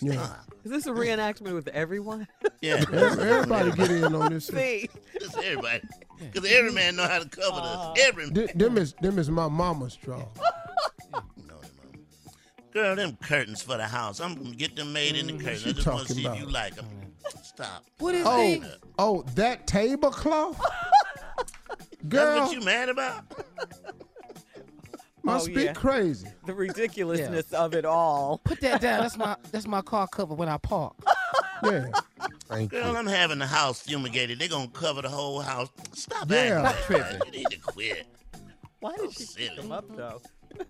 Yeah. 0.00 0.34
Is 0.64 0.70
this 0.70 0.86
a 0.86 0.90
reenactment 0.90 1.54
with 1.54 1.68
everyone? 1.68 2.26
Yeah. 2.60 2.84
Everybody 2.92 3.72
get 3.72 3.90
in 3.90 4.14
on 4.14 4.32
this. 4.32 4.46
See, 4.46 4.88
Just 5.18 5.36
everybody. 5.38 5.80
Because 6.18 6.50
every 6.50 6.72
man 6.72 6.96
know 6.96 7.06
how 7.06 7.18
to 7.18 7.28
cover 7.28 7.56
this. 7.60 7.76
Uh. 7.76 7.94
Every 7.98 8.30
Th- 8.30 8.52
Them 8.52 8.78
is 8.78 8.94
them 8.94 9.18
is 9.18 9.30
my 9.30 9.48
mama's 9.48 9.96
drawers. 9.96 10.24
Girl, 12.72 12.94
them 12.94 13.16
curtains 13.22 13.62
for 13.62 13.76
the 13.78 13.86
house. 13.86 14.20
I'm 14.20 14.34
gonna 14.34 14.54
get 14.54 14.76
them 14.76 14.92
made 14.92 15.16
in 15.16 15.26
the 15.26 15.32
mm, 15.32 15.40
curtains. 15.40 15.64
I 15.64 15.68
she 15.68 15.72
just 15.74 15.86
want 15.86 16.06
to 16.06 16.14
talking 16.14 16.24
see 16.24 16.30
if 16.30 16.40
you 16.40 16.46
like 16.52 16.74
them. 16.76 16.86
Stop. 17.42 17.84
What 17.98 18.14
is 18.14 18.26
Oh, 18.26 18.40
these? 18.42 18.64
oh, 18.98 19.22
that 19.34 19.66
tablecloth. 19.66 20.60
That's 22.08 22.24
Girl, 22.24 22.40
what 22.46 22.52
you 22.54 22.60
mad 22.64 22.88
about? 22.88 23.24
must 25.22 25.48
Oh, 25.50 25.54
be 25.54 25.64
yeah. 25.64 25.72
crazy. 25.72 26.28
the 26.46 26.54
ridiculousness 26.54 27.52
of 27.52 27.74
it 27.74 27.84
all. 27.84 28.38
Put 28.44 28.60
that 28.60 28.80
down. 28.80 29.00
That's 29.02 29.16
my 29.16 29.36
that's 29.50 29.66
my 29.66 29.82
car 29.82 30.06
cover 30.08 30.34
when 30.34 30.48
I 30.48 30.58
park. 30.58 30.94
Yeah. 31.64 31.86
Thank 32.48 32.70
Girl, 32.72 32.90
you. 32.92 32.96
I'm 32.98 33.06
having 33.06 33.38
the 33.38 33.46
house 33.46 33.80
fumigated. 33.80 34.38
They're 34.38 34.46
gonna 34.48 34.68
cover 34.68 35.00
the 35.00 35.08
whole 35.08 35.40
house. 35.40 35.70
Stop 35.94 36.30
Yeah. 36.30 36.36
acting 36.38 36.62
like 36.62 36.76
tripping. 36.84 37.18
that. 37.18 37.26
You 37.26 37.32
need 37.32 37.46
to 37.50 37.58
quit. 37.60 38.06
Why 38.80 38.94
did 38.96 39.12
she 39.14 39.22
silly. 39.24 39.48
pick 39.48 39.56
them 39.56 39.72
up 39.72 39.96
though? 39.96 40.20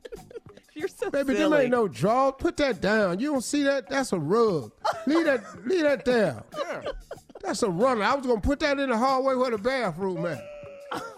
You're 0.74 0.86
so 0.86 1.10
Baby, 1.10 1.34
them 1.34 1.50
silly. 1.50 1.62
ain't 1.62 1.70
no 1.72 1.88
drawers. 1.88 2.34
Put 2.38 2.56
that 2.58 2.80
down. 2.80 3.18
You 3.18 3.32
don't 3.32 3.42
see 3.42 3.64
that? 3.64 3.90
That's 3.90 4.12
a 4.12 4.18
rug. 4.18 4.70
Leave 5.08 5.24
that, 5.26 5.42
leave 5.66 5.82
that 5.82 6.04
down. 6.04 6.44
That's 7.42 7.64
a 7.64 7.68
runner. 7.68 8.04
I 8.04 8.14
was 8.14 8.24
gonna 8.24 8.40
put 8.40 8.60
that 8.60 8.78
in 8.78 8.88
the 8.88 8.96
hallway 8.96 9.34
where 9.34 9.50
the 9.50 9.58
bathroom 9.58 10.24
at. 10.24 10.40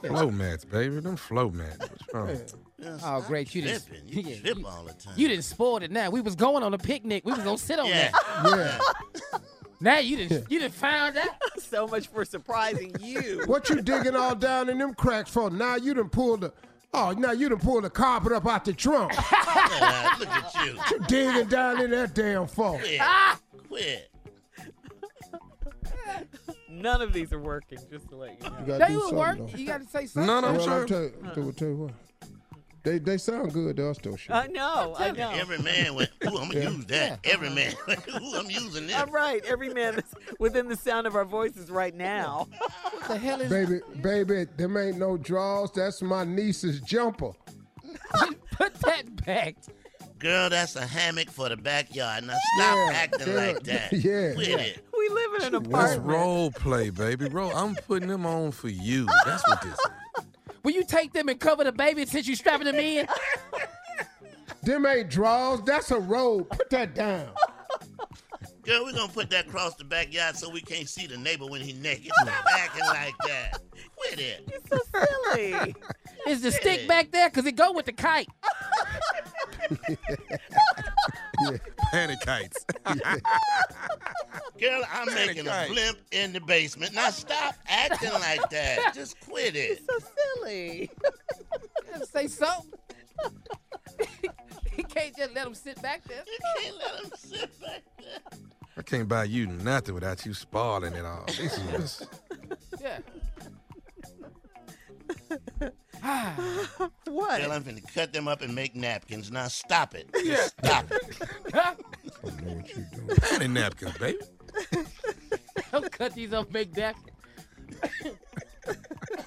Flow 0.04 0.30
mats, 0.30 0.64
baby. 0.64 1.00
Them 1.00 1.16
flow 1.16 1.50
mats. 1.50 1.78
What's 1.78 2.14
wrong? 2.14 2.98
Oh, 3.02 3.20
great. 3.26 3.54
You 3.54 3.62
didn't, 3.62 3.86
Tripping. 3.86 4.08
You 4.08 4.22
yeah, 4.30 4.40
trip 4.40 4.58
you, 4.58 4.66
all 4.66 4.84
the 4.84 4.92
time. 4.94 5.14
you 5.16 5.28
didn't 5.28 5.44
spoil 5.44 5.78
it 5.78 5.90
now. 5.90 6.10
We 6.10 6.20
was 6.20 6.36
going 6.36 6.62
on 6.62 6.72
a 6.74 6.78
picnic. 6.78 7.24
We 7.24 7.32
was 7.32 7.42
going 7.42 7.56
to 7.56 7.62
sit 7.62 7.78
on 7.78 7.86
Yeah. 7.86 8.10
that. 8.12 8.80
Yeah. 9.32 9.38
Now 9.80 9.98
you 9.98 10.16
didn't, 10.16 10.50
you 10.50 10.58
didn't 10.58 10.74
find 10.74 11.16
out. 11.16 11.28
so 11.58 11.86
much 11.86 12.08
for 12.08 12.24
surprising 12.24 12.92
you. 13.00 13.42
What 13.46 13.70
you 13.70 13.80
digging 13.80 14.16
all 14.16 14.34
down 14.34 14.68
in 14.68 14.78
them 14.78 14.92
cracks 14.94 15.30
for? 15.30 15.50
Now 15.50 15.76
you 15.76 15.94
done 15.94 16.08
pulled 16.08 16.40
the. 16.40 16.52
Oh, 16.92 17.12
now 17.12 17.30
you 17.30 17.48
done 17.48 17.60
pulled 17.60 17.84
the 17.84 17.90
carpet 17.90 18.32
up 18.32 18.44
out 18.48 18.64
the 18.64 18.72
trunk. 18.72 19.12
Yeah, 19.14 20.16
look 20.18 20.28
at 20.28 20.66
you. 20.66 20.80
you 20.90 20.98
digging 21.06 21.48
down 21.48 21.80
in 21.80 21.90
that 21.92 22.12
damn 22.14 22.48
phone. 22.48 22.80
Quit. 22.80 23.00
Quit. 23.68 24.10
None 26.80 27.02
of 27.02 27.12
these 27.12 27.32
are 27.32 27.40
working. 27.40 27.78
Just 27.90 28.08
to 28.10 28.16
let 28.16 28.42
you 28.42 28.48
know. 28.50 28.56
You 28.60 28.66
gotta 28.66 28.78
They 28.84 28.88
do 28.88 28.94
would 28.94 29.00
something, 29.02 29.18
work. 29.18 29.38
though. 29.52 29.58
You 29.58 29.66
got 29.66 29.80
to 29.82 29.86
say 29.88 30.06
something. 30.06 30.26
None 30.26 30.44
of 30.44 30.50
them 30.54 30.58
Well, 30.58 30.70
I'll 30.70 30.78
sure. 30.78 30.86
tell 30.86 31.02
you, 31.02 31.12
I'll 31.24 31.34
tell 31.34 31.44
you- 31.44 31.52
tell 31.52 31.68
you 31.68 31.76
what. 31.76 31.92
They 32.84 32.98
they 33.00 33.18
sound 33.18 33.52
good 33.52 33.76
to 33.76 33.88
us 33.90 33.98
though. 34.02 34.14
Shit. 34.16 34.30
I 34.34 34.46
know. 34.46 34.94
I 34.96 35.10
know. 35.10 35.30
Every 35.32 35.58
man 35.58 35.94
went, 35.96 36.10
ooh, 36.24 36.38
I'm 36.38 36.48
gonna 36.48 36.70
use 36.70 36.86
that. 36.86 37.18
Every 37.24 37.50
man 37.50 37.74
ooh, 37.88 38.34
I'm 38.36 38.48
using 38.48 38.86
this. 38.86 38.96
All 38.96 39.06
right, 39.06 39.44
every 39.44 39.74
man 39.74 39.96
that's 39.96 40.14
within 40.38 40.68
the 40.68 40.76
sound 40.76 41.06
of 41.06 41.14
our 41.16 41.24
voices 41.24 41.70
right 41.70 41.94
now. 41.94 42.46
What 42.92 43.08
the 43.08 43.18
hell 43.18 43.40
is 43.40 43.50
Baby, 43.50 43.80
baby, 44.00 44.46
them 44.56 44.76
ain't 44.76 44.96
no 44.96 45.16
draws. 45.18 45.72
That's 45.72 46.00
my 46.02 46.24
niece's 46.24 46.80
jumper. 46.80 47.32
Put 48.52 48.74
that 48.74 49.24
back. 49.26 49.56
Girl, 50.18 50.48
that's 50.48 50.74
a 50.76 50.86
hammock 50.86 51.30
for 51.30 51.48
the 51.48 51.56
backyard. 51.56 52.24
Now 52.24 52.36
stop 52.56 52.76
Yeah, 52.76 52.90
acting 52.94 53.28
yeah, 53.28 53.34
like 53.34 53.62
that. 53.64 53.92
yeah. 53.92 54.34
Quit 54.34 54.48
it. 54.48 54.84
We 55.08 55.14
live 55.14 55.34
in 55.34 55.54
an 55.54 55.62
That's 55.62 55.66
apartment. 55.94 56.06
role 56.06 56.50
play, 56.50 56.90
baby. 56.90 57.28
Roll. 57.28 57.54
I'm 57.54 57.74
putting 57.74 58.08
them 58.08 58.26
on 58.26 58.52
for 58.52 58.68
you. 58.68 59.06
That's 59.24 59.46
what 59.48 59.62
this 59.62 59.72
is. 59.72 60.24
Will 60.62 60.72
you 60.72 60.84
take 60.84 61.12
them 61.12 61.28
and 61.28 61.38
cover 61.38 61.64
the 61.64 61.72
baby 61.72 62.04
since 62.04 62.26
you're 62.26 62.36
strapping 62.36 62.66
them 62.66 62.76
in? 62.76 63.06
Them 64.64 64.84
ain't 64.86 65.08
draws. 65.08 65.62
That's 65.62 65.92
a 65.92 65.98
robe. 66.00 66.50
Put 66.50 66.68
that 66.70 66.94
down. 66.94 67.28
Girl, 68.64 68.84
we're 68.84 68.92
gonna 68.92 69.10
put 69.10 69.30
that 69.30 69.46
across 69.46 69.76
the 69.76 69.84
backyard 69.84 70.36
so 70.36 70.50
we 70.50 70.60
can't 70.60 70.88
see 70.88 71.06
the 71.06 71.16
neighbor 71.16 71.46
when 71.46 71.62
he 71.62 71.72
naked. 71.72 72.12
Stop 72.20 72.44
acting 72.52 72.84
like 72.86 73.14
that. 73.26 73.60
Quit 73.96 74.20
it. 74.20 74.62
so 74.70 74.78
silly. 75.32 75.74
Is 76.26 76.42
the 76.42 76.52
stick 76.52 76.86
back 76.86 77.10
there? 77.12 77.30
Because 77.30 77.46
it 77.46 77.52
go 77.56 77.72
with 77.72 77.86
the 77.86 77.92
kite. 77.92 78.28
Panic 81.92 82.20
kites. 82.20 82.64
Girl, 84.60 84.82
I'm 84.92 85.08
Panic 85.08 85.36
making 85.36 85.48
a 85.48 85.66
blimp 85.68 85.98
in 86.10 86.32
the 86.32 86.40
basement. 86.40 86.94
Now 86.94 87.10
stop 87.10 87.54
acting 87.68 88.12
like 88.12 88.48
that. 88.50 88.92
Just 88.94 89.18
quit 89.20 89.54
it. 89.56 89.82
so 89.88 89.98
silly. 90.36 90.90
Say 92.12 92.26
something. 92.28 92.72
he 94.76 94.82
can't 94.84 95.16
just 95.16 95.34
let 95.34 95.44
them 95.44 95.54
sit 95.54 95.80
back 95.82 96.04
there. 96.04 96.22
You 96.26 96.38
can't 96.62 96.76
let 96.76 97.04
him 97.04 97.10
sit 97.16 97.60
back 97.60 97.82
there. 97.98 98.40
I 98.76 98.82
can't 98.82 99.08
buy 99.08 99.24
you 99.24 99.46
nothing 99.48 99.94
without 99.94 100.24
you 100.24 100.32
spoiling 100.34 100.94
it 100.94 101.04
all. 101.04 101.24
This 101.26 101.58
is 101.58 101.70
just, 101.72 102.06
Yeah. 102.80 102.98
What? 107.04 107.40
Girl, 107.40 107.52
I'm 107.52 107.64
finna 107.64 107.82
cut 107.94 108.12
them 108.12 108.28
up 108.28 108.42
and 108.42 108.54
make 108.54 108.76
napkins. 108.76 109.32
Now 109.32 109.48
stop 109.48 109.94
it. 109.94 110.08
Just 110.24 110.54
stop 110.58 110.84
it. 110.90 111.18
I 111.54 111.74
don't 112.22 112.44
know 112.44 112.54
what 112.54 112.76
you're 112.76 112.86
doing. 112.94 113.08
panty 113.16 113.50
napkins, 113.50 113.98
baby. 113.98 114.18
Don't 115.72 115.90
cut 115.90 116.14
these 116.14 116.32
up, 116.32 116.50
make 116.52 116.72
that. 116.74 116.96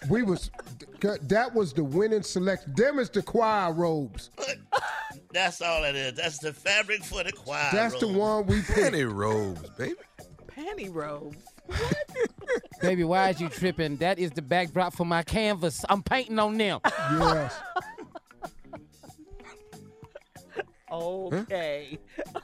We 0.10 0.24
was 0.24 0.52
that 1.02 1.54
was 1.54 1.74
the 1.74 1.84
winning 1.84 2.24
selection. 2.24 2.74
Them 2.76 3.00
is 3.00 3.10
the 3.10 3.22
choir 3.22 3.74
robes. 3.74 4.30
That's 5.34 5.62
all 5.62 5.84
it 5.84 5.96
is. 5.96 6.14
That's 6.14 6.40
the 6.40 6.54
fabric 6.54 7.04
for 7.04 7.24
the 7.24 7.32
choir. 7.32 7.70
That's 7.72 8.00
the 8.00 8.08
one 8.08 8.46
we 8.46 8.62
picked. 8.62 8.94
Panty 8.94 9.12
robes, 9.12 9.70
baby. 9.72 9.96
Panty 10.48 10.94
robes. 10.94 11.44
Baby, 12.82 13.04
why 13.04 13.30
is 13.30 13.40
you 13.40 13.50
tripping? 13.50 13.98
That 13.98 14.18
is 14.20 14.32
the 14.32 14.42
backdrop 14.42 14.94
for 14.94 15.06
my 15.06 15.24
canvas. 15.24 15.86
I'm 15.90 16.02
painting 16.04 16.40
on 16.40 16.58
them. 16.58 16.80
Yes. 16.86 17.56
Okay. 20.92 21.98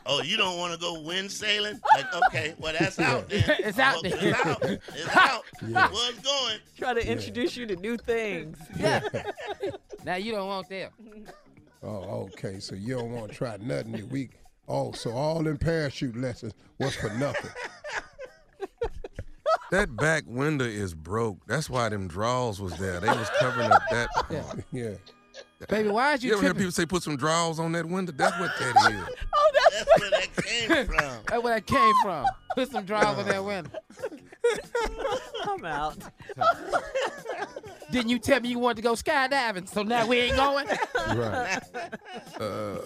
Oh, 0.06 0.22
you 0.22 0.38
don't 0.38 0.58
want 0.58 0.74
to 0.74 0.80
go 0.80 1.02
wind 1.02 1.30
sailing? 1.30 1.80
Like, 1.96 2.06
okay, 2.28 2.56
well 2.58 2.74
that's 2.80 2.98
out 2.98 3.28
then. 3.28 3.44
It's 3.60 3.78
out 3.78 4.02
there. 4.02 4.14
It's 4.16 4.46
out. 4.46 4.64
It's 4.64 5.08
out. 5.18 5.44
Yeah. 5.68 5.90
What's 5.92 6.20
going? 6.20 6.60
Try 6.78 6.94
to 6.94 7.06
introduce 7.06 7.58
you 7.58 7.66
to 7.66 7.76
new 7.76 7.98
things. 7.98 8.58
Yeah. 8.78 9.02
now 10.06 10.16
you 10.16 10.32
don't 10.32 10.48
want 10.48 10.70
them. 10.70 10.92
Oh, 11.84 12.30
okay. 12.34 12.60
So 12.62 12.76
you 12.76 12.96
don't 12.98 13.12
want 13.12 13.32
to 13.32 13.38
try 13.38 13.58
nothing 13.58 13.92
this 13.92 14.04
week. 14.04 14.40
Oh, 14.70 14.94
so 14.94 15.12
all 15.12 15.44
them 15.44 15.58
parachute 15.58 16.16
lessons 16.16 16.54
was 16.80 16.96
for 16.96 17.10
nothing. 17.16 17.52
That 19.72 19.96
back 19.98 20.24
window 20.26 20.66
is 20.66 20.94
broke. 20.94 21.46
That's 21.48 21.70
why 21.70 21.90
them 21.90 22.08
drawers 22.08 22.62
was 22.62 22.78
there. 22.78 23.00
They 23.00 23.08
was 23.10 23.30
covering 23.40 23.72
up 23.72 23.82
that. 23.92 24.10
Yeah. 24.30 24.44
Yeah. 24.72 24.94
Baby, 25.70 25.90
why 25.90 26.14
is 26.14 26.24
you, 26.24 26.30
You 26.30 26.36
ever 26.38 26.44
hear 26.46 26.54
people 26.54 26.72
say 26.72 26.86
put 26.86 27.04
some 27.04 27.18
drawers 27.18 27.60
on 27.60 27.72
that 27.74 27.86
window? 27.86 28.14
That's 28.16 28.40
what 28.40 28.52
that 28.60 28.92
is. 28.92 29.16
Oh, 29.40 29.52
that's, 29.54 29.86
That's 29.86 30.02
where 30.02 30.10
that 30.12 30.36
came 30.46 30.86
from. 30.88 30.96
That's 31.28 31.44
where 31.44 31.54
that 31.56 31.66
came 31.68 31.94
from. 32.04 32.26
Put 32.56 32.72
some 32.72 32.86
drawers 32.86 33.18
on 33.20 33.26
that 33.28 33.44
window. 33.44 33.70
I'm 35.48 35.66
out. 35.66 35.98
Didn't 37.92 38.10
you 38.10 38.20
tell 38.20 38.40
me 38.40 38.50
you 38.50 38.60
wanted 38.60 38.78
to 38.78 38.82
go 38.84 38.94
skydiving? 38.94 39.68
So 39.70 39.84
now 39.84 40.08
we 40.08 40.18
ain't 40.20 40.36
going. 40.38 40.68
Right. 41.10 41.60
Uh, 42.40 42.78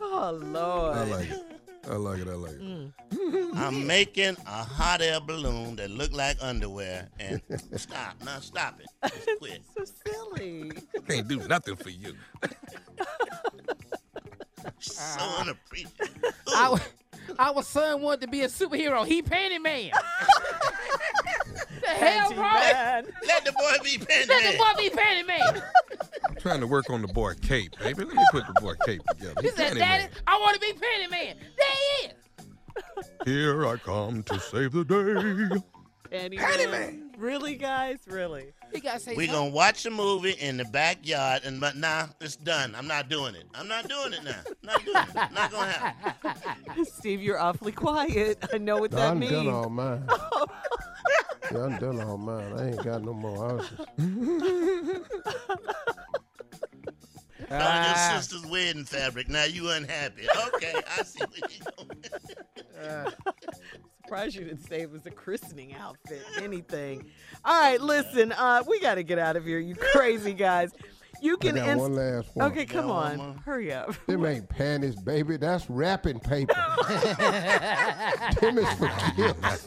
Oh 0.00 0.30
Lord. 0.42 0.96
I 0.96 1.04
like 1.04 1.30
it. 1.30 1.60
I 1.90 1.96
like 1.96 2.20
it. 2.20 2.28
I 2.28 2.34
like 2.34 2.52
it. 2.52 2.60
Mm. 2.60 2.92
I'm 3.56 3.86
making 3.86 4.36
a 4.46 4.64
hot 4.64 5.02
air 5.02 5.20
balloon 5.20 5.76
that 5.76 5.90
look 5.90 6.12
like 6.12 6.36
underwear. 6.40 7.08
And 7.18 7.40
stop. 7.76 8.14
Now 8.24 8.38
stop 8.40 8.80
it. 8.80 8.86
Just 9.12 9.38
quit. 9.38 9.62
So 9.76 9.84
silly. 10.06 10.72
Can't 11.08 11.28
do 11.28 11.46
nothing 11.48 11.76
for 11.76 11.90
you. 11.90 12.14
So 14.78 15.24
unappreciative. 15.38 16.34
Our, 16.56 16.78
our 17.38 17.62
son 17.62 18.00
wanted 18.02 18.22
to 18.22 18.28
be 18.28 18.42
a 18.42 18.48
superhero. 18.48 19.06
He 19.06 19.22
painted 19.22 19.60
man. 19.60 19.90
The 21.82 21.88
hell, 21.88 22.30
Panty 22.32 22.36
man. 22.36 23.06
Let 23.26 23.44
the 23.44 23.52
boy 23.52 23.72
be 23.84 23.98
Let 23.98 24.08
the 24.08 24.26
penny. 24.32 24.56
boy 24.58 24.64
be 24.78 24.90
painted 24.90 25.26
man. 25.26 25.62
I'm 26.28 26.36
trying 26.36 26.60
to 26.60 26.66
work 26.66 26.88
on 26.90 27.02
the 27.02 27.08
boy 27.08 27.34
cape, 27.42 27.72
baby. 27.78 28.04
Let 28.04 28.14
me 28.16 28.24
put 28.30 28.46
the 28.46 28.60
boy 28.60 28.74
cape 28.86 29.02
together. 29.08 29.34
He 29.40 29.46
He's 29.48 29.54
said, 29.56 29.68
Penny 29.68 29.80
Daddy, 29.80 30.02
Man. 30.04 30.10
I 30.26 30.38
want 30.40 30.54
to 30.54 30.60
be 30.60 30.72
painted 30.72 31.10
man. 31.10 31.36
There 31.58 31.66
he 32.00 32.06
is. 32.08 32.14
Here 33.24 33.66
I 33.66 33.76
come 33.76 34.22
to 34.24 34.40
save 34.40 34.72
the 34.72 34.84
day. 34.84 35.60
Penny, 36.10 36.36
Penny 36.36 36.66
man. 36.66 37.10
Really, 37.18 37.54
guys? 37.56 37.98
Really? 38.06 38.52
He 38.74 38.80
got 38.80 38.94
to 38.94 39.00
say 39.00 39.14
We're 39.14 39.28
gonna 39.32 39.50
watch 39.50 39.86
a 39.86 39.90
movie 39.90 40.32
in 40.32 40.56
the 40.56 40.64
backyard, 40.64 41.42
and 41.44 41.60
but 41.60 41.76
nah, 41.76 42.06
it's 42.20 42.36
done. 42.36 42.74
I'm 42.74 42.86
not 42.86 43.08
doing 43.08 43.34
it. 43.34 43.44
I'm 43.54 43.68
not 43.68 43.88
doing 43.88 44.12
it 44.14 44.24
now. 44.24 44.40
Not 44.62 44.84
doing 44.84 44.96
it. 44.96 45.14
Not 45.32 45.50
gonna 45.52 45.70
happen. 45.72 46.84
Steve, 46.98 47.22
you're 47.22 47.38
awfully 47.38 47.72
quiet. 47.72 48.44
I 48.52 48.58
know 48.58 48.78
what 48.78 48.90
that 48.92 49.10
I'm 49.10 49.18
means. 49.20 49.32
done 49.32 49.48
all 49.48 49.68
mine. 49.70 50.06
yeah, 51.52 51.64
I'm 51.64 51.76
done 51.78 52.00
all 52.00 52.16
mine. 52.18 52.52
I 52.58 52.68
ain't 52.68 52.82
got 52.84 53.02
no 53.02 53.12
more 53.12 53.48
houses. 53.48 53.80
On 57.50 57.84
your 57.84 57.94
sister's 57.96 58.46
wedding 58.46 58.84
fabric. 58.84 59.28
Now 59.28 59.44
you 59.44 59.68
unhappy. 59.70 60.26
Okay, 60.54 60.72
I 60.98 61.02
see 61.02 61.20
where 61.20 61.50
you 61.50 61.60
going. 61.76 63.12
Surprised 64.04 64.36
you 64.36 64.44
didn't 64.44 64.66
say 64.66 64.80
it 64.82 64.90
was 64.90 65.04
a 65.06 65.10
christening 65.10 65.74
outfit. 65.74 66.22
Anything. 66.40 67.04
All 67.44 67.60
right, 67.60 67.80
listen. 67.80 68.32
Uh, 68.32 68.62
we 68.66 68.80
got 68.80 68.94
to 68.96 69.02
get 69.02 69.18
out 69.18 69.36
of 69.36 69.44
here. 69.44 69.58
You 69.58 69.74
crazy 69.74 70.32
guys. 70.34 70.72
You 71.20 71.34
I 71.34 71.44
can. 71.44 71.54
got 71.56 71.68
ins- 71.68 71.80
one 71.80 71.94
last 71.94 72.34
one. 72.34 72.50
Okay, 72.50 72.64
come 72.66 72.86
Got 72.86 72.94
one 72.94 73.20
on. 73.20 73.26
more? 73.26 73.36
Hurry 73.44 73.72
up. 73.72 73.94
Them 74.06 74.24
ain't 74.26 74.48
panties, 74.48 74.96
baby. 74.96 75.36
That's 75.36 75.68
wrapping 75.70 76.20
paper. 76.20 76.54
Them 78.40 78.58
is 78.58 78.72
for 78.74 78.88
kids. 79.14 79.66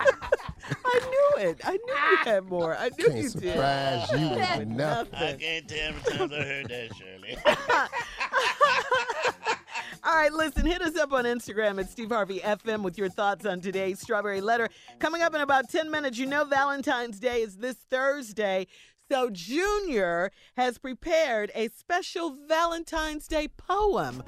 I 1.38 1.44
knew 1.44 1.50
it. 1.50 1.62
I 1.64 1.72
knew 1.72 1.94
you 1.94 2.18
had 2.24 2.44
ah. 2.44 2.50
more. 2.50 2.78
I 2.78 2.90
knew 2.90 3.06
Can't 3.06 3.18
you 3.18 3.30
did. 3.30 3.54
surprise 3.54 4.12
you 4.12 4.30
with 4.30 4.68
nothing. 4.68 5.16
I 5.16 5.34
can't 5.34 5.68
tell 5.68 5.94
how 5.94 6.02
many 6.04 6.18
times 6.18 6.34
I 6.34 6.44
heard 6.44 6.70
that, 6.70 6.96
Shirley. 6.96 7.38
All 10.04 10.16
right, 10.16 10.32
listen, 10.32 10.68
hit 10.68 10.84
us 10.84 10.96
up 10.98 11.14
on 11.14 11.26
Instagram 11.26 11.80
at 11.80 11.90
Steve 11.90 12.10
Harvey 12.10 12.40
FM 12.40 12.84
with 12.84 12.96
your 12.98 13.10
thoughts 13.10 13.46
on 13.46 13.60
today's 13.60 14.00
Strawberry 14.00 14.40
Letter. 14.40 14.70
Coming 15.00 15.24
up 15.24 15.34
in 15.34 15.42
about 15.42 15.68
10 15.70 15.90
minutes, 15.90 16.20
you 16.20 16.28
know 16.28 16.46
Valentine's 16.46 17.20
Day 17.20 17.42
is 17.42 17.58
this 17.58 17.78
Thursday. 17.90 18.68
So 19.10 19.32
Junior 19.32 20.32
has 20.58 20.78
prepared 20.78 21.52
a 21.56 21.70
special 21.70 22.38
Valentine's 22.48 23.28
Day 23.28 23.48
poem 23.48 24.22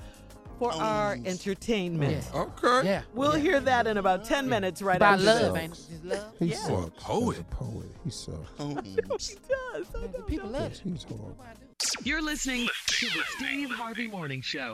for 0.59 0.71
our 0.73 1.13
entertainment. 1.25 2.25
Okay. 2.33 2.81
Yeah. 2.87 3.01
We'll 3.13 3.31
hear 3.33 3.59
that 3.59 3.87
in 3.87 3.97
about 3.97 4.25
10 4.25 4.49
minutes 4.49 4.81
right 4.81 4.95
About 4.97 5.15
after 5.19 5.25
love, 5.25 5.53
this. 5.53 5.63
ain't 5.63 5.73
it? 5.73 5.75
Just 5.89 6.03
love. 6.05 6.33
He 6.39 6.45
Yeah. 6.47 6.57
Oh, 6.69 7.31
a 7.31 7.35
sucks. 7.35 7.53
poet. 7.53 7.87
He's 8.03 8.27
a 8.27 8.31
poet. 8.57 8.85
He 8.85 8.91
sucks. 8.91 9.27
He 9.29 9.35
does. 9.75 9.87
I 9.95 10.01
know. 10.17 10.23
People 10.25 10.49
love 10.49 10.71
it. 10.71 10.81
He's 10.83 11.03
horrible. 11.03 11.37
You're 12.03 12.21
listening 12.23 12.67
to 12.87 13.05
the 13.05 13.21
Steve 13.37 13.69
Harvey 13.71 14.07
Morning 14.07 14.41
Show. 14.41 14.73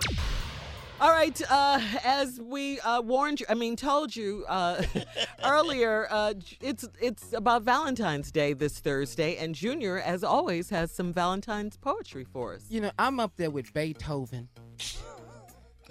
All 1.02 1.10
right, 1.10 1.42
uh, 1.52 1.82
as 2.06 2.40
we 2.40 2.80
uh, 2.80 3.02
warned 3.02 3.42
you, 3.42 3.46
I 3.50 3.56
mean, 3.56 3.76
told 3.76 4.16
you 4.16 4.46
uh, 4.48 4.84
earlier, 5.44 6.08
uh, 6.10 6.34
it's 6.62 6.88
it's 7.02 7.34
about 7.34 7.64
Valentine's 7.64 8.32
Day 8.32 8.54
this 8.54 8.80
Thursday, 8.80 9.36
and 9.36 9.54
Junior, 9.54 10.00
as 10.00 10.24
always, 10.24 10.70
has 10.70 10.92
some 10.92 11.12
Valentine's 11.12 11.76
poetry 11.76 12.24
for 12.24 12.54
us. 12.54 12.66
You 12.70 12.80
know, 12.82 12.92
I'm 12.98 13.20
up 13.20 13.34
there 13.36 13.50
with 13.52 13.74
Beethoven. 13.74 14.48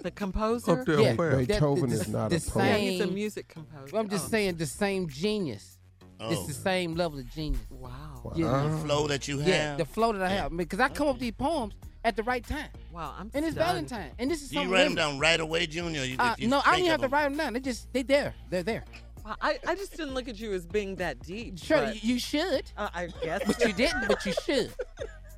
The 0.03 0.11
composer. 0.11 0.79
Up 0.81 0.85
there 0.85 0.99
Yeah. 0.99 1.15
where? 1.15 1.37
That- 1.37 1.47
Beethoven 1.47 1.89
the- 1.89 1.95
is 1.95 2.07
not 2.09 2.29
the 2.29 2.35
a 2.35 2.39
poet. 2.41 2.65
Yeah, 2.65 2.77
he's 2.77 2.99
a 3.01 3.03
same- 3.05 3.13
music 3.13 3.47
composer. 3.47 3.89
Well, 3.93 4.01
I'm 4.01 4.09
just 4.09 4.25
Oh. 4.25 4.29
saying 4.29 4.55
the 4.57 4.65
same 4.65 5.07
genius. 5.09 5.77
It's 6.19 6.39
Oh. 6.41 6.45
the 6.47 6.53
same 6.53 6.95
level 6.95 7.19
of 7.19 7.29
genius. 7.33 7.61
Wow. 7.69 8.31
You 8.35 8.45
know? 8.45 8.69
The 8.69 8.77
flow 8.85 9.07
that 9.07 9.27
you 9.27 9.39
have. 9.39 9.47
Yeah, 9.47 9.75
the 9.77 9.85
flow 9.85 10.13
that 10.13 10.21
I 10.21 10.29
have. 10.29 10.55
Because 10.55 10.79
I 10.79 10.89
come 10.89 11.07
up 11.07 11.15
with 11.15 11.21
these 11.21 11.31
poems 11.33 11.73
at 12.05 12.15
the 12.15 12.23
right 12.23 12.45
time. 12.45 12.69
Wow, 12.91 13.15
I'm 13.17 13.31
And 13.33 13.43
it's 13.45 13.55
stunned. 13.55 13.89
Valentine. 13.89 14.11
And 14.19 14.29
this 14.29 14.41
is 14.41 14.49
Do 14.49 14.55
you 14.55 14.59
something 14.61 14.71
write 14.71 14.83
them 14.83 14.95
women- 14.95 15.11
down 15.13 15.19
right 15.19 15.39
away, 15.39 15.65
Junior? 15.67 16.03
You, 16.03 16.17
Uh, 16.19 16.33
if 16.37 16.43
you 16.43 16.47
no, 16.49 16.59
I 16.59 16.61
don't 16.63 16.71
think 16.73 16.79
even 16.79 16.91
have 16.91 16.99
of 16.99 17.01
to 17.01 17.07
them? 17.07 17.11
write 17.13 17.23
them 17.29 17.37
down. 17.37 17.53
They 17.53 17.59
just 17.61 17.91
they're 17.93 18.03
there. 18.03 18.35
They're 18.49 18.63
there. 18.63 18.83
Wow, 19.25 19.35
I, 19.41 19.57
I 19.65 19.75
just 19.75 19.91
didn't 19.95 20.13
look 20.13 20.27
at 20.27 20.37
you 20.39 20.51
as 20.53 20.65
being 20.65 20.95
that 20.97 21.19
deep. 21.21 21.57
Sure, 21.57 21.77
but, 21.77 22.03
you 22.03 22.19
should, 22.19 22.63
uh, 22.77 22.89
I 22.93 23.07
guess. 23.23 23.41
but 23.47 23.59
you 23.65 23.71
didn't. 23.73 24.07
But 24.09 24.25
you 24.25 24.33
should. 24.45 24.73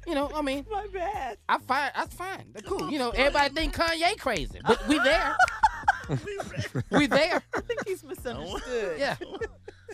You 0.05 0.15
know, 0.15 0.31
I 0.35 0.41
mean, 0.41 0.65
My 0.71 0.87
bad. 0.93 1.37
I 1.49 1.57
fine. 1.57 1.91
That's 1.95 2.15
fine. 2.15 2.45
They're 2.53 2.61
cool. 2.61 2.91
You 2.91 2.99
know, 2.99 3.09
everybody 3.11 3.53
think 3.53 3.75
Kanye 3.75 4.17
crazy, 4.19 4.59
but 4.65 4.87
we 4.87 4.99
there. 4.99 5.35
we 6.91 7.07
there. 7.07 7.41
I 7.55 7.61
think 7.61 7.87
he's 7.87 8.03
misunderstood. 8.03 8.99
Yeah. 8.99 9.15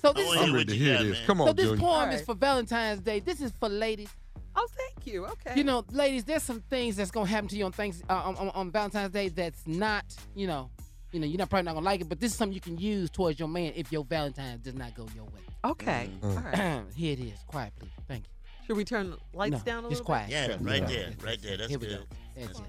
So 0.02 0.14
this, 0.14 0.28
wanna 0.28 0.42
I'm 0.42 0.54
ready 0.54 0.66
to 0.66 0.76
hear 0.76 1.04
this. 1.04 1.18
man. 1.18 1.28
Come 1.28 1.38
so 1.40 1.54
this 1.54 1.66
Junior. 1.66 1.80
poem 1.82 2.10
All 2.10 2.16
is 2.16 2.22
for 2.22 2.34
Valentine's 2.36 3.02
Day. 3.02 3.20
This 3.20 3.40
is 3.42 3.54
for 3.60 3.70
ladies. 3.70 4.10
Oh, 4.56 4.68
thank 4.76 5.08
you. 5.08 5.26
Okay. 5.26 5.54
You 5.56 5.64
know, 5.64 5.86
ladies, 5.92 6.26
there's 6.26 6.44
some 6.44 6.62
things 6.70 6.96
that's 6.96 7.12
gonna 7.12 7.28
happen 7.28 7.48
to 7.50 7.56
you 7.56 7.66
on 7.66 7.72
things 7.72 8.04
uh, 8.10 8.14
on, 8.14 8.36
on, 8.36 8.50
on 8.50 8.72
Valentine's 8.72 9.14
Day 9.14 9.30
that's 9.30 9.66
not, 9.66 10.04
you 10.36 10.48
know, 10.48 10.70
you 11.12 11.20
know, 11.20 11.28
you're 11.28 11.38
not 11.38 11.50
probably 11.50 11.66
not 11.66 11.76
gonna 11.76 11.86
like 11.86 12.02
it, 12.02 12.10
but 12.10 12.20
this 12.20 12.32
is 12.32 12.38
something 12.38 12.54
you 12.54 12.62
can 12.62 12.78
use 12.78 13.10
towards 13.10 13.40
your 13.40 13.48
man 13.48 13.74
if 13.76 13.92
your 13.92 14.04
Valentine's 14.04 14.62
does 14.62 14.76
not 14.76 14.96
go 14.96 15.08
your 15.16 15.26
way. 15.26 15.42
Okay. 15.64 16.10
All 16.24 16.30
right. 16.32 16.84
Here 16.96 17.14
it 17.14 17.20
is. 17.20 17.40
Quiet, 17.48 17.74
please. 17.80 17.92
Thank 18.08 18.24
you. 18.26 18.41
Should 18.68 18.78
we 18.78 18.86
turn 18.86 19.12
the 19.12 19.18
lights 19.34 19.52
no, 19.54 19.60
down 19.60 19.86
a 19.86 19.90
just 19.90 20.02
little 20.02 20.06
quiet. 20.06 20.30
Yeah, 20.30 20.48
Sure. 20.48 20.58
right 20.58 20.88
there, 20.88 21.10
right 21.24 21.42
there. 21.42 21.58
That's 21.58 21.70
Here 21.70 21.80
we 21.80 21.88
good. 21.88 21.98
go. 22.00 22.16
That's 22.36 22.48
That's 22.48 22.60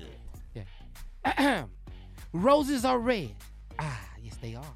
good. 0.54 0.66
Yeah. 1.24 1.64
Roses 2.32 2.84
are 2.84 2.98
red. 2.98 3.34
Ah, 3.78 4.00
yes, 4.20 4.36
they 4.40 4.54
are. 4.54 4.74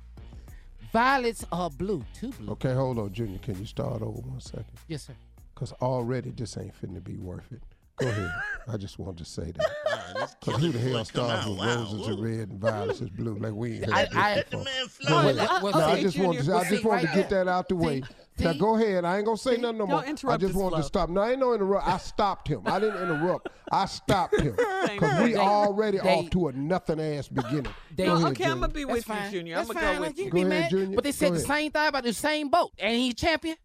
Violets 0.92 1.44
are 1.52 1.70
blue. 1.70 2.04
Too 2.14 2.30
blue. 2.32 2.52
Okay, 2.52 2.72
hold 2.74 2.98
on, 2.98 3.12
Junior. 3.12 3.38
Can 3.38 3.58
you 3.58 3.66
start 3.66 4.02
over 4.02 4.20
one 4.20 4.40
second? 4.40 4.66
Yes, 4.88 5.04
sir. 5.06 5.14
Because 5.54 5.72
already 5.72 6.30
this 6.30 6.56
ain't 6.58 6.74
finna 6.80 7.02
be 7.02 7.16
worth 7.16 7.50
it. 7.52 7.62
Go 7.98 8.08
ahead. 8.08 8.30
I 8.68 8.76
just 8.76 8.98
wanted 8.98 9.18
to 9.18 9.24
say 9.24 9.52
that. 9.52 9.66
Because 10.40 10.60
who 10.60 10.72
the 10.72 10.78
hell 10.78 10.92
boy 10.92 10.96
come 10.98 11.04
starts 11.04 11.46
with 11.46 11.58
Wow. 11.58 11.76
roses 11.76 12.08
are 12.08 12.16
red 12.22 12.48
and 12.50 12.60
violets 12.60 13.00
is 13.00 13.10
blue? 13.10 13.36
Like 13.38 13.52
we 13.52 13.74
ain't 13.76 13.84
heard 13.86 13.94
I- 13.94 14.04
this 14.06 14.14
I- 14.16 14.34
Let 14.36 14.50
the 14.50 14.56
before. 14.58 14.64
man 14.64 14.86
Go 15.08 15.14
Well, 15.36 15.62
well, 15.62 15.72
No, 15.72 15.86
I 15.86 16.00
just 16.02 16.18
wanted 16.18 16.44
to, 16.44 16.54
I 16.56 16.68
just 16.68 16.84
wanted 16.84 17.04
right 17.04 17.08
to 17.14 17.16
get 17.20 17.30
that 17.30 17.48
out 17.48 17.68
the 17.68 17.76
way. 17.76 18.02
See, 18.38 18.44
now 18.44 18.52
go 18.54 18.76
ahead. 18.76 19.04
I 19.04 19.16
ain't 19.16 19.24
gonna 19.26 19.36
say 19.38 19.56
See? 19.56 19.60
nothing 19.62 19.78
no 19.78 19.86
Don't 19.86 20.22
more. 20.24 20.32
I 20.32 20.36
just 20.36 20.52
his 20.52 20.54
wanted 20.54 20.76
to 20.76 20.82
stop. 20.84 21.10
No, 21.10 21.20
I 21.20 21.30
ain't 21.32 21.40
no 21.40 21.54
interrupt. 21.54 21.86
I 21.86 21.98
stopped 21.98 22.48
him. 22.48 22.62
I 22.66 22.80
didn't 22.80 23.02
interrupt. 23.02 23.48
I 23.70 23.86
stopped 23.86 24.40
him 24.40 24.52
because 24.88 25.22
we 25.22 25.32
thing. 25.32 25.36
already 25.38 25.98
They- 25.98 26.08
off 26.14 26.30
to 26.30 26.48
a 26.48 26.52
nothing 26.52 27.00
ass 27.00 27.28
beginning. 27.28 27.66
They- 27.94 28.06
No, 28.06 28.16
ahead, 28.16 28.26
okay, 28.32 28.44
I'm 28.44 28.60
gonna 28.60 28.68
be 28.72 28.84
That's 28.84 28.92
with 28.94 29.04
fine. 29.04 29.24
you, 29.32 29.38
Junior. 29.38 29.56
That's 29.56 29.70
I'm 29.70 29.74
gonna 29.76 29.94
go 29.96 30.00
with 30.02 30.18
you 30.18 30.24
you. 30.24 30.30
Go 30.30 30.42
ahead. 30.46 30.70
Junior. 30.70 30.94
But 30.96 31.04
they 31.04 31.12
said 31.12 31.32
the 31.34 31.40
same 31.40 31.70
thing 31.72 31.86
about 31.88 32.04
the 32.04 32.12
same 32.12 32.48
boat, 32.48 32.72
and 32.78 32.96
he 32.96 33.12
champion. 33.12 33.56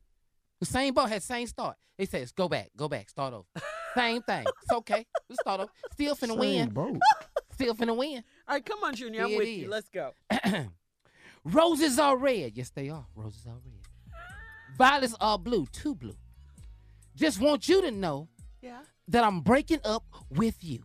The 0.62 0.66
same 0.66 0.94
boat 0.94 1.10
had 1.10 1.22
same 1.24 1.48
start. 1.48 1.76
They 1.98 2.06
says 2.06 2.32
"Go 2.32 2.48
back, 2.48 2.70
go 2.78 2.88
back, 2.88 3.10
start 3.10 3.34
over." 3.34 3.46
same 3.96 4.22
thing. 4.22 4.46
It's 4.48 4.72
okay. 4.74 5.06
We 5.30 5.36
start 5.42 5.60
over. 5.62 5.72
Still 5.92 6.16
finna 6.16 6.30
Same 6.30 6.40
win. 6.40 6.70
boat. 6.70 6.98
Still 7.54 7.76
finna 7.76 7.96
win. 7.98 8.24
All 8.48 8.56
right, 8.56 8.66
come 8.66 8.80
on, 8.84 8.96
Junior. 8.96 9.24
I'm 9.24 9.28
Here 9.30 9.36
it 9.36 9.40
with 9.40 9.48
you. 9.50 9.70
Let's 9.70 9.90
go. 9.90 10.14
Roses 11.44 12.00
are 12.00 12.18
red. 12.18 12.54
Yes, 12.56 12.70
they 12.70 12.90
are. 12.90 13.06
Roses 13.16 13.46
are 13.48 13.56
red. 13.66 14.16
Violets 14.78 15.16
are 15.20 15.38
blue. 15.38 15.66
Too 15.72 15.96
blue. 15.96 16.16
Just 17.16 17.40
want 17.42 17.68
you 17.68 17.82
to 17.82 17.92
know 17.92 18.30
Yeah. 18.62 18.80
that 19.10 19.24
I'm 19.24 19.42
breaking 19.42 19.80
up 19.84 20.04
with 20.30 20.64
you. 20.64 20.84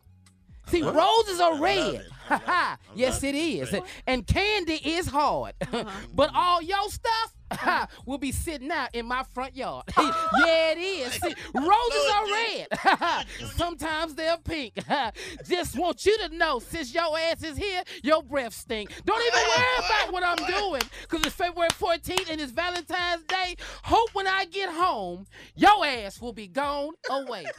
See, 0.68 0.82
love 0.82 0.96
roses 0.96 1.40
are 1.40 1.58
red. 1.60 1.94
it. 1.94 2.06
I 2.30 2.34
love 2.34 2.42
it. 2.42 2.48
I 2.48 2.76
yes, 2.94 3.22
love 3.22 3.24
it 3.24 3.34
it. 3.36 3.38
is. 3.38 3.72
Right. 3.72 3.82
And 4.06 4.26
candy 4.26 4.74
is 4.84 5.06
hard. 5.06 5.54
Uh-huh. 5.60 5.84
but 6.12 6.30
all 6.34 6.60
your 6.62 6.88
stuff, 6.90 7.35
will 8.06 8.18
be 8.18 8.32
sitting 8.32 8.70
out 8.70 8.94
in 8.94 9.06
my 9.06 9.22
front 9.34 9.56
yard. 9.56 9.84
yeah, 9.98 10.72
it 10.72 10.78
is. 10.78 11.12
See, 11.14 11.34
roses 11.54 12.12
are 12.14 12.24
red. 12.26 13.26
Sometimes 13.56 14.14
they're 14.14 14.36
pink. 14.38 14.74
Just 15.48 15.78
want 15.78 16.04
you 16.04 16.16
to 16.18 16.28
know, 16.36 16.58
since 16.58 16.92
your 16.94 17.16
ass 17.18 17.42
is 17.42 17.56
here, 17.56 17.82
your 18.02 18.22
breath 18.22 18.54
stink. 18.54 18.90
Don't 19.04 19.22
even 19.26 19.40
worry 19.48 19.78
about 19.78 20.12
what 20.12 20.22
I'm 20.22 20.46
doing, 20.46 20.82
because 21.02 21.24
it's 21.26 21.34
February 21.34 21.70
14th 21.70 22.30
and 22.30 22.40
it's 22.40 22.52
Valentine's 22.52 23.22
Day. 23.24 23.56
Hope 23.82 24.10
when 24.12 24.26
I 24.26 24.44
get 24.46 24.70
home, 24.70 25.26
your 25.54 25.84
ass 25.84 26.20
will 26.20 26.32
be 26.32 26.48
gone 26.48 26.94
away. 27.10 27.46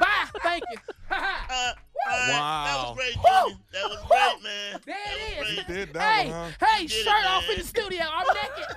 Bye. 0.00 0.06
Thank 0.42 0.64
you. 0.70 0.78
Uh, 1.10 1.14
uh, 1.16 1.72
wow. 2.06 2.64
That 2.64 2.76
was 2.76 2.96
great, 2.96 3.16
Woo! 3.16 3.50
Junior. 3.50 3.58
That 3.72 3.90
was 3.90 3.98
great, 4.08 4.42
man. 4.44 4.80
There 4.86 4.96
it 5.42 5.48
is. 5.48 5.56
You 5.58 5.74
did 5.74 5.94
that 5.94 6.24
Hey, 6.24 6.30
one, 6.30 6.54
hey, 6.60 6.82
You 6.82 6.88
did 6.88 7.04
shirt 7.04 7.20
it, 7.20 7.26
off 7.26 7.44
in 7.50 7.58
the 7.58 7.64
studio. 7.64 8.04
I'm 8.10 8.26
naked. 8.28 8.76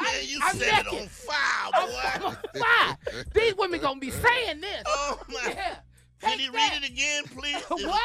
Man, 0.00 0.06
you 0.26 0.38
I'm 0.42 0.56
set 0.56 0.86
it 0.86 0.92
naked. 0.92 1.02
on 1.02 1.08
fire, 1.08 1.86
boy. 1.86 2.28
I'm 2.28 2.60
fire. 2.60 3.24
These 3.34 3.56
women 3.56 3.80
gonna 3.80 4.00
be 4.00 4.10
saying 4.10 4.60
this. 4.60 4.82
Oh 4.86 5.18
my! 5.28 5.40
Yeah. 5.54 5.76
Can 6.20 6.30
Take 6.36 6.40
you 6.46 6.52
that. 6.52 6.70
read 6.72 6.82
it 6.82 6.90
again, 6.90 7.24
please? 7.36 7.62
What? 7.86 8.02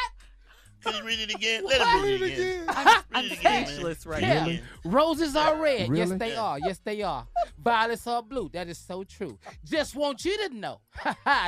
Can 0.84 0.94
you 0.98 1.04
read 1.04 1.20
it 1.20 1.34
again? 1.34 1.64
Let 1.66 1.82
him 1.82 2.04
read 2.04 2.22
it 2.22 2.34
again. 2.34 2.66
I'm 2.70 3.24
Read 3.24 3.32
it 3.32 3.40
again, 3.40 3.66
speechless 3.66 4.06
right 4.06 4.22
Yeah. 4.22 4.46
now. 4.46 4.58
Roses 4.84 5.36
are 5.36 5.58
red. 5.60 5.80
Yes, 5.82 5.90
Really? 5.90 6.18
they 6.18 6.36
are. 6.36 6.60
Yes, 6.60 6.80
they 6.84 7.02
are. 7.02 7.26
Violets 7.58 8.06
are 8.06 8.22
blue. 8.22 8.50
That 8.54 8.68
is 8.70 8.78
so 8.78 9.04
true. 9.04 9.40
Just 9.64 9.96
want 9.96 10.24
you 10.26 10.38
to 10.48 10.54
know. 10.54 10.82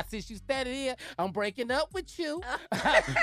Since 0.08 0.28
you 0.30 0.36
standing 0.38 0.74
here, 0.74 0.96
I'm 1.20 1.30
breaking 1.30 1.70
up 1.70 1.94
with 1.94 2.18
you. 2.18 2.42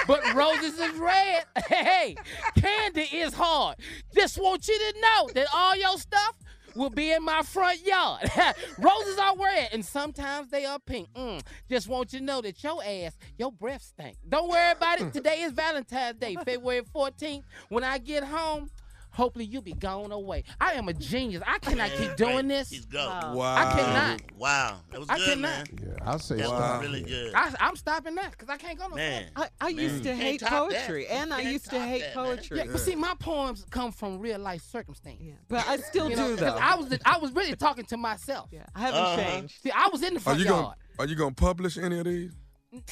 but 0.08 0.34
roses 0.34 0.80
is 0.80 0.94
red. 0.94 1.44
Hey, 1.68 2.16
candy 2.56 3.02
is 3.12 3.34
hard. 3.34 3.76
Just 4.16 4.38
want 4.42 4.70
you 4.70 4.78
to 4.80 4.94
know 5.02 5.30
that 5.34 5.48
all 5.54 5.76
your 5.76 5.98
stuff 5.98 6.38
will 6.76 6.90
be 6.90 7.12
in 7.12 7.24
my 7.24 7.42
front 7.42 7.86
yard. 7.86 8.30
Roses 8.78 9.18
are 9.18 9.36
red, 9.38 9.70
and 9.72 9.84
sometimes 9.84 10.50
they 10.50 10.66
are 10.66 10.80
pink. 10.80 11.08
Mm, 11.16 11.42
just 11.70 11.88
want 11.88 12.14
you 12.14 12.20
to 12.20 12.26
know 12.26 12.42
that 12.42 12.64
your 12.64 12.84
ass, 12.84 13.18
your 13.38 13.52
breath 13.52 13.82
stink. 13.82 14.18
Don't 14.28 14.50
worry 14.50 14.72
about 14.72 15.02
it. 15.02 15.14
Today 15.14 15.42
is 15.42 15.54
Valentine's 15.54 16.20
Day, 16.20 16.36
February 16.36 16.82
14th. 16.94 17.44
When 17.70 17.84
I 17.84 17.98
get 17.98 18.24
home, 18.24 18.70
hopefully 19.16 19.46
you'll 19.46 19.62
be 19.62 19.74
going 19.74 20.12
away. 20.12 20.44
I 20.60 20.74
am 20.74 20.88
a 20.90 20.94
genius. 20.94 21.42
I 21.48 21.58
cannot 21.60 21.90
keep 21.98 22.16
doing 22.16 22.48
great. 22.48 22.48
this. 22.50 22.70
He's 22.70 22.86
go. 22.86 23.08
Wow. 23.34 23.56
I 23.56 23.74
cannot. 23.74 24.22
Wow, 24.38 24.82
that 24.92 25.00
was 25.00 25.10
I 25.10 25.18
good, 25.18 25.26
cannot. 25.30 25.42
man. 25.42 25.66
Yeah, 25.82 25.94
I 26.14 26.18
say 26.18 26.36
That 26.38 26.48
stop. 26.48 26.82
was 26.82 26.88
really 26.90 27.02
good. 27.04 27.34
I, 27.34 27.54
I'm 27.60 27.76
stopping 27.76 28.16
that 28.16 28.32
because 28.32 28.50
I 28.50 28.58
can't 28.58 28.78
go 28.78 28.88
no 28.88 28.96
Man, 28.96 29.26
I, 29.36 29.48
I 29.62 29.70
used 29.70 30.04
to 30.04 30.10
Can't 30.10 30.22
hate 30.22 30.40
top 30.42 30.70
that. 30.70 30.86
poetry, 30.88 31.08
and 31.08 31.34
I 31.34 31.42
Can't 31.42 31.54
used 31.54 31.66
to 31.66 31.70
top 31.72 31.88
hate 31.88 32.02
that, 32.02 32.16
man. 32.16 32.26
poetry. 32.26 32.58
Yeah, 32.60 32.64
but 32.72 32.82
see, 32.82 32.96
my 32.96 33.14
poems 33.20 33.66
come 33.70 33.92
from 33.92 34.20
real 34.20 34.40
life 34.40 34.62
circumstance. 34.62 35.18
Yeah, 35.22 35.34
But 35.48 35.68
I 35.68 35.78
still 35.78 36.10
You 36.10 36.16
know, 36.18 36.36
do 36.36 36.38
'cause 36.38 36.54
though. 36.54 36.60
I 36.62 36.76
was 36.76 36.98
I 37.06 37.18
was 37.18 37.32
really 37.32 37.56
talking 37.56 37.86
to 37.86 37.98
myself. 37.98 38.50
yeah, 38.52 38.66
I 38.76 38.80
haven't 38.82 39.02
Uh-huh. 39.02 39.16
changed. 39.18 39.62
See, 39.62 39.72
I 39.72 39.88
was 39.92 40.04
in 40.04 40.14
the 40.14 40.20
Are 40.20 40.24
front 40.24 40.40
you 40.40 40.46
yard. 40.46 40.64
gonna 40.64 40.76
Are 41.00 41.06
you 41.08 41.16
gonna 41.16 41.34
publish 41.34 41.78
any 41.78 42.00
of 42.00 42.06
these? 42.06 42.34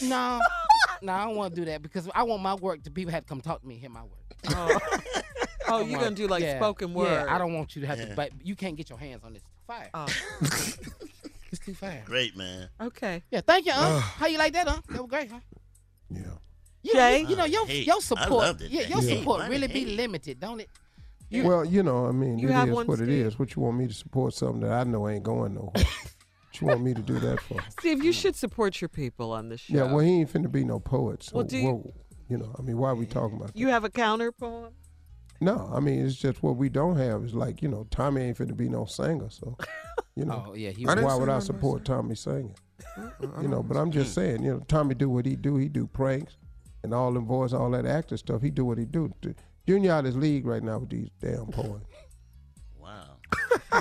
No, 0.02 0.40
no, 1.02 1.12
I 1.14 1.26
don't 1.26 1.36
want 1.36 1.54
to 1.56 1.62
do 1.62 1.66
that 1.66 1.82
because 1.82 2.10
I 2.16 2.24
want 2.24 2.42
my 2.42 2.54
work 2.56 2.84
to 2.84 2.92
people 2.92 3.12
have 3.12 3.24
to 3.24 3.28
come 3.30 3.42
talk 3.42 3.60
to 3.62 3.68
me 3.68 3.76
and 3.76 3.82
hear 3.82 3.90
my 3.90 4.04
work. 4.04 4.20
Oh, 4.50 4.80
oh 5.68 5.80
you're 5.80 5.92
want- 5.92 6.04
gonna 6.04 6.16
do 6.16 6.28
like 6.28 6.44
yeah, 6.44 6.58
spoken 6.58 6.94
word. 6.94 7.08
Yeah, 7.26 7.34
I 7.34 7.38
don't 7.38 7.54
want 7.54 7.76
you 7.76 7.82
to 7.82 7.88
have 7.88 8.00
Yeah. 8.00 8.06
to, 8.10 8.16
but 8.16 8.32
you 8.44 8.56
can't 8.56 8.76
get 8.76 8.90
your 8.90 9.00
hands 9.00 9.24
on 9.24 9.34
this. 9.34 9.44
Fire. 9.68 9.90
Oh, 9.94 10.08
It's 11.52 11.64
too 11.64 11.76
fire. 11.76 12.02
great, 12.06 12.36
man. 12.36 12.68
okay. 12.82 13.22
Yeah, 13.30 13.42
thank 13.46 13.66
you, 13.68 13.74
huh? 13.74 14.00
How 14.00 14.26
you 14.26 14.40
like 14.40 14.54
that, 14.54 14.68
huh? 14.68 14.82
That 14.90 15.02
was 15.02 15.10
great, 15.10 15.32
huh? 15.32 15.40
Yeah. 16.10 16.22
You, 16.82 16.94
Jay? 16.94 17.20
you, 17.22 17.28
you 17.30 17.36
know 17.36 17.46
your 17.46 17.66
your 17.70 18.02
support, 18.02 18.60
yeah, 18.62 18.88
your 18.88 19.02
Yeah. 19.02 19.18
support 19.20 19.48
really 19.50 19.68
be 19.68 19.86
limited, 19.86 20.40
don't 20.40 20.60
it? 20.62 20.70
You- 21.30 21.44
well, 21.48 21.64
you 21.64 21.82
know, 21.84 22.08
I 22.08 22.12
mean, 22.12 22.40
you 22.40 22.50
it 22.50 22.54
have 22.54 22.70
is 22.70 22.76
what 22.76 23.00
it 23.00 23.06
Steve? 23.06 23.10
is. 23.28 23.40
What 23.40 23.56
you 23.56 23.62
want 23.62 23.78
me 23.78 23.88
to 23.88 23.94
support 23.94 24.34
something 24.34 24.62
that 24.62 24.72
I 24.72 24.84
know 24.84 25.08
ain't 25.08 25.24
going 25.24 25.54
nowhere? 25.56 25.72
what 25.76 26.62
you 26.62 26.68
want 26.68 26.82
me 26.82 26.94
to 26.96 27.02
do 27.02 27.20
that 27.20 27.40
for? 27.40 27.60
Steve, 27.80 28.04
you 28.04 28.12
should 28.14 28.36
support 28.36 28.82
your 28.82 28.90
people 28.90 29.32
on 29.32 29.50
this 29.50 29.62
show. 29.62 29.76
Yeah, 29.76 29.84
well, 29.92 30.00
he 30.00 30.20
ain't 30.22 30.34
finna 30.34 30.52
be 30.52 30.64
no 30.64 30.80
poet. 30.80 31.24
So, 31.24 31.38
Well, 31.38 31.46
do 31.46 31.58
you- 31.58 31.64
whoa, 31.66 31.94
you 32.30 32.38
know, 32.40 32.54
I 32.58 32.62
mean, 32.64 32.78
why 32.78 32.90
are 32.90 32.96
we 32.96 33.06
talking 33.06 33.38
about 33.38 33.56
you 33.56 33.68
have 33.70 33.84
a 33.84 33.90
counter 33.90 34.32
poem. 34.32 34.74
No, 35.44 35.70
I 35.74 35.80
mean 35.80 36.06
it's 36.06 36.16
just 36.16 36.42
what 36.42 36.56
we 36.56 36.70
don't 36.70 36.96
have 36.98 37.24
is 37.24 37.34
like 37.34 37.62
you 37.62 37.68
know 37.70 37.86
Tommy 37.92 38.22
ain't 38.22 38.38
finna 38.38 38.56
be 38.56 38.70
no 38.70 38.86
singer, 38.86 39.30
so 39.30 39.58
you 40.16 40.26
know 40.26 40.46
Oh 40.50 40.54
yeah, 40.56 40.72
he 40.72 40.86
I 40.88 40.96
didn't 40.96 41.06
why 41.08 41.16
would 41.16 41.30
I 41.30 41.34
nothing 41.34 41.50
about 41.50 41.62
support 41.62 41.86
Tommy 41.86 42.16
singing? 42.16 42.56
You 43.42 43.48
know, 43.48 43.64
but 43.64 43.78
I'm 43.78 43.92
just 43.92 44.14
saying, 44.14 44.44
you 44.44 44.52
know, 44.54 44.60
Tommy 44.68 44.94
do 44.96 45.10
what 45.10 45.26
he 45.26 45.36
do. 45.36 45.56
He 45.58 45.70
do 45.70 45.88
pranks 45.88 46.38
and 46.84 46.94
all 46.94 47.12
them 47.14 47.26
boys, 47.26 47.54
all 47.54 47.70
that 47.72 47.86
actor 47.86 48.18
stuff. 48.18 48.42
He 48.42 48.50
do 48.50 48.66
what 48.66 48.78
he 48.78 48.86
do. 48.86 49.14
Junior 49.68 49.92
out 49.94 50.04
his 50.06 50.18
league 50.18 50.46
right 50.46 50.62
now 50.62 50.80
with 50.80 50.90
these 50.90 51.10
damn 51.22 51.48
poems. 51.48 51.86
Wow. 52.78 53.16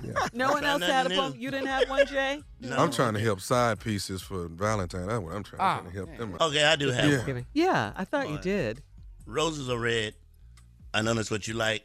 Yeah. 0.05 0.13
No 0.33 0.53
one 0.53 0.65
else 0.65 0.81
had 0.83 1.07
a 1.07 1.09
nothing 1.09 1.19
poem. 1.19 1.35
You 1.37 1.51
didn't 1.51 1.67
have 1.67 1.91
one, 1.91 2.07
Jay. 2.07 2.41
No. 2.61 2.77
I'm 2.77 2.93
trying 2.93 3.15
to 3.15 3.21
help 3.21 3.41
side 3.41 3.81
pieces 3.81 4.23
for 4.23 4.47
Valentine. 4.49 5.09
That's 5.09 5.21
what 5.21 5.35
I'm 5.35 5.43
trying, 5.43 5.61
Ah, 5.61 5.81
trying 5.81 5.91
to 5.91 5.97
help 5.97 6.09
man. 6.11 6.19
them. 6.19 6.37
Okay, 6.41 6.63
I 6.65 6.77
do 6.77 6.91
have 6.93 7.11
Yeah. 7.11 7.17
one. 7.17 7.27
Kidding. 7.27 7.47
Yeah, 7.53 7.93
I 7.97 8.05
thought 8.05 8.29
you 8.31 8.39
did. 8.39 8.81
Roses 9.27 9.69
are 9.69 9.79
red. 9.79 10.15
I 10.95 11.03
know 11.03 11.15
that's 11.15 11.31
what 11.31 11.49
you 11.49 11.55
like, 11.55 11.85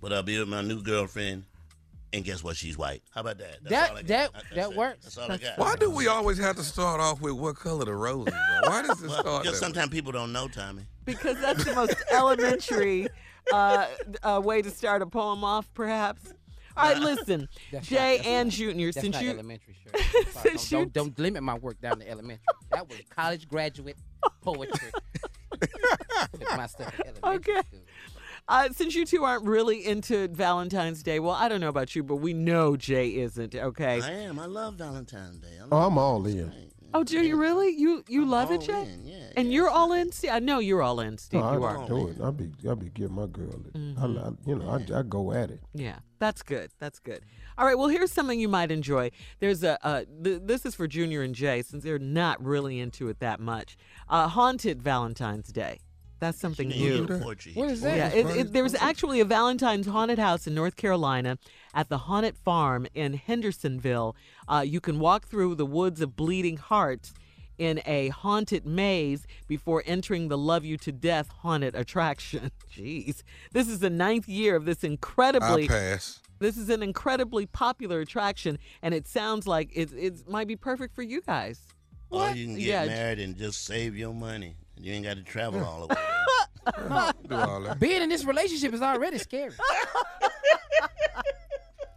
but 0.00 0.12
I'll 0.12 0.22
be 0.22 0.38
with 0.38 0.48
my 0.48 0.62
new 0.62 0.82
girlfriend, 0.82 1.44
and 2.12 2.24
guess 2.24 2.42
what? 2.42 2.56
She's 2.56 2.76
white. 2.76 3.02
How 3.14 3.20
about 3.22 3.38
that? 3.38 3.58
That's 3.62 3.70
That- 3.70 3.90
all 3.90 3.96
I 3.96 4.00
got. 4.02 4.08
that- 4.08 4.32
That's 4.32 4.54
that 4.54 4.70
it. 4.72 4.76
works. 4.76 5.04
That's 5.04 5.18
all 5.18 5.30
I 5.32 5.36
got. 5.38 5.58
Why 5.58 5.76
do 5.76 5.90
we 5.90 6.08
always 6.08 6.38
have 6.38 6.56
to 6.56 6.64
start 6.64 7.00
off 7.00 7.20
with 7.20 7.34
what 7.34 7.56
color 7.56 7.84
the 7.84 7.94
roses 7.94 8.34
are? 8.34 8.68
Why 8.70 8.82
does 8.82 9.02
it 9.02 9.08
Well, 9.08 9.20
start 9.20 9.42
because 9.42 9.60
that 9.60 9.66
way? 9.66 9.72
sometimes 9.72 9.90
people 9.90 10.12
don't 10.12 10.32
know, 10.32 10.48
Tommy. 10.48 10.82
Because 11.04 11.40
that's 11.40 11.64
the 11.64 11.74
most 11.74 11.94
elementary 12.10 13.08
uh, 13.52 13.86
uh, 14.22 14.40
way 14.42 14.62
to 14.62 14.70
start 14.70 15.02
a 15.02 15.06
poem 15.06 15.42
off, 15.44 15.68
perhaps. 15.74 16.32
All 16.76 16.84
right, 16.92 16.98
listen, 17.02 17.48
That's 17.72 17.86
Jay 17.86 17.96
not- 17.96 18.16
that's 18.18 18.26
and 18.28 18.46
not- 18.48 18.54
Junior, 18.54 18.86
That's 18.92 19.00
since 19.04 19.14
not 19.14 19.24
you 19.24 19.30
elementary, 19.30 19.76
sure. 19.82 20.22
Since 20.42 20.70
don't, 20.70 20.80
you- 20.80 20.86
don't, 20.86 20.92
don't 20.92 21.18
limit 21.18 21.42
my 21.42 21.54
work 21.58 21.80
down 21.80 21.98
to 22.00 22.08
elementary. 22.08 22.44
That 22.70 22.88
was 22.88 22.98
college 23.14 23.46
graduate 23.48 23.96
poetry. 24.40 24.90
Put 25.60 26.48
my 26.56 26.66
stuff 26.66 26.94
elementary 27.04 27.34
Okay. 27.54 27.60
school. 27.68 27.80
Uh, 28.48 28.68
since 28.72 28.94
you 28.94 29.04
two 29.06 29.24
aren't 29.24 29.44
really 29.44 29.86
into 29.86 30.28
Valentine's 30.28 31.02
Day, 31.02 31.18
well, 31.20 31.34
I 31.34 31.48
don't 31.48 31.60
know 31.60 31.68
about 31.68 31.94
you, 31.94 32.02
but 32.02 32.16
we 32.16 32.32
know 32.32 32.76
Jay 32.76 33.16
isn't. 33.16 33.54
Okay. 33.54 34.00
I 34.02 34.10
am. 34.10 34.38
I 34.38 34.46
love 34.46 34.74
Valentine's 34.74 35.38
Day. 35.38 35.58
I 35.60 35.64
Oh, 35.64 35.76
love 35.76 35.92
I'm 35.92 35.98
all 35.98 36.26
in. 36.26 36.48
Day. 36.50 36.68
Oh, 36.94 37.02
do 37.04 37.18
you 37.22 37.36
really? 37.40 37.70
You 37.70 38.04
you 38.06 38.22
I'm 38.24 38.28
love 38.30 38.50
it, 38.50 38.56
all 38.60 38.66
Jay? 38.66 38.82
in, 38.92 39.06
Yeah. 39.06 39.16
And 39.34 39.48
yeah. 39.48 39.54
you're 39.54 39.70
all 39.70 39.92
in. 39.94 40.12
Steve? 40.12 40.30
I 40.30 40.40
know 40.40 40.58
you're 40.58 40.82
all 40.82 41.00
in, 41.00 41.16
Steve. 41.16 41.40
No, 41.40 41.52
you 41.54 41.64
I, 41.64 41.68
are. 41.70 41.78
I 41.84 41.86
do 41.86 42.08
it. 42.08 42.20
I 42.20 42.30
be 42.30 42.50
I 42.68 42.74
be 42.74 42.90
giving 42.90 43.16
my 43.16 43.26
girl 43.26 43.48
it. 43.66 43.72
Mm-hmm. 43.72 44.18
I, 44.18 44.30
you 44.46 44.56
know, 44.56 44.68
I, 44.68 44.98
I 44.98 45.02
go 45.02 45.32
at 45.32 45.50
it. 45.50 45.60
Yeah, 45.72 46.00
that's 46.18 46.42
good. 46.42 46.70
That's 46.80 46.98
good. 46.98 47.24
All 47.56 47.64
right. 47.64 47.78
Well, 47.78 47.88
here's 47.88 48.12
something 48.12 48.38
you 48.38 48.48
might 48.48 48.70
enjoy. 48.70 49.10
There's 49.40 49.62
a. 49.64 49.82
Uh, 49.82 50.04
th- 50.22 50.42
this 50.44 50.66
is 50.66 50.74
for 50.74 50.86
Junior 50.86 51.22
and 51.22 51.34
Jay 51.34 51.62
since 51.62 51.82
they're 51.82 51.98
not 51.98 52.44
really 52.44 52.78
into 52.78 53.08
it 53.08 53.20
that 53.20 53.40
much. 53.40 53.78
Uh, 54.10 54.28
haunted 54.28 54.82
Valentine's 54.82 55.50
Day. 55.50 55.80
That's 56.22 56.38
something 56.38 56.70
You 56.70 56.76
new. 56.76 57.00
know, 57.06 57.14
your 57.14 57.18
poetry. 57.18 57.52
What 57.54 57.68
is 57.68 57.80
that? 57.80 57.96
Yeah, 57.96 58.20
it, 58.20 58.36
it, 58.36 58.52
there's 58.52 58.76
actually 58.76 59.18
a 59.18 59.24
Valentine's 59.24 59.88
haunted 59.88 60.20
house 60.20 60.46
in 60.46 60.54
North 60.54 60.76
Carolina 60.76 61.36
at 61.74 61.88
the 61.88 61.98
Haunted 61.98 62.36
Farm 62.36 62.86
in 62.94 63.14
Hendersonville. 63.14 64.14
Uh, 64.46 64.62
you 64.64 64.80
can 64.80 65.00
walk 65.00 65.26
through 65.26 65.56
the 65.56 65.66
woods 65.66 66.00
of 66.00 66.14
Bleeding 66.14 66.58
Hearts 66.58 67.12
in 67.58 67.82
a 67.86 68.10
haunted 68.10 68.64
maze 68.64 69.26
before 69.48 69.82
entering 69.84 70.28
the 70.28 70.38
Love 70.38 70.64
You 70.64 70.76
to 70.78 70.92
Death 70.92 71.28
haunted 71.40 71.74
attraction. 71.74 72.52
Jeez, 72.72 73.24
this 73.50 73.66
is 73.66 73.80
the 73.80 73.90
ninth 73.90 74.28
year 74.28 74.54
of 74.54 74.64
this 74.64 74.84
incredibly. 74.84 75.48
I 75.48 75.58
incredibly. 75.62 75.68
pass. 75.90 76.20
This 76.38 76.56
is 76.56 76.68
an 76.70 76.84
incredibly 76.84 77.46
popular 77.46 77.98
attraction, 77.98 78.58
and 78.80 78.94
it 78.94 79.08
sounds 79.08 79.48
like 79.48 79.70
it, 79.74 79.92
it 79.92 80.28
might 80.28 80.46
be 80.46 80.54
perfect 80.54 80.94
for 80.94 81.02
you 81.02 81.20
guys. 81.20 81.60
Or 82.10 82.30
you 82.30 82.46
can 82.46 82.54
get 82.54 82.62
Yeah. 82.64 82.84
married 82.86 83.18
and 83.18 83.36
just 83.36 83.64
save 83.64 83.96
your 83.96 84.14
money. 84.14 84.54
You 84.82 84.92
ain't 84.94 85.04
got 85.04 85.16
to 85.16 85.22
travel 85.22 85.64
all 85.64 85.86
the 85.86 85.94
way. 85.94 87.12
Do 87.28 87.34
all 87.34 87.60
that. 87.62 87.78
Being 87.78 88.02
in 88.02 88.08
this 88.08 88.24
relationship 88.24 88.74
is 88.74 88.82
already 88.82 89.18
scary. 89.18 89.52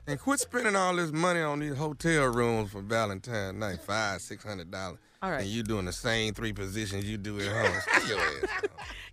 And 0.07 0.19
quit 0.19 0.39
spending 0.39 0.75
all 0.75 0.95
this 0.95 1.11
money 1.11 1.39
on 1.41 1.59
these 1.59 1.75
hotel 1.75 2.25
rooms 2.27 2.69
for 2.69 2.81
Valentine's 2.81 3.57
night, 3.57 3.81
five, 3.81 4.21
six 4.21 4.43
hundred 4.43 4.69
dollars. 4.69 4.99
All 5.23 5.31
right. 5.31 5.41
And 5.41 5.49
you 5.49 5.63
doing 5.63 5.85
the 5.85 5.93
same 5.93 6.35
three 6.35 6.53
positions 6.53 7.05
you 7.05 7.17
do 7.17 7.39
at 7.39 7.47
home. 7.47 7.81
Stay 8.03 8.09
your 8.09 8.19
ass 8.19 8.49
home. 8.51 8.69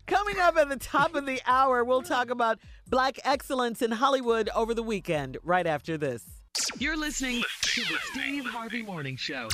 Coming 0.07 0.39
up 0.39 0.59
at 0.59 0.69
the 0.69 0.77
top 0.77 1.15
of 1.15 1.25
the 1.25 1.41
hour, 1.47 1.83
we'll 1.83 2.03
talk 2.03 2.29
about 2.29 2.59
black 2.91 3.19
excellence 3.25 3.81
in 3.81 3.91
Hollywood 3.91 4.51
over 4.55 4.75
the 4.75 4.83
weekend, 4.83 5.39
right 5.43 5.67
after 5.67 5.97
this. 5.97 6.25
You're 6.79 6.99
listening 6.99 7.43
to 7.63 7.81
the 7.81 7.97
Steve 8.13 8.45
Harvey 8.45 8.83
Morning 8.83 9.17
Show. 9.17 9.49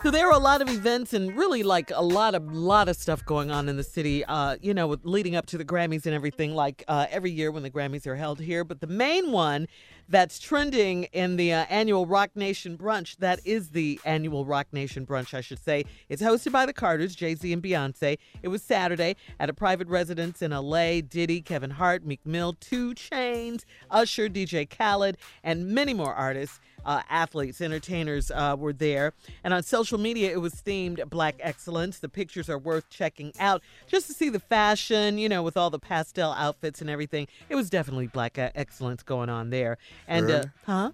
So 0.00 0.12
there 0.12 0.28
are 0.28 0.32
a 0.32 0.38
lot 0.38 0.62
of 0.62 0.68
events 0.68 1.12
and 1.12 1.36
really 1.36 1.64
like 1.64 1.90
a 1.92 2.00
lot 2.00 2.36
of 2.36 2.52
lot 2.52 2.88
of 2.88 2.94
stuff 2.94 3.24
going 3.24 3.50
on 3.50 3.68
in 3.68 3.76
the 3.76 3.82
city. 3.82 4.24
Uh, 4.24 4.56
you 4.62 4.72
know, 4.72 4.86
with 4.86 5.04
leading 5.04 5.34
up 5.34 5.46
to 5.46 5.58
the 5.58 5.64
Grammys 5.64 6.06
and 6.06 6.14
everything. 6.14 6.54
Like 6.54 6.84
uh, 6.86 7.06
every 7.10 7.32
year 7.32 7.50
when 7.50 7.64
the 7.64 7.70
Grammys 7.70 8.06
are 8.06 8.14
held 8.14 8.40
here, 8.40 8.62
but 8.62 8.80
the 8.80 8.86
main 8.86 9.32
one 9.32 9.66
that's 10.08 10.38
trending 10.38 11.04
in 11.12 11.34
the 11.34 11.52
uh, 11.52 11.66
annual 11.68 12.06
Roc 12.06 12.30
Nation 12.36 12.78
brunch. 12.78 13.16
That 13.16 13.40
is 13.44 13.70
the 13.70 13.98
annual 14.04 14.44
Roc 14.44 14.68
Nation 14.72 15.04
brunch, 15.04 15.34
I 15.34 15.40
should 15.40 15.58
say. 15.58 15.84
It's 16.08 16.22
hosted 16.22 16.52
by 16.52 16.64
the 16.64 16.72
Carters, 16.72 17.16
Jay 17.16 17.34
Z 17.34 17.52
and 17.52 17.60
Beyonce. 17.60 18.18
It 18.40 18.48
was 18.48 18.62
Saturday 18.62 19.16
at 19.40 19.50
a 19.50 19.52
private 19.52 19.88
residence 19.88 20.42
in 20.42 20.52
L.A. 20.52 21.00
Diddy, 21.00 21.42
Kevin 21.42 21.70
Hart, 21.70 22.06
Meek 22.06 22.24
Mill, 22.24 22.56
2 22.60 22.94
Chainz, 22.94 23.64
Usher, 23.90 24.28
DJ 24.28 24.70
Khaled, 24.70 25.16
and 25.42 25.66
many 25.66 25.92
more 25.92 26.14
artists 26.14 26.60
uh, 26.88 27.02
athletes, 27.10 27.60
entertainers 27.60 28.30
uh, 28.30 28.56
were 28.58 28.72
there. 28.72 29.12
And 29.44 29.52
on 29.52 29.62
social 29.62 29.98
media, 29.98 30.32
it 30.32 30.40
was 30.40 30.54
themed 30.54 31.08
Black 31.10 31.36
Excellence. 31.40 31.98
The 31.98 32.08
pictures 32.08 32.48
are 32.48 32.58
worth 32.58 32.88
checking 32.88 33.32
out 33.38 33.62
just 33.86 34.06
to 34.06 34.14
see 34.14 34.30
the 34.30 34.40
fashion, 34.40 35.18
you 35.18 35.28
know, 35.28 35.42
with 35.42 35.56
all 35.56 35.68
the 35.68 35.78
pastel 35.78 36.32
outfits 36.32 36.80
and 36.80 36.88
everything. 36.88 37.28
It 37.50 37.54
was 37.56 37.68
definitely 37.68 38.06
Black 38.06 38.38
uh, 38.38 38.50
Excellence 38.54 39.02
going 39.02 39.28
on 39.28 39.50
there. 39.50 39.76
And, 40.08 40.24
uh, 40.24 40.28
Really? 40.28 40.50
huh? 40.64 40.92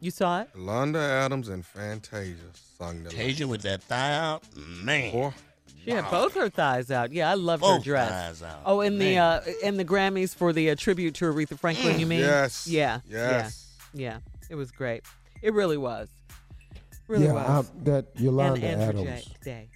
You 0.00 0.10
saw 0.10 0.42
it? 0.42 0.48
Londa 0.54 0.98
Adams 1.24 1.48
and 1.48 1.64
Fantasia 1.64 2.36
sung 2.76 3.02
the 3.04 3.10
Tasia 3.10 3.46
with 3.46 3.62
that 3.62 3.82
thigh 3.82 4.12
out, 4.12 4.42
man. 4.56 5.12
Boy, 5.12 5.32
She 5.84 5.90
had 5.90 6.10
both 6.10 6.34
her 6.34 6.50
thighs 6.50 6.90
out. 6.90 7.12
Yeah, 7.12 7.30
I 7.30 7.34
loved 7.34 7.64
her 7.64 7.78
dress. 7.78 8.10
thighs 8.10 8.42
out. 8.42 8.60
Oh, 8.66 8.80
in 8.82 8.98
the 8.98 9.16
uh, 9.16 9.40
in 9.62 9.78
the 9.78 9.84
Grammys 9.84 10.34
for 10.34 10.52
the 10.52 10.70
uh, 10.70 10.74
tribute 10.74 11.14
to 11.14 11.24
Aretha 11.26 11.58
Franklin, 11.58 11.98
you 11.98 12.06
mean? 12.06 12.20
Yes. 12.20 12.66
Yeah. 12.66 13.00
Yes. 13.08 13.66
Yeah. 13.94 14.00
Yeah. 14.02 14.18
It 14.50 14.54
was 14.54 14.70
great. 14.70 15.02
It 15.46 15.54
really 15.54 15.76
was. 15.76 16.08
Really 17.06 17.26
yeah, 17.26 17.34
was. 17.34 17.70
I, 17.70 17.84
that 17.84 18.06
Yolanda 18.16 18.66
and 18.66 18.82
Andrew 18.82 19.02
Adams. 19.06 19.24
J- 19.26 19.32
Day. 19.44 19.68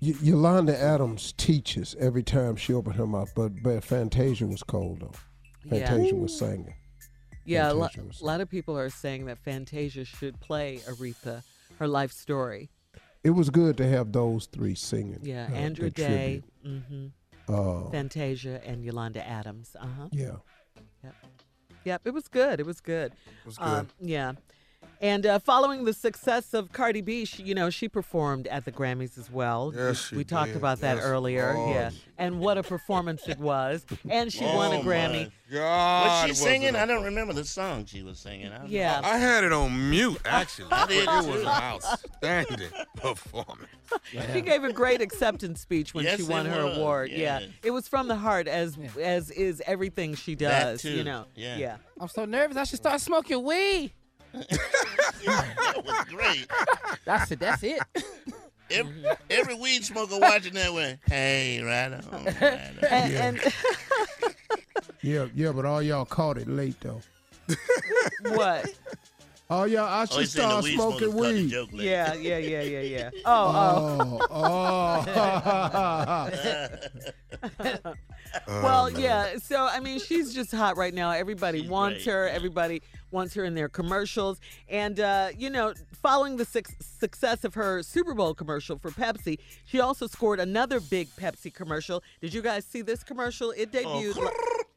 Y- 0.00 0.14
Yolanda 0.22 0.80
Adams 0.80 1.32
teaches 1.32 1.96
every 1.98 2.22
time 2.22 2.54
she 2.54 2.72
opened 2.72 2.94
her 2.94 3.08
mouth, 3.08 3.32
but 3.34 3.60
but 3.60 3.82
Fantasia 3.82 4.46
was 4.46 4.62
cold 4.62 5.00
though. 5.00 5.10
Yeah. 5.64 5.88
Fantasia 5.88 6.14
was 6.14 6.38
singing. 6.38 6.74
Yeah, 7.44 7.72
a 7.72 7.74
lo- 7.74 7.88
lot 8.20 8.40
of 8.40 8.48
people 8.48 8.78
are 8.78 8.88
saying 8.88 9.24
that 9.26 9.38
Fantasia 9.40 10.04
should 10.04 10.38
play 10.38 10.80
Aretha, 10.88 11.42
her 11.80 11.88
life 11.88 12.12
story. 12.12 12.70
It 13.24 13.30
was 13.30 13.50
good 13.50 13.76
to 13.78 13.88
have 13.88 14.12
those 14.12 14.46
three 14.46 14.76
singing. 14.76 15.18
Yeah, 15.22 15.48
uh, 15.50 15.56
Andra 15.56 15.86
the 15.86 15.90
Day, 15.90 16.42
tribute. 16.62 16.82
hmm 17.48 17.52
Uh, 17.52 17.90
Fantasia, 17.90 18.60
and 18.64 18.84
Yolanda 18.84 19.26
Adams. 19.26 19.74
Uh 19.74 19.86
huh. 19.98 20.08
yeah. 20.12 20.36
Yep. 21.84 22.02
It 22.04 22.14
was 22.14 22.28
good. 22.28 22.60
It 22.60 22.66
was 22.66 22.80
good. 22.80 23.12
It 23.12 23.46
was 23.46 23.56
Um, 23.58 23.86
good. 23.98 24.08
yeah. 24.08 24.32
And 25.02 25.24
uh, 25.24 25.38
following 25.38 25.84
the 25.84 25.94
success 25.94 26.52
of 26.52 26.72
Cardi 26.72 27.00
B, 27.00 27.24
she, 27.24 27.42
you 27.42 27.54
know, 27.54 27.70
she 27.70 27.88
performed 27.88 28.46
at 28.48 28.66
the 28.66 28.72
Grammys 28.72 29.16
as 29.16 29.30
well. 29.30 29.72
Yes, 29.74 29.88
we, 29.88 29.94
she 29.94 30.16
we 30.18 30.24
talked 30.24 30.54
about 30.54 30.80
that 30.80 30.96
Yes, 30.96 31.04
earlier. 31.06 31.54
Lord. 31.54 31.74
Yeah. 31.74 31.90
And 32.18 32.38
what 32.38 32.58
a 32.58 32.62
performance 32.62 33.26
it 33.26 33.38
was. 33.38 33.86
And 34.10 34.30
she 34.30 34.44
won 34.44 34.72
a 34.72 34.80
Oh, 34.80 34.82
Grammy. 34.82 35.24
my. 35.24 35.30
God, 35.50 36.06
Was 36.06 36.22
she 36.26 36.30
was 36.32 36.38
singing? 36.38 36.76
I 36.76 36.84
don't 36.84 37.02
remember 37.02 37.32
the 37.32 37.46
song 37.46 37.86
she 37.86 38.02
was 38.02 38.18
singing. 38.18 38.48
I 38.48 38.58
don't 38.58 38.64
know. 38.64 38.68
Yeah. 38.70 39.00
I 39.02 39.16
had 39.16 39.42
it 39.42 39.52
on 39.52 39.88
mute, 39.90 40.20
actually. 40.26 40.68
I 40.70 40.86
did 40.86 41.02
it 41.04 41.06
was 41.08 41.40
an 41.40 41.46
outstanding 41.46 42.68
performance. 42.96 43.68
She 44.32 44.40
gave 44.42 44.62
a 44.64 44.72
great 44.72 45.00
acceptance 45.00 45.60
speech 45.60 45.94
when 45.94 46.04
Yes, 46.04 46.18
she 46.18 46.22
won 46.24 46.46
her 46.46 46.64
was, 46.66 46.76
award. 46.76 47.10
Yeah. 47.10 47.40
yes. 47.40 47.48
It 47.64 47.70
was 47.72 47.88
from 47.88 48.06
the 48.06 48.14
heart 48.16 48.46
as 48.46 48.78
as 49.00 49.30
is 49.32 49.60
everything 49.66 50.14
she 50.14 50.36
That 50.36 50.62
does, 50.64 50.82
too, 50.82 50.90
you 50.92 51.02
know. 51.04 51.24
yeah. 51.34 51.56
Yeah. 51.56 51.76
I'm 51.98 52.06
so 52.08 52.24
nervous. 52.24 52.56
I 52.56 52.64
should 52.64 52.78
start 52.78 53.00
smoking 53.00 53.42
weed. 53.42 53.92
That 54.32 55.82
was 55.84 56.04
great. 56.08 56.46
That's 57.04 57.30
it. 57.30 57.40
That's 57.40 57.62
it. 57.62 57.80
Every, 58.70 58.94
every 59.28 59.54
weed 59.56 59.84
smoker 59.84 60.18
watching 60.18 60.54
that 60.54 60.72
went, 60.72 61.00
hey, 61.06 61.60
right 61.62 61.92
on. 61.92 62.24
Right 62.24 62.42
on. 62.42 62.78
And, 62.90 63.12
Yeah. 63.12 63.24
and 63.24 63.40
Yeah, 65.02 65.26
yeah, 65.34 65.52
but 65.52 65.64
all 65.64 65.82
y'all 65.82 66.04
caught 66.04 66.36
it 66.38 66.46
late 66.48 66.78
though. 66.80 67.00
what? 68.22 68.66
Oh, 69.52 69.56
all 69.56 69.66
y'all, 69.66 69.84
I 69.86 70.02
Oh, 70.02 70.04
should 70.04 70.20
he's 70.20 70.30
saying 70.32 70.48
the 70.48 70.52
start 70.52 70.64
weed 70.64 70.74
smoking 70.74 71.10
smokers 71.10 71.50
caught 71.50 71.70
the 71.70 71.76
weed. 71.76 71.82
Yeah, 71.82 72.14
yeah, 72.14 72.38
yeah, 72.38 72.62
yeah, 72.62 72.80
yeah. 72.80 73.10
Oh, 73.24 74.20
oh. 74.20 74.26
Oh, 74.30 75.04
oh. 75.44 76.68
Oh, 77.52 77.92
well, 78.62 78.90
yeah. 78.90 79.38
So 79.42 79.66
I 79.66 79.80
mean, 79.80 79.98
she's 79.98 80.32
just 80.32 80.52
hot 80.52 80.76
right 80.76 80.94
now. 80.94 81.10
Everybody 81.10 81.62
She's 81.62 81.70
wants 81.70 82.04
great, 82.04 82.12
her. 82.14 82.28
Everybody 82.28 82.82
wants 83.10 83.34
her 83.34 83.44
in 83.44 83.54
their 83.54 83.68
commercials. 83.68 84.40
And 84.68 85.00
uh, 85.00 85.28
you 85.36 85.50
know, 85.50 85.74
following 86.02 86.36
the 86.36 86.44
suc 86.44 86.66
success 86.80 87.44
of 87.44 87.54
her 87.54 87.82
Super 87.82 88.14
Bowl 88.14 88.34
commercial 88.34 88.78
for 88.78 88.90
Pepsi, 88.90 89.38
she 89.66 89.80
also 89.80 90.06
scored 90.06 90.40
another 90.40 90.80
big 90.80 91.08
Pepsi 91.16 91.52
commercial. 91.52 92.02
Did 92.20 92.34
you 92.34 92.42
guys 92.42 92.64
see 92.64 92.82
this 92.82 93.02
commercial? 93.04 93.50
It 93.52 93.72
debuted. 93.72 94.14
Oh, 94.16 94.30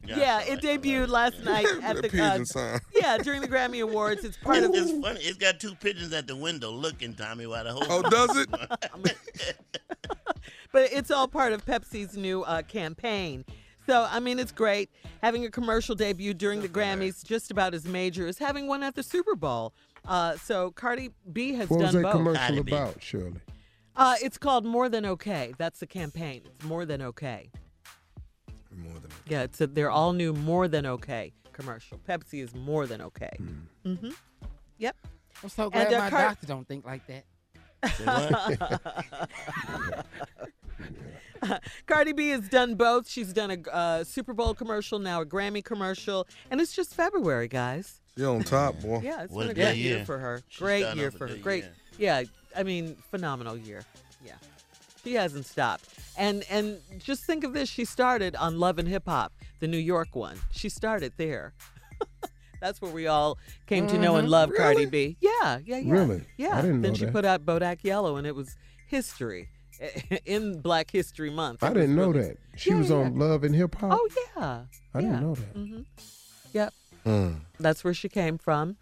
yeah, 0.06 0.18
Yeah, 0.18 0.42
it 0.42 0.64
it. 0.64 0.82
Debuted 0.84 1.04
it. 1.04 1.10
last 1.10 1.40
night 1.44 1.66
at 1.82 1.96
The 1.96 2.02
the 2.04 2.10
pigeon 2.10 2.46
sound. 2.46 2.82
yeah 2.94 3.18
during 3.18 3.40
the 3.42 3.48
Grammy 3.48 3.82
Awards. 3.82 4.24
It's 4.26 4.36
part 4.38 4.58
It's, 4.58 4.68
of 4.68 4.74
it's 4.76 4.92
funny. 5.02 5.20
It's 5.22 5.38
got 5.38 5.60
two 5.62 5.76
pigeons 5.76 6.12
at 6.14 6.28
the 6.28 6.36
window 6.36 6.72
looking, 6.72 7.14
Tommy, 7.14 7.48
while 7.48 7.64
the 7.64 7.72
whole. 7.74 7.84
Oh, 7.90 8.02
does 8.02 8.38
it? 8.38 8.50
but 10.72 10.92
it's 10.92 11.10
all 11.12 11.28
part 11.28 11.54
of 11.54 11.66
Pepsi's 11.66 12.18
new 12.18 12.44
uh, 12.44 12.62
campaign. 12.64 13.46
So, 13.86 14.08
I 14.10 14.20
mean, 14.20 14.40
it's 14.40 14.52
great. 14.52 14.90
Having 15.22 15.46
a 15.46 15.52
commercial 15.52 15.96
debut 15.96 16.34
during 16.34 16.62
the 16.62 16.70
Grammys, 16.70 17.24
just 17.24 17.52
about 17.52 17.74
as 17.74 17.86
major 17.86 18.28
as 18.28 18.38
having 18.38 18.68
one 18.68 18.84
at 18.84 18.96
the 18.96 19.04
Super 19.04 19.36
Bowl. 19.36 19.74
Uh, 20.08 20.36
so, 20.38 20.72
Cardi 20.72 21.12
B 21.32 21.54
has 21.54 21.70
what 21.70 21.82
done 21.82 21.94
that 21.96 22.02
both. 22.04 22.12
commercial 22.14 22.42
Cardi 22.46 22.62
B. 22.64 22.72
about, 22.72 23.02
Shirley? 23.02 23.40
Uh, 23.96 24.16
it's 24.22 24.38
called 24.38 24.66
More 24.66 24.90
Than 24.90 25.06
Okay. 25.06 25.54
That's 25.58 25.80
the 25.80 25.88
campaign. 25.88 26.42
It's 26.46 26.66
More 26.66 26.86
Than 26.86 27.02
Okay. 27.02 27.50
More 28.76 28.94
than 28.94 29.06
okay. 29.06 29.14
Yeah, 29.28 29.44
it's 29.44 29.62
a, 29.62 29.68
they're 29.68 29.92
all 29.92 30.14
new 30.14 30.34
More 30.34 30.68
Than 30.68 30.86
Okay 30.86 31.34
commercial. 31.54 32.00
Pepsi 32.00 32.44
is 32.44 32.56
More 32.56 32.88
Than 32.88 33.02
Okay. 33.02 33.32
Mm-hmm. 33.86 34.10
Yep. 34.80 34.96
I'm 35.44 35.50
so 35.50 35.70
glad 35.70 35.88
And, 35.88 35.96
uh, 35.96 36.00
my 36.00 36.10
Car- 36.10 36.22
doctor 36.22 36.48
don't 36.48 36.68
think 36.68 36.86
like 36.86 37.02
that. 37.08 37.26
Say 41.44 41.50
what? 41.50 41.64
Cardi 41.88 42.14
B 42.14 42.30
has 42.30 42.48
done 42.50 42.76
both. 42.76 43.10
She's 43.10 43.34
done 43.34 43.52
a 43.52 43.70
uh, 43.72 44.04
Super 44.04 44.34
Bowl 44.34 44.54
commercial, 44.54 45.00
now 45.00 45.22
a 45.22 45.26
Grammy 45.26 45.64
commercial, 45.64 46.28
and 46.52 46.60
it's 46.62 46.74
just 46.74 46.94
February, 46.96 47.48
guys. 47.48 48.00
She 48.18 48.24
on 48.26 48.44
top, 48.44 48.80
boy. 48.82 49.02
Yeah, 49.04 49.24
it's 49.24 49.32
What 49.34 49.48
been 49.48 49.50
a 49.50 49.52
a 49.52 49.66
great 49.72 49.78
year 49.78 49.96
year. 49.98 50.06
for 50.06 50.20
her. 50.20 50.42
She's 50.50 50.60
great 50.60 50.96
year 50.96 51.10
for 51.12 51.28
her. 51.28 51.36
Great. 51.38 51.64
year. 51.64 51.74
Yeah, 51.98 52.24
I 52.56 52.64
mean, 52.64 52.96
phenomenal 53.10 53.58
year. 53.58 53.84
Yeah. 54.24 54.34
She 55.04 55.16
hasn't 55.16 55.46
stopped. 55.46 55.86
And 56.18 56.44
and 56.50 56.78
just 57.00 57.24
think 57.26 57.44
of 57.44 57.54
this, 57.54 57.68
she 57.70 57.86
started 57.86 58.36
on 58.36 58.60
Love 58.60 58.78
and 58.78 58.88
Hip 58.88 59.04
Hop, 59.08 59.34
the 59.60 59.68
New 59.68 59.78
York 59.80 60.16
one. 60.16 60.38
She 60.52 60.70
started 60.70 61.14
there. 61.18 61.54
That's 62.62 62.82
where 62.82 62.92
we 62.92 63.08
all 63.08 63.38
came 63.66 63.88
to 63.88 63.98
know 63.98 64.16
and 64.16 64.28
Mhm. 64.28 64.32
love 64.32 64.52
Cardi 64.56 64.86
B. 64.86 65.18
Yeah, 65.20 65.60
yeah, 65.66 65.78
yeah. 65.80 65.92
Really? 65.92 66.24
Yeah. 66.38 66.58
I 66.58 66.62
didn't 66.62 66.82
then 66.84 66.92
know 66.94 66.98
she 66.98 67.06
that. 67.06 67.12
put 67.14 67.26
out 67.26 67.46
Bodak 67.46 67.84
Yellow 67.84 68.16
and 68.16 68.26
it 68.26 68.36
was 68.36 68.56
history 68.88 69.50
in 70.26 70.62
Black 70.62 70.92
History 70.92 71.30
Month. 71.30 71.64
I 71.64 71.70
It 71.70 71.74
didn't 71.76 71.96
know 71.96 72.10
really- 72.12 72.28
that. 72.30 72.38
She 72.56 72.70
Yeah, 72.72 72.78
was 72.78 72.90
yeah. 72.90 72.96
on 72.98 73.18
Love 73.20 73.44
and 73.44 73.56
Hip 73.56 73.76
Hop. 73.76 73.92
Oh 74.00 74.10
yeah. 74.38 74.64
I 74.94 75.02
didn't 75.02 75.22
know 75.22 75.36
that. 75.36 75.46
hmm 75.56 75.82
Yep. 76.54 76.74
Mm. 77.06 77.40
That's 77.60 77.84
where 77.84 77.94
she 77.94 78.10
came 78.10 78.38
from. 78.38 78.78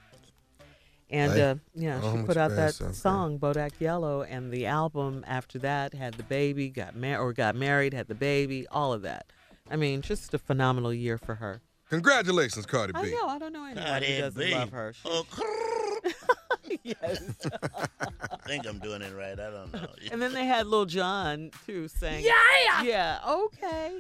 And 1.10 1.34
Hey, 1.34 1.42
uh, 1.42 1.56
yeah, 1.76 2.00
oh, 2.02 2.16
she 2.18 2.24
put 2.24 2.38
out 2.38 2.52
that 2.56 2.74
stuff, 2.76 2.96
song 2.96 3.38
"Bodak 3.38 3.72
Yellow," 3.80 4.22
and 4.22 4.50
the 4.52 4.66
album 4.66 5.26
after 5.28 5.60
that 5.60 5.94
had 5.94 6.14
the 6.14 6.24
baby, 6.24 6.70
got 6.70 6.96
married 6.96 7.20
or 7.22 7.34
got 7.34 7.54
married, 7.56 7.94
had 7.94 8.08
the 8.08 8.16
baby, 8.16 8.66
all 8.72 8.94
of 8.94 9.02
that. 9.02 9.26
I 9.70 9.76
mean, 9.76 10.02
just 10.02 10.34
a 10.34 10.38
phenomenal 10.38 10.94
year 10.94 11.18
for 11.18 11.36
her. 11.36 11.62
Congratulations, 11.90 12.66
Cardi 12.66 12.94
I 12.96 13.02
B. 13.04 13.12
know. 13.12 13.28
I 13.28 13.38
don't 13.40 13.52
know 13.52 13.66
anyone 13.66 13.86
Cardi 13.86 14.16
who 14.16 14.22
doesn't 14.22 14.40
B. 14.42 14.54
love 14.54 14.70
her. 14.72 14.94
She- 14.94 15.02
Oh, 15.06 15.26
yes. 16.84 17.22
I 18.32 18.38
think 18.48 18.66
I'm 18.68 18.80
doing 18.80 19.02
it 19.02 19.14
right. 19.16 19.40
I 19.40 19.50
don't 19.52 19.74
know. 19.74 19.88
and 20.12 20.22
then 20.22 20.34
they 20.34 20.46
had 20.46 20.68
Lil 20.68 20.86
Jon 20.86 21.52
too 21.66 21.88
saying, 21.88 22.24
Yeah. 22.26 22.82
"Yeah, 22.84 23.20
okay." 23.28 24.00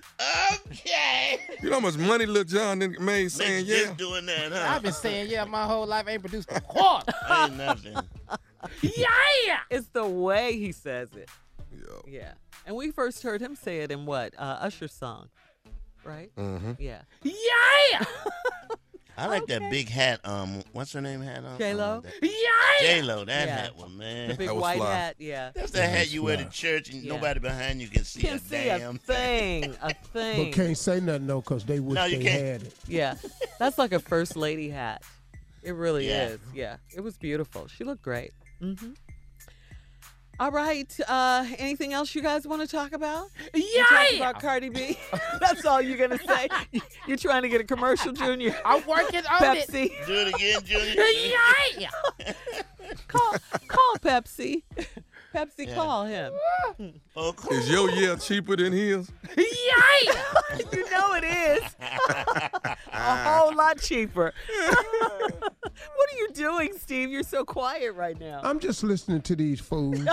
Okay. 0.69 1.39
You 1.61 1.69
know 1.69 1.75
how 1.75 1.81
much 1.81 1.97
money 1.97 2.25
Lil 2.25 2.43
Jon 2.43 2.95
made 2.99 3.31
saying 3.31 3.65
Just 3.65 3.85
yeah? 3.87 3.93
doing 3.93 4.25
that, 4.25 4.51
huh? 4.51 4.67
I've 4.75 4.81
been 4.83 4.93
saying 4.93 5.29
yeah 5.29 5.45
my 5.45 5.65
whole 5.65 5.85
life. 5.85 6.07
Ain't 6.07 6.21
produced 6.21 6.49
a 6.51 6.61
quarter. 6.61 7.13
Ain't 7.31 7.57
nothing. 7.57 7.97
yeah. 8.81 9.59
It's 9.69 9.87
the 9.87 10.05
way 10.07 10.57
he 10.57 10.71
says 10.71 11.09
it. 11.15 11.29
Yo. 11.71 12.03
Yeah. 12.07 12.33
And 12.65 12.75
we 12.75 12.91
first 12.91 13.23
heard 13.23 13.41
him 13.41 13.55
say 13.55 13.79
it 13.79 13.91
in 13.91 14.05
what? 14.05 14.33
Uh, 14.37 14.57
Usher's 14.61 14.93
song, 14.93 15.29
right? 16.03 16.29
Mm-hmm. 16.35 16.73
Yeah. 16.79 17.01
Yeah. 17.23 18.03
I 19.17 19.27
like 19.27 19.43
Okay. 19.43 19.59
that 19.59 19.69
big 19.69 19.89
hat. 19.89 20.19
Um, 20.23 20.63
what's 20.71 20.93
her 20.93 21.01
name 21.01 21.21
hat 21.21 21.43
on? 21.43 21.57
J-Lo? 21.57 22.01
Yeah. 22.21 22.29
J 22.79 23.01
Lo. 23.01 23.25
That 23.25 23.47
Yeah. 23.47 23.55
hat 23.57 23.75
one, 23.75 23.97
man. 23.97 24.29
The 24.29 24.35
big 24.35 24.47
That 24.47 24.55
white 24.55 24.77
fly. 24.77 24.95
hat. 24.95 25.15
Yeah. 25.19 25.51
That's 25.53 25.71
the 25.71 25.85
hat 25.87 26.11
you 26.11 26.23
wear 26.23 26.37
to 26.37 26.45
church 26.45 26.89
and 26.89 27.03
Yeah. 27.03 27.13
nobody 27.13 27.39
behind 27.39 27.81
you 27.81 27.87
can 27.89 28.03
see 28.05 28.21
Can't 28.21 28.41
a 28.41 28.45
see 28.45 28.55
damn 28.65 28.95
a 28.95 28.99
thing. 28.99 29.75
A 29.81 29.93
thing. 30.13 30.45
But 30.45 30.55
can't 30.55 30.77
say 30.77 30.99
nothing 30.99 31.27
though, 31.27 31.41
cause 31.41 31.65
they 31.65 31.79
wish 31.79 31.95
No, 31.95 32.05
you 32.05 32.17
they 32.17 32.23
can't. 32.23 32.41
had 32.43 32.61
it. 32.63 32.73
Yeah. 32.87 33.15
That's 33.59 33.77
like 33.77 33.91
a 33.91 33.99
first 33.99 34.35
lady 34.35 34.69
hat. 34.69 35.03
It 35.61 35.73
really 35.73 36.07
Yeah. 36.07 36.29
is. 36.29 36.39
Yeah. 36.55 36.77
It 36.95 37.01
was 37.01 37.17
beautiful. 37.17 37.67
She 37.67 37.83
looked 37.83 38.01
great. 38.01 38.31
hmm 38.59 38.73
All 40.41 40.49
right. 40.49 40.91
Uh, 41.07 41.45
anything 41.59 41.93
else 41.93 42.15
you 42.15 42.23
guys 42.23 42.47
want 42.47 42.63
to 42.63 42.67
talk 42.67 42.93
about? 42.93 43.27
You 43.53 43.63
Yeah. 43.75 43.83
talked 43.85 44.13
about 44.15 44.41
Cardi 44.41 44.69
B. 44.69 44.97
That's 45.39 45.63
all 45.65 45.79
you're 45.79 45.99
gonna 45.99 46.17
say. 46.17 46.49
You're 47.07 47.17
trying 47.17 47.43
to 47.43 47.47
get 47.49 47.61
a 47.61 47.63
commercial, 47.63 48.11
Junior. 48.11 48.59
I'm 48.65 48.83
working 48.87 49.21
on 49.29 49.55
it. 49.57 49.69
Pepsi. 49.69 49.91
Do 50.07 50.13
it 50.15 50.27
again, 50.33 50.61
Junior. 50.63 51.03
Yeah. 51.77 51.91
Call, 53.07 53.35
call 53.67 53.95
Pepsi. 53.99 54.63
Pepsi, 55.31 55.67
Yeah. 55.67 55.75
call 55.75 56.05
him. 56.05 56.33
Oh, 57.15 57.33
cool. 57.33 57.55
Is 57.55 57.69
your 57.69 57.91
yeah 57.91 58.15
cheaper 58.15 58.55
than 58.55 58.73
his? 58.73 59.11
Yeah. 59.37 59.43
you 60.73 60.89
know 60.89 61.13
it 61.13 61.23
is. 61.23 61.75
a 62.91 63.15
whole 63.29 63.55
lot 63.55 63.79
cheaper. 63.79 64.33
What 65.95 66.13
are 66.13 66.17
you 66.17 66.29
doing, 66.33 66.73
Steve? 66.77 67.09
You're 67.11 67.23
so 67.23 67.43
quiet 67.45 67.93
right 67.95 68.19
now. 68.19 68.41
I'm 68.43 68.59
just 68.59 68.83
listening 68.83 69.21
to 69.23 69.35
these 69.35 69.59
fools 69.59 69.99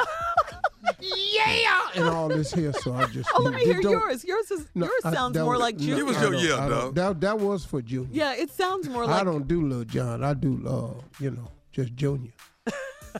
Yeah. 1.00 1.88
and 1.94 2.04
all 2.08 2.28
this 2.28 2.52
here, 2.52 2.72
so 2.72 2.94
I 2.94 3.06
just. 3.06 3.28
Oh, 3.34 3.42
let 3.42 3.54
me 3.54 3.64
hear 3.64 3.80
yours. 3.80 4.24
Yours 4.24 4.50
is 4.50 4.66
No, 4.74 4.86
yours 4.86 5.00
I- 5.04 5.12
sounds 5.12 5.34
that 5.34 5.44
more 5.44 5.52
was- 5.54 5.60
like 5.60 5.76
Junior. 5.76 5.96
Give 6.04 6.08
us 6.08 6.16
I 6.16 6.22
your 6.22 6.34
yeah, 6.34 6.64
I 6.64 6.68
dog. 6.68 6.94
That 6.94 7.20
that 7.20 7.38
was 7.38 7.64
for 7.64 7.82
Junior. 7.82 8.08
Yeah, 8.12 8.34
it 8.34 8.50
sounds 8.50 8.88
more 8.88 9.04
like. 9.06 9.20
I 9.20 9.24
don't 9.24 9.46
do 9.46 9.66
Lil 9.66 9.84
Jon. 9.84 10.24
I 10.24 10.34
do, 10.34 10.62
uh, 10.66 11.02
you 11.20 11.30
know, 11.32 11.50
just 11.72 11.94
Junior. 11.94 12.32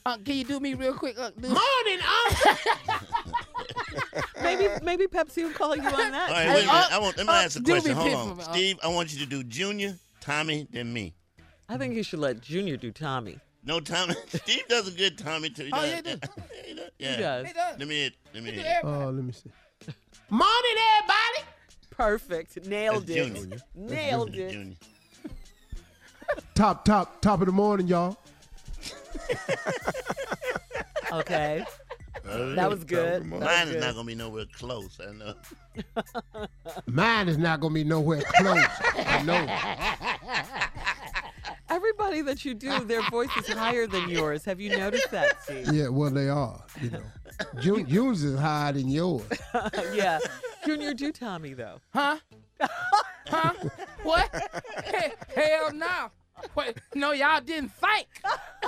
Uh, 0.05 0.19
can 0.19 0.36
you 0.36 0.44
do 0.44 0.60
me 0.60 0.74
real 0.74 0.93
quick? 0.93 1.19
Uh, 1.19 1.31
do- 1.40 1.48
Morning, 1.48 1.98
maybe 4.43 4.69
maybe 4.85 5.06
Pepsi 5.06 5.43
will 5.43 5.52
call 5.52 5.74
you 5.74 5.82
on 5.82 6.12
that. 6.12 6.28
All 6.28 6.35
right, 6.36 6.48
wait 6.48 6.65
a 6.65 6.66
minute. 6.66 6.70
uh, 6.70 6.89
I 6.93 6.98
want, 6.98 7.16
let 7.16 7.27
me 7.27 7.32
uh, 7.32 7.36
ask 7.36 7.59
a 7.59 7.62
question. 7.62 7.97
Hold 7.97 8.15
on. 8.15 8.28
for 8.28 8.35
me, 8.36 8.43
uh. 8.43 8.52
Steve, 8.52 8.78
I 8.85 8.89
want 8.89 9.12
you 9.12 9.19
to 9.20 9.27
do 9.27 9.43
Junior, 9.43 9.98
Tommy, 10.20 10.69
then 10.70 10.93
me. 10.93 11.15
I 11.69 11.77
think 11.77 11.95
you 11.95 12.03
should 12.03 12.19
let 12.20 12.40
Junior 12.40 12.77
do 12.77 12.90
Tommy. 12.90 13.39
No, 13.65 13.81
Tommy. 13.81 14.15
Steve 14.28 14.66
does 14.69 14.89
a 14.89 14.90
good 14.90 15.19
Tommy, 15.19 15.51
too. 15.51 15.65
He 15.65 15.70
Oh, 15.73 15.82
does. 15.82 15.90
yeah, 15.99 16.01
he 16.01 16.03
does. 16.03 16.20
He 16.66 16.74
does. 16.74 16.90
He 16.99 17.07
does. 17.23 17.47
He 17.47 17.53
does. 17.53 17.78
Let 17.78 17.89
me 17.89 17.95
hit. 18.03 18.15
Let 18.35 18.43
me 18.43 18.51
He 18.53 18.57
hit. 18.57 18.66
everybody. 18.66 19.05
Uh, 19.05 19.11
let 19.11 19.24
me 19.24 19.32
see. 19.32 19.51
morning, 20.31 20.77
everybody. 20.99 21.49
Perfect. 21.90 22.66
Nailed 22.66 23.07
That's 23.07 23.19
it. 23.28 23.35
Junior. 23.35 23.59
Nailed 23.74 24.35
it. 24.35 24.53
Junior. 24.53 24.77
Top, 26.55 26.85
top, 26.85 27.20
top 27.20 27.40
of 27.40 27.47
the 27.47 27.53
morning, 27.53 27.86
y'all. 27.89 28.16
Okay. 31.12 31.65
Uh, 32.28 32.55
That 32.55 32.69
was 32.70 32.85
good. 32.85 33.24
Mine 33.24 33.40
That 33.40 33.66
was 33.66 33.74
is 33.77 33.82
not 33.85 33.95
gonna 33.95 34.07
be 34.07 34.15
nowhere 34.15 34.45
close. 34.53 34.99
I 35.01 35.12
know. 35.12 35.35
Mine 36.86 37.28
is 37.28 37.39
not 37.39 37.61
gonna 37.61 37.74
be 37.74 37.85
nowhere 37.85 38.20
close. 38.23 38.65
I 38.95 39.23
know. 39.23 39.47
Everybody 41.70 42.23
that 42.23 42.45
you 42.45 42.55
do, 42.55 42.81
their 42.85 43.03
voice 43.11 43.28
is 43.36 43.49
higher 43.49 43.86
than 43.86 44.09
yours. 44.09 44.45
Have 44.45 44.61
you 44.61 44.77
noticed 44.77 45.11
that, 45.11 45.43
Steve? 45.43 45.69
Yeah, 45.73 45.89
well, 45.89 46.11
they 46.11 46.28
are. 46.28 46.65
You 46.81 46.90
know, 46.90 47.03
Jun- 47.61 47.86
June's 47.86 48.24
is 48.24 48.39
higher 48.39 48.73
than 48.73 48.89
yours. 48.89 49.23
yeah. 49.95 50.19
Junior, 50.65 50.95
do 50.95 51.12
Tommy 51.12 51.55
though. 51.55 51.78
Huh? 51.93 52.19
huh? 53.28 53.53
What? 54.03 54.62
He- 54.86 55.40
Hell 55.40 55.73
no. 55.73 56.11
Wait, 56.55 56.78
no, 56.94 57.12
y'all 57.12 57.40
didn't 57.40 57.73
think 57.73 58.06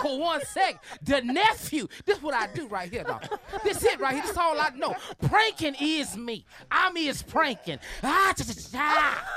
for 0.01 0.18
one 0.18 0.44
sec. 0.44 0.82
The 1.02 1.20
nephew. 1.22 1.88
This 2.05 2.22
what 2.22 2.34
I 2.34 2.48
do 2.52 2.66
right 2.68 2.90
here, 2.90 3.05
dog. 3.05 3.26
This 3.64 3.82
it 3.84 4.01
right 4.01 4.14
here. 4.14 4.22
This 4.22 4.32
is 4.32 4.36
all 4.36 4.59
I 4.60 4.70
know. 4.70 4.94
Pranking 5.22 5.76
is 5.80 6.16
me. 6.16 6.44
I'm 6.70 6.97
is 6.97 7.22
pranking. 7.22 7.78
Ah. 8.02 8.34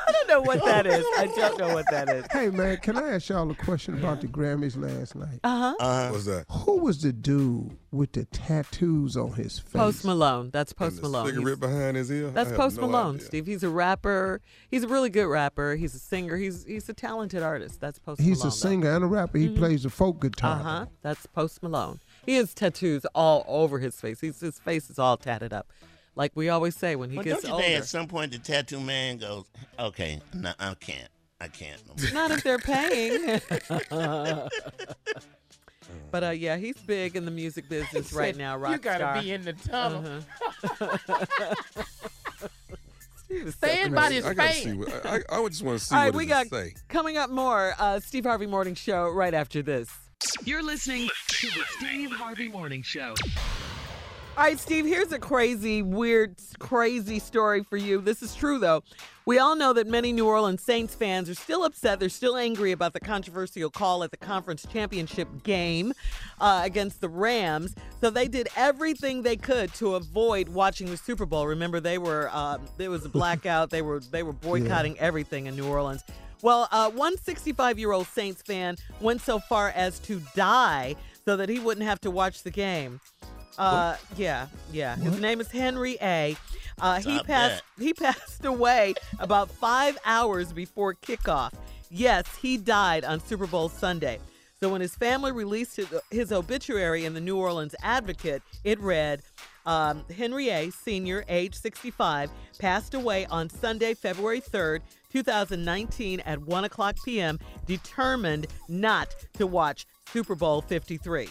I 0.07 0.11
don't 0.11 0.27
know 0.27 0.41
what 0.41 0.63
that 0.65 0.85
is. 0.85 1.05
I 1.17 1.27
don't 1.27 1.57
know 1.57 1.73
what 1.73 1.85
that 1.91 2.09
is. 2.09 2.25
Hey, 2.31 2.49
man, 2.49 2.77
can 2.77 2.97
I 2.97 3.13
ask 3.13 3.29
y'all 3.29 3.49
a 3.49 3.55
question 3.55 3.95
about 3.95 4.21
the 4.21 4.27
Grammys 4.27 4.77
last 4.77 5.15
night? 5.15 5.39
Uh 5.43 5.57
huh. 5.57 5.75
Uh-huh. 5.79 6.09
What's 6.11 6.25
that? 6.25 6.45
Who 6.49 6.77
was 6.79 7.01
the 7.01 7.13
dude 7.13 7.77
with 7.93 8.11
the 8.13 8.25
tattoos 8.25 9.15
on 9.15 9.33
his 9.33 9.59
face? 9.59 9.71
Post 9.73 10.03
Malone. 10.05 10.49
That's 10.51 10.73
Post 10.73 10.97
the 10.97 11.03
Malone. 11.03 11.25
He's- 11.27 11.35
Cigarette 11.37 11.59
behind 11.59 11.95
his 11.97 12.11
ear. 12.11 12.29
That's 12.31 12.47
I 12.47 12.51
have 12.51 12.59
Post 12.59 12.75
no 12.77 12.87
Malone, 12.87 13.15
idea. 13.15 13.25
Steve. 13.27 13.45
He's 13.45 13.63
a 13.63 13.69
rapper. 13.69 14.41
He's 14.69 14.83
a 14.83 14.87
really 14.87 15.09
good 15.09 15.27
rapper. 15.27 15.75
He's 15.75 15.93
a 15.95 15.99
singer. 15.99 16.35
He's 16.35 16.65
he's 16.65 16.89
a 16.89 16.93
talented 16.93 17.43
artist. 17.43 17.79
That's 17.79 17.99
Post 17.99 18.19
He's 18.19 18.39
Malone. 18.39 18.45
He's 18.51 18.55
a 18.55 18.57
singer 18.57 18.95
and 18.95 19.03
a 19.03 19.07
rapper. 19.07 19.37
He 19.37 19.49
plays 19.49 19.83
the 19.83 19.89
folk 19.89 20.19
guitar. 20.21 20.59
Uh 20.59 20.63
huh. 20.63 20.85
That's 21.01 21.25
Post 21.27 21.61
Malone. 21.63 21.99
He 22.25 22.35
has 22.35 22.53
tattoos 22.53 23.05
all 23.13 23.45
over 23.47 23.79
his 23.79 23.99
face. 24.01 24.19
He's, 24.21 24.39
his 24.39 24.57
face 24.59 24.89
is 24.89 24.97
all 24.97 25.17
tatted 25.17 25.53
up. 25.53 25.67
Like 26.15 26.31
we 26.35 26.49
always 26.49 26.75
say 26.75 26.95
when 26.95 27.09
he 27.09 27.15
but 27.17 27.25
gets 27.25 27.41
don't 27.41 27.49
you 27.49 27.53
older. 27.55 27.63
think 27.65 27.77
at 27.79 27.85
some 27.85 28.07
point 28.07 28.31
the 28.31 28.37
tattoo 28.39 28.79
man 28.79 29.17
goes, 29.17 29.45
"Okay, 29.79 30.21
no, 30.33 30.53
I 30.59 30.73
can't. 30.75 31.09
I 31.41 31.47
can't." 31.47 31.81
No 31.87 31.95
more." 32.01 32.13
Not 32.13 32.31
if 32.31 32.43
they're 32.43 32.59
paying. 32.59 33.41
but 36.11 36.23
uh, 36.23 36.29
yeah, 36.29 36.57
he's 36.57 36.77
big 36.77 37.15
in 37.15 37.25
the 37.25 37.31
music 37.31 37.67
business 37.69 38.09
He 38.11 38.15
right 38.19 38.35
now. 38.35 38.57
Rock 38.57 38.71
You 38.73 38.77
gotta 38.79 38.97
star. 38.99 39.21
be 39.21 39.31
in 39.31 39.43
the 39.45 39.53
tunnel. 39.53 40.21
Uh-huh. 40.79 40.97
Steve 43.25 43.47
is 43.47 43.55
so 43.55 43.67
Stand 43.67 43.95
by 43.95 44.09
this 44.09 44.25
I 44.25 44.33
gotta 44.33 44.53
see 44.53 44.63
fan. 44.65 44.77
what 44.79 45.05
I, 45.05 45.15
I, 45.29 45.39
I 45.43 45.47
just 45.47 45.63
want 45.63 45.79
to 45.79 45.85
see 45.85 45.95
All 45.95 46.01
right, 46.01 46.13
what 46.13 46.17
we 46.17 46.25
does 46.25 46.49
got 46.49 46.57
it 46.57 46.67
say. 46.77 46.81
coming 46.89 47.17
up 47.17 47.29
more 47.29 47.73
uh, 47.79 47.99
Steve 47.99 48.25
Harvey 48.25 48.47
Morning 48.47 48.75
Show 48.75 49.09
right 49.09 49.33
after 49.33 49.61
this. 49.61 49.89
You're 50.45 50.63
listening 50.63 51.09
to 51.29 51.47
the 51.47 51.63
Steve 51.77 52.11
Harvey 52.11 52.47
Morning 52.49 52.81
Show. 52.81 53.13
All 54.35 54.43
right, 54.43 54.59
Steve, 54.59 54.87
here's 54.87 55.11
a 55.11 55.19
crazy, 55.19 55.83
weird, 55.83 56.37
crazy 56.57 57.19
story 57.19 57.63
for 57.63 57.77
you. 57.77 58.01
This 58.01 58.23
is 58.23 58.33
true, 58.33 58.57
though. 58.57 58.81
We 59.27 59.37
all 59.37 59.55
know 59.55 59.73
that 59.73 59.85
many 59.85 60.11
New 60.11 60.25
Orleans 60.25 60.63
Saints 60.63 60.95
fans 60.95 61.29
are 61.29 61.35
still 61.35 61.63
upset. 61.63 61.99
They're 61.99 62.09
still 62.09 62.35
angry 62.35 62.71
about 62.71 62.93
the 62.93 62.99
controversial 62.99 63.69
call 63.69 64.03
at 64.03 64.09
the 64.09 64.17
conference 64.17 64.65
championship 64.73 65.27
game 65.43 65.93
uh, 66.41 66.61
against 66.65 66.99
the 66.99 67.09
Rams. 67.09 67.75
So 68.01 68.09
they 68.09 68.27
did 68.27 68.47
everything 68.55 69.21
they 69.21 69.35
could 69.35 69.71
to 69.75 69.93
avoid 69.93 70.49
watching 70.49 70.89
the 70.89 70.97
Super 70.97 71.27
Bowl. 71.27 71.45
Remember, 71.45 71.79
they 71.79 71.99
were 71.99 72.31
um, 72.33 72.65
there 72.77 72.89
was 72.89 73.05
a 73.05 73.09
blackout. 73.09 73.69
they 73.69 73.83
were 73.83 73.99
they 73.99 74.23
were 74.23 74.33
boycotting 74.49 74.97
everything 74.97 75.45
in 75.45 75.55
New 75.55 75.67
Orleans. 75.67 76.03
Well, 76.41 76.67
uh, 76.71 76.89
one 76.89 77.19
65 77.19 77.77
year 77.77 77.91
old 77.91 78.07
Saints 78.07 78.41
fan 78.41 78.77
went 78.99 79.21
so 79.21 79.37
far 79.37 79.69
as 79.69 79.99
to 79.99 80.19
die 80.35 80.95
so 81.23 81.37
that 81.37 81.49
he 81.49 81.59
wouldn't 81.59 81.85
have 81.85 82.01
to 82.01 82.09
watch 82.09 82.41
the 82.41 82.51
game. 82.51 82.99
Uh, 83.57 83.95
yeah, 84.17 84.47
yeah. 84.71 84.95
His 84.95 85.19
name 85.19 85.41
is 85.41 85.49
Henry 85.51 85.97
A. 86.01 86.35
Uh, 86.79 86.95
he 86.97 87.01
Stop 87.01 87.27
passed. 87.27 87.63
He 87.79 87.93
passed 87.93 88.45
away 88.45 88.95
about 89.19 89.49
five 89.49 89.97
hours 90.05 90.51
before 90.51 90.95
kickoff. 90.95 91.53
Yes, 91.89 92.25
he 92.41 92.57
died 92.57 93.05
on 93.05 93.19
Super 93.19 93.45
Bowl 93.45 93.69
Sunday. 93.69 94.19
So 94.59 94.69
when 94.69 94.81
his 94.81 94.95
family 94.95 95.31
released 95.31 95.75
his, 95.75 95.87
his 96.09 96.31
obituary 96.31 97.05
in 97.05 97.13
the 97.13 97.19
New 97.19 97.37
Orleans 97.37 97.75
Advocate, 97.83 98.41
it 98.63 98.79
read, 98.79 99.21
um, 99.65 100.03
Henry 100.15 100.49
A. 100.49 100.69
Senior, 100.69 101.25
age 101.27 101.53
65, 101.53 102.31
passed 102.59 102.93
away 102.93 103.25
on 103.27 103.49
Sunday, 103.49 103.93
February 103.93 104.41
3rd, 104.41 104.79
2019, 105.11 106.21
at 106.21 106.39
1 106.39 106.63
o'clock 106.63 106.95
p.m., 107.03 107.39
determined 107.65 108.47
not 108.69 109.13
to 109.33 109.45
watch 109.45 109.85
Super 110.11 110.35
Bowl 110.35 110.61
53. 110.61 111.27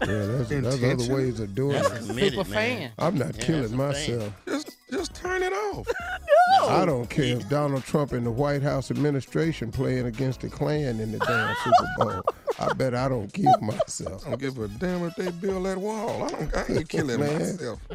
Yeah, 0.00 0.06
there's, 0.08 0.48
there's 0.48 0.82
other 0.84 1.14
ways 1.14 1.38
of 1.40 1.54
doing 1.54 1.74
That's 1.74 1.90
it. 1.92 1.96
committed, 1.98 2.32
Super 2.34 2.44
fan. 2.50 2.90
I'm 2.98 3.16
not 3.18 3.36
Yeah, 3.36 3.44
killing 3.44 3.76
myself. 3.76 4.32
Just, 4.48 4.76
just 4.90 5.14
turn 5.14 5.42
it 5.42 5.52
off. 5.52 5.86
I 6.68 6.84
don't 6.84 7.08
care 7.08 7.36
if 7.36 7.48
Donald 7.48 7.84
Trump 7.84 8.12
and 8.12 8.26
the 8.26 8.30
White 8.30 8.62
House 8.62 8.90
administration 8.90 9.70
playing 9.70 10.06
against 10.06 10.40
the 10.40 10.48
Klan 10.48 10.98
in 11.00 11.12
the 11.12 11.18
damn 11.18 11.54
Super 11.64 11.94
Bowl. 11.98 12.22
I 12.58 12.72
bet 12.74 12.94
I 12.94 13.08
don't 13.08 13.32
kill 13.32 13.56
myself. 13.60 14.26
I 14.26 14.30
don't 14.30 14.40
give 14.40 14.58
a 14.58 14.68
damn 14.68 15.04
if 15.04 15.14
they 15.16 15.30
build 15.30 15.66
that 15.66 15.78
wall. 15.78 16.24
I 16.24 16.28
don't. 16.28 16.56
I 16.56 16.64
ain't 16.68 16.88
killing 16.88 17.20
Man. 17.20 17.38
myself. 17.38 17.80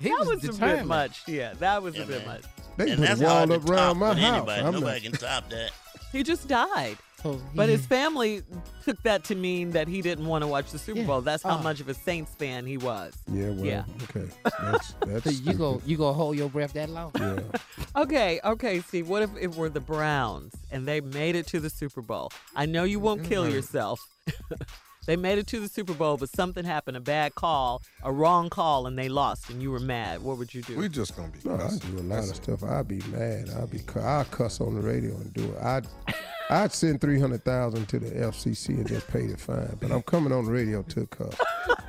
He 0.00 0.08
that 0.08 0.18
was, 0.20 0.42
was 0.42 0.56
a 0.58 0.60
bit 0.60 0.86
much. 0.86 1.22
Yeah, 1.28 1.52
that 1.58 1.82
was 1.82 1.94
Yeah, 1.94 2.02
a 2.04 2.06
bit 2.06 2.18
man. 2.26 2.26
much. 2.36 2.42
They 2.78 2.90
and 2.92 2.98
put 3.00 3.06
that's 3.06 3.20
a 3.20 3.24
wall 3.24 3.52
up 3.52 3.68
around 3.68 3.68
top 3.68 3.96
my 3.98 4.08
with 4.10 4.18
house. 4.18 4.36
anybody. 4.36 4.62
I'm 4.62 4.72
Nobody 4.72 5.08
not, 5.08 5.12
can 5.12 5.12
top 5.20 5.50
that. 5.50 5.70
He 6.10 6.22
just 6.22 6.48
died. 6.48 6.96
So 7.22 7.40
But 7.54 7.68
he- 7.68 7.76
his 7.76 7.86
family 7.86 8.42
took 8.84 9.02
that 9.02 9.24
to 9.24 9.34
mean 9.34 9.72
that 9.72 9.88
he 9.88 10.00
didn't 10.00 10.26
want 10.26 10.42
to 10.42 10.48
watch 10.48 10.70
the 10.70 10.78
Super 10.78 11.00
Yeah. 11.00 11.06
Bowl. 11.06 11.20
That's 11.20 11.42
how 11.42 11.58
Oh. 11.58 11.62
much 11.62 11.80
of 11.80 11.88
a 11.88 11.94
Saints 11.94 12.34
fan 12.34 12.64
he 12.66 12.78
was. 12.78 13.12
yeah, 13.30 13.50
well, 13.50 13.64
Yeah. 13.64 13.84
okay. 14.04 14.28
That's, 14.44 14.94
that's 15.06 15.24
So 15.24 15.30
you 15.30 15.52
go, 15.54 15.82
you 15.84 15.96
go 15.96 16.12
hold 16.12 16.36
your 16.36 16.48
breath 16.48 16.72
that 16.74 16.88
long? 16.90 17.12
Yeah. 17.18 17.40
Okay, 17.96 18.40
okay, 18.44 18.80
Steve. 18.82 19.08
What 19.08 19.22
if 19.22 19.30
it 19.38 19.56
were 19.56 19.68
the 19.68 19.80
Browns 19.80 20.54
and 20.70 20.86
they 20.86 21.00
made 21.00 21.34
it 21.34 21.46
to 21.48 21.58
the 21.58 21.68
Super 21.68 22.00
Bowl? 22.02 22.30
I 22.54 22.64
know 22.66 22.84
you 22.84 23.00
won't 23.00 23.22
mm-hmm. 23.22 23.28
kill 23.30 23.48
yourself. 23.48 23.98
they 25.10 25.16
made 25.16 25.38
it 25.38 25.46
to 25.48 25.58
the 25.58 25.68
Super 25.68 25.92
Bowl, 25.92 26.16
but 26.16 26.28
something 26.28 26.64
happened, 26.64 26.96
a 26.96 27.00
bad 27.00 27.34
call, 27.34 27.82
a 28.04 28.12
wrong 28.12 28.48
call, 28.48 28.86
and 28.86 28.96
they 28.96 29.08
lost, 29.08 29.50
and 29.50 29.60
you 29.60 29.72
were 29.72 29.80
mad. 29.80 30.22
What 30.22 30.38
would 30.38 30.54
you 30.54 30.62
do? 30.62 30.76
We 30.76 30.88
just 30.88 31.16
gonna 31.16 31.28
be. 31.32 31.40
No, 31.44 31.56
I 31.56 31.58
cussing. 31.58 31.90
do 31.96 31.98
a 32.00 32.04
lot 32.04 32.18
of 32.20 32.30
it. 32.30 32.36
stuff. 32.36 32.62
I'd 32.62 32.86
be 32.86 33.00
mad. 33.10 33.50
I'd 33.60 33.70
be. 33.70 33.80
cu- 33.80 34.00
I'd 34.00 34.30
cuss 34.30 34.60
on 34.60 34.76
the 34.76 34.80
radio 34.80 35.10
and 35.16 35.34
do 35.34 35.44
it. 35.50 35.58
I'd. 35.62 35.86
I'd 36.50 36.72
send 36.72 37.00
three 37.00 37.18
hundred 37.20 37.44
thousand 37.44 37.86
to 37.88 37.98
the 38.00 38.10
FCC 38.10 38.68
and 38.70 38.86
just 38.86 39.06
pay 39.08 39.26
the 39.26 39.36
fine. 39.36 39.76
But 39.80 39.90
I'm 39.92 40.02
coming 40.02 40.32
on 40.32 40.44
the 40.46 40.52
radio 40.52 40.82
to 40.82 41.06
cuss. 41.06 41.34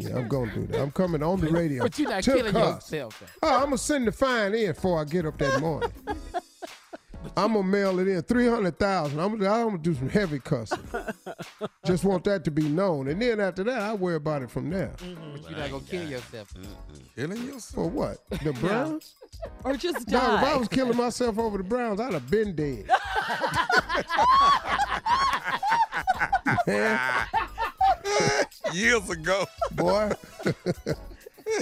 Yeah, 0.00 0.16
I'm 0.18 0.26
gonna 0.26 0.52
do 0.52 0.66
that. 0.66 0.80
I'm 0.80 0.90
coming 0.90 1.22
on 1.22 1.40
the 1.40 1.48
radio. 1.50 1.84
But 1.84 1.96
you're 2.00 2.10
not 2.10 2.24
to 2.24 2.34
killing 2.34 2.52
cuss. 2.52 2.90
yourself. 2.92 3.22
though. 3.40 3.46
Uh, 3.48 3.52
oh, 3.52 3.56
I'm 3.58 3.64
gonna 3.66 3.78
send 3.78 4.08
the 4.08 4.12
fine 4.12 4.52
in 4.52 4.72
before 4.72 5.00
I 5.00 5.04
get 5.04 5.24
up 5.24 5.38
that 5.38 5.60
morning. 5.60 5.92
I'm 7.36 7.54
gonna 7.54 7.62
mail 7.62 7.98
it 7.98 8.08
in 8.08 8.22
three 8.22 8.46
hundred 8.48 8.78
thousand. 8.78 9.18
I'm 9.20 9.36
gonna, 9.38 9.50
I'm 9.52 9.66
gonna 9.68 9.78
do 9.78 9.94
some 9.94 10.08
heavy 10.08 10.38
cussing. 10.38 10.78
Just 11.86 12.04
want 12.04 12.24
that 12.24 12.44
to 12.44 12.50
be 12.50 12.68
known, 12.68 13.08
and 13.08 13.20
then 13.20 13.40
after 13.40 13.64
that, 13.64 13.80
I 13.80 13.94
worry 13.94 14.16
about 14.16 14.42
it 14.42 14.50
from 14.50 14.70
there. 14.70 14.92
Mm-hmm. 14.98 15.32
But 15.32 15.50
you're 15.50 15.58
not 15.58 15.70
gonna 15.70 15.84
kill 15.84 16.08
yourself. 16.08 16.52
Killing 17.16 17.42
yourself? 17.44 17.74
For 17.74 17.88
what? 17.88 18.18
The 18.42 18.52
Browns? 18.60 19.14
Or 19.64 19.76
just 19.76 20.06
die? 20.06 20.18
No, 20.26 20.36
if 20.36 20.44
I 20.44 20.56
was 20.56 20.68
killing 20.68 20.96
myself 20.96 21.38
over 21.38 21.58
the 21.58 21.64
Browns, 21.64 22.00
I'd 22.00 22.14
have 22.14 22.30
been 22.30 22.54
dead. 22.54 22.86
Years 28.72 29.10
ago. 29.10 29.44
boy, 29.72 30.12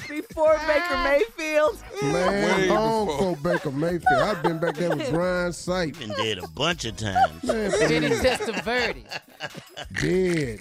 Before 0.08 0.58
Baker 0.66 0.96
Mayfield. 1.04 1.78
man, 2.02 2.60
Way 2.60 2.68
home 2.68 3.06
before. 3.06 3.36
Baker 3.36 3.70
Mayfield. 3.70 4.20
I've 4.22 4.42
been 4.42 4.58
back 4.58 4.74
there 4.76 4.96
with 4.96 5.10
Brian 5.10 5.52
Sipe. 5.52 5.98
Been 5.98 6.10
dead 6.10 6.38
a 6.38 6.48
bunch 6.48 6.84
of 6.84 6.96
times. 6.96 7.42
Man, 7.44 7.70
Vinny 7.70 8.08
please, 8.08 8.20
Testaverde, 8.22 9.04
dead. 10.00 10.58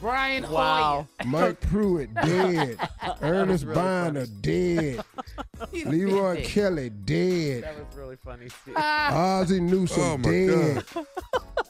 Brian 0.00 0.48
Wow. 0.50 1.08
Mike 1.24 1.60
Pruitt 1.60 2.12
dead. 2.14 2.78
Earnest 3.22 3.66
Byner 3.72 4.26
dead. 4.40 5.02
Leroy 5.72 6.36
Dead. 6.36 6.44
Kelly 6.44 6.90
dead. 6.90 7.64
That 7.64 7.78
was 7.78 7.96
really 7.96 8.16
funny, 8.16 8.48
Steve. 8.48 8.74
Ah. 8.76 9.40
Ozzie 9.40 9.60
Newsome 9.60 10.02
Oh, 10.02 10.16
my 10.18 10.30
dead. 10.30 10.84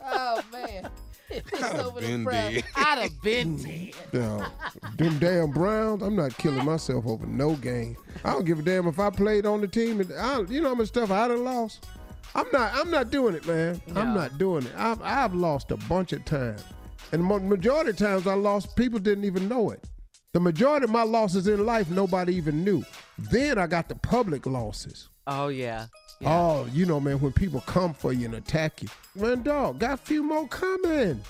Oh 0.05 0.43
man. 0.53 0.91
Over 1.85 2.01
the 2.01 2.07
been 2.07 2.25
dead. 2.25 2.65
I'd 2.77 2.99
have 2.99 3.23
been 3.23 3.57
dead. 3.57 3.95
Yeah. 4.13 4.49
Them 4.97 5.19
damn 5.19 5.51
Browns, 5.51 6.03
I'm 6.03 6.17
not 6.17 6.37
killing 6.39 6.65
myself 6.65 7.07
over 7.07 7.27
no 7.27 7.55
game. 7.57 7.97
I 8.25 8.33
don't 8.33 8.45
give 8.45 8.59
a 8.59 8.63
damn 8.63 8.87
if 8.87 8.99
I 8.99 9.11
played 9.11 9.47
on 9.47 9.61
the 9.61 9.69
team. 9.69 10.01
And 10.01 10.13
I, 10.13 10.41
you 10.43 10.61
know 10.61 10.71
how 10.71 10.75
much 10.75 10.89
stuff 10.89 11.11
I'd 11.11 11.31
have 11.31 11.41
lost. 11.41 11.87
I'm 12.35 12.47
not. 12.53 12.75
I'm 12.75 12.91
not 12.91 13.11
doing 13.11 13.35
it, 13.35 13.47
man. 13.47 13.81
I'm 13.95 14.15
not 14.15 14.39
doing 14.39 14.65
it. 14.65 14.73
I've, 14.77 15.03
I've 15.03 15.35
lost 15.35 15.71
a 15.71 15.77
bunch 15.77 16.13
of 16.13 16.25
times, 16.25 16.65
and 17.13 17.23
the 17.23 17.41
majority 17.41 17.91
of 17.91 17.97
times 17.97 18.27
I 18.27 18.35
lost, 18.35 18.75
people 18.75 18.99
didn't 18.99 19.25
even 19.25 19.49
know 19.49 19.71
it. 19.71 19.85
The 20.33 20.41
majority 20.41 20.85
of 20.85 20.91
my 20.91 21.03
losses 21.03 21.47
in 21.47 21.67
life, 21.67 21.91
nobody 21.91 22.35
even 22.37 22.65
knew. 22.65 22.83
Then 23.19 23.59
I 23.59 23.67
got 23.67 23.91
the 23.91 23.97
public 23.97 24.47
losses. 24.47 25.11
Oh, 25.27 25.49
yeah. 25.49 25.87
Oh, 26.25 26.67
you 26.73 26.87
know, 26.87 27.01
man, 27.01 27.21
when 27.21 27.33
people 27.33 27.61
come 27.63 27.95
for 27.95 28.13
you 28.13 28.27
and 28.27 28.35
attack 28.35 28.83
you, 28.83 28.89
man, 29.15 29.43
dog, 29.43 29.79
got 29.79 29.93
a 29.95 29.97
few 29.97 30.23
more 30.23 30.47
coming. 30.49 31.21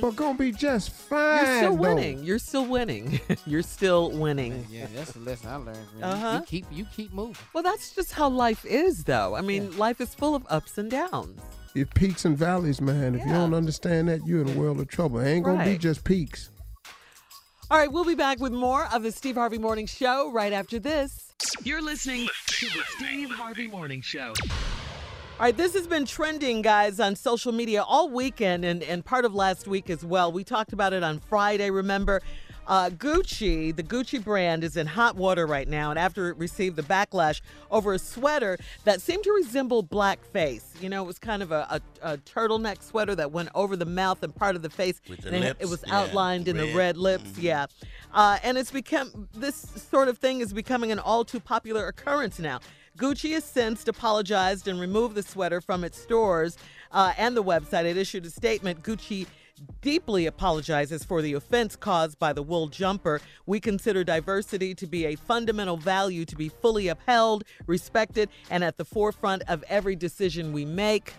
But 0.00 0.12
gonna 0.16 0.38
be 0.38 0.52
just 0.52 0.90
fine. 0.90 1.44
You're 1.44 1.56
still 1.58 1.76
though. 1.76 1.82
winning. 1.82 2.24
You're 2.24 2.38
still 2.38 2.64
winning. 2.64 3.20
You're 3.46 3.62
still 3.62 4.10
winning. 4.10 4.66
Yeah, 4.70 4.86
that's 4.94 5.12
the 5.12 5.20
lesson 5.20 5.48
I 5.50 5.56
learned. 5.56 5.66
Man. 5.66 5.84
You- 5.98 6.04
Uh-huh. 6.04 6.38
You 6.40 6.46
keep 6.46 6.66
you 6.72 6.86
keep 6.96 7.12
moving. 7.12 7.36
Well, 7.52 7.62
that's 7.62 7.94
just 7.94 8.12
how 8.12 8.30
life 8.30 8.64
is, 8.64 9.04
though. 9.04 9.34
I 9.34 9.42
mean, 9.42 9.76
life 9.76 10.00
is 10.00 10.14
full 10.14 10.34
of 10.34 10.46
ups 10.48 10.78
and 10.78 10.90
downs. 10.90 11.38
It 11.74 11.92
peaks 11.94 12.24
and 12.24 12.38
valleys, 12.38 12.80
man. 12.80 13.14
If 13.14 13.26
you 13.26 13.32
don't 13.32 13.52
understand 13.52 14.08
that, 14.08 14.26
you're 14.26 14.40
in 14.40 14.48
a 14.48 14.58
world 14.58 14.80
of 14.80 14.88
trouble. 14.88 15.18
It 15.20 15.28
ain't 15.28 15.44
gonna 15.44 15.62
be 15.64 15.76
just 15.76 16.04
peaks. 16.04 16.48
All 17.70 17.76
right, 17.78 17.92
we'll 17.92 18.06
be 18.06 18.14
back 18.14 18.40
with 18.40 18.52
more 18.52 18.88
of 18.92 19.02
the 19.02 19.12
Steve 19.12 19.34
Harvey 19.36 19.58
Morning 19.58 19.86
Show 19.86 20.32
right 20.32 20.52
after 20.54 20.78
this. 20.78 21.29
You're 21.62 21.82
listening 21.82 22.28
to 22.46 22.66
the 22.66 22.82
Steve 22.96 23.30
Harvey 23.30 23.66
Morning 23.66 24.00
Show. 24.00 24.34
All 24.40 25.46
right, 25.46 25.56
this 25.56 25.72
has 25.74 25.86
been 25.86 26.04
trending, 26.04 26.60
guys, 26.60 27.00
on 27.00 27.16
social 27.16 27.52
media 27.52 27.82
all 27.82 28.10
weekend 28.10 28.64
and, 28.64 28.82
and 28.82 29.04
part 29.04 29.24
of 29.24 29.34
last 29.34 29.66
week 29.66 29.88
as 29.88 30.04
well. 30.04 30.30
We 30.32 30.44
talked 30.44 30.72
about 30.72 30.92
it 30.92 31.02
on 31.02 31.18
Friday, 31.18 31.70
remember? 31.70 32.20
Uh, 32.66 32.88
Gucci, 32.90 33.74
the 33.74 33.82
Gucci 33.82 34.22
brand, 34.22 34.62
is 34.62 34.76
in 34.76 34.86
hot 34.86 35.16
water 35.16 35.46
right 35.46 35.66
now, 35.66 35.90
and 35.90 35.98
after 35.98 36.28
it 36.28 36.36
received 36.36 36.76
the 36.76 36.82
backlash 36.82 37.40
over 37.70 37.92
a 37.94 37.98
sweater 37.98 38.58
that 38.84 39.00
seemed 39.00 39.24
to 39.24 39.32
resemble 39.32 39.82
blackface. 39.82 40.62
You 40.80 40.88
know, 40.88 41.02
it 41.02 41.06
was 41.06 41.18
kind 41.18 41.42
of 41.42 41.50
a, 41.50 41.80
a, 42.02 42.12
a 42.12 42.18
turtleneck 42.18 42.82
sweater 42.82 43.14
that 43.16 43.32
went 43.32 43.48
over 43.54 43.76
the 43.76 43.86
mouth 43.86 44.22
and 44.22 44.34
part 44.34 44.54
of 44.54 44.62
the 44.62 44.70
face. 44.70 45.00
With 45.08 45.22
the 45.22 45.28
and 45.28 45.36
it- 45.36 45.40
lips, 45.40 45.60
it 45.60 45.68
was 45.68 45.84
yeah, 45.86 45.98
outlined 46.00 46.46
in 46.48 46.56
the 46.56 46.66
red. 46.66 46.76
red 46.76 46.96
lips, 46.96 47.38
yeah. 47.38 47.66
Uh, 48.14 48.38
and 48.42 48.56
it's 48.56 48.70
become 48.70 49.28
this 49.34 49.56
sort 49.56 50.08
of 50.08 50.18
thing 50.18 50.40
is 50.40 50.52
becoming 50.52 50.92
an 50.92 50.98
all 50.98 51.24
too 51.24 51.40
popular 51.40 51.86
occurrence 51.88 52.38
now. 52.38 52.60
Gucci 52.98 53.32
has 53.32 53.44
since 53.44 53.86
apologized 53.88 54.68
and 54.68 54.78
removed 54.80 55.14
the 55.14 55.22
sweater 55.22 55.60
from 55.60 55.84
its 55.84 55.96
stores 56.00 56.58
uh, 56.92 57.12
and 57.16 57.36
the 57.36 57.42
website. 57.42 57.84
It 57.84 57.96
issued 57.96 58.26
a 58.26 58.30
statement. 58.30 58.82
Gucci 58.82 59.26
deeply 59.80 60.26
apologizes 60.26 61.04
for 61.04 61.22
the 61.22 61.34
offense 61.34 61.76
caused 61.76 62.18
by 62.18 62.32
the 62.32 62.42
wool 62.42 62.68
jumper. 62.68 63.20
We 63.46 63.60
consider 63.60 64.04
diversity 64.04 64.74
to 64.74 64.86
be 64.86 65.06
a 65.06 65.16
fundamental 65.16 65.76
value 65.76 66.24
to 66.26 66.36
be 66.36 66.48
fully 66.48 66.88
upheld, 66.88 67.44
respected, 67.66 68.28
and 68.50 68.64
at 68.64 68.76
the 68.76 68.84
forefront 68.84 69.42
of 69.48 69.64
every 69.68 69.96
decision 69.96 70.52
we 70.52 70.64
make. 70.64 71.14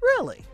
Really? 0.00 0.44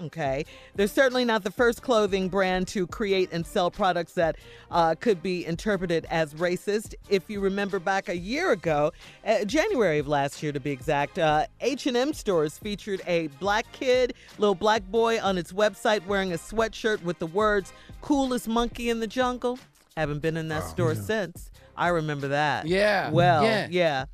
Okay. 0.00 0.44
They're 0.74 0.86
certainly 0.86 1.24
not 1.24 1.42
the 1.44 1.50
first 1.50 1.82
clothing 1.82 2.28
brand 2.28 2.68
to 2.68 2.86
create 2.86 3.30
and 3.32 3.46
sell 3.46 3.70
products 3.70 4.12
that 4.12 4.36
uh, 4.70 4.94
could 4.94 5.22
be 5.22 5.44
interpreted 5.44 6.06
as 6.10 6.34
racist. 6.34 6.94
If 7.08 7.28
you 7.28 7.40
remember 7.40 7.78
back 7.78 8.08
a 8.08 8.16
year 8.16 8.52
ago, 8.52 8.92
uh, 9.26 9.44
January 9.44 9.98
of 9.98 10.06
last 10.08 10.42
year 10.42 10.52
to 10.52 10.60
be 10.60 10.70
exact, 10.70 11.18
uh, 11.18 11.46
H&M 11.60 12.12
stores 12.12 12.58
featured 12.58 13.00
a 13.06 13.26
black 13.40 13.70
kid, 13.72 14.14
little 14.38 14.54
black 14.54 14.84
boy 14.84 15.20
on 15.20 15.36
its 15.38 15.52
website 15.52 16.04
wearing 16.06 16.32
a 16.32 16.36
sweatshirt 16.36 17.02
with 17.02 17.18
the 17.18 17.26
words 17.26 17.72
"coolest 18.00 18.48
monkey 18.48 18.90
in 18.90 19.00
the 19.00 19.06
jungle." 19.06 19.58
Haven't 19.96 20.20
been 20.20 20.36
in 20.36 20.48
that 20.48 20.64
store 20.64 20.94
since. 20.94 21.50
I 21.76 21.88
remember 21.88 22.28
that. 22.28 22.66
Yeah, 22.66 23.10
Well, 23.10 23.42
yeah. 23.44 23.68
yeah. 23.70 24.04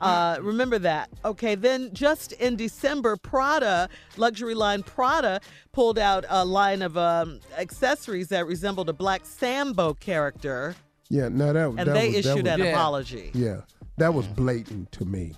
Uh, 0.00 0.38
remember 0.40 0.78
that. 0.78 1.10
Okay, 1.24 1.54
then 1.54 1.90
just 1.92 2.32
in 2.32 2.56
December, 2.56 3.16
Prada, 3.16 3.88
luxury 4.16 4.54
line 4.54 4.82
Prada, 4.82 5.40
pulled 5.72 5.98
out 5.98 6.24
a 6.28 6.44
line 6.44 6.82
of 6.82 6.96
um, 6.96 7.40
accessories 7.58 8.28
that 8.28 8.46
resembled 8.46 8.88
a 8.88 8.92
black 8.94 9.24
Sambo 9.26 9.94
character, 9.94 10.74
Yeah, 11.08 11.28
no, 11.28 11.52
that 11.52 11.66
and 11.68 11.78
that 11.78 11.84
they 11.94 12.08
was, 12.08 12.24
that 12.24 12.30
issued 12.30 12.44
was, 12.46 12.52
an 12.54 12.60
Yeah. 12.60 12.66
apology. 12.66 13.30
Yeah, 13.34 13.60
that 13.98 14.14
was 14.14 14.26
blatant 14.28 14.90
to 14.92 15.04
me. 15.04 15.34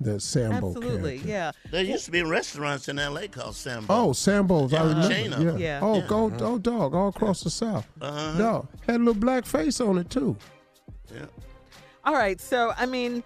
The 0.00 0.20
Sambo 0.20 0.68
Absolutely, 0.68 1.18
character. 1.18 1.28
yeah. 1.28 1.52
There 1.72 1.82
used 1.82 2.04
to 2.04 2.12
be 2.12 2.22
restaurants 2.22 2.88
in 2.88 3.00
L.A. 3.00 3.26
called 3.26 3.56
Sambo. 3.56 3.86
Oh, 3.92 4.12
Sambo's, 4.12 4.72
I 4.72 4.76
Yeah, 4.76 4.88
remember. 4.90 5.08
chain 5.08 5.32
yeah. 5.32 5.56
Yeah. 5.56 5.80
Oh, 5.82 5.96
Yeah. 5.98 6.06
go, 6.06 6.32
oh, 6.40 6.58
dog, 6.58 6.94
all 6.94 7.08
across 7.08 7.42
the 7.42 7.50
South. 7.50 7.84
Uh-huh. 8.00 8.38
Dog 8.38 8.68
had 8.86 8.96
a 8.96 8.98
little 8.98 9.14
black 9.14 9.44
face 9.44 9.80
on 9.80 9.98
it 9.98 10.08
too. 10.08 10.36
Yeah. 11.12 11.24
All 12.04 12.14
right, 12.14 12.40
so 12.40 12.72
I 12.76 12.86
mean, 12.86 13.24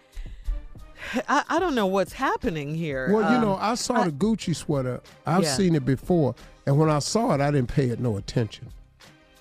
I, 1.28 1.42
I 1.48 1.58
don't 1.58 1.74
know 1.74 1.86
what's 1.86 2.12
happening 2.12 2.74
here. 2.74 3.12
Well, 3.12 3.30
you 3.30 3.36
Um, 3.38 3.42
know, 3.42 3.56
I 3.60 3.74
saw 3.74 4.04
the 4.04 4.12
Gucci 4.12 4.54
sweater. 4.54 5.00
I've 5.26 5.42
Yeah. 5.44 5.54
seen 5.54 5.74
it 5.74 5.84
before, 5.84 6.34
and 6.66 6.78
when 6.78 6.90
I 6.90 6.98
saw 7.00 7.32
it, 7.34 7.40
I 7.40 7.50
didn't 7.50 7.68
pay 7.68 7.88
it 7.90 8.00
no 8.00 8.16
attention. 8.16 8.68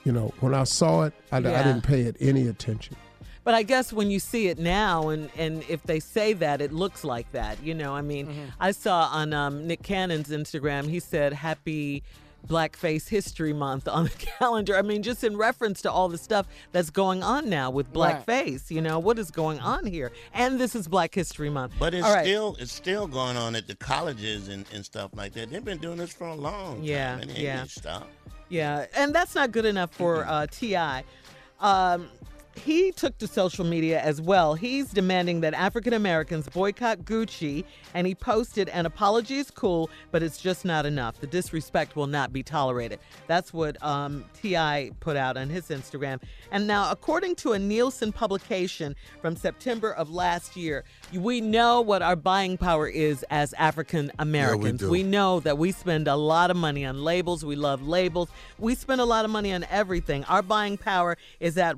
You 0.04 0.12
know, 0.12 0.34
when 0.40 0.54
I 0.56 0.64
saw 0.64 1.04
it, 1.04 1.14
I, 1.32 1.38
I 1.38 1.42
didn't 1.42 1.82
pay 1.84 2.02
it 2.02 2.16
any 2.20 2.48
attention. 2.48 2.96
But 3.44 3.56
I 3.56 3.64
guess 3.64 3.92
when 3.92 4.12
you 4.12 4.20
see 4.20 4.48
it 4.48 4.60
now, 4.60 5.10
and, 5.10 5.30
and 5.38 5.64
if 5.68 5.82
they 5.84 6.00
say 6.00 6.34
that, 6.34 6.62
it 6.62 6.72
looks 6.72 7.04
like 7.04 7.32
that. 7.32 7.62
You 7.64 7.74
know, 7.74 7.96
I 7.96 8.02
mean, 8.02 8.28
Mm-hmm. 8.28 8.46
I 8.60 8.72
saw 8.72 9.10
on 9.12 9.34
um, 9.34 9.66
Nick 9.68 9.82
Cannon's 9.84 10.30
Instagram, 10.30 10.88
he 10.88 11.00
said, 11.00 11.34
Happy 11.34 12.04
Blackface 12.48 13.08
History 13.08 13.54
Month 13.54 13.88
on 13.88 14.06
the 14.06 14.10
calendar. 14.40 14.76
I 14.78 14.82
mean, 14.82 15.04
just 15.04 15.24
in 15.24 15.38
reference 15.38 15.82
to 15.84 15.92
all 15.92 16.10
the 16.10 16.18
stuff 16.18 16.48
that's 16.72 16.90
going 16.90 17.24
on 17.24 17.50
now 17.50 17.70
with 17.70 17.88
Right. 17.96 18.26
blackface. 18.26 18.70
You 18.72 18.82
know, 18.82 19.00
what 19.00 19.18
is 19.20 19.32
going 19.32 19.60
on 19.60 19.86
here? 19.86 20.12
And 20.34 20.60
this 20.60 20.76
is 20.76 20.88
Black 20.88 21.14
History 21.16 21.50
Month. 21.50 21.74
But 21.80 21.94
it's 21.94 22.06
all 22.06 22.14
right. 22.14 22.26
still 22.26 22.56
it's 22.60 22.72
still 22.74 23.08
going 23.08 23.38
on 23.38 23.56
at 23.56 23.68
the 23.68 23.76
colleges 23.76 24.48
and, 24.48 24.66
and 24.74 24.84
stuff 24.86 25.12
like 25.16 25.34
that. 25.34 25.50
They've 25.52 25.64
been 25.64 25.78
doing 25.78 25.98
this 25.98 26.12
for 26.14 26.28
a 26.28 26.36
long 26.36 26.76
time. 26.78 26.84
Yeah, 26.84 27.18
and 27.20 27.32
yeah. 27.32 27.56
gonna 27.58 27.70
stop. 27.70 28.08
Yeah, 28.50 28.86
and 28.96 29.16
that's 29.16 29.34
not 29.36 29.52
good 29.52 29.66
enough 29.66 29.92
for 29.94 30.26
uh, 30.26 30.46
T.I. 30.52 31.04
Um, 31.62 32.10
he 32.56 32.92
took 32.92 33.18
to 33.20 33.28
social 33.28 33.66
media 33.66 34.02
as 34.02 34.22
well. 34.22 34.56
He's 34.56 34.90
demanding 34.90 35.42
that 35.42 35.54
African 35.54 35.94
Americans 35.94 36.50
boycott 36.50 37.00
Gucci, 37.00 37.64
and 37.94 38.06
he 38.06 38.16
posted, 38.16 38.70
"An 38.70 38.86
apology 38.86 39.38
is 39.38 39.50
cool, 39.50 39.90
but 40.12 40.22
it's 40.22 40.38
just 40.38 40.66
not 40.66 40.86
enough. 40.86 41.20
The 41.20 41.28
disrespect 41.28 41.96
will 41.96 42.08
not 42.08 42.34
be 42.34 42.44
tolerated." 42.44 43.00
That's 43.28 43.54
what 43.54 43.82
um, 43.84 44.26
T.I 44.34 44.92
put 45.00 45.16
out 45.16 45.38
on 45.38 45.50
his 45.50 45.70
Instagram. 45.70 46.22
And 46.52 46.68
now, 46.68 46.92
according 46.92 47.36
to 47.38 47.54
a 47.54 47.60
Nielsen 47.60 48.12
publication 48.12 48.96
from 49.22 49.36
September 49.36 49.92
of 49.92 50.10
last 50.10 50.56
year, 50.56 50.84
we 51.14 51.42
know 51.42 51.82
what 51.82 52.02
our 52.02 52.16
buying 52.16 52.58
power 52.58 52.88
is 52.88 53.24
as 53.30 53.54
African 53.54 54.12
Americans. 54.20 54.82
do. 54.82 54.90
we 54.90 55.04
know 55.04 55.40
that 55.40 55.58
we 55.58 55.72
spend 55.72 56.08
a 56.08 56.16
lot 56.16 56.52
of 56.52 56.58
money 56.58 56.86
on 56.86 57.04
labels. 57.04 57.46
We 57.46 57.56
love 57.56 57.82
labels. 57.82 58.30
We 58.60 58.76
spend 58.76 59.02
a 59.02 59.06
lot 59.06 59.26
of 59.26 59.32
money 59.32 59.54
on 59.54 59.66
everything. 59.70 60.24
Our 60.26 60.42
buying 60.42 60.78
power 60.78 61.18
is 61.40 61.58
at 61.58 61.78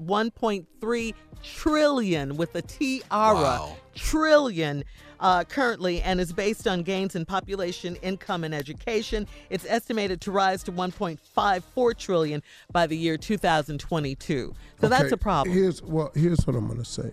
1.3 0.81 1.13
trillion 1.43 2.37
with 2.37 2.55
a 2.55 2.61
tiara. 2.61 3.33
Wow. 3.35 3.77
Trillion. 3.95 4.83
Uh, 5.19 5.41
currently, 5.45 6.01
and 6.01 6.19
is 6.19 6.33
based 6.33 6.67
on 6.67 6.83
gains 6.83 7.15
in 7.15 7.23
population, 7.23 7.95
income, 8.01 8.43
and 8.43 8.53
education. 8.53 9.25
It's 9.49 9.65
estimated 9.69 10.19
to 10.21 10.31
rise 10.31 10.63
to 10.63 10.71
1.54 10.73 11.97
trillion 11.97 12.43
by 12.73 12.87
the 12.87 12.97
year 12.97 13.15
2022. 13.15 14.53
So 14.81 14.89
that's 14.89 15.13
a 15.13 15.17
problem. 15.17 15.55
Here's 15.55 15.81
well, 15.81 16.11
here's 16.13 16.45
what 16.45 16.57
I'm 16.57 16.67
going 16.67 16.79
to 16.79 16.85
say. 16.85 17.11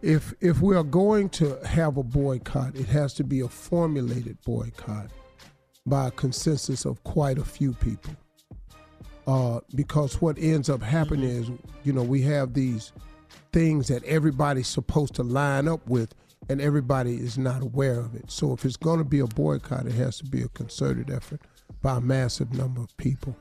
If 0.00 0.32
if 0.40 0.60
we 0.60 0.76
are 0.76 0.84
going 0.84 1.28
to 1.30 1.58
have 1.66 1.96
a 1.96 2.04
boycott, 2.04 2.76
it 2.76 2.86
has 2.86 3.14
to 3.14 3.24
be 3.24 3.40
a 3.40 3.48
formulated 3.48 4.38
boycott. 4.44 5.10
by 5.86 6.08
a 6.08 6.10
consensus 6.12 6.84
of 6.84 7.02
quite 7.04 7.38
a 7.38 7.44
few 7.44 7.72
people. 7.72 8.14
Uh, 9.26 9.60
because 9.74 10.20
what 10.20 10.38
ends 10.38 10.68
up 10.68 10.82
happening 10.82 11.28
is, 11.28 11.50
you 11.82 11.92
know, 11.92 12.02
we 12.02 12.20
have 12.22 12.52
these 12.52 12.92
things 13.52 13.88
that 13.88 14.04
everybody's 14.04 14.68
supposed 14.68 15.14
to 15.14 15.22
line 15.22 15.66
up 15.68 15.86
with, 15.88 16.14
and 16.48 16.60
everybody 16.60 17.14
is 17.16 17.38
not 17.38 17.62
aware 17.62 18.00
of 18.00 18.14
it. 18.14 18.30
So 18.30 18.52
if 18.52 18.64
it's 18.64 18.76
going 18.76 18.98
to 18.98 19.04
be 19.04 19.20
a 19.20 19.26
boycott, 19.26 19.86
it 19.86 19.92
has 19.94 20.18
to 20.18 20.24
be 20.24 20.42
a 20.42 20.48
concerted 20.48 21.10
effort 21.10 21.40
by 21.80 21.96
a 21.96 22.00
massive 22.00 22.52
number 22.52 22.82
of 22.82 22.94
people 22.98 23.34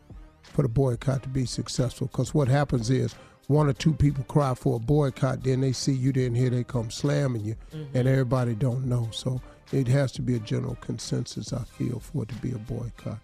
for 0.44 0.62
the 0.62 0.70
boycott 0.70 1.24
to 1.24 1.30
be 1.30 1.46
successful. 1.46 2.08
Because 2.08 2.34
what 2.34 2.48
happens 2.48 2.90
is 2.90 3.14
one 3.48 3.68
or 3.68 3.74
two 3.74 3.94
people 3.94 4.24
cry 4.26 4.54
for 4.54 4.78
a 4.78 4.80
boycott, 4.80 5.44
then 5.44 5.60
they 5.62 5.74
see 5.74 5.92
you 5.92 6.14
didn't 6.14 6.36
hear, 6.36 6.50
they 6.50 6.64
come 6.64 6.90
slamming 6.90 7.44
you, 7.44 7.56
and 7.94 8.08
everybody 8.08 8.56
don't 8.56 8.86
know. 8.86 9.10
So 9.12 9.42
it 9.74 9.88
has 9.90 10.12
to 10.14 10.22
be 10.22 10.36
a 10.36 10.40
general 10.40 10.76
consensus, 10.76 11.52
I 11.52 11.64
feel, 11.64 12.00
for 12.00 12.24
it 12.24 12.30
to 12.30 12.36
be 12.36 12.52
a 12.52 12.58
boycott. 12.58 13.20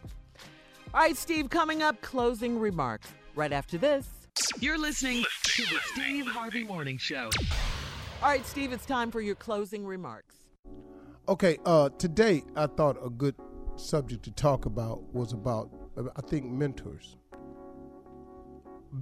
All 0.91 1.01
right, 1.01 1.15
Steve, 1.15 1.51
coming 1.51 1.83
up, 1.83 2.01
closing 2.01 2.57
remarks 2.57 3.09
right 3.35 3.53
after 3.53 3.77
this. 3.77 4.07
You're 4.59 4.79
listening 4.79 5.23
to 5.43 5.61
the 5.61 5.79
Steve 5.93 6.25
Harvey 6.25 6.63
Morning 6.63 6.97
Show. 6.97 7.29
All 8.23 8.29
right, 8.29 8.43
Steve, 8.43 8.71
it's 8.71 8.87
time 8.87 9.11
for 9.11 9.21
your 9.21 9.35
closing 9.35 9.85
remarks. 9.85 10.35
Okay, 11.27 11.59
uh, 11.63 11.89
today 11.99 12.43
I 12.55 12.65
thought 12.65 12.97
a 13.05 13.09
good 13.11 13.35
subject 13.75 14.23
to 14.23 14.31
talk 14.31 14.65
about 14.65 15.03
was 15.13 15.31
about, 15.31 15.69
I 15.95 16.21
think, 16.21 16.45
mentors. 16.45 17.17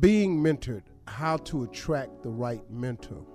Being 0.02 0.44
mentored, 0.44 0.84
how 1.08 1.38
to 1.38 1.64
attract 1.64 2.22
the 2.22 2.30
right 2.30 2.70
mentor. 2.70 3.26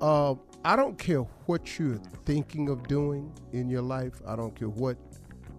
Uh, 0.00 0.34
I 0.64 0.74
don't 0.74 0.98
care 0.98 1.20
what 1.46 1.78
you're 1.78 2.00
thinking 2.24 2.68
of 2.68 2.88
doing 2.88 3.32
in 3.52 3.68
your 3.70 3.82
life, 3.82 4.20
I 4.26 4.34
don't 4.34 4.56
care 4.56 4.70
what 4.70 4.96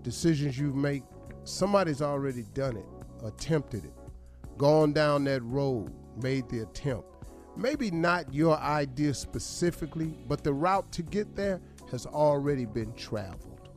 decisions 0.03 0.59
you 0.59 0.73
make, 0.73 1.03
somebody's 1.45 2.01
already 2.01 2.43
done 2.53 2.76
it, 2.77 2.85
attempted 3.23 3.85
it, 3.85 3.93
gone 4.57 4.91
down 4.91 5.23
that 5.26 5.41
road, 5.43 5.91
made 6.22 6.49
the 6.49 6.59
attempt. 6.61 7.07
Maybe 7.55 7.89
not 7.89 8.34
your 8.34 8.57
idea 8.57 9.13
specifically, 9.13 10.13
but 10.27 10.43
the 10.43 10.53
route 10.53 10.91
to 10.91 11.03
get 11.03 11.35
there 11.35 11.61
has 11.91 12.05
already 12.05 12.65
been 12.65 12.91
traveled 12.93 13.69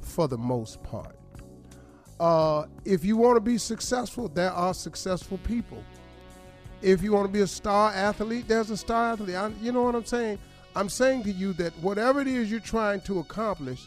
for 0.00 0.28
the 0.28 0.38
most 0.38 0.82
part. 0.82 1.18
Uh, 2.18 2.64
if 2.84 3.04
you 3.04 3.16
want 3.16 3.36
to 3.36 3.40
be 3.40 3.58
successful, 3.58 4.28
there 4.28 4.50
are 4.50 4.72
successful 4.72 5.38
people. 5.38 5.84
If 6.80 7.02
you 7.02 7.12
want 7.12 7.26
to 7.26 7.32
be 7.32 7.40
a 7.40 7.46
star 7.46 7.92
athlete, 7.92 8.48
there's 8.48 8.70
a 8.70 8.76
star 8.76 9.12
athlete. 9.12 9.36
I, 9.36 9.48
you 9.60 9.72
know 9.72 9.82
what 9.82 9.94
I'm 9.94 10.04
saying? 10.04 10.38
I'm 10.74 10.88
saying 10.88 11.24
to 11.24 11.32
you 11.32 11.52
that 11.54 11.72
whatever 11.80 12.20
it 12.20 12.28
is 12.28 12.50
you're 12.50 12.60
trying 12.60 13.00
to 13.02 13.18
accomplish, 13.18 13.84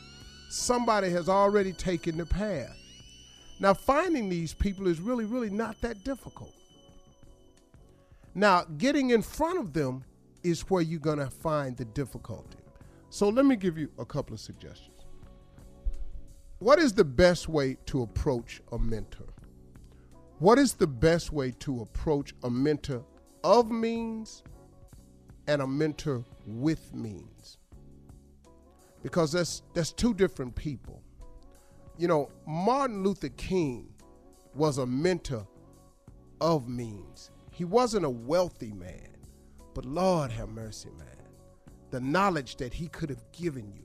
somebody 0.49 1.09
has 1.09 1.29
already 1.29 1.73
taken 1.73 2.17
the 2.17 2.25
path. 2.25 2.77
Now, 3.61 3.75
finding 3.75 4.27
these 4.27 4.55
people 4.55 4.87
is 4.87 4.99
really, 4.99 5.25
really 5.25 5.51
not 5.51 5.79
that 5.81 6.03
difficult. 6.03 6.55
Now, 8.33 8.63
getting 8.79 9.11
in 9.11 9.21
front 9.21 9.59
of 9.59 9.71
them 9.71 10.03
is 10.41 10.61
where 10.61 10.81
you're 10.81 10.99
going 10.99 11.19
to 11.19 11.29
find 11.29 11.77
the 11.77 11.85
difficulty. 11.85 12.57
So, 13.11 13.29
let 13.29 13.45
me 13.45 13.55
give 13.55 13.77
you 13.77 13.91
a 13.99 14.03
couple 14.03 14.33
of 14.33 14.39
suggestions. 14.39 15.05
What 16.57 16.79
is 16.79 16.91
the 16.93 17.03
best 17.03 17.49
way 17.49 17.77
to 17.85 18.01
approach 18.01 18.61
a 18.71 18.79
mentor? 18.79 19.27
What 20.39 20.57
is 20.57 20.73
the 20.73 20.87
best 20.87 21.31
way 21.31 21.51
to 21.59 21.81
approach 21.81 22.33
a 22.43 22.49
mentor 22.49 23.05
of 23.43 23.69
means 23.69 24.41
and 25.45 25.61
a 25.61 25.67
mentor 25.67 26.25
with 26.47 26.95
means? 26.95 27.59
Because 29.03 29.31
that's 29.31 29.61
that's 29.75 29.91
two 29.91 30.15
different 30.15 30.55
people. 30.55 31.00
You 31.97 32.07
know, 32.07 32.29
Martin 32.47 33.03
Luther 33.03 33.29
King 33.29 33.93
was 34.55 34.77
a 34.77 34.85
mentor 34.85 35.47
of 36.39 36.67
means. 36.67 37.31
He 37.51 37.65
wasn't 37.65 38.05
a 38.05 38.09
wealthy 38.09 38.71
man, 38.71 39.15
but 39.73 39.85
Lord 39.85 40.31
have 40.31 40.49
mercy, 40.49 40.89
man. 40.97 41.07
The 41.91 41.99
knowledge 41.99 42.55
that 42.57 42.73
he 42.73 42.87
could 42.87 43.09
have 43.09 43.23
given 43.31 43.71
you 43.71 43.83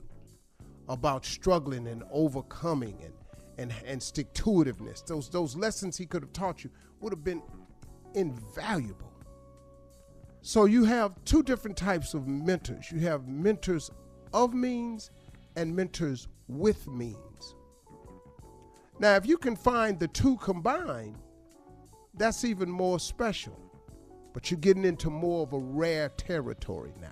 about 0.89 1.25
struggling 1.25 1.87
and 1.87 2.03
overcoming 2.11 2.97
and 3.03 3.13
and, 3.59 3.73
and 3.85 4.01
stick 4.01 4.31
to 4.33 4.43
itiveness, 4.45 5.03
those 5.05 5.29
those 5.29 5.55
lessons 5.55 5.97
he 5.97 6.05
could 6.05 6.21
have 6.21 6.33
taught 6.33 6.63
you 6.63 6.69
would 6.99 7.11
have 7.11 7.23
been 7.23 7.41
invaluable. 8.13 9.11
So 10.41 10.65
you 10.65 10.85
have 10.85 11.13
two 11.25 11.43
different 11.43 11.75
types 11.75 12.13
of 12.13 12.27
mentors. 12.27 12.91
You 12.91 12.99
have 13.01 13.27
mentors 13.27 13.91
of 14.33 14.53
means 14.53 15.09
and 15.55 15.75
mentors 15.75 16.27
with 16.47 16.87
means. 16.87 17.55
Now, 18.99 19.15
if 19.15 19.25
you 19.25 19.37
can 19.37 19.55
find 19.55 19.99
the 19.99 20.07
two 20.07 20.37
combined, 20.37 21.17
that's 22.15 22.43
even 22.43 22.69
more 22.69 22.99
special. 22.99 23.57
But 24.33 24.49
you're 24.49 24.59
getting 24.59 24.85
into 24.85 25.09
more 25.09 25.43
of 25.43 25.53
a 25.53 25.59
rare 25.59 26.09
territory 26.09 26.93
now. 26.99 27.09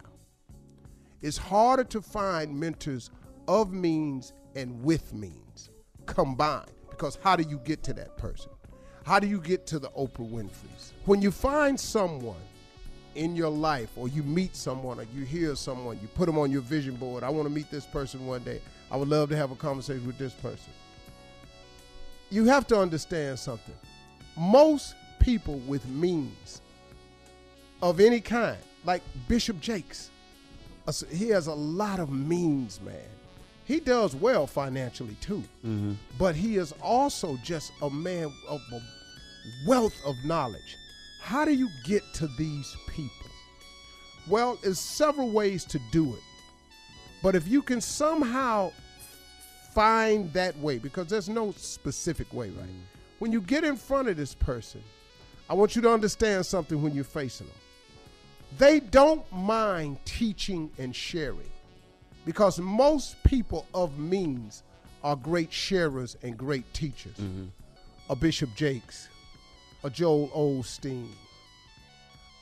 It's 1.21 1.37
harder 1.37 1.83
to 1.85 2.01
find 2.01 2.59
mentors 2.59 3.11
of 3.47 3.71
means 3.71 4.33
and 4.55 4.83
with 4.83 5.13
means 5.13 5.69
combined 6.05 6.71
because 6.89 7.17
how 7.21 7.35
do 7.35 7.43
you 7.49 7.59
get 7.59 7.83
to 7.83 7.93
that 7.93 8.17
person? 8.17 8.51
How 9.05 9.19
do 9.19 9.27
you 9.27 9.39
get 9.39 9.67
to 9.67 9.79
the 9.79 9.89
Oprah 9.89 10.29
Winfrey's? 10.29 10.93
When 11.05 11.21
you 11.21 11.31
find 11.31 11.79
someone 11.79 12.41
in 13.15 13.35
your 13.35 13.49
life 13.49 13.89
or 13.95 14.07
you 14.07 14.23
meet 14.23 14.55
someone 14.55 14.99
or 14.99 15.05
you 15.15 15.25
hear 15.25 15.55
someone, 15.55 15.99
you 16.01 16.07
put 16.09 16.25
them 16.25 16.37
on 16.37 16.51
your 16.51 16.61
vision 16.61 16.95
board. 16.95 17.23
I 17.23 17.29
want 17.29 17.47
to 17.47 17.53
meet 17.53 17.69
this 17.69 17.85
person 17.85 18.25
one 18.25 18.43
day. 18.43 18.61
I 18.91 18.97
would 18.97 19.07
love 19.07 19.29
to 19.29 19.37
have 19.37 19.51
a 19.51 19.55
conversation 19.55 20.05
with 20.07 20.17
this 20.17 20.33
person. 20.33 20.73
You 22.35 22.43
have 22.47 22.67
to 22.67 22.77
understand 22.77 23.39
something. 23.39 23.73
Most 24.35 24.95
people 25.21 25.59
with 25.59 25.87
means 25.87 26.61
of 27.81 28.01
any 28.01 28.19
kind, 28.19 28.57
like 28.83 29.01
Bishop 29.29 29.61
Jakes, 29.61 30.09
he 31.09 31.29
has 31.29 31.47
a 31.47 31.53
lot 31.53 32.01
of 32.01 32.11
means, 32.11 32.81
man. 32.81 33.09
He 33.63 33.79
does 33.79 34.17
well 34.17 34.47
financially 34.47 35.15
too, 35.21 35.45
mm-hmm. 35.65 35.93
but 36.19 36.35
he 36.35 36.57
is 36.57 36.73
also 36.81 37.37
just 37.41 37.71
a 37.81 37.89
man 37.89 38.29
of 38.49 38.59
a 38.73 38.79
wealth 39.65 39.95
of 40.05 40.15
knowledge. 40.25 40.75
How 41.21 41.45
do 41.45 41.53
you 41.53 41.69
get 41.85 42.03
to 42.15 42.27
these 42.37 42.75
people? 42.89 43.31
Well, 44.27 44.59
there's 44.61 44.77
several 44.77 45.31
ways 45.31 45.63
to 45.63 45.79
do 45.93 46.13
it. 46.13 46.23
But 47.23 47.33
if 47.33 47.47
you 47.47 47.61
can 47.61 47.79
somehow 47.79 48.73
find 49.76 50.31
that 50.34 50.57
way, 50.60 50.80
because 50.80 51.07
there's 51.07 51.30
no 51.30 51.52
specific 51.57 52.34
way, 52.34 52.49
right? 52.49 52.69
When 53.19 53.31
you 53.31 53.41
get 53.41 53.64
in 53.64 53.76
front 53.76 54.07
of 54.07 54.18
this 54.18 54.34
person, 54.34 54.81
I 55.49 55.53
want 55.53 55.76
you 55.76 55.81
to 55.84 55.91
understand 55.91 56.45
something 56.45 56.81
when 56.81 56.95
you're 56.95 57.03
facing 57.03 57.47
them. 57.47 57.56
They 58.57 58.80
don't 58.80 59.30
mind 59.34 59.97
teaching 60.06 60.72
and 60.80 60.95
sharing 60.95 61.52
because 62.26 62.57
most 62.57 63.22
people 63.23 63.68
of 63.73 63.99
means 63.99 64.64
are 65.03 65.18
great 65.18 65.52
sharers 65.52 66.15
and 66.23 66.38
great 66.38 66.72
teachers. 66.73 67.18
A 68.10 68.15
Bishop 68.15 68.49
Jakes, 68.56 69.10
a 69.84 69.89
Joel 69.89 70.30
Osteen, 70.30 71.10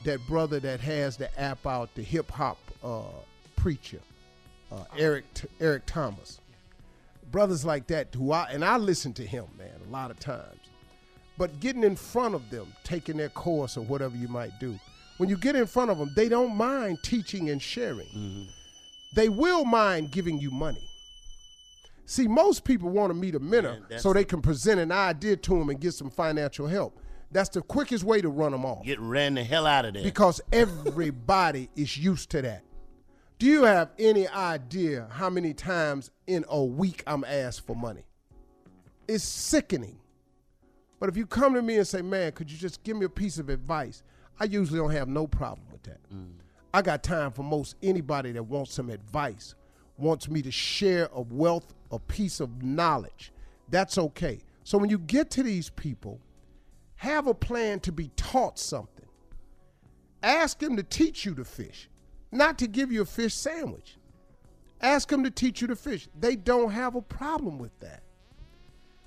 that 0.06 0.20
brother 0.28 0.60
that 0.60 0.80
has 0.82 1.18
the 1.18 1.38
app 1.40 1.66
out, 1.66 1.90
the 1.96 2.04
hip 2.04 2.30
hop 2.30 2.58
uh, 2.84 3.02
preacher, 3.56 4.00
uh, 4.72 4.84
Eric 4.98 5.26
Eric 5.60 5.86
Thomas, 5.86 6.40
brothers 7.34 7.66
like 7.66 7.88
that 7.88 8.14
who 8.16 8.32
I 8.32 8.48
and 8.52 8.64
I 8.64 8.78
listen 8.78 9.12
to 9.14 9.26
him, 9.26 9.46
man, 9.58 9.82
a 9.86 9.92
lot 9.92 10.12
of 10.12 10.20
times. 10.20 10.60
But 11.38 11.60
getting 11.60 11.84
in 11.84 11.98
front 11.98 12.36
of 12.36 12.50
them, 12.50 12.72
taking 12.84 13.18
their 13.18 13.30
course 13.30 13.76
or 13.76 13.82
whatever 13.82 14.16
you 14.16 14.28
might 14.30 14.58
do, 14.60 14.80
when 15.18 15.28
you 15.28 15.36
get 15.36 15.56
in 15.56 15.66
front 15.66 15.90
of 15.92 15.98
them, 15.98 16.12
they 16.16 16.30
don't 16.30 16.56
mind 16.56 17.00
teaching 17.04 17.50
and 17.50 17.62
sharing. 17.62 18.08
Mm-hmm. 18.08 18.44
They 19.16 19.30
will 19.30 19.66
mind 19.66 20.12
giving 20.12 20.40
you 20.40 20.52
money. 20.52 20.88
See, 22.06 22.28
most 22.28 22.64
people 22.64 22.90
want 22.90 23.10
to 23.10 23.14
meet 23.16 23.34
a 23.34 23.40
mentor 23.40 23.80
so 23.98 24.14
they 24.14 24.26
can 24.26 24.42
present 24.42 24.80
an 24.80 24.92
idea 24.92 25.36
to 25.36 25.58
them 25.58 25.70
and 25.70 25.80
get 25.80 25.94
some 25.94 26.12
financial 26.12 26.68
help. 26.68 27.00
That's 27.32 27.50
the 27.50 27.64
quickest 27.64 28.04
way 28.04 28.22
to 28.22 28.30
run 28.30 28.52
them 28.52 28.64
off 28.64 28.86
Get 28.86 29.00
ran 29.00 29.34
the 29.34 29.44
hell 29.44 29.66
out 29.66 29.86
of 29.86 29.96
there. 29.96 30.04
because 30.04 30.40
everybody 30.52 31.70
is 31.76 31.98
used 31.98 32.30
to 32.32 32.44
that. 32.44 32.64
Do 33.40 33.46
you 33.48 33.64
have 33.64 33.92
any 34.00 34.28
idea 34.28 35.08
how 35.12 35.30
many 35.30 35.54
times 35.54 36.12
in 36.28 36.46
a 36.48 36.64
week 36.64 37.04
I'm 37.06 37.24
asked 37.24 37.66
for 37.66 37.76
money? 37.76 38.06
It's 39.08 39.24
sickening. 39.24 40.00
But 41.00 41.10
if 41.10 41.18
you 41.18 41.26
come 41.26 41.54
to 41.56 41.62
me 41.62 41.78
and 41.78 41.88
say, 41.88 42.02
man, 42.02 42.32
could 42.32 42.50
you 42.50 42.58
just 42.58 42.84
give 42.84 42.96
me 42.96 43.06
a 43.06 43.10
piece 43.10 43.38
of 43.38 43.50
advice? 43.50 44.04
I 44.40 44.46
usually 44.46 44.80
don't 44.80 44.92
have 44.92 45.10
no 45.10 45.28
problem 45.28 45.68
with 45.72 45.84
that. 45.84 46.00
Mm. 46.14 46.36
I 46.74 46.82
got 46.82 47.04
time 47.04 47.32
for 47.32 47.44
most 47.44 47.76
anybody 47.84 48.32
that 48.32 48.44
wants 48.44 48.74
some 48.74 48.90
advice, 48.90 49.56
wants 49.98 50.30
me 50.30 50.42
to 50.42 50.52
share 50.52 51.10
a 51.14 51.22
wealth, 51.22 51.74
a 51.92 52.00
piece 52.00 52.40
of 52.40 52.64
knowledge. 52.64 53.32
That's 53.70 53.98
okay. 53.98 54.40
So 54.64 54.78
when 54.78 54.90
you 54.90 54.98
get 54.98 55.30
to 55.32 55.44
these 55.44 55.70
people, 55.70 56.20
have 56.96 57.28
a 57.28 57.34
plan 57.34 57.82
to 57.82 57.92
be 57.92 58.10
taught 58.16 58.58
something. 58.58 59.06
Ask 60.24 60.60
them 60.60 60.78
to 60.78 60.84
teach 60.84 61.26
you 61.26 61.36
to 61.36 61.44
fish, 61.44 61.90
not 62.34 62.58
to 62.60 62.68
give 62.68 62.92
you 62.92 63.02
a 63.02 63.06
fish 63.06 63.34
sandwich. 63.34 63.98
Ask 64.82 65.08
them 65.10 65.24
to 65.24 65.32
teach 65.32 65.62
you 65.62 65.68
to 65.68 65.76
fish. 65.76 66.08
They 66.20 66.36
don't 66.36 66.72
have 66.72 66.96
a 66.96 67.02
problem 67.02 67.58
with 67.58 67.78
that. 67.80 68.04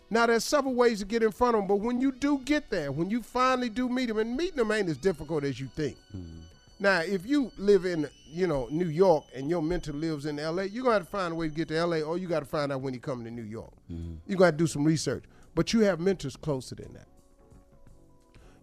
Now 0.09 0.27
there's 0.27 0.45
several 0.45 0.75
ways 0.75 1.01
to 1.01 1.05
get 1.05 1.23
in 1.23 1.33
front 1.33 1.57
of 1.57 1.63
them, 1.63 1.69
but 1.69 1.77
when 1.77 2.01
you 2.01 2.13
do 2.13 2.39
get 2.45 2.71
there, 2.71 2.93
when 2.93 3.11
you 3.11 3.23
finally 3.23 3.69
do 3.69 3.89
meet 3.89 4.07
them, 4.07 4.19
and 4.19 4.37
meeting 4.37 4.57
them 4.57 4.71
ain't 4.71 4.89
as 4.89 4.97
difficult 4.97 5.45
as 5.45 5.61
you 5.61 5.67
think. 5.67 5.97
Mm-hmm. 6.17 6.41
Now, 6.79 7.01
if 7.01 7.25
you 7.27 7.51
live 7.57 7.87
in, 7.87 8.09
you 8.27 8.47
know, 8.47 8.69
New 8.71 8.89
York 8.89 9.25
and 9.35 9.49
your 9.49 9.63
mentor 9.63 9.95
lives 9.95 10.27
in 10.27 10.39
L.A., 10.39 10.67
you're 10.67 10.85
gonna 10.85 10.97
have 10.97 11.05
to 11.05 11.09
find 11.11 11.33
a 11.33 11.37
way 11.37 11.49
to 11.49 11.55
get 11.55 11.69
to 11.69 11.77
L.A. 11.77 12.03
or 12.03 12.19
you 12.19 12.29
got 12.29 12.41
to 12.41 12.47
find 12.47 12.71
out 12.71 12.83
when 12.83 12.93
he 12.93 13.01
coming 13.01 13.25
to 13.25 13.31
New 13.31 13.49
York. 13.49 13.73
Mm-hmm. 13.91 14.31
You 14.31 14.37
got 14.37 14.51
to 14.53 14.57
do 14.57 14.67
some 14.67 14.85
research, 14.85 15.25
but 15.55 15.73
you 15.73 15.81
have 15.81 16.01
mentors 16.01 16.37
closer 16.37 16.75
than 16.75 16.93
that. 16.93 17.07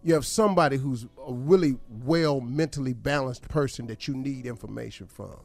You 0.04 0.12
have 0.12 0.26
somebody 0.26 0.76
who's 0.76 1.06
a 1.26 1.32
really 1.32 1.78
well 1.88 2.42
mentally 2.42 2.92
balanced 2.92 3.48
person 3.48 3.86
that 3.86 4.06
you 4.06 4.14
need 4.14 4.44
information 4.44 5.06
from. 5.06 5.38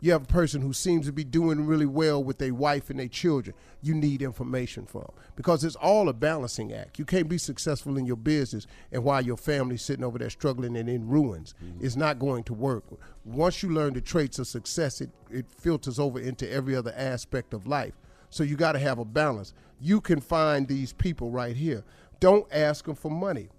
You 0.00 0.12
have 0.12 0.22
a 0.22 0.26
person 0.26 0.62
who 0.62 0.72
seems 0.72 1.04
to 1.04 1.12
be 1.12 1.22
doing 1.22 1.66
really 1.66 1.84
well 1.84 2.24
with 2.24 2.38
their 2.38 2.54
wife 2.54 2.88
and 2.88 2.98
their 2.98 3.08
children. 3.08 3.54
You 3.82 3.94
need 3.94 4.22
information 4.22 4.86
from 4.86 5.10
because 5.36 5.64
it's 5.64 5.76
all 5.76 6.08
a 6.08 6.14
balancing 6.14 6.72
act. 6.72 6.98
You 6.98 7.04
can't 7.04 7.28
be 7.28 7.36
successful 7.36 7.98
in 7.98 8.06
your 8.06 8.16
business 8.16 8.66
and 8.90 9.04
while 9.04 9.20
your 9.20 9.36
family's 9.36 9.82
sitting 9.82 10.04
over 10.04 10.18
there 10.18 10.30
struggling 10.30 10.78
and 10.78 10.88
in 10.88 11.06
ruins. 11.06 11.54
Mm-hmm. 11.62 11.84
It's 11.84 11.96
not 11.96 12.18
going 12.18 12.44
to 12.44 12.54
work. 12.54 12.84
Once 13.26 13.62
you 13.62 13.70
learn 13.70 13.92
the 13.92 14.00
traits 14.00 14.38
of 14.38 14.46
success, 14.46 15.02
it, 15.02 15.10
it 15.30 15.44
filters 15.50 15.98
over 15.98 16.18
into 16.18 16.50
every 16.50 16.74
other 16.74 16.94
aspect 16.96 17.52
of 17.52 17.66
life. 17.66 17.94
So 18.30 18.44
you 18.44 18.56
got 18.56 18.72
to 18.72 18.78
have 18.78 18.98
a 18.98 19.04
balance. 19.04 19.52
You 19.78 20.00
can 20.00 20.20
find 20.20 20.66
these 20.66 20.94
people 20.94 21.30
right 21.30 21.54
here. 21.54 21.84
Don't 22.18 22.46
ask 22.50 22.86
them 22.86 22.94
for 22.94 23.10
money 23.10 23.50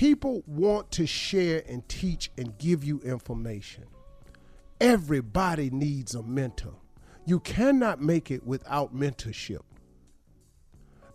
people 0.00 0.42
want 0.46 0.90
to 0.90 1.06
share 1.06 1.62
and 1.68 1.86
teach 1.86 2.30
and 2.38 2.56
give 2.56 2.82
you 2.82 2.98
information. 3.00 3.84
Everybody 4.80 5.68
needs 5.68 6.14
a 6.14 6.22
mentor. 6.22 6.72
You 7.26 7.38
cannot 7.40 8.00
make 8.00 8.30
it 8.30 8.42
without 8.46 8.96
mentorship. 8.96 9.60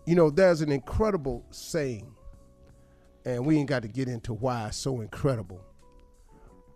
You 0.06 0.14
know, 0.14 0.30
there's 0.30 0.62
an 0.62 0.72
incredible 0.72 1.48
saying, 1.49 2.14
and 3.26 3.44
we 3.44 3.57
ain't 3.57 3.70
got 3.70 3.82
to 3.82 3.88
get 3.88 4.07
into 4.07 4.36
why 4.36 4.68
it's 4.68 4.78
so 4.78 5.02
incredible, 5.02 5.62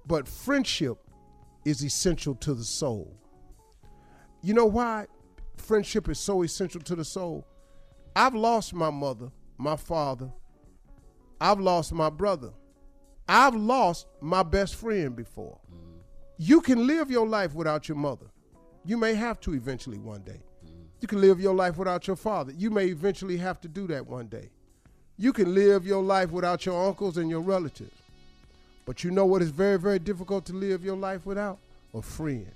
but 0.08 0.28
friendship 0.28 0.98
is 1.64 1.84
essential 1.84 2.34
to 2.38 2.56
the 2.56 2.64
soul. 2.64 3.16
You 4.42 4.56
know 4.56 4.66
why 4.66 5.06
friendship 5.58 6.10
is 6.10 6.18
so 6.18 6.42
essential 6.42 6.82
to 6.82 6.96
the 6.96 7.06
soul? 7.06 7.46
I've 8.16 8.34
lost 8.34 8.74
my 8.74 8.90
mother, 8.90 9.30
my 9.60 9.76
father, 9.76 10.32
I've 11.42 11.60
lost 11.60 11.94
my 11.94 12.10
brother. 12.10 12.52
I've 13.28 13.56
lost 13.56 14.08
my 14.22 14.44
best 14.44 14.76
friend 14.76 15.16
before. 15.16 15.58
You 16.38 16.62
can 16.62 16.88
live 16.88 17.12
your 17.12 17.28
life 17.28 17.54
without 17.54 17.88
your 17.88 17.98
mother. 17.98 18.26
You 18.86 18.98
may 18.98 19.14
have 19.14 19.40
to 19.42 19.54
eventually 19.54 20.00
one 20.00 20.22
day. 20.22 20.42
You 21.02 21.08
can 21.08 21.22
live 21.22 21.40
your 21.40 21.54
life 21.54 21.78
without 21.78 22.08
your 22.08 22.16
father. 22.16 22.54
You 22.58 22.70
may 22.72 22.86
eventually 22.86 23.38
have 23.38 23.62
to 23.62 23.68
do 23.68 23.88
that 23.88 24.06
one 24.06 24.28
day. 24.28 24.50
You 25.18 25.34
can 25.34 25.54
live 25.54 25.86
your 25.86 26.02
life 26.02 26.32
without 26.32 26.66
your 26.66 26.88
uncles 26.88 27.18
and 27.18 27.30
your 27.30 27.42
relatives. 27.42 27.92
But 28.86 29.04
you 29.04 29.12
know 29.12 29.26
what 29.26 29.42
is 29.42 29.50
very, 29.50 29.78
very 29.78 30.00
difficult 30.00 30.46
to 30.46 30.54
live 30.54 30.84
your 30.84 30.96
life 30.98 31.26
without? 31.26 31.60
A 31.94 32.02
friend. 32.02 32.52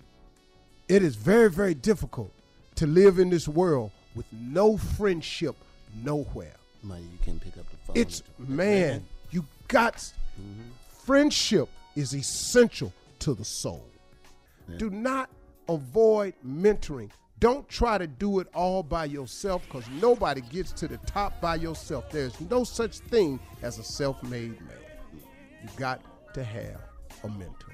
It 0.88 1.04
is 1.04 1.16
very, 1.16 1.50
very 1.50 1.74
difficult 1.74 2.32
to 2.76 2.88
live 2.88 3.20
in 3.20 3.30
this 3.30 3.48
world 3.48 3.92
with 4.16 4.26
no 4.32 4.78
friendship 4.78 5.56
nowhere. 6.04 6.56
Money, 6.82 7.04
you 7.04 7.20
can 7.24 7.40
pick 7.40 7.58
up. 7.58 7.73
It's 7.94 8.24
man, 8.40 9.06
you 9.32 9.46
got 9.68 9.96
mm-hmm. 9.96 10.70
friendship 11.06 11.70
is 11.96 12.14
essential 12.14 12.92
to 13.20 13.34
the 13.34 13.46
soul. 13.46 13.86
Do 14.78 14.90
not 14.90 15.30
avoid 15.70 16.34
mentoring. 16.46 17.10
Don't 17.40 17.68
try 17.68 17.98
to 17.98 18.08
do 18.08 18.40
it 18.40 18.48
all 18.54 18.84
by 18.84 19.06
yourself 19.06 19.64
because 19.66 19.86
nobody 20.02 20.42
gets 20.42 20.72
to 20.74 20.88
the 20.88 20.98
top 21.00 21.42
by 21.42 21.56
yourself. 21.56 22.10
There's 22.10 22.40
no 22.50 22.64
such 22.64 23.00
thing 23.00 23.40
as 23.62 23.80
a 23.80 23.84
self-made 23.84 24.60
man. 24.62 24.78
You 25.62 25.70
got 25.76 26.02
to 26.34 26.44
have 26.44 26.82
a 27.24 27.28
mentor. 27.28 27.74